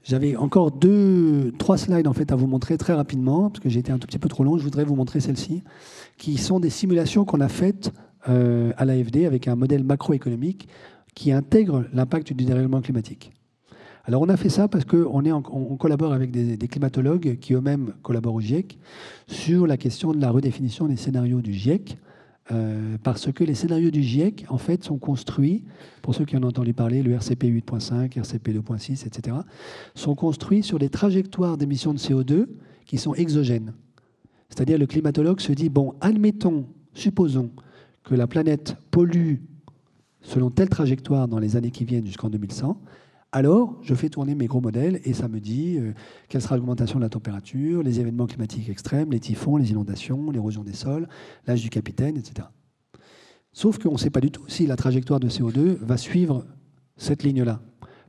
j'avais 0.05 0.37
encore 0.37 0.73
deux, 0.73 1.53
trois 1.59 1.79
slides 1.79 2.09
en 2.09 2.13
fait 2.13 2.33
à 2.33 2.37
vous 2.37 2.47
montrer 2.47 2.77
très 2.77 2.93
rapidement, 2.93 3.51
parce 3.51 3.61
que 3.61 3.69
j'ai 3.69 3.81
été 3.81 3.93
un 3.93 3.99
tout 3.99 4.07
petit 4.07 4.19
peu 4.19 4.29
trop 4.29 4.45
long. 4.45 4.59
Je 4.59 4.65
voudrais 4.65 4.85
vous 4.85 4.97
montrer 4.97 5.21
celles-ci, 5.21 5.63
qui 6.19 6.39
sont 6.39 6.61
des 6.61 6.71
simulations 6.71 7.25
qu'on 7.25 7.41
a 7.41 7.49
faites 7.49 7.93
euh, 8.29 8.73
à 8.77 8.85
l'AFD 8.85 9.27
avec 9.27 9.49
un 9.49 9.57
modèle 9.57 9.85
macroéconomique 9.85 10.69
qui 11.15 11.33
intègre 11.33 11.85
l'impact 11.93 12.33
du 12.33 12.45
dérèglement 12.45 12.81
climatique. 12.81 13.33
Alors 14.05 14.23
on 14.23 14.29
a 14.29 14.37
fait 14.37 14.49
ça 14.49 14.67
parce 14.67 14.85
qu'on 14.85 15.25
on 15.25 15.77
collabore 15.77 16.13
avec 16.13 16.33
des, 16.33 16.57
des 16.57 16.69
climatologues 16.69 17.39
qui 17.41 17.55
eux-mêmes 17.55 17.93
collaborent 18.03 18.35
au 18.35 18.41
GIEC 18.41 18.79
sur 19.29 19.67
la 19.67 19.77
question 19.77 20.13
de 20.13 20.21
la 20.21 20.31
redéfinition 20.31 20.87
des 20.87 20.97
scénarios 20.97 21.41
du 21.41 21.53
GIEC. 21.53 21.99
Euh, 22.51 22.97
parce 23.03 23.31
que 23.31 23.45
les 23.45 23.55
scénarios 23.55 23.91
du 23.91 24.03
GIEC, 24.03 24.47
en 24.49 24.59
fait, 24.59 24.83
sont 24.83 24.99
construits, 24.99 25.65
pour 26.03 26.15
ceux 26.15 26.25
qui 26.25 26.37
en 26.37 26.43
ont 26.43 26.49
entendu 26.49 26.75
parler, 26.75 27.03
le 27.03 27.13
RCP 27.13 27.45
8.5, 27.45 28.19
RCP 28.19 28.49
2.6, 28.49 29.07
etc., 29.07 29.37
sont 29.95 30.15
construits 30.15 30.63
sur 30.63 30.79
des 30.79 30.89
trajectoires 30.89 31.57
d'émissions 31.57 31.95
de 31.95 31.99
CO2 31.99 32.47
qui 32.85 32.99
sont 32.99 33.15
exogènes. 33.15 33.73
C'est-à-dire 34.49 34.77
le 34.77 34.87
climatologue 34.87 35.41
se 35.41 35.53
dit, 35.53 35.69
bon, 35.69 35.95
admettons, 36.01 36.67
supposons 36.95 37.51
que 38.03 38.15
la 38.15 38.27
planète 38.27 38.77
pollue 38.91 39.37
selon 40.21 40.51
telle 40.51 40.69
trajectoire 40.69 41.29
dans 41.29 41.39
les 41.39 41.57
années 41.57 41.71
qui 41.71 41.85
viennent 41.85 42.07
jusqu'en 42.07 42.29
2100, 42.29 42.81
alors, 43.35 43.79
je 43.81 43.95
fais 43.95 44.11
tourner 44.11 44.35
mes 44.35 44.47
gros 44.47 44.61
modèles 44.61 45.01
et 45.05 45.15
ça 45.15 45.27
me 45.27 45.41
dit 45.41 45.79
euh, 45.79 45.95
quelle 46.29 46.43
sera 46.43 46.59
l'augmentation 46.59 46.99
de 46.99 47.05
la 47.05 47.09
température, 47.09 47.83
les 47.83 47.99
événements 47.99 48.27
climatiques 48.27 48.69
extrêmes, 48.69 49.11
les 49.11 49.21
typhons, 49.21 49.57
les 49.57 49.71
inondations, 49.71 50.31
l'érosion 50.31 50.63
des 50.63 50.75
sols, 50.75 51.09
l'âge 51.47 51.63
du 51.63 51.71
capitaine, 51.71 52.19
etc. 52.19 52.49
Sauf 53.55 53.79
qu'on 53.79 53.93
ne 53.93 53.99
sait 53.99 54.11
pas 54.11 54.21
du 54.21 54.31
tout 54.31 54.43
si 54.49 54.67
la 54.67 54.77
trajectoire 54.77 55.19
de 55.19 55.31
CO2 55.31 55.77
va 55.81 55.97
suivre 55.97 56.45
cette 56.99 57.23
ligne-là. 57.23 57.63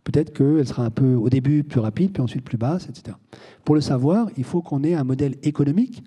Peut-être 0.03 0.34
qu'elle 0.34 0.67
sera 0.67 0.84
un 0.84 0.89
peu 0.89 1.15
au 1.15 1.30
début 1.30 1.63
plus 1.63 1.80
rapide, 1.80 2.11
puis 2.11 2.21
ensuite 2.21 2.43
plus 2.43 2.57
basse, 2.57 2.89
etc. 2.89 3.15
Pour 3.63 3.76
le 3.76 3.82
savoir, 3.82 4.28
il 4.36 4.43
faut 4.43 4.61
qu'on 4.61 4.84
ait 4.84 4.93
un 4.93 5.05
modèle 5.05 5.38
économique 5.43 6.03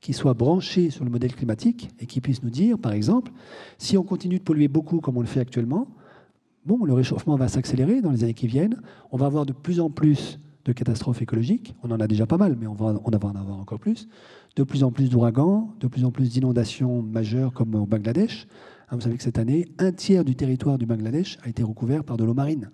qui 0.00 0.12
soit 0.12 0.34
branché 0.34 0.90
sur 0.90 1.04
le 1.04 1.10
modèle 1.10 1.34
climatique 1.34 1.90
et 1.98 2.06
qui 2.06 2.20
puisse 2.20 2.44
nous 2.44 2.50
dire, 2.50 2.78
par 2.78 2.92
exemple, 2.92 3.32
si 3.78 3.96
on 3.96 4.04
continue 4.04 4.38
de 4.38 4.44
polluer 4.44 4.68
beaucoup 4.68 5.00
comme 5.00 5.16
on 5.16 5.20
le 5.20 5.26
fait 5.26 5.40
actuellement, 5.40 5.88
bon, 6.64 6.84
le 6.84 6.92
réchauffement 6.92 7.36
va 7.36 7.48
s'accélérer 7.48 8.00
dans 8.00 8.10
les 8.10 8.24
années 8.24 8.34
qui 8.34 8.46
viennent. 8.46 8.80
On 9.10 9.16
va 9.16 9.26
avoir 9.26 9.46
de 9.46 9.52
plus 9.52 9.80
en 9.80 9.90
plus 9.90 10.38
de 10.64 10.72
catastrophes 10.72 11.22
écologiques. 11.22 11.74
On 11.82 11.90
en 11.90 12.00
a 12.00 12.06
déjà 12.06 12.26
pas 12.26 12.36
mal, 12.36 12.56
mais 12.58 12.66
on 12.66 12.74
va, 12.74 12.94
en 13.04 13.12
avoir 13.12 13.58
encore 13.58 13.80
plus. 13.80 14.08
De 14.56 14.62
plus 14.62 14.84
en 14.84 14.92
plus 14.92 15.10
d'ouragans, 15.10 15.74
de 15.80 15.88
plus 15.88 16.04
en 16.04 16.10
plus 16.10 16.30
d'inondations 16.30 17.02
majeures 17.02 17.52
comme 17.52 17.74
au 17.74 17.86
Bangladesh. 17.86 18.46
Hein, 18.90 18.96
vous 18.96 19.00
savez 19.00 19.16
que 19.16 19.22
cette 19.22 19.38
année, 19.38 19.66
un 19.78 19.92
tiers 19.92 20.24
du 20.24 20.36
territoire 20.36 20.78
du 20.78 20.86
Bangladesh 20.86 21.38
a 21.42 21.48
été 21.48 21.62
recouvert 21.62 22.04
par 22.04 22.16
de 22.16 22.24
l'eau 22.24 22.34
marine, 22.34 22.70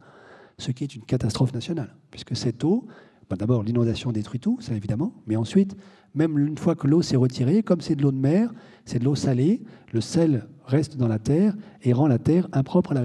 ce 0.59 0.71
qui 0.73 0.85
est 0.85 0.95
une 0.95 1.05
catastrophe 1.05 1.55
nationale, 1.55 1.95
puisque 2.11 2.37
cette 2.37 2.63
eau, 2.65 2.87
bah, 3.31 3.37
d'abord 3.37 3.63
l'inondation 3.63 4.11
détruit 4.11 4.41
tout, 4.41 4.59
ça 4.61 4.75
évidemment, 4.75 5.15
mais 5.27 5.37
ensuite, 5.37 5.77
même 6.15 6.39
une 6.39 6.59
fois 6.59 6.75
que 6.75 6.89
l'eau 6.89 7.03
s'est 7.03 7.17
retirée, 7.17 7.63
comme 7.63 7.81
c'est 7.81 7.95
de 7.95 8.03
l'eau 8.03 8.11
de 8.11 8.19
mer, 8.19 8.53
c'est 8.85 8.99
de 8.99 9.05
l'eau 9.05 9.15
salée, 9.15 9.63
le 9.93 10.01
sel 10.01 10.49
reste 10.65 10.97
dans 10.97 11.09
la 11.09 11.19
terre 11.19 11.55
et 11.83 11.93
rend 11.93 12.09
la 12.09 12.19
terre 12.19 12.49
impropre 12.53 12.93
à 12.93 12.95
la 12.95 13.03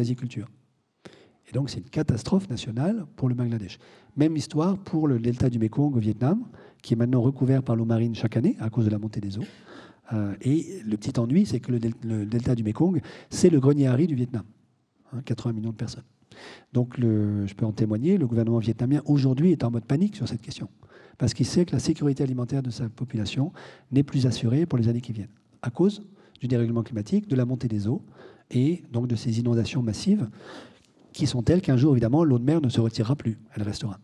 riziculture 1.54 1.62
donc, 1.62 1.70
c'est 1.70 1.80
une 1.80 1.90
catastrophe 1.90 2.50
nationale 2.50 3.06
pour 3.16 3.30
le 3.30 3.36
Bangladesh. 3.36 3.78
Même 4.18 4.36
histoire 4.36 4.78
pour 4.78 5.08
le 5.08 5.20
delta 5.20 5.50
du 5.50 5.60
Mekong 5.60 5.96
au 5.96 6.00
Vietnam, 6.00 6.46
qui 6.82 6.94
est 6.94 6.98
maintenant 6.98 7.22
recouvert 7.22 7.64
par 7.64 7.76
l'eau 7.76 7.86
marine 7.86 8.16
chaque 8.16 8.38
année 8.38 8.58
à 8.60 8.70
cause 8.70 8.86
de 8.86 8.90
la 8.90 8.98
montée 8.98 9.22
des 9.22 9.38
eaux. 9.38 9.44
Euh, 10.12 10.34
et 10.42 10.82
le 10.84 10.98
petit 10.98 11.18
ennui, 11.20 11.46
c'est 11.46 11.60
que 11.60 11.72
le, 11.72 12.26
delta 12.26 12.56
du 12.56 12.64
Mekong, 12.64 13.02
c'est 13.30 13.50
le 13.50 13.60
grenier 13.60 13.88
à 13.88 13.94
riz 13.94 14.08
du 14.08 14.16
Vietnam. 14.16 14.44
80 15.26 15.50
hein, 15.50 15.54
millions 15.54 15.70
de 15.70 15.76
personnes. 15.76 16.04
Donc 16.74 16.96
je 17.00 17.54
peux 17.54 17.66
en 17.66 17.72
témoigner, 17.72 18.18
le 18.18 18.26
gouvernement 18.26 18.58
vietnamien 18.58 19.02
aujourd'hui 19.06 19.52
est 19.52 19.64
en 19.64 19.70
mode 19.70 19.86
panique 19.86 20.16
sur 20.16 20.28
cette 20.28 20.42
question, 20.42 20.68
parce 21.20 21.36
qu'il 21.36 21.46
sait 21.46 21.64
que 21.64 21.74
la 21.74 21.80
sécurité 21.80 22.24
alimentaire 22.24 22.64
de 22.64 22.72
sa 22.72 22.90
population 22.90 23.54
n'est 23.92 24.02
plus 24.02 24.26
assurée 24.26 24.66
pour 24.66 24.80
les 24.80 24.88
années 24.88 25.02
qui 25.02 25.14
viennent, 25.14 25.36
à 25.62 25.70
cause 25.70 26.02
du 26.42 26.48
dérèglement 26.48 26.82
climatique, 26.82 27.28
de 27.28 27.36
la 27.36 27.46
montée 27.46 27.68
des 27.68 27.88
eaux, 27.88 28.02
et 28.50 28.84
donc 28.92 29.08
de 29.08 29.16
ces 29.16 29.40
inondations 29.40 29.84
massives, 29.84 30.28
qui 31.14 31.28
sont 31.28 31.42
telles 31.42 31.62
qu'un 31.62 31.78
jour, 31.78 31.94
évidemment, 31.94 32.24
l'eau 32.24 32.40
de 32.40 32.44
mer 32.44 32.62
ne 32.62 32.70
se 32.70 32.82
retirera 32.82 33.16
plus, 33.16 33.40
elle 33.56 33.64
restera. 33.64 34.00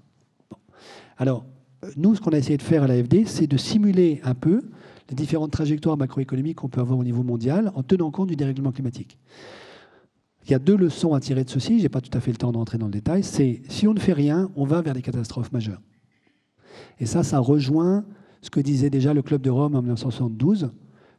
Alors, 1.18 1.46
nous, 1.98 2.16
ce 2.16 2.22
qu'on 2.22 2.32
a 2.32 2.38
essayé 2.38 2.58
de 2.58 2.62
faire 2.64 2.84
à 2.84 2.88
l'AFD, 2.88 3.26
c'est 3.26 3.48
de 3.48 3.58
simuler 3.58 4.22
un 4.24 4.36
peu 4.36 4.62
les 5.10 5.16
différentes 5.16 5.52
trajectoires 5.52 5.98
macroéconomiques 5.98 6.58
qu'on 6.58 6.70
peut 6.70 6.82
avoir 6.82 7.00
au 7.00 7.04
niveau 7.04 7.24
mondial 7.24 7.72
en 7.76 7.84
tenant 7.84 8.12
compte 8.12 8.30
du 8.30 8.36
dérèglement 8.36 8.72
climatique. 8.72 9.18
Il 10.46 10.52
y 10.52 10.54
a 10.56 10.60
deux 10.60 10.78
leçons 10.78 11.14
à 11.14 11.20
tirer 11.20 11.44
de 11.44 11.50
ceci, 11.50 11.78
je 11.78 11.84
n'ai 11.84 11.90
pas 11.90 12.02
tout 12.02 12.16
à 12.18 12.22
fait 12.22 12.32
le 12.32 12.38
temps 12.38 12.52
d'entrer 12.52 12.78
dans 12.78 12.86
le 12.86 12.92
détail, 12.92 13.24
c'est 13.24 13.62
si 13.70 13.88
on 13.88 13.94
ne 13.94 14.00
fait 14.00 14.14
rien, 14.14 14.50
on 14.56 14.66
va 14.66 14.82
vers 14.82 14.94
des 14.94 15.02
catastrophes 15.02 15.52
majeures. 15.52 15.82
Et 17.00 17.06
ça, 17.06 17.24
ça 17.24 17.40
rejoint 17.40 18.06
ce 18.42 18.50
que 18.50 18.60
disait 18.60 18.90
déjà 18.90 19.14
le 19.14 19.22
Club 19.22 19.42
de 19.42 19.50
Rome 19.50 19.76
en 19.76 19.82
1972, 19.82 20.72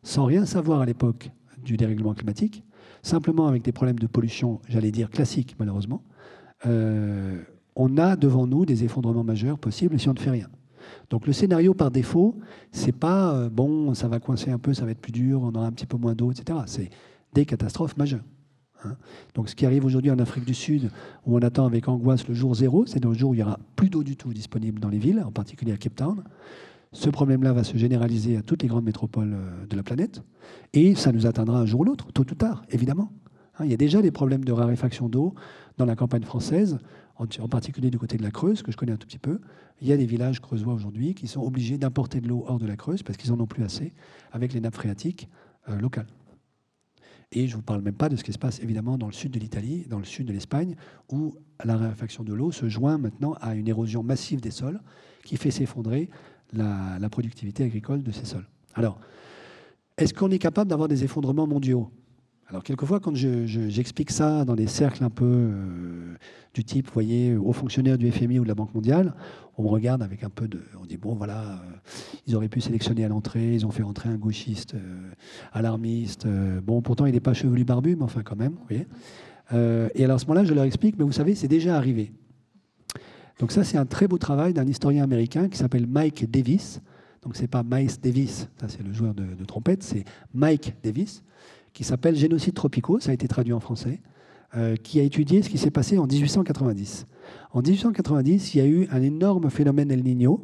sans 0.02 0.24
rien 0.24 0.46
savoir 0.46 0.80
à 0.80 0.86
l'époque 0.86 1.30
du 1.62 1.76
dérèglement 1.76 2.14
climatique, 2.14 2.64
simplement 3.02 3.46
avec 3.46 3.62
des 3.62 3.72
problèmes 3.72 3.98
de 3.98 4.06
pollution, 4.06 4.60
j'allais 4.68 4.90
dire 4.90 5.10
classiques 5.10 5.56
malheureusement, 5.58 6.02
euh, 6.66 7.40
on 7.76 7.96
a 7.96 8.16
devant 8.16 8.46
nous 8.46 8.66
des 8.66 8.84
effondrements 8.84 9.24
majeurs 9.24 9.58
possibles 9.58 9.98
si 9.98 10.08
on 10.08 10.14
ne 10.14 10.18
fait 10.18 10.30
rien. 10.30 10.48
Donc 11.08 11.26
le 11.26 11.32
scénario 11.32 11.74
par 11.74 11.90
défaut, 11.90 12.36
c'est 12.72 12.92
pas 12.92 13.34
euh, 13.34 13.50
bon, 13.50 13.94
ça 13.94 14.08
va 14.08 14.20
coincer 14.20 14.50
un 14.50 14.58
peu, 14.58 14.74
ça 14.74 14.84
va 14.84 14.90
être 14.90 15.00
plus 15.00 15.12
dur, 15.12 15.42
on 15.42 15.54
aura 15.54 15.66
un 15.66 15.72
petit 15.72 15.86
peu 15.86 15.96
moins 15.96 16.14
d'eau, 16.14 16.30
etc. 16.30 16.58
C'est 16.66 16.90
des 17.32 17.46
catastrophes 17.46 17.96
majeures. 17.96 18.24
Hein. 18.84 18.96
Donc 19.34 19.48
ce 19.48 19.54
qui 19.54 19.66
arrive 19.66 19.84
aujourd'hui 19.84 20.10
en 20.10 20.18
Afrique 20.18 20.44
du 20.44 20.54
Sud, 20.54 20.90
où 21.26 21.36
on 21.36 21.40
attend 21.40 21.66
avec 21.66 21.88
angoisse 21.88 22.26
le 22.28 22.34
jour 22.34 22.54
zéro, 22.54 22.86
c'est 22.86 23.02
le 23.02 23.12
jour 23.12 23.30
où 23.30 23.34
il 23.34 23.38
n'y 23.38 23.42
aura 23.42 23.58
plus 23.76 23.90
d'eau 23.90 24.02
du 24.02 24.16
tout 24.16 24.32
disponible 24.32 24.80
dans 24.80 24.88
les 24.88 24.98
villes, 24.98 25.22
en 25.24 25.32
particulier 25.32 25.72
à 25.72 25.76
Cape 25.76 25.96
Town. 25.96 26.22
Ce 26.92 27.08
problème-là 27.08 27.52
va 27.52 27.62
se 27.62 27.76
généraliser 27.76 28.36
à 28.36 28.42
toutes 28.42 28.62
les 28.62 28.68
grandes 28.68 28.84
métropoles 28.84 29.34
euh, 29.34 29.66
de 29.66 29.76
la 29.76 29.82
planète, 29.82 30.22
et 30.72 30.96
ça 30.96 31.12
nous 31.12 31.26
atteindra 31.26 31.60
un 31.60 31.66
jour 31.66 31.80
ou 31.80 31.84
l'autre, 31.84 32.10
tôt 32.12 32.26
ou 32.28 32.34
tard, 32.34 32.64
évidemment. 32.70 33.12
Hein, 33.58 33.64
il 33.64 33.70
y 33.70 33.74
a 33.74 33.76
déjà 33.76 34.02
des 34.02 34.10
problèmes 34.10 34.44
de 34.44 34.52
raréfaction 34.52 35.08
d'eau 35.08 35.34
dans 35.78 35.84
la 35.84 35.94
campagne 35.94 36.24
française, 36.24 36.78
en 37.16 37.48
particulier 37.48 37.90
du 37.90 37.98
côté 37.98 38.16
de 38.16 38.22
la 38.22 38.30
Creuse, 38.30 38.62
que 38.62 38.72
je 38.72 38.76
connais 38.76 38.92
un 38.92 38.96
tout 38.96 39.06
petit 39.06 39.18
peu. 39.18 39.40
Il 39.80 39.88
y 39.88 39.92
a 39.92 39.96
des 39.96 40.06
villages 40.06 40.40
creusois 40.40 40.72
aujourd'hui 40.72 41.14
qui 41.14 41.26
sont 41.26 41.42
obligés 41.42 41.76
d'importer 41.76 42.20
de 42.20 42.28
l'eau 42.28 42.44
hors 42.46 42.58
de 42.58 42.66
la 42.66 42.76
Creuse 42.76 43.02
parce 43.02 43.18
qu'ils 43.18 43.30
n'en 43.30 43.40
ont 43.40 43.46
plus 43.46 43.62
assez 43.62 43.92
avec 44.32 44.54
les 44.54 44.60
nappes 44.60 44.74
phréatiques 44.74 45.28
euh, 45.68 45.78
locales. 45.78 46.06
Et 47.32 47.46
je 47.46 47.52
ne 47.52 47.56
vous 47.56 47.62
parle 47.62 47.82
même 47.82 47.94
pas 47.94 48.08
de 48.08 48.16
ce 48.16 48.24
qui 48.24 48.32
se 48.32 48.38
passe 48.38 48.58
évidemment 48.60 48.98
dans 48.98 49.06
le 49.06 49.12
sud 49.12 49.32
de 49.32 49.38
l'Italie, 49.38 49.86
dans 49.88 49.98
le 49.98 50.04
sud 50.04 50.26
de 50.26 50.32
l'Espagne, 50.32 50.74
où 51.12 51.36
la 51.64 51.76
raréfaction 51.76 52.24
de 52.24 52.34
l'eau 52.34 52.50
se 52.50 52.68
joint 52.68 52.98
maintenant 52.98 53.34
à 53.40 53.54
une 53.54 53.68
érosion 53.68 54.02
massive 54.02 54.40
des 54.40 54.50
sols 54.50 54.80
qui 55.24 55.36
fait 55.36 55.50
s'effondrer 55.50 56.10
la, 56.52 57.08
productivité 57.10 57.64
agricole 57.64 58.02
de 58.02 58.12
ces 58.12 58.24
sols. 58.24 58.46
Alors, 58.74 58.98
est-ce 59.96 60.14
qu'on 60.14 60.30
est 60.30 60.38
capable 60.38 60.70
d'avoir 60.70 60.88
des 60.88 61.04
effondrements 61.04 61.46
mondiaux? 61.46 61.90
Alors 62.48 62.64
quelquefois, 62.64 62.98
quand 62.98 63.14
j'explique 63.14 64.10
ça 64.10 64.44
dans 64.44 64.56
des 64.56 64.66
cercles 64.66 65.04
un 65.04 65.10
peu 65.10 65.24
euh, 65.24 66.16
du 66.52 66.64
type, 66.64 66.86
vous 66.86 66.92
voyez, 66.92 67.36
aux 67.36 67.52
fonctionnaires 67.52 67.96
du 67.96 68.10
FMI 68.10 68.40
ou 68.40 68.42
de 68.42 68.48
la 68.48 68.56
Banque 68.56 68.74
mondiale, 68.74 69.14
on 69.56 69.62
me 69.62 69.68
regarde 69.68 70.02
avec 70.02 70.24
un 70.24 70.30
peu 70.30 70.48
de... 70.48 70.60
On 70.82 70.84
dit, 70.84 70.96
bon 70.96 71.14
voilà, 71.14 71.42
euh, 71.42 71.56
ils 72.26 72.34
auraient 72.34 72.48
pu 72.48 72.60
sélectionner 72.60 73.04
à 73.04 73.08
l'entrée, 73.08 73.54
ils 73.54 73.66
ont 73.66 73.70
fait 73.70 73.84
entrer 73.84 74.08
un 74.08 74.16
gauchiste 74.16 74.74
euh, 74.74 75.12
alarmiste. 75.52 76.26
bon, 76.64 76.82
pourtant, 76.82 77.06
il 77.06 77.12
n'est 77.12 77.20
pas 77.20 77.34
chevelu 77.34 77.62
barbu, 77.62 77.94
mais 77.94 78.02
enfin 78.02 78.22
quand 78.24 78.36
même, 78.36 78.54
vous 78.54 78.66
voyez. 78.68 78.88
et 79.94 80.04
alors 80.04 80.16
à 80.16 80.18
ce 80.18 80.26
moment-là, 80.26 80.44
je 80.44 80.52
leur 80.52 80.64
explique, 80.64 80.98
mais 80.98 81.04
vous 81.04 81.12
savez, 81.12 81.36
c'est 81.36 81.46
déjà 81.46 81.76
arrivé. 81.76 82.12
Donc 83.40 83.52
ça, 83.52 83.64
c'est 83.64 83.78
un 83.78 83.86
très 83.86 84.06
beau 84.06 84.18
travail 84.18 84.52
d'un 84.52 84.66
historien 84.66 85.02
américain 85.02 85.48
qui 85.48 85.56
s'appelle 85.56 85.86
Mike 85.86 86.30
Davis. 86.30 86.82
Donc 87.22 87.36
c'est 87.36 87.48
pas 87.48 87.62
Miles 87.62 87.90
Davis, 88.02 88.48
ça 88.58 88.68
c'est 88.68 88.82
le 88.82 88.92
joueur 88.92 89.14
de, 89.14 89.44
trompette, 89.44 89.82
c'est 89.82 90.04
Mike 90.32 90.74
Davis 90.82 91.22
qui 91.72 91.84
s'appelle 91.84 92.16
Génocides 92.16 92.54
tropicaux, 92.54 92.98
ça 92.98 93.10
a 93.10 93.14
été 93.14 93.28
traduit 93.28 93.52
en 93.52 93.60
français, 93.60 94.00
euh, 94.56 94.74
qui 94.76 95.00
a 95.00 95.02
étudié 95.02 95.42
ce 95.42 95.50
qui 95.50 95.58
s'est 95.58 95.70
passé 95.70 95.98
en 95.98 96.06
1890. 96.06 97.06
En 97.52 97.60
1890, 97.60 98.54
il 98.54 98.58
y 98.58 98.60
a 98.60 98.66
eu 98.66 98.88
un 98.90 99.02
énorme 99.02 99.50
phénomène 99.50 99.90
El 99.90 100.02
Niño 100.02 100.42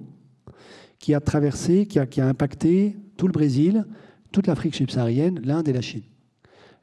qui 0.99 1.15
a 1.15 1.21
traversé, 1.21 1.87
qui 1.87 1.99
a 1.99 2.27
impacté 2.27 2.97
tout 3.17 3.27
le 3.27 3.33
Brésil, 3.33 3.87
toute 4.33 4.47
l'Afrique 4.47 4.75
subsaharienne, 4.75 5.41
l'Inde 5.43 5.69
et 5.69 5.73
la 5.73 5.81
Chine. 5.81 6.03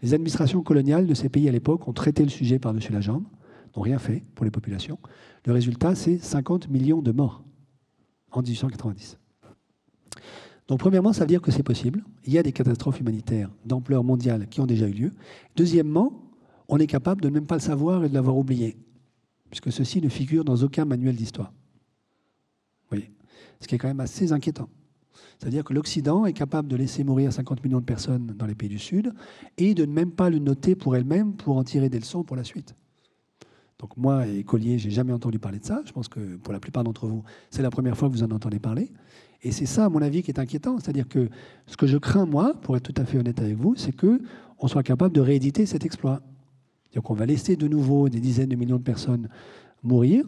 Les 0.02 0.14
administrations 0.14 0.64
coloniales 0.64 1.08
de 1.08 1.14
ces 1.14 1.30
pays 1.30 1.48
à 1.48 1.52
l'époque 1.52 1.88
ont 1.88 1.94
traité 1.94 2.24
le 2.24 2.30
sujet 2.30 2.60
par-dessus 2.60 2.92
la 2.92 3.02
jambe, 3.02 3.24
n'ont 3.76 3.82
rien 3.82 4.00
fait 4.00 4.24
pour 4.36 4.44
les 4.44 4.52
populations. 4.52 5.00
Le 5.46 5.54
résultat, 5.54 5.96
c'est 5.96 6.18
50 6.18 6.70
millions 6.70 7.02
de 7.02 7.12
morts 7.12 7.44
en 8.32 8.42
1890. 8.42 9.18
Donc 10.68 10.80
premièrement, 10.80 11.12
ça 11.12 11.22
veut 11.22 11.28
dire 11.28 11.42
que 11.42 11.52
c'est 11.52 11.64
possible. 11.64 12.04
Il 12.26 12.34
y 12.34 12.38
a 12.38 12.44
des 12.44 12.54
catastrophes 12.54 13.00
humanitaires 13.00 13.50
d'ampleur 13.66 14.04
mondiale 14.04 14.48
qui 14.50 14.62
ont 14.62 14.66
déjà 14.66 14.88
eu 14.88 14.94
lieu. 14.94 15.12
Deuxièmement, 15.56 16.32
on 16.70 16.78
est 16.78 16.88
capable 16.88 17.22
de 17.22 17.28
ne 17.28 17.34
même 17.34 17.46
pas 17.46 17.56
le 17.56 17.62
savoir 17.62 18.06
et 18.06 18.10
de 18.10 18.14
l'avoir 18.14 18.38
oublié, 18.38 18.78
puisque 19.50 19.72
ceci 19.72 20.02
ne 20.02 20.08
figure 20.08 20.46
dans 20.46 20.56
aucun 20.64 20.86
manuel 20.86 21.16
d'histoire. 21.16 21.52
Voyez? 22.90 23.12
Ce 23.60 23.68
qui 23.68 23.76
est 23.76 23.78
quand 23.78 23.90
même 23.90 24.00
assez 24.00 24.32
inquiétant. 24.32 24.70
C'est-à-dire 25.38 25.66
que 25.66 25.74
l'Occident 25.74 26.26
est 26.26 26.34
capable 26.34 26.70
de 26.70 26.78
laisser 26.78 27.04
mourir 27.04 27.34
50 27.34 27.64
millions 27.64 27.80
de 27.80 27.86
personnes 27.86 28.28
dans 28.28 28.46
les 28.46 28.56
pays 28.56 28.70
du 28.70 28.80
Sud 28.80 29.14
et 29.58 29.74
de 29.74 29.86
ne 29.86 29.92
même 29.92 30.12
pas 30.12 30.30
le 30.30 30.40
noter 30.40 30.76
pour 30.76 30.96
elle-même 30.96 31.34
pour 31.34 31.58
en 31.58 31.64
tirer 31.64 31.90
des 31.90 32.00
leçons 32.00 32.24
pour 32.24 32.38
la 32.38 32.46
suite. 32.46 32.76
Donc 33.80 33.98
moi, 33.98 34.28
écolier, 34.28 34.78
j'ai 34.78 34.92
jamais 34.92 35.14
entendu 35.14 35.40
parler 35.40 35.60
de 35.60 35.66
ça. 35.66 35.82
Je 35.86 35.92
pense 35.92 36.08
que 36.08 36.38
pour 36.38 36.54
la 36.54 36.60
plupart 36.60 36.84
d'entre 36.84 37.08
vous, 37.08 37.24
c'est 37.50 37.62
la 37.62 37.70
première 37.70 37.98
fois 37.98 38.08
que 38.08 38.14
vous 38.14 38.24
en 38.24 38.32
entendez 38.32 38.60
parler. 38.60 38.92
Et 39.42 39.52
c'est 39.52 39.66
ça, 39.66 39.86
à 39.86 39.90
mon 39.90 40.02
avis, 40.02 40.24
qui 40.24 40.32
est 40.32 40.40
inquiétant. 40.40 40.78
C'est-à-dire 40.80 41.08
que 41.08 41.30
ce 41.66 41.76
que 41.76 41.88
je 41.88 41.98
crains, 41.98 42.26
moi, 42.26 42.54
pour 42.62 42.78
être 42.78 42.94
tout 42.94 43.02
à 43.02 43.06
fait 43.06 43.18
honnête 43.18 43.40
avec 43.42 43.58
vous, 43.58 43.76
c'est 43.76 43.92
qu'on 43.92 44.68
soit 44.68 44.84
capable 44.84 45.14
de 45.14 45.22
rééditer 45.22 45.66
cet 45.66 45.86
exploit. 45.86 46.22
Donc 46.96 47.10
on 47.10 47.14
va 47.14 47.26
laisser 47.26 47.56
de 47.56 47.68
nouveau 47.68 48.08
des 48.08 48.20
dizaines 48.20 48.50
de 48.50 48.56
millions 48.56 48.78
de 48.78 48.84
personnes 48.84 49.28
mourir, 49.82 50.26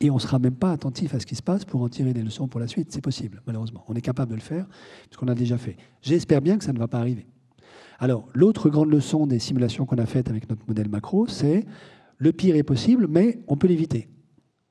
et 0.00 0.10
on 0.10 0.14
ne 0.14 0.20
sera 0.20 0.40
même 0.40 0.56
pas 0.56 0.72
attentif 0.72 1.14
à 1.14 1.20
ce 1.20 1.26
qui 1.26 1.36
se 1.36 1.42
passe 1.42 1.64
pour 1.64 1.80
en 1.82 1.88
tirer 1.88 2.12
des 2.12 2.22
leçons 2.22 2.48
pour 2.48 2.58
la 2.58 2.66
suite. 2.66 2.90
C'est 2.90 3.00
possible, 3.00 3.40
malheureusement. 3.46 3.84
On 3.86 3.94
est 3.94 4.00
capable 4.00 4.30
de 4.30 4.34
le 4.34 4.40
faire, 4.40 4.66
puisqu'on 5.08 5.28
a 5.28 5.34
déjà 5.36 5.58
fait. 5.58 5.76
J'espère 6.00 6.40
bien 6.42 6.58
que 6.58 6.64
ça 6.64 6.72
ne 6.72 6.78
va 6.78 6.88
pas 6.88 6.98
arriver. 6.98 7.28
Alors, 8.00 8.28
l'autre 8.34 8.68
grande 8.68 8.90
leçon 8.90 9.28
des 9.28 9.38
simulations 9.38 9.86
qu'on 9.86 9.98
a 9.98 10.06
faites 10.06 10.28
avec 10.28 10.50
notre 10.50 10.66
modèle 10.66 10.88
macro, 10.88 11.28
c'est 11.28 11.64
le 12.22 12.32
pire 12.32 12.54
est 12.54 12.62
possible, 12.62 13.08
mais 13.08 13.40
on 13.48 13.56
peut 13.56 13.66
l'éviter. 13.66 14.08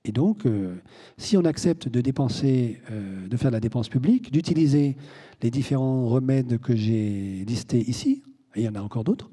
Et 0.05 0.13
donc, 0.13 0.45
euh, 0.45 0.77
si 1.17 1.35
on 1.35 1.43
accepte 1.43 1.89
de 1.89 1.99
dépenser, 1.99 2.81
euh, 2.89 3.27
de 3.27 3.37
faire 3.37 3.51
de 3.51 3.55
la 3.57 3.59
dépense 3.59 3.89
publique, 3.89 4.31
d'utiliser 4.31 4.95
les 5.41 5.51
différents 5.51 6.07
remèdes 6.07 6.59
que 6.59 6.73
j'ai 6.77 7.43
listés 7.45 7.81
ici, 7.89 8.23
et 8.55 8.61
il 8.61 8.63
y 8.63 8.69
en 8.69 8.75
a 8.75 8.81
encore 8.81 9.03
d'autres, 9.03 9.29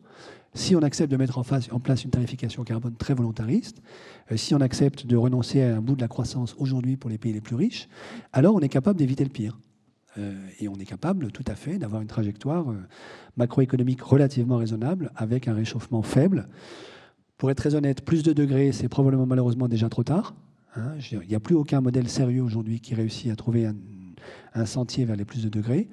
si 0.53 0.75
on 0.75 0.81
accepte 0.81 1.13
de 1.13 1.17
mettre 1.17 1.39
en, 1.39 1.45
place 1.45 2.05
une 2.05 2.11
tarification 2.11 2.65
carbone 2.65 2.97
très 2.97 3.15
volontariste, 3.15 3.81
euh, 4.33 4.37
si 4.37 4.53
on 4.53 4.61
accepte 4.61 5.07
de 5.07 5.17
renoncer 5.17 5.63
à 5.63 5.77
un 5.77 5.81
bout 5.81 5.95
de 5.95 6.01
la 6.01 6.09
croissance 6.09 6.57
aujourd'hui 6.59 6.97
pour 6.97 7.11
les 7.11 7.19
pays 7.19 7.33
les 7.33 7.41
plus 7.41 7.55
riches, 7.55 7.89
alors 8.33 8.57
on 8.57 8.61
est 8.61 8.69
capable 8.69 8.99
d'éviter 8.99 9.23
le 9.23 9.31
pire. 9.31 9.57
et 10.59 10.67
on 10.67 10.75
est 10.81 10.85
capable 10.85 11.31
tout 11.31 11.45
à 11.47 11.55
fait 11.55 11.79
d'avoir 11.79 12.03
une 12.03 12.09
trajectoire 12.09 12.75
macroéconomique 13.37 14.03
relativement 14.03 14.57
raisonnable 14.57 15.13
avec 15.15 15.47
un 15.47 15.55
réchauffement 15.55 16.03
faible. 16.03 16.49
Pour 17.39 17.53
être 17.53 17.59
très 17.59 17.77
honnête, 17.77 18.05
plus 18.05 18.25
de 18.25 18.33
degrés, 18.33 18.73
c'est 18.73 18.89
probablement 18.89 19.25
malheureusement 19.25 19.69
déjà 19.69 19.89
trop 19.89 20.03
tard. 20.03 20.35
Hein, 20.75 20.95
il 21.13 21.29
n'y 21.29 21.37
a 21.37 21.41
plus 21.41 21.55
aucun 21.55 21.81
modèle 21.81 22.09
sérieux 22.09 22.43
aujourd'hui 22.43 22.81
qui 22.81 22.97
réussit 22.97 23.31
à 23.31 23.37
trouver 23.37 23.67
un, 24.55 24.67
sentier 24.67 25.05
vers 25.05 25.15
les 25.15 25.25
plus 25.25 25.45
de 25.45 25.49
degrés. 25.49 25.89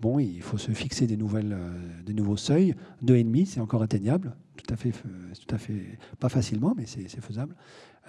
Bon, 0.00 0.18
il 0.18 0.42
faut 0.42 0.58
se 0.58 0.72
fixer 0.72 1.06
des, 1.06 1.16
nouvelles, 1.16 1.52
euh, 1.52 2.02
des 2.04 2.14
nouveaux 2.14 2.36
seuils. 2.36 2.74
2,5, 3.04 3.46
c'est 3.46 3.60
encore 3.60 3.82
atteignable. 3.82 4.34
Tout 4.56 4.74
à 4.74 4.76
fait, 4.76 4.90
tout 4.90 5.54
à 5.54 5.58
fait 5.58 5.98
pas 6.18 6.28
facilement, 6.28 6.74
mais 6.76 6.84
c'est 6.86 7.20
faisable. 7.20 7.54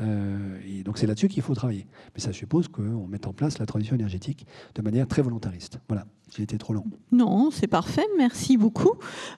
Euh, 0.02 0.60
et 0.66 0.84
donc 0.84 0.98
c'est 0.98 1.06
là-dessus 1.06 1.28
qu'il 1.28 1.44
faut 1.44 1.54
travailler. 1.54 1.86
Mais 2.16 2.22
ça 2.22 2.34
suppose 2.34 2.68
qu'on 2.68 3.08
mette 3.08 3.28
en 3.28 3.34
place 3.34 3.60
la 3.60 3.68
transition 3.68 3.96
énergétique 3.96 4.48
de 4.74 4.82
manière 4.82 5.08
très 5.08 5.22
volontariste. 5.22 5.80
Voilà, 5.88 6.06
j'ai 6.36 6.42
été 6.44 6.58
trop 6.58 6.74
long. 6.74 6.86
Non, 7.12 7.52
c'est 7.52 7.68
parfait. 7.68 8.06
Merci 8.18 8.58
beaucoup. 8.58 8.94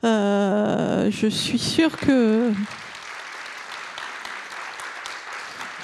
Euh, 0.05 1.11
je 1.11 1.27
suis 1.27 1.59
sûre 1.59 1.97
que 1.97 2.51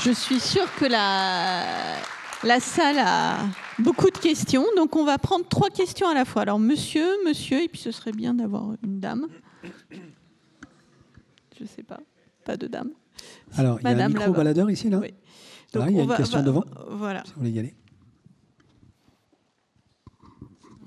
je 0.07 0.13
suis 0.13 0.39
sûre 0.39 0.73
que 0.75 0.85
la, 0.85 1.97
la 2.45 2.59
salle 2.61 2.97
a 2.99 3.39
beaucoup 3.77 4.09
de 4.09 4.17
questions, 4.17 4.65
donc 4.77 4.95
on 4.95 5.03
va 5.03 5.17
prendre 5.17 5.45
trois 5.45 5.69
questions 5.69 6.07
à 6.07 6.13
la 6.13 6.23
fois. 6.23 6.43
Alors 6.43 6.59
monsieur, 6.59 7.05
monsieur, 7.25 7.61
et 7.61 7.67
puis 7.67 7.81
ce 7.81 7.91
serait 7.91 8.13
bien 8.13 8.33
d'avoir 8.33 8.69
une 8.83 9.01
dame. 9.01 9.27
Je 11.57 11.63
ne 11.63 11.67
sais 11.67 11.83
pas, 11.83 11.99
pas 12.45 12.55
de 12.55 12.67
dame. 12.67 12.91
Alors, 13.57 13.79
il 13.81 13.83
y 13.89 14.01
a 14.01 14.05
un 14.05 14.07
micro-baladeur 14.07 14.71
ici, 14.71 14.89
là 14.89 14.99
oui. 14.99 15.13
il 15.73 15.79
y 15.79 15.99
a 15.99 16.03
une 16.03 16.15
question 16.15 16.41
devant. 16.41 16.63
Voilà. 16.89 17.23
Si 17.25 17.33
vous 17.33 17.39
voulez 17.39 17.51
y 17.51 17.59
aller. 17.59 17.75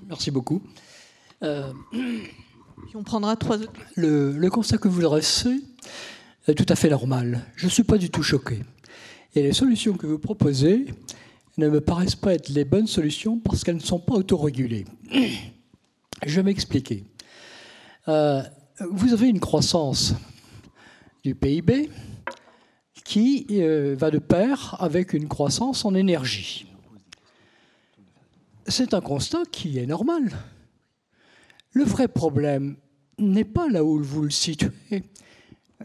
Merci 0.07 0.31
beaucoup. 0.31 0.63
Euh, 1.43 1.71
on 2.95 3.03
prendra 3.03 3.35
trois 3.35 3.57
autres. 3.61 3.71
Le, 3.95 4.31
le 4.31 4.49
constat 4.49 4.79
que 4.79 4.87
vous 4.87 5.01
dressez 5.01 5.61
est 6.47 6.55
tout 6.55 6.65
à 6.69 6.75
fait 6.75 6.89
normal. 6.89 7.45
Je 7.55 7.65
ne 7.65 7.71
suis 7.71 7.83
pas 7.83 7.99
du 7.99 8.09
tout 8.09 8.23
choqué. 8.23 8.63
Et 9.33 9.43
les 9.43 9.53
solutions 9.53 9.93
que 9.93 10.07
vous 10.07 10.19
proposez 10.19 10.87
ne 11.57 11.69
me 11.69 11.79
paraissent 11.79 12.15
pas 12.15 12.33
être 12.33 12.49
les 12.49 12.65
bonnes 12.65 12.87
solutions 12.87 13.39
parce 13.39 13.63
qu'elles 13.63 13.75
ne 13.75 13.81
sont 13.81 13.99
pas 13.99 14.15
autorégulées. 14.15 14.85
Je 16.25 16.35
vais 16.35 16.43
m'expliquer. 16.43 17.05
Euh, 18.07 18.41
vous 18.89 19.13
avez 19.13 19.29
une 19.29 19.39
croissance 19.39 20.13
du 21.23 21.35
PIB 21.35 21.89
qui 23.05 23.45
euh, 23.51 23.95
va 23.97 24.11
de 24.11 24.19
pair 24.19 24.75
avec 24.79 25.13
une 25.13 25.27
croissance 25.27 25.85
en 25.85 25.95
énergie. 25.95 26.65
C'est 28.67 28.93
un 28.93 29.01
constat 29.01 29.43
qui 29.51 29.79
est 29.79 29.85
normal. 29.85 30.31
Le 31.71 31.83
vrai 31.83 32.07
problème 32.07 32.75
n'est 33.17 33.45
pas 33.45 33.69
là 33.69 33.83
où 33.83 34.01
vous 34.01 34.23
le 34.23 34.29
situez. 34.29 34.71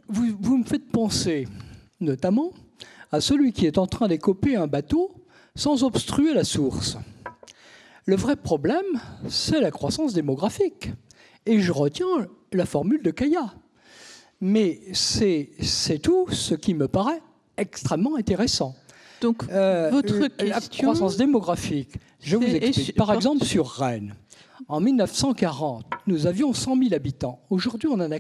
Vous, 0.09 0.36
vous 0.40 0.59
me 0.59 0.64
faites 0.64 0.88
penser 0.90 1.49
notamment 2.01 2.53
à 3.12 3.20
celui 3.20 3.52
qui 3.52 3.66
est 3.66 3.78
en 3.78 3.86
train 3.86 4.09
d'écoper 4.09 4.57
un 4.57 4.66
bateau 4.66 5.12
sans 5.54 5.84
obstruer 5.84 6.34
la 6.34 6.44
source. 6.44 6.98
Le 8.04 8.16
vrai 8.16 8.36
problème, 8.36 8.84
c'est 9.28 9.61
la 9.61 9.70
croissance 9.70 10.12
démographique. 10.12 10.90
Et 11.44 11.61
je 11.61 11.72
retiens 11.72 12.28
la 12.52 12.66
formule 12.66 13.02
de 13.02 13.11
Kaya. 13.11 13.54
Mais 14.40 14.80
c'est 14.92 15.48
tout 16.02 16.26
ce 16.30 16.54
qui 16.54 16.74
me 16.74 16.88
paraît 16.88 17.22
extrêmement 17.57 18.16
intéressant. 18.16 18.74
Donc, 19.20 19.44
euh, 19.50 19.90
votre 19.90 20.28
question... 20.28 20.46
La 20.46 20.61
croissance 20.61 21.16
démographique, 21.16 21.96
je 22.20 22.36
vous 22.36 22.44
explique. 22.44 22.94
Par 22.96 23.12
exemple, 23.12 23.44
sur 23.44 23.66
Rennes, 23.66 24.14
en 24.68 24.80
1940, 24.80 25.86
nous 26.07 26.26
avions 26.26 26.52
100 26.52 26.76
000 26.76 26.94
habitants. 26.94 27.40
Aujourd'hui, 27.50 27.88
on, 27.88 27.94
en 27.94 28.12
a 28.12 28.18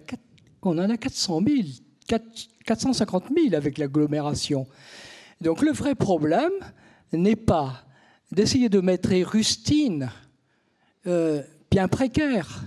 on 0.62 0.78
en 0.78 0.90
a 0.90 0.96
400 0.96 1.40
000, 1.46 1.58
450 2.06 3.24
000 3.34 3.54
avec 3.54 3.78
l'agglomération. 3.78 4.66
Donc 5.40 5.62
le 5.62 5.72
vrai 5.72 5.94
problème 5.94 6.52
n'est 7.12 7.36
pas 7.36 7.84
d'essayer 8.32 8.68
de 8.68 8.80
mettre 8.80 9.08
les 9.10 9.22
rustines 9.22 10.10
euh, 11.06 11.42
bien 11.70 11.88
précaires 11.88 12.62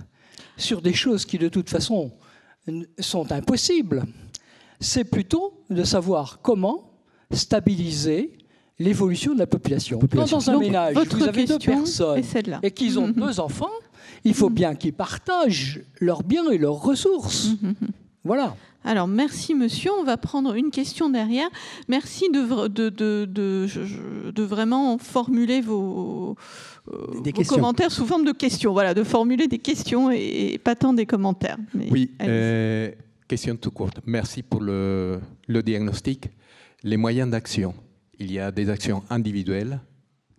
sur 0.56 0.80
des 0.80 0.94
choses 0.94 1.24
qui 1.24 1.38
de 1.38 1.48
toute 1.48 1.68
façon 1.68 2.12
sont 2.98 3.32
impossibles. 3.32 4.04
C'est 4.78 5.04
plutôt 5.04 5.64
de 5.68 5.84
savoir 5.84 6.40
comment 6.42 6.92
stabiliser 7.32 8.38
l'évolution 8.78 9.34
de 9.34 9.38
la 9.38 9.46
population. 9.46 9.98
Quand 9.98 10.30
dans 10.30 10.50
un 10.50 10.58
ménage, 10.58 10.96
vous 10.96 11.24
avez 11.24 11.44
deux 11.44 11.58
personnes 11.58 12.22
et 12.62 12.70
qu'ils 12.70 12.98
ont 12.98 13.08
deux 13.08 13.40
enfants, 13.40 13.68
il 14.24 14.34
faut 14.34 14.50
bien 14.50 14.74
qu'ils 14.74 14.94
partagent 14.94 15.80
leurs 16.00 16.22
biens 16.22 16.50
et 16.50 16.58
leurs 16.58 16.80
ressources. 16.80 17.50
Voilà. 18.24 18.56
Alors, 18.84 19.06
merci 19.06 19.54
monsieur. 19.54 19.90
On 19.98 20.04
va 20.04 20.16
prendre 20.16 20.54
une 20.54 20.70
question 20.70 21.10
derrière. 21.10 21.48
Merci 21.88 22.30
de, 22.30 22.68
de, 22.68 22.88
de, 24.30 24.42
vraiment 24.42 24.98
formuler 24.98 25.60
vos, 25.60 26.36
euh, 26.88 27.44
commentaires 27.48 27.90
sous 27.90 28.06
forme 28.06 28.24
de 28.24 28.32
questions. 28.32 28.72
Voilà, 28.72 28.94
de 28.94 29.04
formuler 29.04 29.48
des 29.48 29.58
questions 29.58 30.10
et, 30.10 30.58
pas 30.62 30.74
tant 30.74 30.92
des 30.92 31.06
commentaires. 31.06 31.58
oui, 31.74 32.10
euh, 32.22 32.90
question 33.28 33.56
tout 33.56 33.70
courte. 33.70 34.00
Merci 34.06 34.42
pour 34.42 34.60
le, 34.60 35.20
le 35.46 35.62
diagnostic. 35.62 36.30
Les 36.82 36.96
moyens 36.96 37.30
d'action. 37.30 37.74
Il 38.18 38.32
y 38.32 38.38
a 38.38 38.50
des 38.50 38.68
actions 38.68 39.02
individuelles 39.08 39.80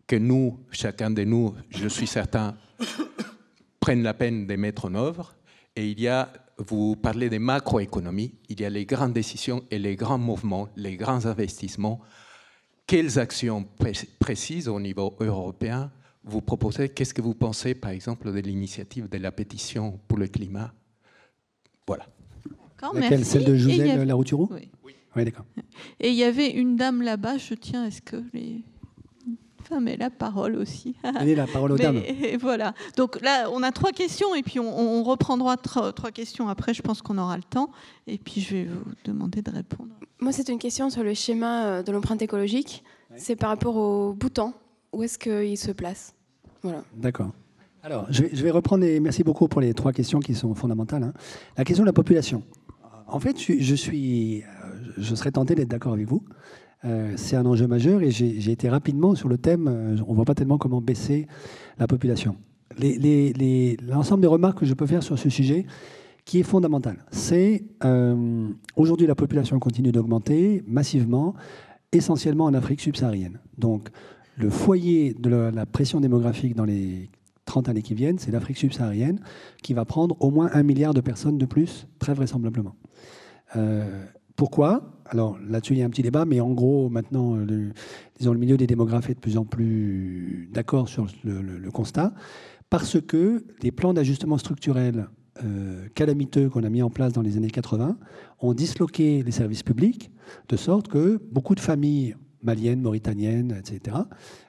que 0.07 0.15
nous, 0.15 0.59
chacun 0.71 1.09
de 1.09 1.23
nous, 1.23 1.55
je 1.69 1.87
suis 1.87 2.05
certain, 2.05 2.55
prennent 3.79 4.03
la 4.03 4.13
peine 4.13 4.45
de 4.45 4.55
mettre 4.55 4.85
en 4.85 4.95
œuvre. 4.95 5.33
Et 5.75 5.87
il 5.87 5.99
y 5.99 6.07
a 6.07 6.31
vous 6.67 6.95
parlez 6.95 7.29
de 7.29 7.37
macroéconomie, 7.37 8.33
il 8.49 8.61
y 8.61 8.65
a 8.65 8.69
les 8.69 8.85
grandes 8.85 9.13
décisions 9.13 9.63
et 9.71 9.79
les 9.79 9.95
grands 9.95 10.17
mouvements, 10.17 10.69
les 10.75 10.95
grands 10.95 11.25
investissements. 11.25 12.01
Quelles 12.87 13.19
actions 13.19 13.67
précises 14.19 14.67
au 14.67 14.79
niveau 14.79 15.15
européen 15.19 15.91
vous 16.23 16.41
proposez? 16.41 16.89
Qu'est-ce 16.89 17.13
que 17.13 17.21
vous 17.21 17.33
pensez, 17.33 17.73
par 17.73 17.91
exemple, 17.91 18.31
de 18.31 18.39
l'initiative 18.39 19.09
de 19.09 19.17
la 19.17 19.31
pétition 19.31 19.99
pour 20.07 20.17
le 20.17 20.27
climat? 20.27 20.73
Voilà. 21.87 22.05
Laquelle? 22.93 23.25
Celle 23.25 23.45
de 23.45 23.55
José 23.55 24.05
Larouturou 24.05 24.49
Oui. 24.51 24.95
oui 25.15 25.25
d'accord. 25.25 25.45
Et 25.99 26.09
il 26.09 26.15
y 26.15 26.23
avait 26.23 26.51
une 26.51 26.75
dame 26.75 27.01
là-bas, 27.01 27.37
je 27.37 27.53
tiens, 27.53 27.85
est-ce 27.85 28.01
que 28.01 28.23
les 28.33 28.63
mais 29.79 29.97
la 29.97 30.09
parole 30.09 30.55
aussi. 30.55 30.95
Allez, 31.03 31.35
la 31.35 31.47
parole 31.47 31.71
aux 31.71 31.77
dames. 31.77 32.01
voilà. 32.39 32.73
Donc 32.97 33.21
là, 33.21 33.49
on 33.51 33.63
a 33.63 33.71
trois 33.71 33.91
questions 33.91 34.35
et 34.35 34.43
puis 34.43 34.59
on, 34.59 35.03
reprendra 35.03 35.57
trois, 35.57 36.11
questions 36.11 36.49
après. 36.49 36.73
Je 36.73 36.81
pense 36.81 37.01
qu'on 37.01 37.17
aura 37.17 37.37
le 37.37 37.43
temps. 37.43 37.69
Et 38.07 38.17
puis 38.17 38.41
je 38.41 38.55
vais 38.55 38.63
vous 38.65 38.91
demander 39.05 39.41
de 39.41 39.51
répondre. 39.51 39.91
Moi, 40.19 40.31
c'est 40.31 40.49
une 40.49 40.59
question 40.59 40.89
sur 40.89 41.03
le 41.03 41.13
schéma 41.13 41.65
euh, 41.65 41.83
de 41.83 41.91
l'empreinte 41.91 42.21
écologique. 42.21 42.83
C'est 43.15 43.35
par 43.35 43.49
rapport 43.49 43.75
au 43.75 44.13
bouton. 44.13 44.53
Où 44.93 45.03
est-ce 45.03 45.17
qu'il 45.17 45.57
se 45.57 45.71
place? 45.71 46.13
Voilà. 46.61 46.83
D'accord. 46.95 47.31
Alors, 47.83 48.05
je 48.09 48.23
vais, 48.23 48.51
reprendre 48.51 48.83
et 48.83 48.99
merci 48.99 49.23
beaucoup 49.23 49.47
pour 49.47 49.59
les 49.59 49.73
trois 49.73 49.91
questions 49.91 50.19
qui 50.19 50.35
sont 50.35 50.53
fondamentales. 50.53 51.03
Hein. 51.03 51.13
La 51.57 51.63
question 51.63 51.83
de 51.83 51.87
la 51.87 51.93
population. 51.93 52.43
En 53.07 53.19
fait, 53.19 53.37
je, 53.39 53.75
suis, 53.75 54.41
euh, 54.41 54.45
je 54.97 55.15
serais 55.15 55.31
tenté 55.31 55.55
d'être 55.55 55.67
d'accord 55.67 55.93
avec 55.93 56.07
vous. 56.07 56.23
Euh, 56.83 57.13
c'est 57.15 57.35
un 57.35 57.45
enjeu 57.45 57.67
majeur 57.67 58.01
et 58.01 58.09
j'ai 58.11 58.51
été 58.51 58.69
rapidement 58.69 59.13
sur 59.15 59.29
le 59.29 59.37
thème. 59.37 59.67
Euh, 59.67 59.97
on 60.07 60.11
ne 60.11 60.15
voit 60.15 60.25
pas 60.25 60.35
tellement 60.35 60.57
comment 60.57 60.81
baisser 60.81 61.27
la 61.77 61.87
population. 61.87 62.37
L'ensemble 62.79 64.21
des 64.21 64.27
remarques 64.27 64.59
que 64.59 64.65
je 64.65 64.73
peux 64.73 64.87
faire 64.87 65.03
sur 65.03 65.19
ce 65.19 65.29
sujet, 65.29 65.65
qui 66.25 66.39
est 66.39 66.43
fondamental, 66.43 67.03
c'est 67.11 67.63
euh, 67.83 68.47
aujourd'hui 68.75 69.07
la 69.07 69.15
population 69.15 69.59
continue 69.59 69.91
d'augmenter 69.91 70.63
massivement, 70.67 71.33
essentiellement 71.91 72.45
en 72.45 72.53
Afrique 72.53 72.79
subsaharienne. 72.79 73.39
Donc 73.57 73.89
le 74.37 74.49
foyer 74.49 75.13
de 75.13 75.29
la, 75.29 75.65
pression 75.65 75.99
démographique 75.99 76.55
dans 76.55 76.63
les 76.63 77.09
30 77.45 77.69
années 77.69 77.81
qui 77.81 77.95
viennent, 77.95 78.19
c'est 78.19 78.31
l'Afrique 78.31 78.57
subsaharienne 78.57 79.19
qui 79.61 79.73
va 79.73 79.83
prendre 79.83 80.15
au 80.19 80.29
moins 80.31 80.49
un 80.53 80.63
milliard 80.63 80.93
de 80.93 81.01
personnes 81.01 81.37
de 81.37 81.45
plus, 81.45 81.87
très 81.99 82.13
vraisemblablement. 82.13 82.75
pourquoi? 84.35 85.00
Alors 85.11 85.37
là-dessus, 85.45 85.73
il 85.73 85.79
y 85.79 85.83
a 85.83 85.85
un 85.85 85.89
petit 85.89 86.01
débat, 86.01 86.25
mais 86.25 86.39
en 86.39 86.51
gros, 86.51 86.89
maintenant, 86.89 87.35
le, 87.35 87.71
disons, 88.17 88.33
milieu 88.33 88.55
des 88.55 88.65
démographes 88.67 89.09
est 89.09 89.15
de 89.15 89.19
plus 89.19 89.37
en 89.37 89.43
plus 89.43 90.49
d'accord 90.53 90.87
sur 90.87 91.05
le, 91.23 91.69
constat, 91.69 92.13
parce 92.69 92.99
que 93.01 93.43
les 93.61 93.71
plans 93.71 93.93
d'ajustement 93.93 94.37
structurel 94.37 95.09
euh, 95.43 95.87
calamiteux 95.95 96.49
qu'on 96.49 96.63
a 96.63 96.69
mis 96.69 96.81
en 96.81 96.89
place 96.89 97.11
dans 97.11 97.21
les 97.21 97.35
années 97.35 97.49
80 97.49 97.97
ont 98.39 98.53
disloqué 98.53 99.21
les 99.23 99.31
services 99.31 99.63
publics, 99.63 100.11
de 100.47 100.55
sorte 100.55 100.87
que 100.87 101.21
beaucoup 101.31 101.55
de 101.55 101.59
familles 101.59 102.15
maliennes, 102.43 102.81
mauritaniennes, 102.81 103.55
etc., 103.57 103.97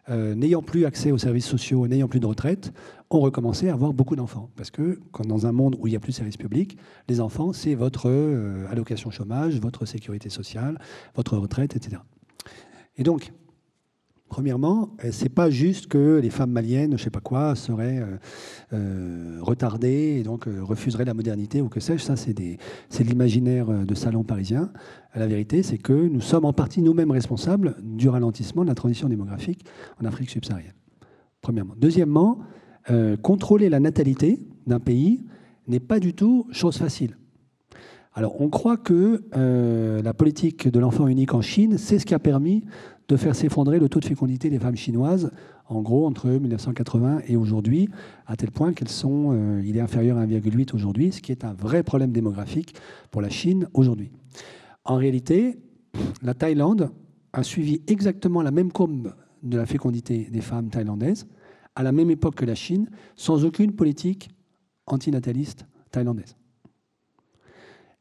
euh, 0.09 0.34
n'ayant 0.34 0.62
plus 0.62 0.84
accès 0.84 1.12
aux 1.12 1.18
services 1.18 1.47
sociaux, 1.47 1.86
n'ayant 1.86 2.09
plus 2.09 2.20
de 2.20 2.26
retraite, 2.26 2.72
ont 3.11 3.20
recommencé 3.20 3.68
à 3.68 3.74
avoir 3.74 3.93
beaucoup 3.93 4.16
d'enfants. 4.16 4.51
Parce 4.57 4.70
que 4.70 5.01
dans 5.26 5.47
un 5.47 5.53
monde 5.53 5.76
où 5.78 5.86
il 5.86 5.90
n'y 5.90 5.97
a 5.97 6.01
plus 6.01 6.12
de 6.12 6.16
services 6.16 6.36
publics, 6.36 6.76
les 7.09 7.20
enfants, 7.20 7.53
c'est 7.53 7.74
votre 7.74 8.09
euh, 8.09 8.66
allocation 8.70 9.11
chômage, 9.11 9.61
votre 9.61 9.86
sécurité 9.86 10.28
sociale, 10.28 10.78
votre 11.14 11.36
retraite, 11.36 11.76
etc. 11.76 12.03
Et 12.97 13.03
donc, 13.03 13.32
Premièrement, 14.28 14.97
euh, 15.05 15.11
c'est 15.12 15.28
pas 15.28 15.51
juste 15.51 15.88
que 15.88 16.18
les 16.22 16.30
femmes 16.30 16.53
maliennes, 16.53 16.97
je 16.97 17.05
sais 17.05 17.11
pas 17.11 17.20
quoi, 17.20 17.55
seraient 17.55 18.03
retardées 19.43 20.16
et 20.19 20.23
donc 20.23 20.47
refuseraient 20.47 21.05
la 21.05 21.12
modernité 21.12 21.60
ou 21.60 21.69
que 21.69 21.81
sais-je. 21.81 22.02
Ça, 22.02 22.16
c'est 22.16 22.35
c'est 22.89 23.05
l'imaginaire 23.05 23.66
de 23.85 23.94
salon 23.94 24.24
parisien. 24.24 24.73
La 25.14 25.26
vérité, 25.26 25.62
c'est 25.62 25.78
que 25.78 25.93
nous 25.93 26.20
sommes 26.20 26.44
en 26.44 26.52
partie 26.52 26.80
nous-mêmes 26.80 27.10
responsables 27.10 27.76
du 27.82 28.09
ralentissement 28.09 28.62
de 28.62 28.68
la 28.68 28.74
transition 28.74 29.09
démographique 29.09 29.64
en 30.01 30.06
Afrique 30.06 30.30
subsaharienne. 30.30 30.72
Premièrement. 31.43 31.74
Deuxièmement, 31.76 32.39
contrôler 33.20 33.68
la 33.68 33.78
natalité 33.78 34.39
d'un 34.66 34.80
pays 34.80 35.24
n'est 35.68 35.80
pas 35.80 36.01
du 36.01 36.14
tout 36.14 36.47
chose 36.51 36.78
facile. 36.78 37.16
Alors, 38.14 38.40
on 38.40 38.48
croit 38.48 38.76
que 38.76 39.22
la 40.02 40.14
politique 40.14 40.68
de 40.68 40.78
l'enfant 40.78 41.09
unique 41.09 41.34
en 41.34 41.43
Chine, 41.43 41.76
c'est 41.76 41.98
ce 41.98 42.06
qui 42.06 42.14
a 42.14 42.18
permis 42.18 42.64
de 43.09 43.16
faire 43.16 43.34
s'effondrer 43.34 43.78
le 43.78 43.89
taux 43.89 44.01
de 44.01 44.06
fécondité 44.06 44.48
des 44.48 44.59
femmes 44.59 44.76
chinoises, 44.76 45.30
en 45.68 45.82
gros 45.82 46.06
entre 46.06 46.28
1980 46.28 47.20
et 47.26 47.36
aujourd'hui, 47.36 47.89
à 48.26 48.36
tel 48.36 48.51
point 48.51 48.72
qu'elles 48.72 48.89
sont, 48.89 49.30
euh, 49.32 49.62
est 49.62 49.80
inférieur 49.80 50.18
à 50.18 50.26
1,8 50.26 50.74
aujourd'hui, 50.74 51.12
ce 51.12 51.20
qui 51.20 51.32
est 51.32 51.44
un 51.44 51.52
vrai 51.52 51.82
problème 51.82 52.12
démographique 52.12 52.74
pour 53.10 53.22
la 53.22 53.30
Chine 53.30 53.68
aujourd'hui. 53.74 54.10
En 54.85 54.97
réalité, 54.97 55.59
la 56.23 56.35
Thaïlande 56.35 56.91
a 57.33 57.43
suivi 57.43 57.83
exactement 57.87 58.43
la 58.43 58.51
même 58.51 58.73
courbe 58.73 59.15
de 59.43 59.57
la 59.57 59.67
fécondité 59.67 60.29
des 60.31 60.41
femmes 60.41 60.71
thaïlandaises 60.71 61.27
à 61.75 61.83
la 61.83 61.93
même 61.93 62.11
époque 62.11 62.35
que 62.35 62.45
la 62.45 62.55
Chine, 62.55 62.91
sans 63.17 63.45
aucune 63.45 63.73
politique 63.73 64.31
antinataliste 64.87 65.67
thaïlandaise. 65.91 66.37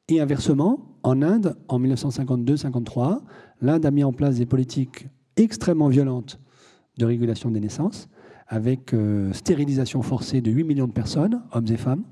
Et 0.10 0.20
inversement, 0.20 0.98
en 1.04 1.22
Inde, 1.22 1.56
en 1.68 1.80
1952-53, 1.80 3.22
l'Inde 3.62 3.86
a 3.86 3.92
mis 3.92 4.04
en 4.04 4.12
place 4.12 4.36
des 4.36 4.46
politiques 4.46 5.08
extrêmement 5.38 5.88
violentes 5.88 6.40
de 6.98 7.06
régulation 7.06 7.50
des 7.50 7.62
naissances, 7.62 8.10
avec 8.48 8.94
euh, 8.94 9.32
stérilisation 9.32 10.02
forcée 10.02 10.42
de 10.42 10.52
8 10.52 10.66
millions 10.66 10.88
de 10.88 10.92
personnes, 10.92 11.42
hommes 11.54 11.68
et 11.70 11.78
femmes. 11.78 12.04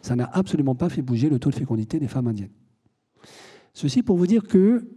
Ça 0.00 0.16
n'a 0.16 0.30
absolument 0.32 0.74
pas 0.74 0.88
fait 0.88 1.02
bouger 1.02 1.28
le 1.28 1.38
taux 1.38 1.50
de 1.50 1.54
fécondité 1.54 1.98
des 1.98 2.08
femmes 2.08 2.28
indiennes. 2.28 2.48
Ceci 3.76 4.02
pour 4.02 4.16
vous 4.16 4.26
dire 4.26 4.42
que, 4.42 4.88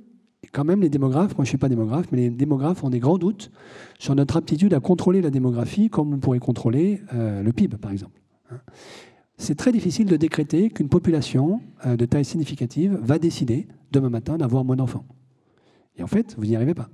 quand 0.53 0.63
même, 0.63 0.79
les 0.79 0.87
démographes, 0.87 1.35
moi 1.37 1.43
je 1.43 1.49
ne 1.49 1.49
suis 1.49 1.57
pas 1.57 1.67
démographe, 1.67 2.05
mais 2.13 2.17
les 2.17 2.29
démographes 2.29 2.81
ont 2.81 2.89
des 2.89 2.99
grands 2.99 3.17
doutes 3.17 3.51
sur 3.99 4.15
notre 4.15 4.37
aptitude 4.37 4.73
à 4.73 4.79
contrôler 4.79 5.21
la 5.21 5.31
démographie 5.31 5.89
comme 5.89 6.13
on 6.13 6.19
pourrait 6.19 6.39
contrôler 6.39 7.01
euh, 7.13 7.43
le 7.43 7.51
PIB, 7.51 7.75
par 7.75 7.91
exemple. 7.91 8.21
Hein. 8.49 8.61
C'est 9.35 9.55
très 9.55 9.73
difficile 9.73 10.05
de 10.07 10.15
décréter 10.15 10.69
qu'une 10.69 10.87
population 10.87 11.59
euh, 11.85 11.97
de 11.97 12.05
taille 12.05 12.23
significative 12.23 12.97
va 13.01 13.19
décider 13.19 13.67
demain 13.91 14.09
matin 14.09 14.37
d'avoir 14.37 14.63
moins 14.63 14.77
d'enfants. 14.77 15.05
Et 15.97 16.03
en 16.03 16.07
fait, 16.07 16.35
vous 16.37 16.45
n'y 16.45 16.55
arrivez 16.55 16.73
pas. 16.73 16.89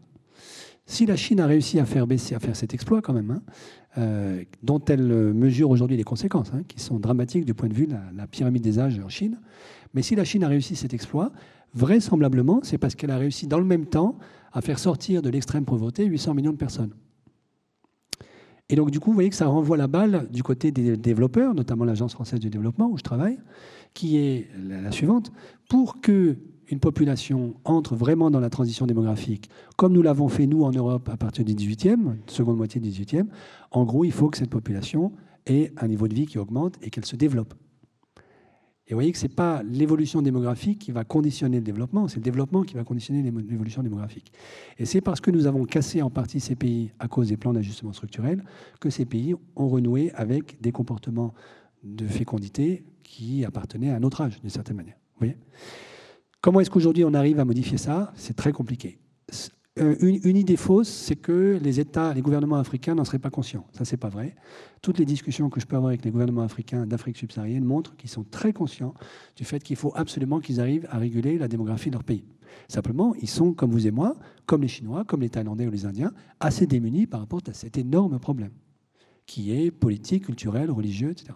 Si 0.88 1.06
la 1.06 1.16
Chine 1.16 1.40
a 1.40 1.45
réussi 1.45 1.80
à 1.80 1.86
faire 1.86 2.07
baisser, 2.07 2.34
à 2.34 2.40
faire 2.40 2.56
cet 2.56 2.74
exploit 2.74 3.03
quand 3.03 3.14
même, 3.14 3.30
hein, 3.30 3.41
euh, 3.99 4.44
dont 4.64 4.84
elle 4.88 5.34
mesure 5.36 5.70
aujourd'hui 5.70 5.98
les 5.98 6.03
conséquences, 6.03 6.52
hein, 6.52 6.64
qui 6.68 6.80
sont 6.80 6.99
dramatiques 6.99 7.45
du 7.45 7.53
point 7.53 7.70
de 7.70 7.76
vue 7.76 7.86
de 7.86 7.95
la, 8.16 8.26
pyramide 8.26 8.64
des 8.64 8.80
âges 8.80 8.99
en 8.99 9.10
Chine, 9.10 9.40
mais 9.94 10.02
si 10.02 10.16
la 10.16 10.24
Chine 10.24 10.44
a 10.44 10.48
réussi 10.48 10.76
cet 10.76 10.95
exploit, 10.95 11.32
vraisemblablement, 11.76 12.61
c'est 12.64 12.77
parce 12.77 12.95
qu'elle 12.95 13.11
a 13.11 13.18
réussi 13.18 13.47
dans 13.47 13.60
le 13.60 13.65
même 13.65 13.85
temps 13.85 14.18
à 14.53 14.61
faire 14.61 14.80
sortir 14.80 15.22
de 15.22 15.30
l'extrême 15.30 15.65
pauvreté 15.65 16.06
800 16.06 16.34
millions 16.34 16.53
de 16.53 16.57
personnes. 16.57 16.93
Et 18.69 18.76
donc, 18.76 18.89
du 18.89 18.99
coup, 18.99 19.11
vous 19.11 19.15
voyez 19.15 19.30
que 19.30 19.35
ça 19.35 19.45
renvoie 19.45 19.77
la 19.77 19.88
balle 19.88 20.27
du 20.31 20.41
côté 20.41 20.72
des 20.72 20.97
développeurs, 20.97 21.53
notamment 21.53 21.85
l'Agence 21.85 22.14
française 22.14 22.39
du 22.39 22.49
développement 22.49 22.89
où 22.89 22.97
je 22.97 23.03
travaille, 23.03 23.38
qui 23.93 24.18
est 24.18 24.49
la 24.57 24.91
suivante. 24.91 25.31
Pour 25.69 26.02
que 26.02 26.38
une 26.69 26.80
population 26.80 27.56
entre 27.64 27.95
vraiment 27.95 28.31
dans 28.31 28.39
la 28.39 28.49
transition 28.49 28.88
démographique, 28.88 29.52
comme 29.76 29.93
nous 29.93 30.02
l'avons 30.02 30.30
fait 30.30 30.47
nous 30.47 30.64
en 30.64 30.72
Europe 30.72 31.10
à 31.10 31.18
partir 31.18 31.45
du 31.45 31.53
18e, 31.53 32.15
seconde 32.26 32.57
moitié 32.57 32.81
du 32.81 32.89
18e, 32.89 33.27
en 33.69 33.84
gros, 33.84 34.03
il 34.03 34.11
faut 34.11 34.30
que 34.30 34.38
cette 34.38 34.49
population 34.49 35.11
ait 35.45 35.72
un 35.77 35.88
niveau 35.88 36.07
de 36.07 36.15
vie 36.15 36.26
qui 36.26 36.39
augmente 36.39 36.76
et 36.81 36.89
qu'elle 36.89 37.06
se 37.06 37.15
développe. 37.15 37.53
Et 38.88 38.94
vous 38.94 38.98
voyez 38.98 39.12
que 39.12 39.18
ce 39.18 39.24
n'est 39.24 39.34
pas 39.34 39.64
l'évolution 39.64 40.22
démographique 40.22 40.78
qui 40.78 40.91
va 40.91 41.03
conditionner 41.03 41.57
le 41.57 41.64
développement, 41.64 42.07
c'est 42.07 42.18
le 42.18 42.22
développement 42.22 42.62
qui 42.62 42.76
va 42.76 42.84
conditionner 42.84 43.24
l'évolution 43.24 43.82
démographique. 43.82 44.32
Et 44.78 44.86
c'est 44.86 45.02
parce 45.02 45.20
que 45.20 45.32
nous 45.32 45.48
avons 45.48 45.66
cassé 45.66 46.03
en 46.03 46.12
partie 46.12 46.40
ces 46.40 46.56
pays 46.56 46.91
à 46.99 47.07
cause 47.07 47.30
des 47.30 47.38
plans 47.38 47.53
d'ajustement 47.53 47.94
structurel 47.94 48.44
que 48.80 48.91
ces 48.91 49.06
pays 49.06 49.34
ont 49.56 49.70
renoué 49.70 50.12
avec 50.14 50.62
des 50.62 50.72
comportements 50.72 51.34
de 51.84 52.06
fécondité 52.06 52.86
qui 53.02 53.44
appartenaient 53.44 53.90
à 53.90 53.95
un 53.95 54.03
autre 54.03 54.22
âge, 54.22 54.40
d'une 54.40 54.49
certaine 54.52 54.78
manière. 54.78 54.98
Comment 56.41 56.60
est-ce 56.60 56.70
qu'aujourd'hui 56.70 57.03
on 57.06 57.14
arrive 57.16 57.40
à 57.40 57.45
modifier 57.45 57.80
ça? 57.80 58.14
C'est 58.16 58.36
très 58.36 58.52
compliqué. 58.52 58.99
Euh, 59.77 59.95
une, 59.99 60.38
idée 60.38 60.56
fausse, 60.56 60.88
c'est 60.88 61.18
que 61.18 61.60
les 61.61 61.81
États, 61.81 62.14
les 62.14 62.22
gouvernements 62.22 62.56
africains 62.56 62.95
n'en 62.95 63.03
seraient 63.03 63.19
pas 63.19 63.30
conscients. 63.30 63.68
Ça, 63.73 63.84
c'est 63.84 63.97
pas 63.97 64.07
vrai. 64.07 64.34
Toutes 64.81 64.99
les 64.99 65.06
discussions 65.06 65.49
que 65.49 65.60
je 65.60 65.65
peux 65.65 65.76
avoir 65.76 65.89
avec 65.89 66.06
les 66.06 66.11
gouvernements 66.11 66.43
africains 66.43 66.85
d'Afrique 66.85 67.18
subsaharienne 67.18 67.65
montrent 67.65 67.93
qu'ils 67.97 68.10
sont 68.10 68.23
très 68.23 68.53
conscients 68.53 68.93
du 69.35 69.43
fait 69.43 69.61
qu'il 69.61 69.76
faut 69.76 69.91
absolument 69.95 70.39
qu'ils 70.39 70.61
arrivent 70.61 70.88
à 70.91 70.97
réguler 70.97 71.38
la 71.38 71.49
démographie 71.49 71.89
de 71.89 71.95
leur 71.95 72.06
pays. 72.06 72.23
Simplement, 72.69 73.15
ils 73.15 73.27
sont, 73.27 73.52
comme 73.52 73.72
vous 73.72 73.85
et 73.85 73.91
moi, 73.91 74.15
comme 74.45 74.61
les 74.61 74.69
Chinois, 74.69 75.03
comme 75.03 75.19
les 75.19 75.30
Thaïlandais 75.30 75.68
ou 75.68 75.72
les 75.72 75.85
Indiens, 75.85 76.14
assez 76.39 76.68
démunis 76.68 77.06
par 77.06 77.19
rapport 77.19 77.41
à 77.45 77.53
cet 77.53 77.77
énorme 77.77 78.18
problème, 78.18 78.52
qui 79.26 79.52
est 79.52 79.72
politique, 79.72 80.27
culturel, 80.27 80.72
religieux, 80.72 81.11
etc. 81.11 81.34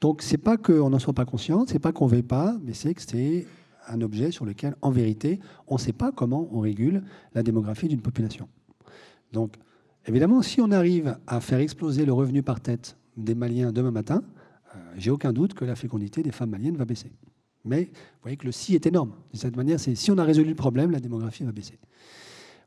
Donc, 0.00 0.22
c'est 0.22 0.38
pas 0.38 0.56
qu'on 0.56 0.88
n'en 0.88 0.98
soit 0.98 1.12
pas 1.12 1.26
conscient, 1.26 1.66
c'est 1.66 1.78
pas 1.78 1.92
qu'on 1.92 2.08
ne 2.08 2.14
veut 2.14 2.22
pas, 2.22 2.56
mais 2.64 2.72
c'est 2.72 2.94
que 2.94 3.02
c'est 3.02 3.46
un 3.88 4.00
objet 4.00 4.30
sur 4.30 4.44
lequel, 4.44 4.76
en 4.82 4.90
vérité, 4.90 5.40
on 5.66 5.74
ne 5.74 5.80
sait 5.80 5.92
pas 5.92 6.12
comment 6.12 6.48
on 6.52 6.60
régule 6.60 7.02
la 7.34 7.42
démographie 7.42 7.88
d'une 7.88 8.00
population. 8.00 8.48
Donc, 9.32 9.54
évidemment, 10.06 10.42
si 10.42 10.60
on 10.60 10.70
arrive 10.70 11.16
à 11.26 11.40
faire 11.40 11.60
exploser 11.60 12.04
le 12.04 12.12
revenu 12.12 12.42
par 12.42 12.60
tête 12.60 12.96
des 13.16 13.34
Maliens 13.34 13.72
demain 13.72 13.90
matin, 13.90 14.22
euh, 14.74 14.78
j'ai 14.96 15.10
aucun 15.10 15.32
doute 15.32 15.54
que 15.54 15.64
la 15.64 15.76
fécondité 15.76 16.22
des 16.22 16.30
femmes 16.30 16.50
maliennes 16.50 16.76
va 16.76 16.84
baisser. 16.84 17.12
Mais 17.64 17.84
vous 17.84 18.22
voyez 18.22 18.36
que 18.36 18.46
le 18.46 18.52
si 18.52 18.74
est 18.74 18.86
énorme. 18.86 19.12
De 19.32 19.38
cette 19.38 19.56
manière, 19.56 19.78
c'est 19.78 19.94
si 19.94 20.10
on 20.10 20.18
a 20.18 20.24
résolu 20.24 20.48
le 20.48 20.54
problème, 20.54 20.90
la 20.90 21.00
démographie 21.00 21.44
va 21.44 21.52
baisser. 21.52 21.78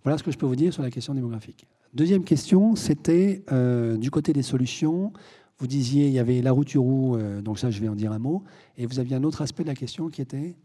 Voilà 0.04 0.18
ce 0.18 0.24
que 0.24 0.32
je 0.32 0.38
peux 0.38 0.46
vous 0.46 0.56
dire 0.56 0.74
sur 0.74 0.84
la 0.84 0.92
question 0.92 1.14
démographique. 1.14 1.66
Deuxième 1.94 2.24
question, 2.24 2.76
c'était 2.76 3.44
euh, 3.52 3.98
du 3.98 4.12
côté 4.12 4.34
des 4.34 4.42
solutions. 4.42 5.14
Vous 5.60 5.68
disiez, 5.68 6.08
il 6.08 6.14
y 6.14 6.20
avait 6.20 6.42
la 6.42 6.52
route 6.52 6.74
roue, 6.76 7.16
euh, 7.16 7.42
donc 7.42 7.58
ça 7.58 7.72
je 7.72 7.80
vais 7.80 7.88
en 7.88 7.96
dire 7.96 8.12
un 8.12 8.20
mot, 8.20 8.44
et 8.78 8.86
vous 8.86 9.00
aviez 9.00 9.16
un 9.16 9.24
autre 9.24 9.42
aspect 9.42 9.64
de 9.64 9.70
la 9.70 9.76
question 9.76 10.10
qui 10.10 10.22
était 10.22 10.56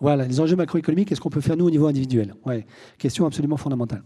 Voilà, 0.00 0.26
les 0.26 0.40
enjeux 0.40 0.56
macroéconomiques, 0.56 1.08
qu'est-ce 1.08 1.20
qu'on 1.20 1.30
peut 1.30 1.40
faire 1.40 1.56
nous 1.56 1.66
au 1.66 1.70
niveau 1.70 1.86
individuel? 1.86 2.34
Ouais, 2.46 2.66
Question 2.98 3.26
absolument 3.26 3.56
fondamentale. 3.56 4.02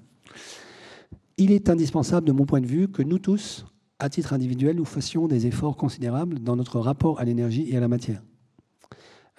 Il 1.37 1.53
est 1.53 1.69
indispensable, 1.69 2.27
de 2.27 2.33
mon 2.33 2.47
point 2.47 2.61
de 2.61 2.67
vue, 2.67 2.89
que 2.89 3.03
nous 3.03 3.19
tous, 3.19 3.67
à 3.99 4.09
titre 4.09 4.33
individuel, 4.33 4.77
nous 4.77 4.85
fassions 4.85 5.29
des 5.29 5.47
efforts 5.47 5.77
considérables 5.77 6.41
dans 6.41 6.57
notre 6.57 6.81
rapport 6.81 7.21
à 7.21 7.25
l'énergie 7.25 7.67
et 7.71 7.77
à 7.77 7.81
la 7.81 7.89
matière. 7.89 8.23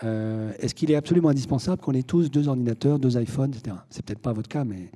Euh, 0.03 0.51
est-ce 0.59 0.75
qu'il 0.75 0.91
est 0.91 0.95
absolument 0.95 1.29
indispensable 1.29 1.81
qu'on 1.81 1.93
ait 1.93 2.03
tous 2.03 2.29
deux 2.29 2.47
ordinateurs, 2.47 2.99
deux 2.99 3.17
iPhones, 3.17 3.53
etc. 3.53 3.77
C'est 3.89 4.05
peut-être 4.05 4.19
pas 4.19 4.33
votre 4.33 4.49
cas, 4.49 4.65
mais 4.65 4.91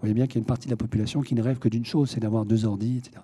vous 0.00 0.06
voyez 0.06 0.14
bien 0.14 0.26
qu'il 0.26 0.36
y 0.36 0.38
a 0.38 0.40
une 0.40 0.46
partie 0.46 0.66
de 0.66 0.72
la 0.72 0.76
population 0.76 1.20
qui 1.20 1.34
ne 1.34 1.42
rêve 1.42 1.58
que 1.58 1.68
d'une 1.68 1.84
chose, 1.84 2.10
c'est 2.10 2.20
d'avoir 2.20 2.46
deux 2.46 2.64
ordi, 2.64 2.98
etc. 2.98 3.22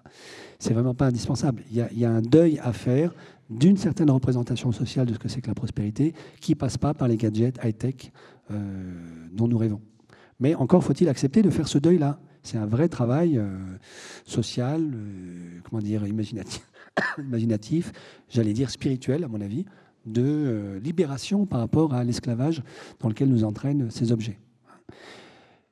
C'est 0.58 0.74
vraiment 0.74 0.94
pas 0.94 1.06
indispensable. 1.06 1.62
Il 1.70 1.76
y, 1.76 2.04
a, 2.04 2.10
un 2.10 2.20
deuil 2.20 2.60
à 2.62 2.72
faire 2.72 3.14
d'une 3.50 3.76
certaine 3.76 4.10
représentation 4.10 4.72
sociale 4.72 5.06
de 5.06 5.14
ce 5.14 5.18
que 5.18 5.28
c'est 5.28 5.40
que 5.40 5.48
la 5.48 5.54
prospérité, 5.54 6.14
qui 6.40 6.54
passe 6.54 6.78
pas 6.78 6.94
par 6.94 7.08
les 7.08 7.16
gadgets 7.16 7.58
high-tech 7.62 8.12
euh, 8.50 8.58
dont 9.32 9.48
nous 9.48 9.58
rêvons. 9.58 9.80
Mais 10.40 10.54
encore 10.54 10.84
faut-il 10.84 11.08
accepter 11.08 11.42
de 11.42 11.50
faire 11.50 11.68
ce 11.68 11.78
deuil-là. 11.78 12.18
C'est 12.42 12.58
un 12.58 12.66
vrai 12.66 12.88
travail 12.88 13.38
euh, 13.38 13.56
social, 14.24 14.82
euh, 14.82 15.60
comment 15.64 15.80
dire, 15.80 16.06
imaginatif, 16.06 16.68
imaginatif 17.18 17.92
j'allais 18.28 18.52
dire 18.52 18.70
spirituel, 18.70 19.24
à 19.24 19.28
mon 19.28 19.40
avis, 19.40 19.64
de 20.04 20.78
libération 20.84 21.46
par 21.46 21.58
rapport 21.58 21.92
à 21.92 22.04
l'esclavage 22.04 22.62
dans 23.00 23.08
lequel 23.08 23.28
nous 23.28 23.42
entraînent 23.42 23.90
ces 23.90 24.12
objets. 24.12 24.38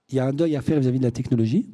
Il 0.08 0.16
y 0.16 0.18
a 0.18 0.26
un 0.26 0.32
deuil 0.32 0.56
à 0.56 0.60
faire 0.60 0.80
vis-à-vis 0.80 0.98
de 0.98 1.04
la 1.04 1.12
technologie. 1.12 1.70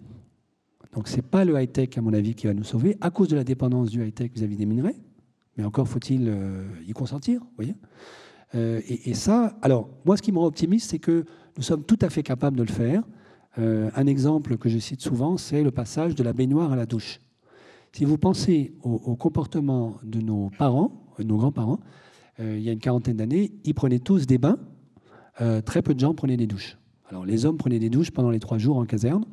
Donc 0.93 1.09
ce 1.09 1.17
n'est 1.17 1.23
pas 1.23 1.47
le 1.47 1.59
high-tech, 1.59 1.97
à 1.97 2.03
mon 2.03 2.13
avis, 2.13 2.35
qui 2.35 2.47
va 2.47 2.53
nous 2.53 2.65
sauver, 2.65 2.99
à 3.01 3.11
cause 3.11 3.29
de 3.29 3.37
la 3.37 3.45
dépendance 3.45 3.89
du 3.89 4.05
high-tech 4.05 4.33
vis-à-vis 4.35 4.57
des 4.57 4.67
minerais. 4.67 4.97
Mais 5.57 5.65
encore 5.65 5.89
faut-il 5.89 6.29
euh, 6.29 6.65
y 6.87 6.93
consentir, 6.93 7.41
voyez 7.57 7.75
euh, 8.57 8.81
et, 8.89 9.15
ça, 9.15 9.57
alors, 9.63 9.89
moi, 10.05 10.17
ce 10.17 10.23
qui 10.23 10.33
me 10.33 10.39
rend 10.39 10.47
optimiste, 10.47 10.91
c'est 10.91 10.99
que 10.99 11.25
nous 11.57 11.63
sommes 11.63 11.85
tout 11.85 11.99
à 12.01 12.11
fait 12.11 12.25
capables 12.25 12.57
de 12.57 12.65
le 12.65 12.73
faire. 12.73 13.05
Euh, 13.59 13.91
un 13.95 14.09
exemple 14.09 14.57
que 14.57 14.69
je 14.69 14.79
cite 14.79 15.01
souvent, 15.01 15.37
c'est 15.37 15.63
le 15.63 15.71
passage 15.71 16.17
de 16.17 16.25
la 16.25 16.33
baignoire 16.33 16.73
à 16.73 16.77
la 16.77 16.85
douche. 16.85 17.21
Si 17.93 18.05
vous 18.05 18.19
pensez 18.19 18.75
au, 18.83 18.95
au 18.95 19.15
comportement 19.15 19.99
de 20.03 20.21
nos 20.21 20.51
parents, 20.59 21.15
de 21.19 21.25
nos 21.25 21.37
grands-parents, 21.37 21.79
il 22.41 22.61
y 22.61 22.71
a 22.71 22.73
une 22.73 22.81
quarantaine 22.81 23.19
d'années, 23.19 23.53
ils 23.65 23.75
prenaient 23.75 23.99
tous 23.99 24.27
des 24.27 24.39
bains. 24.39 24.59
très 25.67 25.83
peu 25.83 25.95
de 25.95 26.01
gens 26.01 26.15
prenaient 26.15 26.39
des 26.39 26.47
douches. 26.47 26.79
Alors 27.09 27.27
les 27.27 27.45
hommes 27.45 27.59
prenaient 27.59 27.79
des 27.79 27.91
douches 27.91 28.11
pendant 28.13 28.31
les 28.31 28.41
trois 28.41 28.57
jours 28.57 28.79
en 28.79 28.87
caserne, 28.87 29.27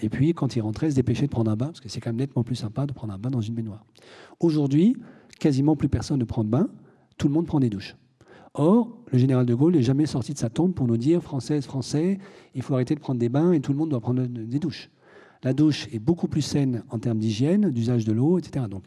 et 0.00 0.08
puis 0.08 0.32
quand 0.32 0.54
ils 0.54 0.60
rentraient, 0.60 0.90
se 0.90 0.94
dépêchaient 0.94 1.26
de 1.26 1.30
prendre 1.30 1.50
un 1.50 1.56
bain, 1.56 1.66
parce 1.66 1.80
que 1.80 1.88
c'est 1.88 2.00
quand 2.00 2.10
même 2.10 2.18
nettement 2.18 2.44
plus 2.44 2.54
sympa 2.54 2.86
de 2.86 2.92
prendre 2.92 3.12
un 3.12 3.18
bain 3.18 3.30
dans 3.30 3.40
une 3.40 3.54
baignoire. 3.54 3.84
Aujourd'hui, 4.38 4.96
quasiment 5.40 5.74
plus 5.74 5.88
personne 5.88 6.20
ne 6.20 6.24
prend 6.24 6.44
de 6.44 6.48
bain, 6.48 6.68
tout 7.18 7.26
le 7.26 7.34
monde 7.34 7.46
prend 7.46 7.58
des 7.58 7.70
douches. 7.70 7.96
Or, 8.54 8.96
le 9.10 9.18
général 9.18 9.46
de 9.46 9.54
Gaulle 9.54 9.74
n'est 9.74 9.82
jamais 9.82 10.06
sorti 10.06 10.32
de 10.32 10.38
sa 10.38 10.50
tombe 10.50 10.74
pour 10.74 10.86
nous 10.86 10.96
dire 10.96 11.22
Française, 11.22 11.64
Français, 11.64 12.18
il 12.54 12.62
faut 12.62 12.74
arrêter 12.74 12.94
de 12.94 13.00
prendre 13.00 13.18
des 13.18 13.28
bains 13.28 13.52
et 13.52 13.60
tout 13.60 13.72
le 13.72 13.78
monde 13.78 13.90
doit 13.90 14.00
prendre 14.00 14.24
des 14.24 14.58
douches. 14.58 14.90
La 15.42 15.52
douche 15.52 15.88
est 15.92 15.98
beaucoup 15.98 16.28
plus 16.28 16.42
saine 16.42 16.82
en 16.90 16.98
termes 16.98 17.18
d'hygiène, 17.18 17.70
d'usage 17.70 18.04
de 18.04 18.12
l'eau, 18.12 18.38
etc. 18.38 18.66
Donc, 18.68 18.84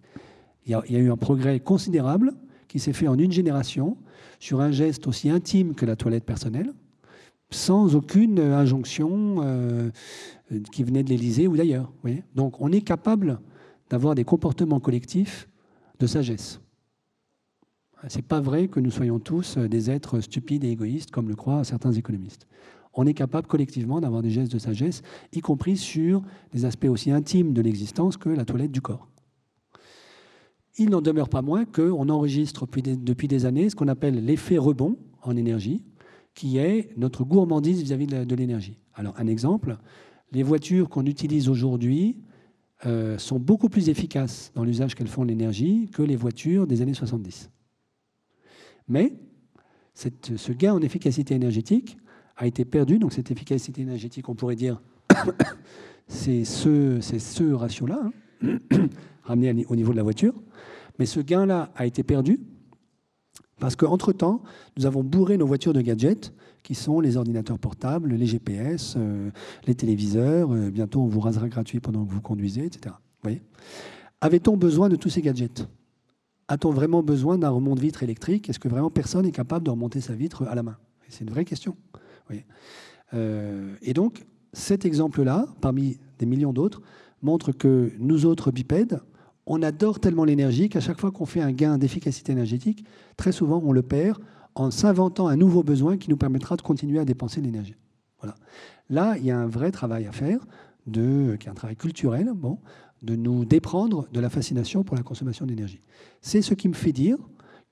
il 0.65 0.71
y, 0.71 0.95
a 0.95 0.99
eu 0.99 1.11
un 1.11 1.17
progrès 1.17 1.59
considérable 1.59 2.33
qui 2.69 2.79
s'est 2.79 2.93
fait 2.93 3.07
en 3.07 3.17
une 3.17 3.31
génération 3.31 3.97
sur 4.39 4.61
un 4.61 4.71
geste 4.71 5.07
aussi 5.07 5.29
intime 5.29 5.73
que 5.73 5.85
la 5.85 5.97
toilette 5.97 6.23
personnelle 6.23 6.73
sans 7.49 7.95
aucune 7.95 8.39
injonction 8.39 9.37
euh, 9.39 9.89
qui 10.71 10.83
venait 10.83 11.03
de 11.03 11.09
l'Élysée 11.09 11.47
ou 11.47 11.55
d'ailleurs. 11.55 11.91
Donc 12.35 12.59
on 12.61 12.71
est 12.71 12.81
capable 12.81 13.39
d'avoir 13.89 14.15
des 14.15 14.23
comportements 14.23 14.79
collectifs 14.79 15.47
sagesse. 16.07 16.59
Ce 18.07 18.17
n'est 18.17 18.23
pas 18.23 18.41
vrai 18.41 18.67
que 18.67 18.79
nous 18.79 18.91
soyons 18.91 19.19
tous 19.19 19.57
des 19.57 19.89
êtres 19.89 20.19
stupides 20.19 20.63
et 20.65 20.71
égoïstes, 20.71 21.11
comme 21.11 21.29
le 21.29 21.35
croient 21.35 21.63
certains 21.63 21.93
économistes. 21.93 22.47
On 22.93 23.07
est 23.07 23.13
capable 23.13 23.47
collectivement 23.47 24.01
d'avoir 24.01 24.21
des 24.21 24.29
gestes 24.29 24.51
de 24.51 24.59
sagesse, 24.59 25.01
y 25.31 25.39
compris 25.39 25.77
sur 25.77 26.21
des 26.51 26.65
aspects 26.65 26.85
aussi 26.85 27.11
intimes 27.11 27.53
de 27.53 27.61
l'existence 27.61 28.17
que 28.17 28.29
la 28.29 28.45
toilette 28.45 28.71
du 28.71 28.81
corps. 28.81 29.07
Il 30.77 30.89
n'en 30.89 31.01
demeure 31.01 31.29
pas 31.29 31.41
moins 31.41 31.65
qu'on 31.65 32.09
enregistre 32.09 32.67
depuis 32.67 33.27
des 33.27 33.45
années 33.45 33.69
ce 33.69 33.75
qu'on 33.75 33.87
appelle 33.87 34.25
l'effet 34.25 34.57
rebond 34.57 34.97
en 35.21 35.37
énergie, 35.37 35.83
qui 36.33 36.57
est 36.57 36.89
notre 36.97 37.23
gourmandise 37.23 37.81
vis-à-vis 37.81 38.07
de 38.07 38.35
l'énergie. 38.35 38.79
Alors, 38.95 39.13
un 39.17 39.27
exemple, 39.27 39.77
les 40.31 40.43
voitures 40.43 40.89
qu'on 40.89 41.05
utilise 41.05 41.47
aujourd'hui 41.47 42.17
euh, 42.85 43.17
sont 43.17 43.39
beaucoup 43.39 43.69
plus 43.69 43.89
efficaces 43.89 44.51
dans 44.55 44.63
l'usage 44.63 44.95
qu'elles 44.95 45.07
font 45.07 45.23
de 45.23 45.29
l'énergie 45.29 45.89
que 45.93 46.01
les 46.01 46.15
voitures 46.15 46.67
des 46.67 46.81
années 46.81 46.93
70. 46.93 47.49
Mais 48.87 49.13
ce 49.93 50.51
gain 50.51 50.73
en 50.73 50.81
efficacité 50.81 51.35
énergétique 51.35 51.97
a 52.35 52.47
été 52.47 52.65
perdu. 52.65 52.99
Donc, 52.99 53.13
cette 53.13 53.31
efficacité 53.31 53.81
énergétique, 53.81 54.27
on 54.27 54.35
pourrait 54.35 54.55
dire, 54.55 54.81
c'est 56.07 56.43
ce, 56.43 56.99
ce 57.01 57.53
ratio-là, 57.53 58.11
hein, 58.41 58.57
ramené 59.23 59.65
au 59.69 59.75
niveau 59.75 59.91
de 59.91 59.97
la 59.97 60.03
voiture. 60.03 60.33
Mais 60.99 61.05
ce 61.05 61.19
gain-là 61.19 61.71
a 61.75 61.85
été 61.85 62.03
perdu 62.03 62.39
parce 63.59 63.75
qu'entre-temps, 63.75 64.41
nous 64.77 64.85
avons 64.85 65.03
bourré 65.03 65.37
nos 65.37 65.45
voitures 65.45 65.73
de 65.73 65.81
gadgets, 65.81 66.33
qui 66.63 66.75
sont 66.75 66.99
les 66.99 67.17
ordinateurs 67.17 67.59
portables, 67.59 68.13
les 68.13 68.25
GPS, 68.25 68.95
euh, 68.97 69.29
les 69.67 69.75
téléviseurs. 69.75 70.53
Euh, 70.53 70.69
bientôt, 70.69 71.01
on 71.01 71.07
vous 71.07 71.19
rasera 71.19 71.49
gratuit 71.49 71.79
pendant 71.79 72.05
que 72.05 72.11
vous 72.11 72.21
conduisez, 72.21 72.65
etc. 72.65 72.95
Avait-on 74.21 74.57
besoin 74.57 74.89
de 74.89 74.95
tous 74.95 75.09
ces 75.09 75.21
gadgets? 75.21 75.67
A-t-on 76.47 76.71
vraiment 76.71 77.03
besoin 77.03 77.37
d'un 77.37 77.49
remont 77.49 77.75
de 77.75 77.81
vitre 77.81 78.03
électrique? 78.03 78.49
Est-ce 78.49 78.59
que 78.59 78.69
vraiment 78.69 78.89
personne 78.89 79.25
est 79.25 79.31
capable 79.31 79.65
de 79.65 79.71
remonter 79.71 80.01
sa 80.01 80.13
vitre 80.13 80.43
à 80.43 80.55
la 80.55 80.63
main? 80.63 80.77
C'est 81.09 81.23
une 81.25 81.29
vraie 81.29 81.45
question. 81.45 81.75
Euh, 83.13 83.75
et 83.81 83.93
donc, 83.93 84.25
cet 84.53 84.85
exemple-là, 84.85 85.47
parmi 85.61 85.97
des 86.19 86.25
millions 86.25 86.53
d'autres, 86.53 86.81
montre 87.21 87.51
que 87.51 87.91
nous 87.99 88.25
autres 88.25 88.51
bipèdes, 88.51 88.99
on 89.45 89.61
adore 89.61 89.99
tellement 89.99 90.23
l'énergie 90.23 90.69
qu'à 90.69 90.79
chaque 90.79 90.99
fois 90.99 91.11
qu'on 91.11 91.25
fait 91.25 91.41
un 91.41 91.51
gain 91.51 91.77
d'efficacité 91.77 92.31
énergétique, 92.31 92.85
très 93.17 93.31
souvent 93.31 93.61
on 93.63 93.71
le 93.71 93.81
perd 93.81 94.19
en 94.55 94.71
s'inventant 94.71 95.27
un 95.27 95.35
nouveau 95.35 95.63
besoin 95.63 95.97
qui 95.97 96.09
nous 96.09 96.17
permettra 96.17 96.55
de 96.55 96.61
continuer 96.61 96.99
à 96.99 97.05
dépenser 97.05 97.41
l'énergie. 97.41 97.75
Voilà. 98.19 98.35
Là, 98.89 99.17
il 99.17 99.25
y 99.25 99.31
a 99.31 99.37
un 99.37 99.47
vrai 99.47 99.71
travail 99.71 100.05
à 100.05 100.11
faire, 100.11 100.39
qui 100.91 100.99
est 100.99 101.47
un 101.49 101.53
travail 101.53 101.75
culturel, 101.75 102.31
de 103.01 103.15
nous 103.15 103.45
déprendre 103.45 104.07
de 104.13 104.19
la 104.19 104.29
fascination 104.29 104.83
pour 104.83 104.95
la 104.95 105.03
consommation 105.03 105.45
d'énergie. 105.45 105.81
C'est 106.21 106.41
ce 106.41 106.53
qui 106.53 106.69
me 106.69 106.73
fait 106.73 106.91
dire 106.91 107.17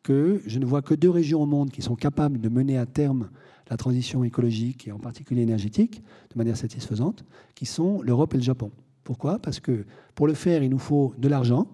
que 0.03 0.41
je 0.45 0.59
ne 0.59 0.65
vois 0.65 0.81
que 0.81 0.95
deux 0.95 1.09
régions 1.09 1.41
au 1.41 1.45
monde 1.45 1.69
qui 1.69 1.81
sont 1.81 1.95
capables 1.95 2.39
de 2.41 2.49
mener 2.49 2.77
à 2.77 2.85
terme 2.85 3.29
la 3.69 3.77
transition 3.77 4.23
écologique 4.23 4.87
et 4.87 4.91
en 4.91 4.99
particulier 4.99 5.43
énergétique 5.43 6.01
de 6.33 6.37
manière 6.37 6.57
satisfaisante, 6.57 7.23
qui 7.55 7.65
sont 7.65 8.01
l'Europe 8.01 8.33
et 8.33 8.37
le 8.37 8.43
Japon. 8.43 8.71
Pourquoi? 9.03 9.39
Parce 9.39 9.59
que 9.59 9.85
pour 10.15 10.27
le 10.27 10.33
faire, 10.33 10.63
il 10.63 10.69
nous 10.69 10.79
faut 10.79 11.13
de 11.17 11.27
l'argent. 11.27 11.67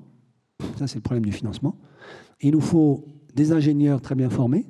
Ça, 0.78 0.88
c'est 0.88 0.96
le 0.96 1.02
problème 1.02 1.26
du 1.26 1.32
financement. 1.32 1.76
Il 2.42 2.52
nous 2.52 2.62
faut 2.62 3.06
des 3.34 3.52
ingénieurs 3.52 4.02
très 4.02 4.16
bien 4.16 4.30
formés. 4.30 4.66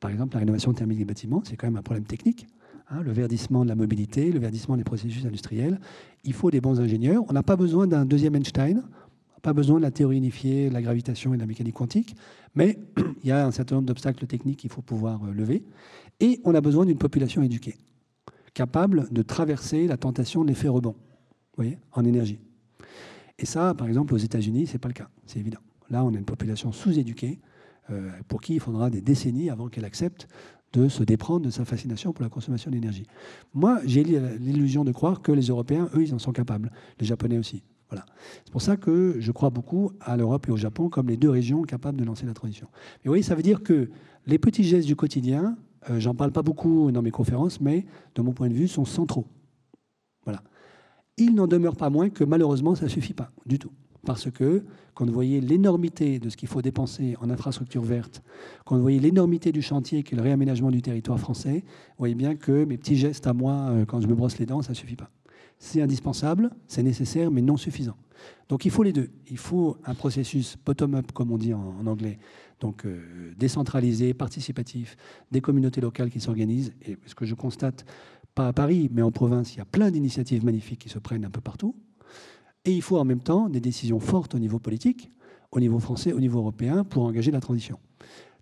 Par 0.00 0.10
exemple, 0.10 0.34
la 0.34 0.40
rénovation 0.40 0.72
thermique 0.72 0.98
des 0.98 1.04
bâtiments, 1.04 1.42
c'est 1.44 1.56
quand 1.56 1.66
même 1.66 1.76
un 1.76 1.82
problème 1.82 2.04
technique. 2.04 2.46
Hein, 2.90 3.02
le 3.02 3.12
verdissement 3.12 3.64
de 3.64 3.68
la 3.68 3.74
mobilité, 3.74 4.32
le 4.32 4.38
verdissement 4.38 4.76
des 4.76 4.84
processus 4.84 5.24
industriels. 5.24 5.80
Il 6.24 6.32
faut 6.32 6.50
des 6.50 6.60
bons 6.60 6.80
ingénieurs. 6.80 7.24
On 7.28 7.32
n'a 7.32 7.42
pas 7.42 7.56
besoin 7.56 7.86
d'un 7.86 8.04
deuxième 8.04 8.34
Einstein. 8.34 8.82
Pas 9.42 9.52
besoin 9.52 9.78
de 9.78 9.82
la 9.82 9.90
théorie 9.90 10.18
unifiée, 10.18 10.68
de 10.68 10.74
la 10.74 10.82
gravitation 10.82 11.34
et 11.34 11.36
de 11.36 11.42
la 11.42 11.48
mécanique 11.48 11.74
quantique, 11.74 12.14
mais 12.54 12.78
il 13.24 13.28
y 13.28 13.32
a 13.32 13.44
un 13.44 13.50
certain 13.50 13.74
nombre 13.74 13.88
d'obstacles 13.88 14.24
techniques 14.28 14.60
qu'il 14.60 14.70
faut 14.70 14.82
pouvoir 14.82 15.20
euh, 15.24 15.32
lever. 15.32 15.64
Et 16.20 16.40
on 16.44 16.54
a 16.54 16.60
besoin 16.60 16.86
d'une 16.86 16.98
population 16.98 17.42
éduquée, 17.42 17.76
capable 18.54 19.08
de 19.10 19.22
traverser 19.22 19.88
la 19.88 19.96
tentation 19.96 20.44
de 20.44 20.48
l'effet 20.48 20.68
rebond 20.68 20.94
voyez, 21.56 21.78
en 21.92 22.04
énergie. 22.04 22.38
Et 23.38 23.46
ça, 23.46 23.74
par 23.74 23.88
exemple, 23.88 24.14
aux 24.14 24.18
États-Unis, 24.18 24.66
ce 24.66 24.74
n'est 24.74 24.78
pas 24.78 24.88
le 24.88 24.94
cas, 24.94 25.08
c'est 25.26 25.38
évident. 25.38 25.60
Là, 25.90 26.04
on 26.04 26.14
a 26.14 26.18
une 26.18 26.24
population 26.24 26.72
sous-éduquée 26.72 27.40
euh, 27.90 28.10
pour 28.28 28.40
qui 28.40 28.54
il 28.54 28.60
faudra 28.60 28.90
des 28.90 29.00
décennies 29.00 29.50
avant 29.50 29.68
qu'elle 29.68 29.84
accepte 29.84 30.28
de 30.72 30.88
se 30.88 31.02
déprendre 31.02 31.44
de 31.44 31.50
sa 31.50 31.64
fascination 31.64 32.12
pour 32.12 32.22
la 32.22 32.30
consommation 32.30 32.70
d'énergie. 32.70 33.06
Moi, 33.52 33.80
j'ai 33.84 34.04
l'illusion 34.04 34.84
de 34.84 34.92
croire 34.92 35.20
que 35.20 35.32
les 35.32 35.48
Européens, 35.48 35.90
eux, 35.94 36.02
ils 36.02 36.14
en 36.14 36.18
sont 36.18 36.32
capables. 36.32 36.70
Les 36.98 37.06
Japonais 37.06 37.36
aussi. 37.36 37.62
Voilà. 37.90 38.06
C'est 38.44 38.50
pour 38.50 38.62
ça 38.62 38.78
que 38.78 39.16
je 39.18 39.32
crois 39.32 39.50
beaucoup 39.50 39.92
à 40.00 40.16
l'Europe 40.16 40.46
et 40.48 40.50
au 40.50 40.56
Japon 40.56 40.88
comme 40.88 41.08
les 41.08 41.18
deux 41.18 41.28
régions 41.28 41.62
capables 41.62 41.98
de 41.98 42.04
lancer 42.04 42.24
la 42.24 42.32
transition. 42.32 42.68
Mais 42.72 43.08
vous 43.08 43.10
voyez, 43.10 43.22
ça 43.22 43.34
veut 43.34 43.42
dire 43.42 43.62
que 43.62 43.90
les 44.26 44.38
petits 44.38 44.64
gestes 44.64 44.86
du 44.86 44.96
quotidien, 44.96 45.58
euh, 45.90 46.00
j'en 46.00 46.14
parle 46.14 46.32
pas 46.32 46.42
beaucoup 46.42 46.90
dans 46.90 47.02
mes 47.02 47.10
conférences, 47.10 47.60
mais 47.60 47.84
de 48.14 48.22
mon 48.22 48.32
point 48.32 48.48
de 48.48 48.54
vue, 48.54 48.68
sont 48.68 48.86
centraux. 48.86 49.26
Il 51.22 51.36
n'en 51.36 51.46
demeure 51.46 51.76
pas 51.76 51.88
moins 51.88 52.10
que 52.10 52.24
malheureusement, 52.24 52.74
ça 52.74 52.86
ne 52.86 52.90
suffit 52.90 53.14
pas 53.14 53.30
du 53.46 53.58
tout. 53.58 53.70
Parce 54.04 54.28
que 54.28 54.64
quand 54.94 55.06
vous 55.06 55.12
voyez 55.12 55.40
l'énormité 55.40 56.18
de 56.18 56.28
ce 56.28 56.36
qu'il 56.36 56.48
faut 56.48 56.62
dépenser 56.62 57.16
en 57.20 57.30
infrastructure 57.30 57.82
verte, 57.82 58.24
quand 58.64 58.74
vous 58.74 58.82
voyez 58.82 58.98
l'énormité 58.98 59.52
du 59.52 59.62
chantier 59.62 60.02
qui 60.02 60.14
est 60.14 60.16
le 60.16 60.24
réaménagement 60.24 60.72
du 60.72 60.82
territoire 60.82 61.20
français, 61.20 61.62
vous 61.64 61.98
voyez 61.98 62.16
bien 62.16 62.34
que 62.34 62.64
mes 62.64 62.76
petits 62.76 62.96
gestes 62.96 63.28
à 63.28 63.32
moi, 63.32 63.52
euh, 63.70 63.84
quand 63.84 64.00
je 64.00 64.08
me 64.08 64.14
brosse 64.16 64.38
les 64.38 64.46
dents, 64.46 64.62
ça 64.62 64.70
ne 64.70 64.74
suffit 64.74 64.96
pas. 64.96 65.10
C'est 65.60 65.80
indispensable, 65.80 66.50
c'est 66.66 66.82
nécessaire, 66.82 67.30
mais 67.30 67.40
non 67.40 67.56
suffisant. 67.56 67.96
Donc 68.48 68.64
il 68.64 68.72
faut 68.72 68.82
les 68.82 68.92
deux. 68.92 69.10
Il 69.30 69.38
faut 69.38 69.76
un 69.84 69.94
processus 69.94 70.56
bottom-up, 70.66 71.12
comme 71.12 71.30
on 71.30 71.38
dit 71.38 71.54
en, 71.54 71.86
anglais, 71.86 72.18
donc 72.58 72.84
euh, 72.84 73.32
décentralisé, 73.38 74.14
participatif, 74.14 74.96
des 75.30 75.40
communautés 75.40 75.80
locales 75.80 76.10
qui 76.10 76.18
s'organisent. 76.18 76.72
Et 76.84 76.98
ce 77.06 77.14
que 77.14 77.24
je 77.24 77.34
constate 77.36 77.84
pas 78.34 78.48
à 78.48 78.52
Paris, 78.52 78.88
mais 78.92 79.02
en 79.02 79.10
province, 79.10 79.54
il 79.54 79.58
y 79.58 79.60
a 79.60 79.64
plein 79.64 79.90
d'initiatives 79.90 80.44
magnifiques 80.44 80.80
qui 80.80 80.88
se 80.88 80.98
prennent 80.98 81.24
un 81.24 81.30
peu 81.30 81.40
partout. 81.40 81.74
Et 82.64 82.72
il 82.72 82.82
faut 82.82 82.98
en 82.98 83.04
même 83.04 83.20
temps 83.20 83.48
des 83.48 83.60
décisions 83.60 84.00
fortes 84.00 84.34
au 84.34 84.38
niveau 84.38 84.58
politique, 84.58 85.10
au 85.50 85.60
niveau 85.60 85.78
français, 85.78 86.12
au 86.12 86.20
niveau 86.20 86.38
européen, 86.38 86.84
pour 86.84 87.04
engager 87.04 87.30
la 87.30 87.40
transition. 87.40 87.78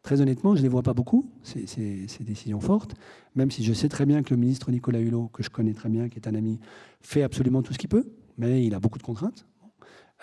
Très 0.02 0.20
honnêtement, 0.20 0.54
je 0.54 0.60
ne 0.60 0.62
les 0.64 0.68
vois 0.68 0.82
pas 0.82 0.94
beaucoup, 0.94 1.30
ces, 1.42 2.06
décisions 2.20 2.60
fortes, 2.60 2.94
même 3.34 3.50
si 3.50 3.62
je 3.62 3.72
sais 3.72 3.88
très 3.88 4.06
bien 4.06 4.22
que 4.22 4.30
le 4.30 4.40
ministre 4.40 4.70
Nicolas 4.70 5.00
Hulot, 5.00 5.28
que 5.28 5.42
je 5.42 5.50
connais 5.50 5.74
très 5.74 5.90
bien, 5.90 6.08
qui 6.08 6.18
est 6.18 6.26
un 6.26 6.34
ami, 6.34 6.58
fait 7.02 7.22
absolument 7.22 7.62
tout 7.62 7.74
ce 7.74 7.78
qu'il 7.78 7.90
peut, 7.90 8.10
mais 8.38 8.64
il 8.64 8.74
a 8.74 8.80
beaucoup 8.80 8.98
de 8.98 9.02
contraintes. 9.02 9.46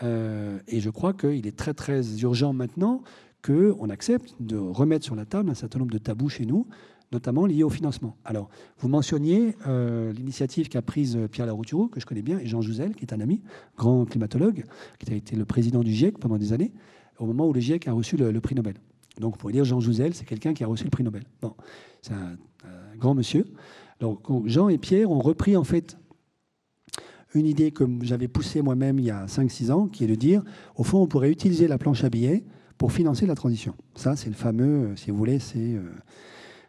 Euh, 0.04 0.60
et 0.68 0.80
je 0.80 0.90
crois 0.90 1.14
qu'il 1.14 1.46
est 1.46 1.56
très 1.56 1.74
très 1.74 2.22
urgent 2.22 2.54
maintenant 2.54 3.02
qu'on 3.44 3.90
accepte 3.90 4.36
de 4.40 4.58
remettre 4.58 5.06
sur 5.06 5.16
la 5.16 5.26
table 5.26 5.50
un 5.50 5.56
certain 5.56 5.80
nombre 5.80 5.92
de 5.92 5.98
tabous 6.00 6.30
chez 6.30 6.46
nous, 6.46 6.68
notamment 7.12 7.46
liées 7.46 7.64
au 7.64 7.70
financement. 7.70 8.18
Alors, 8.26 8.50
vous 8.80 8.90
mentionniez 8.90 9.56
euh, 9.66 10.12
l'initiative 10.12 10.68
qu'a 10.68 10.82
prise 10.82 11.16
euh, 11.16 11.28
Pierre 11.28 11.48
Larouturou, 11.48 11.88
que 11.88 12.00
je 12.00 12.06
connais 12.06 12.22
bien, 12.22 12.40
et 12.40 12.46
Jean 12.46 12.62
Jouzel, 12.62 12.96
qui 12.96 13.06
est 13.06 13.14
un 13.14 13.20
ami, 13.20 13.42
grand 13.78 14.06
climatologue, 14.06 14.66
qui 15.00 15.14
a 15.14 15.16
été 15.16 15.36
le 15.36 15.46
président 15.46 15.82
du 15.82 15.94
GIEC 15.94 16.18
pendant 16.20 16.38
des 16.38 16.54
années, 16.54 16.74
au 17.20 17.26
moment 17.26 17.48
où 17.48 17.54
le 17.54 17.62
GIEC 17.62 17.88
a 17.88 17.94
reçu 17.94 18.18
le, 18.18 18.40
prix 18.42 18.56
Nobel. 18.56 18.76
Donc, 19.20 19.34
vous 19.34 19.40
pourriez 19.40 19.56
dire 19.56 19.66
Jean 19.66 19.80
Jouzel, 19.80 20.14
c'est 20.14 20.26
quelqu'un 20.26 20.54
qui 20.54 20.64
a 20.64 20.68
reçu 20.68 20.84
le 20.84 20.90
prix 20.90 21.04
Nobel. 21.04 21.24
Bon, 21.42 21.54
c'est 22.02 22.14
un, 22.14 22.38
grand 22.98 23.14
monsieur. 23.14 23.46
Donc, 24.00 24.20
Jean 24.48 24.70
et 24.70 24.80
Pierre 24.80 25.12
ont 25.12 25.20
repris, 25.20 25.56
en 25.56 25.64
fait, 25.64 25.98
une 27.36 27.46
idée 27.46 27.72
que 27.72 27.84
j'avais 28.02 28.28
poussée 28.28 28.64
moi-même 28.64 28.98
il 28.98 29.06
y 29.06 29.12
a 29.12 29.28
5-6 29.28 29.72
ans, 29.72 29.88
qui 29.88 30.04
est 30.04 30.08
de 30.08 30.16
dire, 30.16 30.44
au 30.76 30.84
fond, 30.84 31.02
on 31.02 31.08
pourrait 31.08 31.30
utiliser 31.30 31.68
la 31.68 31.78
planche 31.78 32.04
à 32.04 32.10
billets 32.10 32.44
pour 32.78 32.92
financer 32.92 33.26
la 33.26 33.36
transition. 33.36 33.76
Ça, 33.96 34.16
c'est 34.16 34.30
le 34.30 34.36
fameux, 34.36 34.88
euh, 34.88 34.96
si 34.96 35.12
vous 35.12 35.18
voulez, 35.18 35.40
c'est 35.40 35.76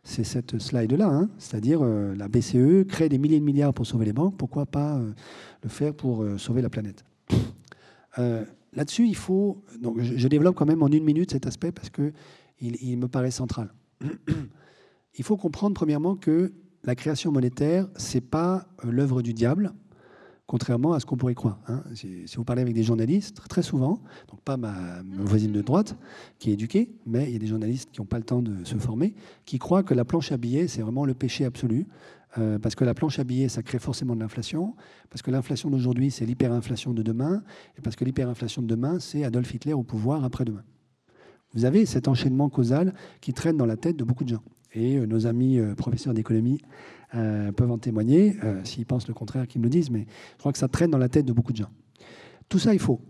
c'est 0.04 0.24
cette 0.24 0.58
slide-là, 0.58 1.08
hein. 1.08 1.28
c'est-à-dire 1.38 1.80
euh, 1.82 2.14
la 2.14 2.28
BCE 2.28 2.86
crée 2.88 3.08
des 3.08 3.18
milliers 3.18 3.40
de 3.40 3.44
milliards 3.44 3.74
pour 3.74 3.86
sauver 3.86 4.06
les 4.06 4.12
banques, 4.12 4.36
pourquoi 4.36 4.66
pas 4.66 4.96
euh, 4.96 5.12
le 5.62 5.68
faire 5.68 5.94
pour 5.94 6.22
euh, 6.22 6.38
sauver 6.38 6.62
la 6.62 6.70
planète? 6.70 7.04
Là-dessus, 8.74 9.06
il 9.06 9.16
faut. 9.16 9.62
Donc, 9.80 10.00
je, 10.00 10.28
développe 10.28 10.54
quand 10.54 10.66
même 10.66 10.82
en 10.82 10.88
une 10.88 11.04
minute 11.04 11.30
cet 11.30 11.46
aspect 11.46 11.72
parce 11.72 11.88
qu'il 11.88 12.12
il 12.58 12.98
me 12.98 13.08
paraît 13.08 13.30
central. 13.30 13.72
il 15.18 15.24
faut 15.24 15.36
comprendre 15.36 15.74
premièrement 15.74 16.16
que 16.16 16.52
la 16.84 16.94
création 16.94 17.32
monétaire, 17.32 17.88
ce 17.96 18.16
n'est 18.16 18.20
pas 18.20 18.66
l'œuvre 18.84 19.22
du 19.22 19.34
diable, 19.34 19.72
contrairement 20.48 20.94
à 20.94 21.00
ce 21.00 21.06
qu'on 21.06 21.16
pourrait 21.16 21.34
croire. 21.34 21.60
Hein. 21.68 21.84
Si, 21.94 22.24
vous 22.34 22.42
parlez 22.42 22.62
avec 22.62 22.74
des 22.74 22.82
journalistes, 22.82 23.42
très 23.48 23.62
souvent, 23.62 24.00
donc 24.28 24.40
pas 24.40 24.56
ma, 24.56 24.74
voisine 25.18 25.52
de 25.52 25.60
droite 25.60 25.96
qui 26.38 26.50
est 26.50 26.54
éduquée, 26.54 26.90
mais 27.06 27.28
il 27.28 27.34
y 27.34 27.36
a 27.36 27.38
des 27.38 27.46
journalistes 27.46 27.90
qui 27.92 28.00
n'ont 28.00 28.06
pas 28.06 28.16
le 28.16 28.24
temps 28.24 28.40
de 28.42 28.64
se 28.64 28.76
former, 28.78 29.14
qui 29.44 29.58
croient 29.58 29.82
que 29.82 29.92
la 29.92 30.06
planche 30.06 30.32
à 30.32 30.38
billets, 30.38 30.66
c'est 30.66 30.80
vraiment 30.80 31.04
le 31.04 31.14
péché 31.14 31.44
absolu. 31.44 31.86
Euh, 32.36 32.58
parce 32.58 32.74
que 32.74 32.84
la 32.84 32.92
planche 32.94 33.18
à 33.18 33.24
billets, 33.24 33.48
ça 33.48 33.62
crée 33.62 33.78
forcément 33.78 34.14
de 34.14 34.20
l'inflation, 34.20 34.74
parce 35.10 35.22
que 35.22 35.30
l'inflation 35.30 35.70
d'aujourd'hui, 35.70 36.10
c'est 36.10 36.26
l'hyperinflation 36.26 36.92
de 36.92 37.02
demain, 37.02 37.42
et 37.78 37.82
parce 37.82 37.96
que 37.96 38.04
l'hyperinflation 38.04 38.62
de 38.62 38.66
demain, 38.66 38.98
c'est 39.00 39.24
Adolf 39.24 39.52
Hitler 39.54 39.74
au 39.74 39.82
pouvoir 39.82 40.24
après-demain. 40.24 40.62
Vous 41.54 41.64
avez 41.64 41.86
cet 41.86 42.08
enchaînement 42.08 42.48
causal 42.48 42.94
qui 43.20 43.32
traîne 43.32 43.56
dans 43.56 43.66
la 43.66 43.76
tête 43.76 43.96
de 43.96 44.04
beaucoup 44.04 44.24
de 44.24 44.30
gens. 44.30 44.42
Et 44.74 44.96
euh, 44.96 45.06
nos 45.06 45.26
amis 45.26 45.58
euh, 45.58 45.74
professeurs 45.74 46.14
d'économie 46.14 46.60
euh, 47.14 47.52
peuvent 47.52 47.70
en 47.70 47.78
témoigner, 47.78 48.36
euh, 48.44 48.62
s'ils 48.64 48.86
pensent 48.86 49.08
le 49.08 49.14
contraire, 49.14 49.46
qu'ils 49.46 49.60
me 49.60 49.66
le 49.66 49.70
disent, 49.70 49.90
mais 49.90 50.06
je 50.34 50.38
crois 50.38 50.52
que 50.52 50.58
ça 50.58 50.68
traîne 50.68 50.90
dans 50.90 50.98
la 50.98 51.08
tête 51.08 51.24
de 51.24 51.32
beaucoup 51.32 51.52
de 51.52 51.58
gens. 51.58 51.70
Tout 52.48 52.58
ça 52.58 52.74
est 52.74 52.78
faux. 52.78 53.00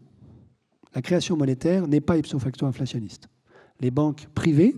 La 0.95 1.03
création 1.03 1.37
monétaire 1.37 1.87
n'est 1.87 2.01
pas 2.01 2.17
ipso 2.17 2.39
facto 2.39 2.67
inflationniste. 2.67 3.29
Les 3.81 3.91
banques 3.91 4.29
privées, 4.35 4.75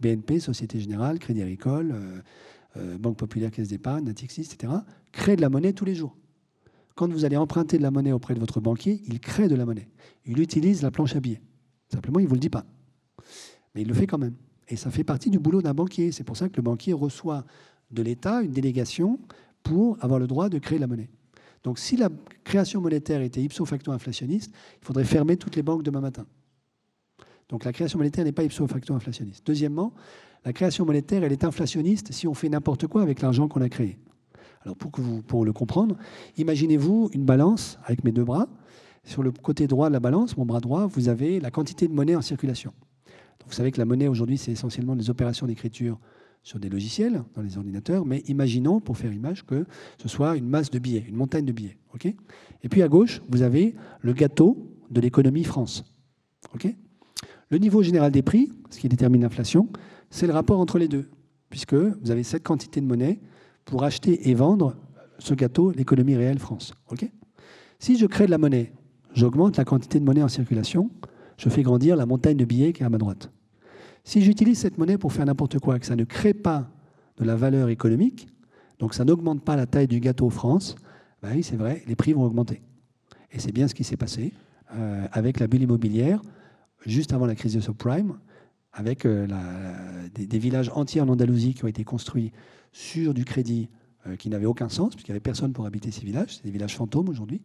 BNP, 0.00 0.40
Société 0.40 0.78
Générale, 0.78 1.18
Crédit 1.18 1.42
Agricole, 1.42 2.22
euh, 2.76 2.98
Banque 2.98 3.16
Populaire, 3.16 3.50
Caisse 3.50 3.68
d'Épargne, 3.68 4.04
Natixis, 4.04 4.42
etc., 4.42 4.72
créent 5.12 5.36
de 5.36 5.40
la 5.40 5.48
monnaie 5.48 5.72
tous 5.72 5.84
les 5.84 5.94
jours. 5.94 6.16
Quand 6.94 7.10
vous 7.10 7.24
allez 7.24 7.36
emprunter 7.36 7.78
de 7.78 7.82
la 7.82 7.90
monnaie 7.90 8.12
auprès 8.12 8.34
de 8.34 8.40
votre 8.40 8.60
banquier, 8.60 9.02
il 9.06 9.20
crée 9.20 9.48
de 9.48 9.54
la 9.54 9.64
monnaie. 9.64 9.88
Il 10.26 10.40
utilise 10.40 10.82
la 10.82 10.90
planche 10.90 11.14
à 11.14 11.20
billets. 11.20 11.40
Simplement, 11.92 12.18
il 12.18 12.24
ne 12.24 12.28
vous 12.28 12.34
le 12.34 12.40
dit 12.40 12.50
pas. 12.50 12.64
Mais 13.74 13.82
il 13.82 13.88
le 13.88 13.94
fait 13.94 14.06
quand 14.06 14.18
même. 14.18 14.34
Et 14.68 14.76
ça 14.76 14.90
fait 14.90 15.04
partie 15.04 15.30
du 15.30 15.38
boulot 15.38 15.62
d'un 15.62 15.74
banquier. 15.74 16.12
C'est 16.12 16.24
pour 16.24 16.36
ça 16.36 16.48
que 16.48 16.56
le 16.56 16.62
banquier 16.62 16.92
reçoit 16.92 17.44
de 17.90 18.02
l'État 18.02 18.42
une 18.42 18.52
délégation 18.52 19.18
pour 19.62 19.96
avoir 20.02 20.18
le 20.18 20.26
droit 20.26 20.48
de 20.48 20.58
créer 20.58 20.78
la 20.78 20.86
monnaie. 20.86 21.10
Donc 21.64 21.78
si 21.78 21.96
la 21.96 22.08
création 22.44 22.80
monétaire 22.80 23.20
était 23.20 23.42
ipso 23.42 23.64
facto 23.64 23.92
inflationniste, 23.92 24.52
il 24.80 24.86
faudrait 24.86 25.04
fermer 25.04 25.36
toutes 25.36 25.56
les 25.56 25.62
banques 25.62 25.82
demain 25.82 26.00
matin. 26.00 26.26
Donc 27.48 27.64
la 27.64 27.72
création 27.72 27.98
monétaire 27.98 28.24
n'est 28.24 28.32
pas 28.32 28.44
ipso 28.44 28.66
facto 28.66 28.94
inflationniste. 28.94 29.46
Deuxièmement, 29.46 29.92
la 30.44 30.52
création 30.52 30.84
monétaire, 30.84 31.24
elle 31.24 31.32
est 31.32 31.44
inflationniste 31.44 32.12
si 32.12 32.26
on 32.26 32.34
fait 32.34 32.48
n'importe 32.48 32.86
quoi 32.86 33.02
avec 33.02 33.20
l'argent 33.20 33.48
qu'on 33.48 33.60
a 33.60 33.68
créé. 33.68 33.98
Alors 34.62 34.76
pour, 34.76 34.90
que 34.90 35.00
vous, 35.00 35.22
pour 35.22 35.44
le 35.44 35.52
comprendre, 35.52 35.96
imaginez-vous 36.36 37.10
une 37.12 37.24
balance 37.24 37.78
avec 37.84 38.04
mes 38.04 38.12
deux 38.12 38.24
bras. 38.24 38.48
Sur 39.04 39.22
le 39.22 39.30
côté 39.30 39.66
droit 39.66 39.88
de 39.88 39.94
la 39.94 40.00
balance, 40.00 40.36
mon 40.36 40.44
bras 40.44 40.60
droit, 40.60 40.86
vous 40.86 41.08
avez 41.08 41.40
la 41.40 41.50
quantité 41.50 41.88
de 41.88 41.92
monnaie 41.92 42.16
en 42.16 42.22
circulation. 42.22 42.72
vous 43.46 43.52
savez 43.52 43.72
que 43.72 43.78
la 43.78 43.84
monnaie 43.84 44.08
aujourd'hui, 44.08 44.36
c'est 44.36 44.52
essentiellement 44.52 44.96
des 44.96 45.08
opérations 45.10 45.46
d'écriture 45.46 45.98
sur 46.42 46.58
des 46.58 46.68
logiciels, 46.68 47.22
dans 47.34 47.42
les 47.42 47.58
ordinateurs, 47.58 48.06
mais 48.06 48.20
imaginons, 48.28 48.80
pour 48.80 48.96
faire 48.96 49.12
image, 49.12 49.44
que 49.44 49.66
ce 50.00 50.08
soit 50.08 50.36
une 50.36 50.48
masse 50.48 50.70
de 50.70 50.78
billets, 50.78 51.04
une 51.06 51.16
montagne 51.16 51.44
de 51.44 51.52
billets. 51.52 51.76
Et 52.62 52.68
puis 52.68 52.82
à 52.82 52.88
gauche, 52.88 53.20
vous 53.28 53.42
avez 53.42 53.74
le 54.00 54.12
gâteau 54.12 54.72
de 54.90 55.00
l'économie 55.00 55.44
France. 55.44 55.84
le 57.50 57.58
niveau 57.58 57.82
général 57.82 58.12
des 58.12 58.22
prix, 58.22 58.52
ce 58.70 58.78
qui 58.78 58.88
détermine 58.88 59.22
l'inflation, 59.22 59.68
c'est 60.10 60.26
le 60.26 60.32
rapport 60.32 60.60
entre 60.60 60.78
les 60.78 60.88
deux, 60.88 61.08
puisque 61.50 61.74
vous 61.74 62.10
avez 62.10 62.22
cette 62.22 62.42
quantité 62.42 62.80
de 62.80 62.86
monnaie 62.86 63.20
pour 63.64 63.84
acheter 63.84 64.30
et 64.30 64.34
vendre 64.34 64.76
ce 65.18 65.34
gâteau, 65.34 65.70
l'économie 65.72 66.16
réelle 66.16 66.38
France. 66.38 66.72
si 67.78 67.98
je 67.98 68.06
crée 68.06 68.26
de 68.26 68.30
la 68.30 68.38
monnaie, 68.38 68.72
j'augmente 69.14 69.56
la 69.56 69.64
quantité 69.64 69.98
de 69.98 70.04
monnaie 70.04 70.22
en 70.22 70.28
circulation, 70.28 70.90
je 71.36 71.48
fais 71.48 71.62
grandir 71.62 71.96
la 71.96 72.06
montagne 72.06 72.36
de 72.36 72.44
billets 72.44 72.72
qui 72.72 72.82
est 72.82 72.86
à 72.86 72.90
ma 72.90 72.98
droite. 72.98 73.30
Si 74.08 74.22
j'utilise 74.22 74.58
cette 74.58 74.78
monnaie 74.78 74.96
pour 74.96 75.12
faire 75.12 75.26
n'importe 75.26 75.58
quoi, 75.58 75.78
que 75.78 75.84
ça 75.84 75.94
ne 75.94 76.04
crée 76.04 76.32
pas 76.32 76.70
de 77.18 77.26
la 77.26 77.36
valeur 77.36 77.68
économique, 77.68 78.26
donc 78.78 78.94
ça 78.94 79.04
n'augmente 79.04 79.44
pas 79.44 79.54
la 79.54 79.66
taille 79.66 79.86
du 79.86 80.00
gâteau 80.00 80.30
France, 80.30 80.76
ben 81.20 81.32
oui, 81.34 81.42
c'est 81.42 81.56
vrai, 81.56 81.82
les 81.86 81.94
prix 81.94 82.14
vont 82.14 82.24
augmenter. 82.24 82.62
Et 83.32 83.38
c'est 83.38 83.52
bien 83.52 83.68
ce 83.68 83.74
qui 83.74 83.84
s'est 83.84 83.98
passé 83.98 84.32
euh, 84.74 85.06
avec 85.12 85.38
la 85.40 85.46
bulle 85.46 85.60
immobilière 85.60 86.22
juste 86.86 87.12
avant 87.12 87.26
la 87.26 87.34
crise 87.34 87.52
de 87.52 87.60
subprime, 87.60 88.14
avec 88.72 89.04
euh, 89.04 89.26
des, 90.14 90.38
villages 90.38 90.70
entiers 90.74 91.02
en 91.02 91.08
Andalousie 91.10 91.52
qui 91.52 91.66
ont 91.66 91.68
été 91.68 91.84
construits 91.84 92.32
sur 92.72 93.12
du 93.12 93.26
crédit 93.26 93.68
euh, 94.06 94.16
qui 94.16 94.30
n'avait 94.30 94.46
aucun 94.46 94.70
sens, 94.70 94.94
puisqu'il 94.94 95.10
n'y 95.10 95.16
avait 95.16 95.20
personne 95.20 95.52
pour 95.52 95.66
habiter 95.66 95.90
ces 95.90 96.06
villages. 96.06 96.36
C'est 96.36 96.44
des 96.44 96.50
villages 96.50 96.76
fantômes 96.76 97.10
aujourd'hui. 97.10 97.42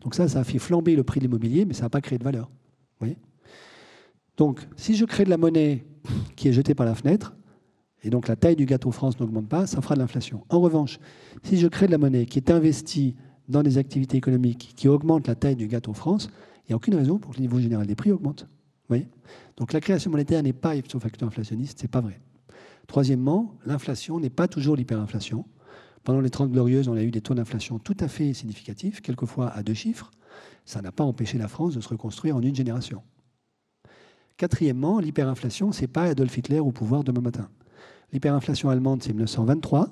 Donc 0.00 0.14
ça, 0.14 0.28
ça 0.28 0.40
a 0.40 0.44
fait 0.44 0.60
flamber 0.60 0.96
le 0.96 1.04
prix 1.04 1.20
de 1.20 1.26
l'immobilier, 1.26 1.66
mais 1.66 1.74
ça 1.74 1.82
n'a 1.82 1.90
pas 1.90 2.00
créé 2.00 2.18
de 2.18 2.24
valeur. 2.24 2.48
donc, 4.38 4.66
si 4.76 4.96
je 4.96 5.04
crée 5.04 5.24
de 5.24 5.30
la 5.30 5.36
monnaie 5.36 5.84
qui 6.36 6.48
est 6.48 6.52
jetée 6.52 6.74
par 6.74 6.86
la 6.86 6.94
fenêtre, 6.94 7.34
et 8.02 8.10
donc 8.10 8.28
la 8.28 8.36
taille 8.36 8.56
du 8.56 8.66
gâteau 8.66 8.92
France 8.92 9.18
n'augmente 9.18 9.48
pas, 9.48 9.66
ça 9.66 9.80
fera 9.80 9.94
de 9.94 10.00
l'inflation. 10.00 10.44
En 10.48 10.60
revanche, 10.60 10.98
si 11.42 11.58
je 11.58 11.66
crée 11.66 11.86
de 11.86 11.92
la 11.92 11.98
monnaie 11.98 12.26
qui 12.26 12.38
est 12.38 12.50
investie 12.50 13.16
dans 13.48 13.62
des 13.62 13.78
activités 13.78 14.16
économiques 14.16 14.74
qui 14.76 14.88
augmentent 14.88 15.26
la 15.26 15.34
taille 15.34 15.56
du 15.56 15.66
gâteau 15.66 15.92
France, 15.92 16.28
il 16.64 16.70
n'y 16.70 16.72
a 16.74 16.76
aucune 16.76 16.94
raison 16.94 17.18
pour 17.18 17.32
que 17.32 17.36
le 17.36 17.42
niveau 17.42 17.58
général 17.58 17.86
des 17.86 17.94
prix 17.94 18.12
augmente. 18.12 18.48
voyez? 18.88 19.08
Donc 19.56 19.72
la 19.72 19.80
création 19.80 20.10
monétaire 20.10 20.42
n'est 20.42 20.52
pas 20.52 20.74
un 20.74 21.00
facteur 21.00 21.28
inflationniste, 21.28 21.78
ce 21.78 21.84
n'est 21.84 21.88
pas 21.88 22.00
vrai. 22.00 22.20
Troisièmement, 22.86 23.54
l'inflation 23.64 24.20
n'est 24.20 24.30
pas 24.30 24.46
toujours 24.46 24.76
l'hyperinflation. 24.76 25.44
Pendant 26.04 26.20
les 26.20 26.30
30 26.30 26.52
glorieuses, 26.52 26.86
on 26.86 26.94
a 26.94 27.02
eu 27.02 27.10
des 27.10 27.20
taux 27.20 27.34
d'inflation 27.34 27.80
tout 27.80 27.96
à 27.98 28.06
fait 28.06 28.32
significatifs, 28.32 29.00
quelquefois 29.00 29.48
à 29.48 29.64
deux 29.64 29.74
chiffres. 29.74 30.12
Ça 30.64 30.80
n'a 30.80 30.92
pas 30.92 31.02
empêché 31.02 31.38
la 31.38 31.48
France 31.48 31.74
de 31.74 31.80
se 31.80 31.88
reconstruire 31.88 32.36
en 32.36 32.42
une 32.42 32.54
génération. 32.54 33.02
Quatrièmement, 34.36 35.00
l'hyperinflation, 35.00 35.72
ce 35.72 35.80
n'est 35.80 35.86
pas 35.86 36.04
Adolf 36.04 36.36
Hitler 36.36 36.60
au 36.60 36.70
pouvoir 36.70 37.04
demain 37.04 37.22
matin. 37.22 37.48
L'hyperinflation 38.12 38.68
allemande, 38.68 39.02
c'est 39.02 39.12
1923. 39.12 39.88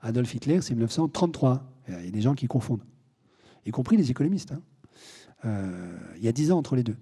Adolf 0.00 0.34
Hitler, 0.34 0.60
c'est 0.60 0.74
1933. 0.74 1.62
Il 1.88 2.04
y 2.04 2.08
a 2.08 2.10
des 2.10 2.20
gens 2.20 2.34
qui 2.34 2.46
confondent, 2.46 2.82
y 3.64 3.70
compris 3.70 3.96
les 3.96 4.10
économistes. 4.10 4.52
Hein. 4.52 4.60
Euh, 5.44 5.96
il 6.16 6.24
y 6.24 6.28
a 6.28 6.32
dix 6.32 6.50
ans 6.50 6.58
entre 6.58 6.76
les 6.76 6.82
deux. 6.82 6.96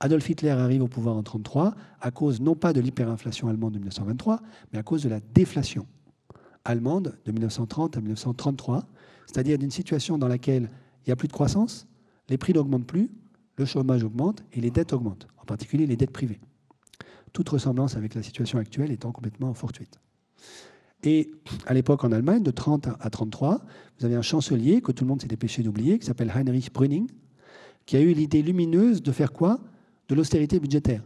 Adolf 0.00 0.28
Hitler 0.28 0.50
arrive 0.50 0.82
au 0.82 0.88
pouvoir 0.88 1.14
en 1.14 1.22
1933 1.22 1.74
à 2.00 2.10
cause 2.10 2.40
non 2.40 2.54
pas 2.54 2.72
de 2.72 2.80
l'hyperinflation 2.80 3.48
allemande 3.48 3.72
de 3.72 3.78
1923, 3.78 4.40
mais 4.72 4.78
à 4.78 4.82
cause 4.82 5.02
de 5.02 5.08
la 5.08 5.20
déflation 5.20 5.86
allemande 6.64 7.18
de 7.24 7.32
1930 7.32 7.96
à 7.96 8.00
1933, 8.00 8.84
c'est-à-dire 9.26 9.58
d'une 9.58 9.70
situation 9.70 10.18
dans 10.18 10.28
laquelle 10.28 10.70
il 11.00 11.08
n'y 11.08 11.12
a 11.12 11.16
plus 11.16 11.28
de 11.28 11.32
croissance, 11.32 11.88
les 12.28 12.38
prix 12.38 12.52
n'augmentent 12.52 12.86
plus, 12.86 13.10
le 13.56 13.64
chômage 13.64 14.04
augmente 14.04 14.44
et 14.52 14.60
les 14.60 14.70
dettes 14.70 14.92
augmentent, 14.92 15.26
en 15.37 15.37
particulier 15.48 15.86
les 15.86 15.96
dettes 15.96 16.12
privées. 16.12 16.40
Toute 17.32 17.48
ressemblance 17.48 17.96
avec 17.96 18.14
la 18.14 18.22
situation 18.22 18.58
actuelle 18.58 18.92
étant 18.92 19.12
complètement 19.12 19.52
fortuite. 19.54 19.98
Et 21.02 21.30
à 21.66 21.74
l'époque 21.74 22.04
en 22.04 22.12
Allemagne, 22.12 22.42
de 22.42 22.50
30 22.50 22.88
à 23.00 23.10
33, 23.10 23.64
vous 23.98 24.04
avez 24.06 24.14
un 24.14 24.22
chancelier 24.22 24.80
que 24.80 24.92
tout 24.92 25.04
le 25.04 25.08
monde 25.08 25.20
s'est 25.20 25.28
dépêché 25.28 25.62
d'oublier, 25.62 25.98
qui 25.98 26.06
s'appelle 26.06 26.32
Heinrich 26.34 26.72
Brüning, 26.72 27.08
qui 27.86 27.96
a 27.96 28.00
eu 28.00 28.12
l'idée 28.12 28.42
lumineuse 28.42 29.02
de 29.02 29.12
faire 29.12 29.32
quoi? 29.32 29.60
De 30.08 30.14
l'austérité 30.14 30.58
budgétaire. 30.58 31.02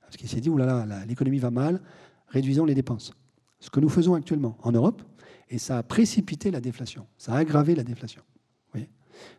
Parce 0.00 0.16
qu'il 0.16 0.28
s'est 0.28 0.40
dit, 0.40 0.48
oulala, 0.48 1.04
l'économie 1.06 1.38
va 1.38 1.50
mal, 1.50 1.82
réduisons 2.28 2.64
les 2.64 2.74
dépenses. 2.74 3.12
Ce 3.60 3.70
que 3.70 3.80
nous 3.80 3.88
faisons 3.88 4.14
actuellement 4.14 4.56
en 4.62 4.72
Europe, 4.72 5.02
et 5.48 5.58
ça 5.58 5.78
a 5.78 5.82
précipité 5.82 6.50
la 6.50 6.60
déflation, 6.60 7.06
ça 7.18 7.34
a 7.34 7.38
aggravé 7.38 7.74
la 7.74 7.84
déflation. 7.84 8.22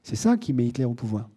C'est 0.03 0.15
ça 0.15 0.37
qui 0.37 0.53
met 0.53 0.67
Hitler 0.67 0.85
au 0.85 0.93
pouvoir. 0.93 1.29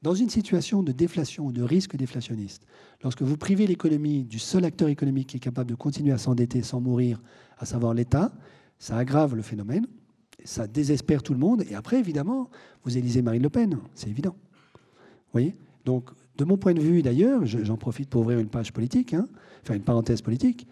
Dans 0.00 0.14
une 0.14 0.30
situation 0.30 0.84
de 0.84 0.92
déflation 0.92 1.46
ou 1.46 1.52
de 1.52 1.62
risque 1.62 1.96
déflationniste, 1.96 2.66
lorsque 3.02 3.22
vous 3.22 3.36
privez 3.36 3.66
l'économie 3.66 4.24
du 4.24 4.38
seul 4.38 4.64
acteur 4.64 4.88
économique 4.88 5.28
qui 5.28 5.38
est 5.38 5.40
capable 5.40 5.70
de 5.70 5.74
continuer 5.74 6.12
à 6.12 6.18
s'endetter 6.18 6.62
sans 6.62 6.80
mourir, 6.80 7.20
à 7.58 7.66
savoir 7.66 7.94
l'État, 7.94 8.32
ça 8.78 8.96
aggrave 8.96 9.34
le 9.34 9.42
phénomène, 9.42 9.86
ça 10.44 10.68
désespère 10.68 11.24
tout 11.24 11.32
le 11.32 11.40
monde, 11.40 11.64
et 11.68 11.74
après, 11.74 11.98
évidemment, 11.98 12.48
vous 12.84 12.96
élisez 12.96 13.22
Marine 13.22 13.42
Le 13.42 13.50
Pen, 13.50 13.78
c'est 13.94 14.08
évident. 14.08 14.36
Vous 14.74 15.32
voyez? 15.32 15.56
Donc, 15.84 16.10
de 16.36 16.44
mon 16.44 16.56
point 16.56 16.74
de 16.74 16.80
vue, 16.80 17.02
d'ailleurs, 17.02 17.44
j'en 17.44 17.76
profite 17.76 18.08
pour 18.08 18.20
ouvrir 18.20 18.38
une 18.38 18.48
page 18.48 18.72
politique, 18.72 19.14
hein, 19.14 19.26
faire 19.64 19.74
une 19.74 19.82
parenthèse 19.82 20.22
politique, 20.22 20.68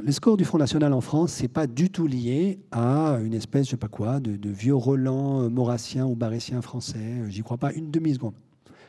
le 0.00 0.12
score 0.12 0.36
du 0.36 0.44
Front 0.44 0.58
National 0.58 0.92
en 0.92 1.00
France, 1.00 1.32
c'est 1.32 1.48
pas 1.48 1.66
du 1.66 1.90
tout 1.90 2.06
lié 2.06 2.60
à 2.72 3.18
une 3.22 3.34
espèce, 3.34 3.66
je 3.66 3.70
sais 3.72 3.76
pas 3.76 3.88
quoi, 3.88 4.20
de, 4.20 4.50
vieux 4.50 4.74
Roland 4.74 5.42
euh, 5.42 5.48
maurassien 5.48 6.06
ou 6.06 6.14
barétien 6.14 6.62
français. 6.62 6.98
Euh, 6.98 7.28
j'y 7.28 7.42
crois 7.42 7.58
pas 7.58 7.72
une 7.72 7.90
demi-seconde. 7.90 8.34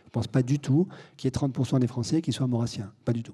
Je 0.06 0.10
pense 0.12 0.28
pas 0.28 0.42
du 0.42 0.60
tout 0.60 0.88
qu'il 1.18 1.28
y 1.28 1.30
ait 1.30 1.32
30% 1.32 1.80
des 1.80 1.88
Français 1.88 2.22
qui 2.22 2.32
soient 2.32 2.48
maurassiens. 2.48 2.92
Pas 3.06 3.14
du 3.14 3.22
tout. 3.22 3.34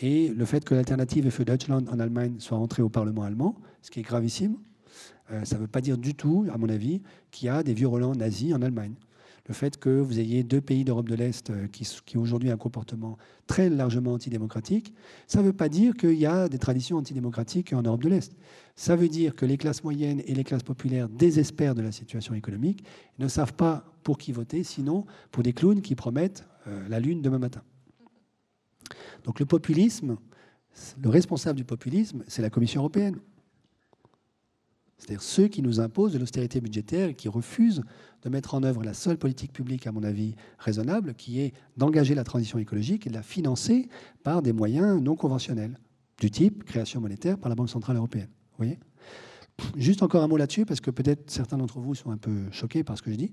Et 0.00 0.28
le 0.28 0.44
fait 0.44 0.64
que 0.64 0.74
l'alternative 0.74 1.28
für 1.30 1.44
Deutschland 1.44 1.88
en 1.90 1.98
Allemagne 1.98 2.36
soit 2.38 2.58
entrée 2.58 2.82
au 2.82 2.88
Parlement 2.88 3.22
allemand, 3.22 3.56
ce 3.82 3.90
qui 3.90 4.00
est 4.00 4.04
gravissime, 4.04 4.56
euh, 5.32 5.44
ça 5.44 5.56
ne 5.56 5.62
veut 5.62 5.66
pas 5.66 5.80
dire 5.80 5.98
du 5.98 6.14
tout, 6.14 6.46
à 6.52 6.58
mon 6.58 6.68
avis, 6.68 7.02
qu'il 7.30 7.46
y 7.46 7.48
a 7.48 7.62
des 7.62 7.74
vieux 7.74 7.88
Roland 7.88 8.14
nazis 8.14 8.54
en 8.54 8.62
Allemagne 8.62 8.94
le 9.46 9.54
fait 9.54 9.78
que 9.78 9.88
vous 9.88 10.20
ayez 10.20 10.42
deux 10.42 10.60
pays 10.60 10.84
d'Europe 10.84 11.08
de 11.08 11.14
l'Est 11.14 11.50
euh, 11.50 11.66
qui, 11.66 11.88
qui 12.04 12.16
ont 12.16 12.22
aujourd'hui 12.22 12.50
un 12.50 12.56
comportement 12.56 13.18
très 13.46 13.68
largement 13.68 14.12
antidémocratique, 14.12 14.94
ça 15.26 15.40
ne 15.40 15.46
veut 15.46 15.52
pas 15.52 15.68
dire 15.68 15.94
qu'il 15.94 16.14
y 16.14 16.26
a 16.26 16.48
des 16.48 16.58
traditions 16.58 16.98
antidémocratiques 16.98 17.72
en 17.72 17.82
Europe 17.82 18.02
de 18.02 18.08
l'Est. 18.08 18.36
Ça 18.76 18.96
veut 18.96 19.08
dire 19.08 19.34
que 19.34 19.46
les 19.46 19.56
classes 19.56 19.84
moyennes 19.84 20.22
et 20.26 20.34
les 20.34 20.44
classes 20.44 20.62
populaires 20.62 21.08
désespèrent 21.08 21.74
de 21.74 21.82
la 21.82 21.92
situation 21.92 22.34
économique, 22.34 22.84
ne 23.18 23.28
savent 23.28 23.54
pas 23.54 23.84
pour 24.02 24.18
qui 24.18 24.32
voter, 24.32 24.64
sinon 24.64 25.04
pour 25.30 25.42
des 25.42 25.52
clowns 25.52 25.82
qui 25.82 25.94
promettent 25.94 26.46
euh, 26.66 26.88
la 26.88 27.00
lune 27.00 27.22
demain 27.22 27.38
matin. 27.38 27.62
Donc 29.24 29.40
le 29.40 29.46
populisme, 29.46 30.16
le 31.00 31.08
responsable 31.08 31.56
du 31.56 31.64
populisme, 31.64 32.24
c'est 32.26 32.42
la 32.42 32.50
Commission 32.50 32.80
européenne. 32.80 33.18
C'est-à-dire 35.00 35.22
ceux 35.22 35.48
qui 35.48 35.62
nous 35.62 35.80
imposent 35.80 36.12
de 36.12 36.18
l'austérité 36.18 36.60
budgétaire 36.60 37.08
et 37.08 37.14
qui 37.14 37.28
refusent 37.28 37.82
de 38.22 38.28
mettre 38.28 38.54
en 38.54 38.62
œuvre 38.62 38.84
la 38.84 38.92
seule 38.92 39.16
politique 39.16 39.50
publique, 39.50 39.86
à 39.86 39.92
mon 39.92 40.02
avis, 40.02 40.34
raisonnable, 40.58 41.14
qui 41.14 41.40
est 41.40 41.54
d'engager 41.78 42.14
la 42.14 42.22
transition 42.22 42.58
écologique 42.58 43.06
et 43.06 43.10
de 43.10 43.14
la 43.14 43.22
financer 43.22 43.88
par 44.22 44.42
des 44.42 44.52
moyens 44.52 45.00
non 45.00 45.16
conventionnels, 45.16 45.78
du 46.18 46.30
type 46.30 46.64
création 46.64 47.00
monétaire 47.00 47.38
par 47.38 47.48
la 47.48 47.54
Banque 47.54 47.70
Centrale 47.70 47.96
Européenne. 47.96 48.28
Vous 48.50 48.58
voyez? 48.58 48.78
Juste 49.76 50.02
encore 50.02 50.22
un 50.22 50.28
mot 50.28 50.36
là-dessus, 50.36 50.66
parce 50.66 50.80
que 50.80 50.90
peut-être 50.90 51.30
certains 51.30 51.56
d'entre 51.56 51.80
vous 51.80 51.94
sont 51.94 52.10
un 52.10 52.18
peu 52.18 52.50
choqués 52.50 52.84
par 52.84 52.98
ce 52.98 53.02
que 53.02 53.10
je 53.10 53.16
dis. 53.16 53.30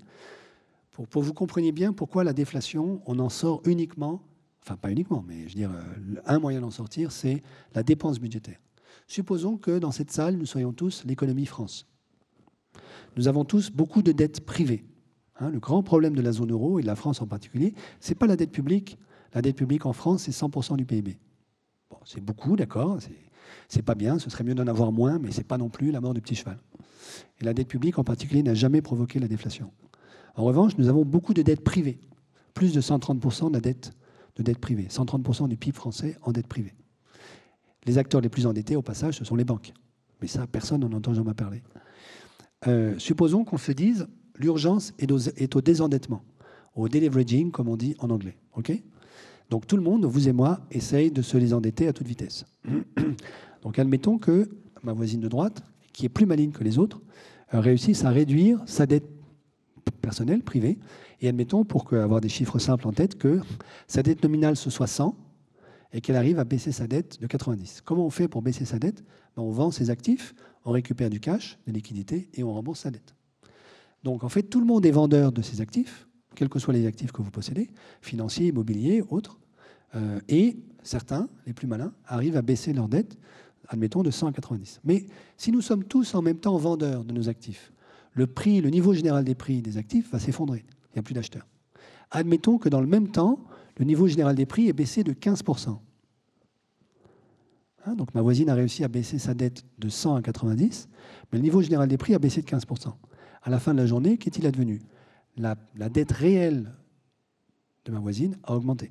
Pour, 0.92 1.06
que 1.06 1.18
vous 1.18 1.34
compreniez 1.34 1.72
bien 1.72 1.92
pourquoi 1.92 2.24
la 2.24 2.32
déflation, 2.32 3.02
on 3.04 3.18
en 3.18 3.28
sort 3.28 3.60
uniquement, 3.66 4.22
enfin 4.62 4.76
pas 4.76 4.90
uniquement, 4.90 5.22
mais 5.28 5.42
je 5.42 5.48
veux 5.48 5.54
dire, 5.54 5.70
euh, 5.70 6.20
un 6.24 6.38
moyen 6.38 6.62
d'en 6.62 6.70
sortir, 6.70 7.12
c'est 7.12 7.42
la 7.74 7.82
dépense 7.82 8.18
budgétaire. 8.18 8.58
Supposons 9.08 9.56
que 9.56 9.78
dans 9.78 9.90
cette 9.90 10.10
salle, 10.10 10.36
nous 10.36 10.44
soyons 10.44 10.72
tous 10.72 11.04
l'économie 11.06 11.46
France. 11.46 11.86
Nous 13.16 13.26
avons 13.26 13.44
tous 13.44 13.70
beaucoup 13.70 14.02
de 14.02 14.12
dettes 14.12 14.44
privées. 14.44 14.84
Hein, 15.40 15.48
le 15.50 15.58
grand 15.58 15.82
problème 15.82 16.14
de 16.14 16.20
la 16.20 16.30
zone 16.30 16.52
euro 16.52 16.78
et 16.78 16.82
de 16.82 16.86
la 16.86 16.94
France 16.94 17.22
en 17.22 17.26
particulier, 17.26 17.74
ce 18.00 18.10
n'est 18.10 18.16
pas 18.16 18.26
la 18.26 18.36
dette 18.36 18.52
publique. 18.52 18.98
La 19.32 19.40
dette 19.40 19.56
publique 19.56 19.86
en 19.86 19.94
France, 19.94 20.24
c'est 20.24 20.30
100% 20.30 20.76
du 20.76 20.84
PIB. 20.84 21.18
Bon, 21.90 21.96
c'est 22.04 22.20
beaucoup, 22.20 22.54
d'accord, 22.54 22.98
c'est 23.68 23.82
pas 23.82 23.94
bien, 23.94 24.18
ce 24.18 24.28
serait 24.28 24.44
mieux 24.44 24.54
d'en 24.54 24.66
avoir 24.66 24.92
moins, 24.92 25.18
mais 25.18 25.32
ce 25.32 25.38
n'est 25.38 25.44
pas 25.44 25.58
non 25.58 25.70
plus 25.70 25.90
la 25.90 26.02
mort 26.02 26.12
du 26.12 26.20
petit 26.20 26.34
cheval. 26.34 26.58
Et 27.40 27.44
la 27.44 27.54
dette 27.54 27.68
publique 27.68 27.98
en 27.98 28.04
particulier 28.04 28.42
n'a 28.42 28.54
jamais 28.54 28.82
provoqué 28.82 29.18
la 29.18 29.28
déflation. 29.28 29.70
En 30.34 30.44
revanche, 30.44 30.76
nous 30.76 30.88
avons 30.88 31.06
beaucoup 31.06 31.32
de 31.32 31.40
dettes 31.40 31.64
privées, 31.64 31.98
plus 32.52 32.74
de 32.74 32.82
130% 32.82 33.48
de 33.48 33.54
la 33.54 33.60
dette, 33.60 33.92
de 34.36 34.42
dette 34.42 34.58
privée, 34.58 34.88
130% 34.90 35.48
du 35.48 35.56
PIB 35.56 35.74
français 35.74 36.16
en 36.22 36.32
dette 36.32 36.46
privée. 36.46 36.74
Les 37.86 37.98
acteurs 37.98 38.20
les 38.20 38.28
plus 38.28 38.46
endettés, 38.46 38.76
au 38.76 38.82
passage, 38.82 39.18
ce 39.18 39.24
sont 39.24 39.36
les 39.36 39.44
banques. 39.44 39.72
Mais 40.20 40.28
ça, 40.28 40.46
personne 40.46 40.80
n'en 40.80 40.92
entend 40.96 41.14
jamais 41.14 41.34
parler. 41.34 41.62
Euh, 42.66 42.98
supposons 42.98 43.44
qu'on 43.44 43.58
se 43.58 43.72
dise 43.72 44.08
l'urgence 44.36 44.92
est, 44.98 45.56
au 45.56 45.60
désendettement, 45.60 46.22
au 46.74 46.88
deleveraging, 46.88 47.50
comme 47.50 47.68
on 47.68 47.76
dit 47.76 47.94
en 47.98 48.10
anglais. 48.10 48.36
Donc 49.50 49.66
tout 49.66 49.76
le 49.76 49.82
monde, 49.82 50.04
vous 50.04 50.28
et 50.28 50.32
moi, 50.32 50.60
essaye 50.70 51.10
de 51.10 51.22
se 51.22 51.36
désendetter 51.36 51.88
à 51.88 51.92
toute 51.92 52.06
vitesse. 52.06 52.44
Donc 53.62 53.78
admettons 53.78 54.18
que 54.18 54.48
ma 54.82 54.92
voisine 54.92 55.20
de 55.20 55.28
droite, 55.28 55.62
qui 55.92 56.06
est 56.06 56.10
plus 56.10 56.26
maligne 56.26 56.50
que 56.50 56.64
les 56.64 56.78
autres, 56.78 57.00
euh, 57.54 57.60
réussisse 57.60 58.04
à 58.04 58.10
réduire 58.10 58.62
sa 58.66 58.86
dette 58.86 59.08
personnel, 60.02 60.42
privé. 60.42 60.78
Et 61.20 61.28
admettons, 61.28 61.64
pour 61.64 61.92
avoir 61.92 62.20
des 62.20 62.28
chiffres 62.28 62.58
simples 62.58 62.86
en 62.86 62.92
tête, 62.92 63.16
que 63.16 63.40
sa 63.86 64.02
dette 64.02 64.22
nominale 64.22 64.56
ce 64.56 64.70
soit 64.70 64.86
100 64.86 65.16
et 65.92 66.00
qu'elle 66.00 66.16
arrive 66.16 66.38
à 66.38 66.44
baisser 66.44 66.72
sa 66.72 66.86
dette 66.86 67.20
de 67.20 67.26
90. 67.26 67.82
Comment 67.84 68.06
on 68.06 68.10
fait 68.10 68.28
pour 68.28 68.42
baisser 68.42 68.64
sa 68.64 68.78
dette? 68.78 69.02
Ben, 69.36 69.42
On 69.42 69.50
vend 69.50 69.70
ses 69.70 69.90
actifs, 69.90 70.34
on 70.64 70.70
récupère 70.70 71.10
du 71.10 71.20
cash, 71.20 71.58
des 71.66 71.72
liquidités 71.72 72.28
et 72.34 72.42
on 72.42 72.52
rembourse 72.52 72.80
sa 72.80 72.90
dette. 72.90 73.14
Donc 74.04 74.24
en 74.24 74.28
fait, 74.28 74.44
tout 74.44 74.60
le 74.60 74.66
monde 74.66 74.84
est 74.86 74.90
vendeur 74.90 75.32
de 75.32 75.42
ses 75.42 75.60
actifs, 75.60 76.06
quels 76.34 76.48
que 76.48 76.58
soient 76.58 76.74
les 76.74 76.86
actifs 76.86 77.12
que 77.12 77.22
vous 77.22 77.30
possédez, 77.30 77.70
financiers, 78.00 78.48
immobiliers, 78.48 79.02
autres. 79.08 79.38
Euh, 79.94 80.20
et 80.28 80.58
certains, 80.82 81.28
les 81.46 81.52
plus 81.52 81.66
malins, 81.66 81.92
arrivent 82.06 82.36
à 82.36 82.42
baisser 82.42 82.72
leur 82.72 82.88
dette, 82.88 83.18
admettons, 83.68 84.02
de 84.02 84.10
190. 84.10 84.80
Mais 84.84 85.06
si 85.36 85.50
nous 85.50 85.62
sommes 85.62 85.84
tous 85.84 86.14
en 86.14 86.22
même 86.22 86.38
temps 86.38 86.56
vendeurs 86.56 87.04
de 87.04 87.12
nos 87.12 87.28
actifs, 87.28 87.72
le 88.12 88.26
prix, 88.26 88.60
le 88.60 88.70
niveau 88.70 88.92
général 88.92 89.24
des 89.24 89.34
prix 89.34 89.62
des 89.62 89.76
actifs 89.76 90.10
va 90.10 90.18
s'effondrer. 90.18 90.64
Il 90.68 90.96
n'y 90.96 91.00
a 91.00 91.02
plus 91.02 91.14
d'acheteurs. 91.14 91.46
Admettons 92.10 92.58
que 92.58 92.68
dans 92.68 92.80
le 92.80 92.86
même 92.86 93.08
temps, 93.08 93.40
le 93.78 93.84
niveau 93.84 94.06
général 94.08 94.34
des 94.34 94.46
prix 94.46 94.68
est 94.68 94.72
baissé 94.72 95.04
de 95.04 95.12
15%. 95.12 95.78
Hein, 97.86 97.94
donc 97.94 98.12
ma 98.14 98.22
voisine 98.22 98.50
a 98.50 98.54
réussi 98.54 98.84
à 98.84 98.88
baisser 98.88 99.18
sa 99.18 99.34
dette 99.34 99.64
de 99.78 99.88
100 99.88 100.16
à 100.16 100.22
90, 100.22 100.88
mais 101.32 101.38
le 101.38 101.42
niveau 101.42 101.62
général 101.62 101.88
des 101.88 101.96
prix 101.96 102.14
a 102.14 102.18
baissé 102.18 102.42
de 102.42 102.46
15%. 102.46 102.92
À 103.42 103.50
la 103.50 103.58
fin 103.58 103.72
de 103.72 103.78
la 103.78 103.86
journée, 103.86 104.18
qu'est-il 104.18 104.46
advenu? 104.46 104.82
La, 105.36 105.54
dette 105.88 106.10
réelle 106.10 106.74
de 107.84 107.92
ma 107.92 108.00
voisine 108.00 108.36
a 108.42 108.56
augmenté. 108.56 108.90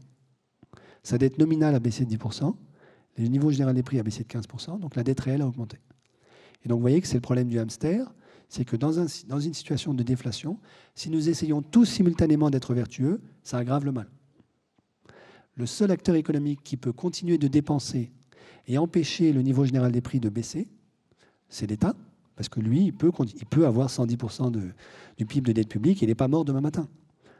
Sa 1.04 1.18
dette 1.18 1.38
nominale 1.38 1.76
a 1.76 1.80
baissé 1.80 2.06
de 2.06 2.16
10%, 2.16 2.56
le 3.18 3.28
niveau 3.28 3.52
général 3.52 3.76
des 3.76 3.84
prix 3.84 4.00
a 4.00 4.04
baissé 4.04 4.24
de 4.24 4.30
15%, 4.30 4.80
donc 4.80 4.96
la 4.96 5.04
dette 5.04 5.20
réelle 5.20 5.42
a 5.42 5.48
augmenté. 5.48 5.80
Et 6.64 6.70
donc 6.70 6.78
vous 6.78 6.82
voyez 6.82 7.02
que 7.02 7.08
c'est 7.08 7.16
le 7.16 7.22
problème 7.22 7.50
du 7.50 7.60
hamster, 7.60 8.14
c'est 8.48 8.64
que 8.64 8.78
dans, 8.78 8.94
une 8.94 9.54
situation 9.54 9.94
de 9.94 10.04
déflation, 10.04 10.60
si 10.96 11.10
nous 11.10 11.28
essayons 11.28 11.62
tous 11.62 11.86
simultanément 11.86 12.50
d'être 12.50 12.74
vertueux, 12.74 13.22
ça 13.44 13.58
aggrave 13.58 13.84
le 13.84 13.92
mal. 13.92 14.08
Le 15.58 15.66
seul 15.66 15.92
acteur 15.92 16.16
économique 16.16 16.62
qui 16.64 16.78
peut 16.78 16.94
continuer 16.94 17.38
de 17.38 17.48
dépenser 17.48 18.12
et 18.68 18.78
empêcher 18.78 19.34
le 19.34 19.42
niveau 19.42 19.66
général 19.66 19.92
des 19.92 20.02
prix 20.02 20.20
de 20.20 20.30
baisser, 20.30 20.68
c'est 21.50 21.68
l'État, 21.68 21.96
parce 22.36 22.48
que 22.48 22.60
lui, 22.60 22.86
il 22.86 22.94
peut, 22.94 23.66
avoir 23.66 23.90
110% 23.90 24.52
de, 24.52 24.62
du 25.18 25.26
PIB 25.26 25.48
de 25.48 25.54
dette 25.54 25.70
publique 25.70 26.02
il 26.04 26.08
n'est 26.08 26.16
pas 26.16 26.28
mort 26.28 26.46
demain 26.46 26.62
matin. 26.62 26.88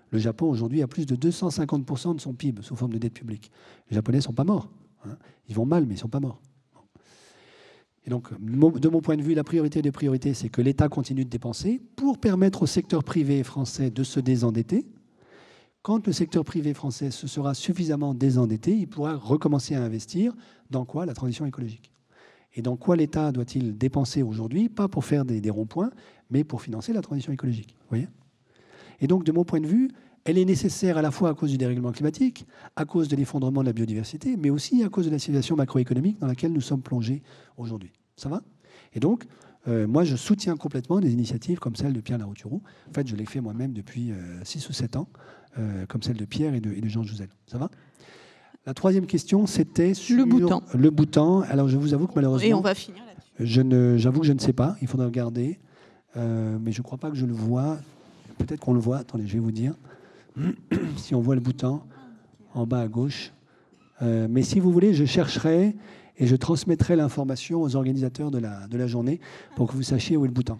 Le 0.10 0.18
Japon, 0.18 0.49
aujourd'hui, 0.49 0.81
a 0.81 0.88
plus 0.88 1.06
de 1.06 1.15
250% 1.15 2.15
de 2.15 2.22
son 2.22 2.34
PIB 2.34 2.61
sous 2.64 2.76
forme 2.76 2.94
de 2.94 2.98
dette 2.98 3.14
publique. 3.14 3.52
Les 3.89 3.95
Japonais 3.95 4.18
ne 4.18 4.23
sont 4.23 4.34
pas 4.34 4.45
morts. 4.45 4.69
Hein. 5.06 5.18
Ils 5.48 5.56
vont 5.56 5.65
mal, 5.65 5.84
mais 5.85 5.94
ils 5.94 5.98
ne 5.98 6.02
sont 6.02 6.07
pas 6.07 6.19
morts. 6.19 6.41
Et 8.06 8.10
donc, 8.10 8.30
de 8.39 8.88
mon 8.88 9.02
point 9.02 9.18
de 9.18 9.22
vue, 9.22 9.34
la 9.34 9.44
priorité 9.44 9.81
des 9.81 9.91
priorités, 9.91 10.34
c'est 10.34 10.48
que 10.48 10.61
l'État 10.61 10.88
continue 10.88 11.26
de 11.26 11.30
dépenser 11.30 11.81
pour 11.98 12.18
permettre 12.18 12.64
au 12.64 12.65
secteur 12.65 13.03
privé 13.03 13.44
français 13.44 13.91
de 13.91 14.02
se 14.03 14.22
désendetter. 14.22 14.88
Quand 15.81 16.05
le 16.05 16.13
secteur 16.13 16.43
privé 16.43 16.73
français 16.73 17.11
se 17.11 17.27
sera 17.27 17.53
suffisamment 17.53 18.13
désendetté, 18.13 18.75
il 18.75 18.87
pourra 18.87 19.15
recommencer 19.15 19.75
à 19.75 19.83
investir 19.83 20.33
dans 20.69 20.85
quoi? 20.85 21.05
La 21.05 21.13
transition 21.13 21.45
écologique. 21.45 21.91
Et 22.55 22.61
dans 22.61 22.75
quoi 22.75 22.95
l'État 22.95 23.31
doit-il 23.31 23.77
dépenser 23.77 24.23
aujourd'hui? 24.23 24.67
Pas 24.67 24.87
pour 24.87 25.05
faire 25.05 25.25
des, 25.25 25.49
ronds-points, 25.49 25.91
mais 26.29 26.43
pour 26.43 26.61
financer 26.61 26.91
la 26.91 27.01
transition 27.01 27.31
écologique. 27.31 27.75
Voyez? 27.89 28.07
Et 28.99 29.07
donc, 29.07 29.23
de 29.23 29.31
mon 29.31 29.45
point 29.45 29.61
de 29.61 29.67
vue, 29.67 29.89
elle 30.25 30.37
est 30.37 30.45
nécessaire 30.45 30.97
à 30.97 31.01
la 31.01 31.11
fois 31.11 31.29
à 31.29 31.33
cause 31.35 31.51
du 31.51 31.57
dérèglement 31.57 31.91
climatique, 31.91 32.47
à 32.75 32.83
cause 32.83 33.07
de 33.07 33.15
l'effondrement 33.15 33.61
de 33.61 33.67
la 33.67 33.73
biodiversité, 33.73 34.35
mais 34.37 34.49
aussi 34.49 34.83
à 34.83 34.89
cause 34.89 35.05
de 35.05 35.11
la 35.11 35.19
situation 35.19 35.55
macroéconomique 35.55 36.19
dans 36.19 36.27
laquelle 36.27 36.51
nous 36.51 36.61
sommes 36.61 36.81
plongés 36.81 37.21
aujourd'hui. 37.57 37.93
Ça 38.15 38.27
va? 38.27 38.41
Et 38.93 38.99
donc, 38.99 39.25
euh, 39.67 39.85
moi, 39.87 40.03
je 40.03 40.15
soutiens 40.15 40.57
complètement 40.57 40.99
des 40.99 41.13
initiatives 41.13 41.59
comme 41.59 41.75
celle 41.75 41.93
de 41.93 42.01
Pierre 42.01 42.17
Larouturou. 42.17 42.61
En 42.89 42.93
fait, 42.93 43.07
je 43.07 43.15
l'ai 43.15 43.25
fait 43.25 43.41
moi-même 43.41 43.73
depuis 43.73 44.11
6 44.43 44.65
euh, 44.65 44.69
ou 44.69 44.73
7 44.73 44.95
ans, 44.95 45.07
euh, 45.59 45.85
comme 45.88 46.03
celle 46.03 46.17
de 46.17 46.25
Pierre 46.25 46.53
et 46.53 46.59
de, 46.59 46.88
Jean 46.88 47.03
Jouzel. 47.03 47.29
Ça 47.47 47.57
va? 47.57 47.69
La 48.65 48.73
troisième 48.73 49.05
question, 49.05 49.47
c'était 49.47 49.93
sur 49.93 50.17
le 50.17 50.25
bouton. 50.25 50.61
Le 50.73 50.89
bouton. 50.89 51.41
Alors, 51.41 51.69
je 51.69 51.77
vous 51.77 51.93
avoue 51.93 52.07
que 52.07 52.13
malheureusement... 52.15 52.47
Et 52.47 52.53
on 52.53 52.61
va 52.61 52.75
finir 52.75 53.03
là-dessus. 53.05 53.99
J'avoue 53.99 54.19
que 54.21 54.25
je 54.25 54.34
ne 54.34 54.39
sais 54.39 54.53
pas. 54.53 54.75
Il 54.81 54.88
faudra 54.88 55.05
regarder. 55.05 55.59
mais 56.15 56.71
je 56.71 56.79
ne 56.79 56.84
crois 56.84 56.97
pas 56.97 57.09
que 57.09 57.15
je 57.15 57.25
le 57.25 57.34
vois. 57.34 57.77
Peut-être 58.38 58.59
qu'on 58.59 58.73
le 58.73 58.79
voit. 58.79 58.97
Attendez, 58.97 59.25
je 59.25 59.34
vais 59.34 59.39
vous 59.39 59.51
dire. 59.51 59.73
si 60.97 61.15
on 61.15 61.21
voit 61.21 61.35
le 61.35 61.41
bouton 61.41 61.81
en 62.53 62.65
bas 62.65 62.81
à 62.81 62.88
gauche. 62.88 63.31
Euh, 64.01 64.27
mais 64.29 64.43
si 64.43 64.59
vous 64.59 64.71
voulez, 64.71 64.93
je 64.93 65.05
chercherai 65.05 65.75
et 66.17 66.27
je 66.27 66.35
transmettrai 66.35 66.95
l'information 66.95 67.61
aux 67.61 67.75
organisateurs 67.75 68.31
de 68.31 68.39
la, 68.39 68.67
de 68.67 68.77
la 68.77 68.88
journée 68.88 69.19
pour 69.55 69.67
que 69.67 69.73
vous 69.73 69.84
sachiez 69.84 70.17
où 70.17 70.25
est 70.25 70.27
le 70.27 70.34
bouton. 70.34 70.59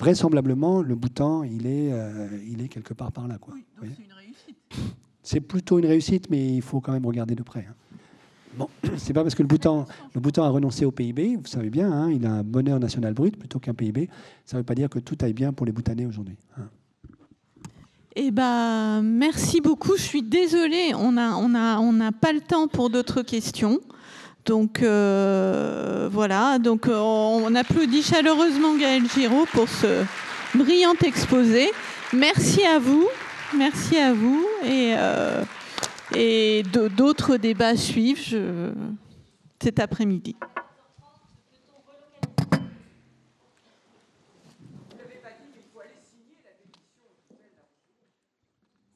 Vraisemblablement, 0.00 0.80
le 0.80 0.96
il 1.44 1.66
est, 1.66 1.92
euh, 1.92 2.28
il 2.50 2.62
est 2.62 2.68
quelque 2.68 2.94
part 2.94 3.12
par 3.12 3.28
là. 3.28 3.36
Quoi. 3.38 3.54
c'est 3.82 4.02
une 4.02 4.12
réussite. 4.12 4.56
C'est 5.22 5.40
plutôt 5.40 5.78
une 5.78 5.84
réussite, 5.84 6.30
mais 6.30 6.54
il 6.54 6.62
faut 6.62 6.80
quand 6.80 6.92
même 6.92 7.04
regarder 7.04 7.34
de 7.34 7.42
près. 7.42 7.66
Hein. 7.68 7.74
Bon, 8.56 8.68
c'est 8.96 9.12
pas 9.12 9.22
parce 9.22 9.34
que 9.34 9.42
le 9.42 9.48
bouton 9.48 10.42
a 10.42 10.48
renoncé 10.48 10.86
au 10.86 10.90
PIB, 10.90 11.36
vous 11.36 11.46
savez 11.46 11.68
bien, 11.68 11.92
hein, 11.92 12.10
il 12.10 12.24
a 12.24 12.32
un 12.32 12.42
bonheur 12.42 12.80
national 12.80 13.12
brut 13.12 13.36
plutôt 13.36 13.58
qu'un 13.58 13.74
PIB. 13.74 14.08
Ça 14.46 14.56
ne 14.56 14.62
veut 14.62 14.64
pas 14.64 14.74
dire 14.74 14.88
que 14.88 14.98
tout 14.98 15.18
aille 15.20 15.34
bien 15.34 15.52
pour 15.52 15.66
les 15.66 15.72
Bhoutanais 15.72 16.06
aujourd'hui. 16.06 16.38
Hein. 16.56 16.64
Eh 18.16 18.30
ben, 18.30 19.02
merci 19.02 19.60
beaucoup. 19.60 19.96
Je 19.96 20.02
suis 20.02 20.22
désolée, 20.22 20.94
on 20.94 21.12
n'a 21.12 21.36
on 21.36 21.54
a, 21.54 21.78
on 21.78 22.00
a 22.00 22.10
pas 22.10 22.32
le 22.32 22.40
temps 22.40 22.68
pour 22.68 22.90
d'autres 22.90 23.22
questions. 23.22 23.78
Donc 24.50 24.82
euh, 24.82 26.08
voilà, 26.10 26.58
donc 26.58 26.88
on 26.88 27.54
applaudit 27.54 28.02
chaleureusement 28.02 28.76
Gaël 28.76 29.04
Giraud 29.08 29.46
pour 29.52 29.68
ce 29.68 30.04
brillant 30.56 30.96
exposé. 31.04 31.70
Merci 32.12 32.64
à 32.64 32.80
vous, 32.80 33.06
merci 33.56 33.96
à 33.96 34.12
vous 34.12 34.44
et, 34.64 34.94
euh, 34.96 35.44
et 36.16 36.64
d'autres 36.96 37.36
débats 37.36 37.76
suivent 37.76 38.74
cet 39.62 39.78
après-midi. 39.78 40.34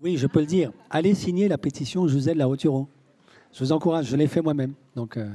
Oui, 0.01 0.17
je 0.17 0.27
peux 0.27 0.41
le 0.41 0.47
dire. 0.47 0.73
Allez 0.91 1.15
signer 1.15 1.47
la 1.47 1.59
pétition 1.59 2.09
José 2.09 2.35
de 2.35 2.39
la 2.41 2.47
Roturo. 2.47 2.89
Je 3.55 3.61
vous 3.61 3.71
encourage, 3.71 4.07
je 4.07 4.17
l'ai 4.17 4.27
fait 4.27 4.43
moi-même. 4.43 4.75
Donc, 4.97 5.17
euh, 5.17 5.29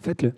faites-le. 0.00 0.32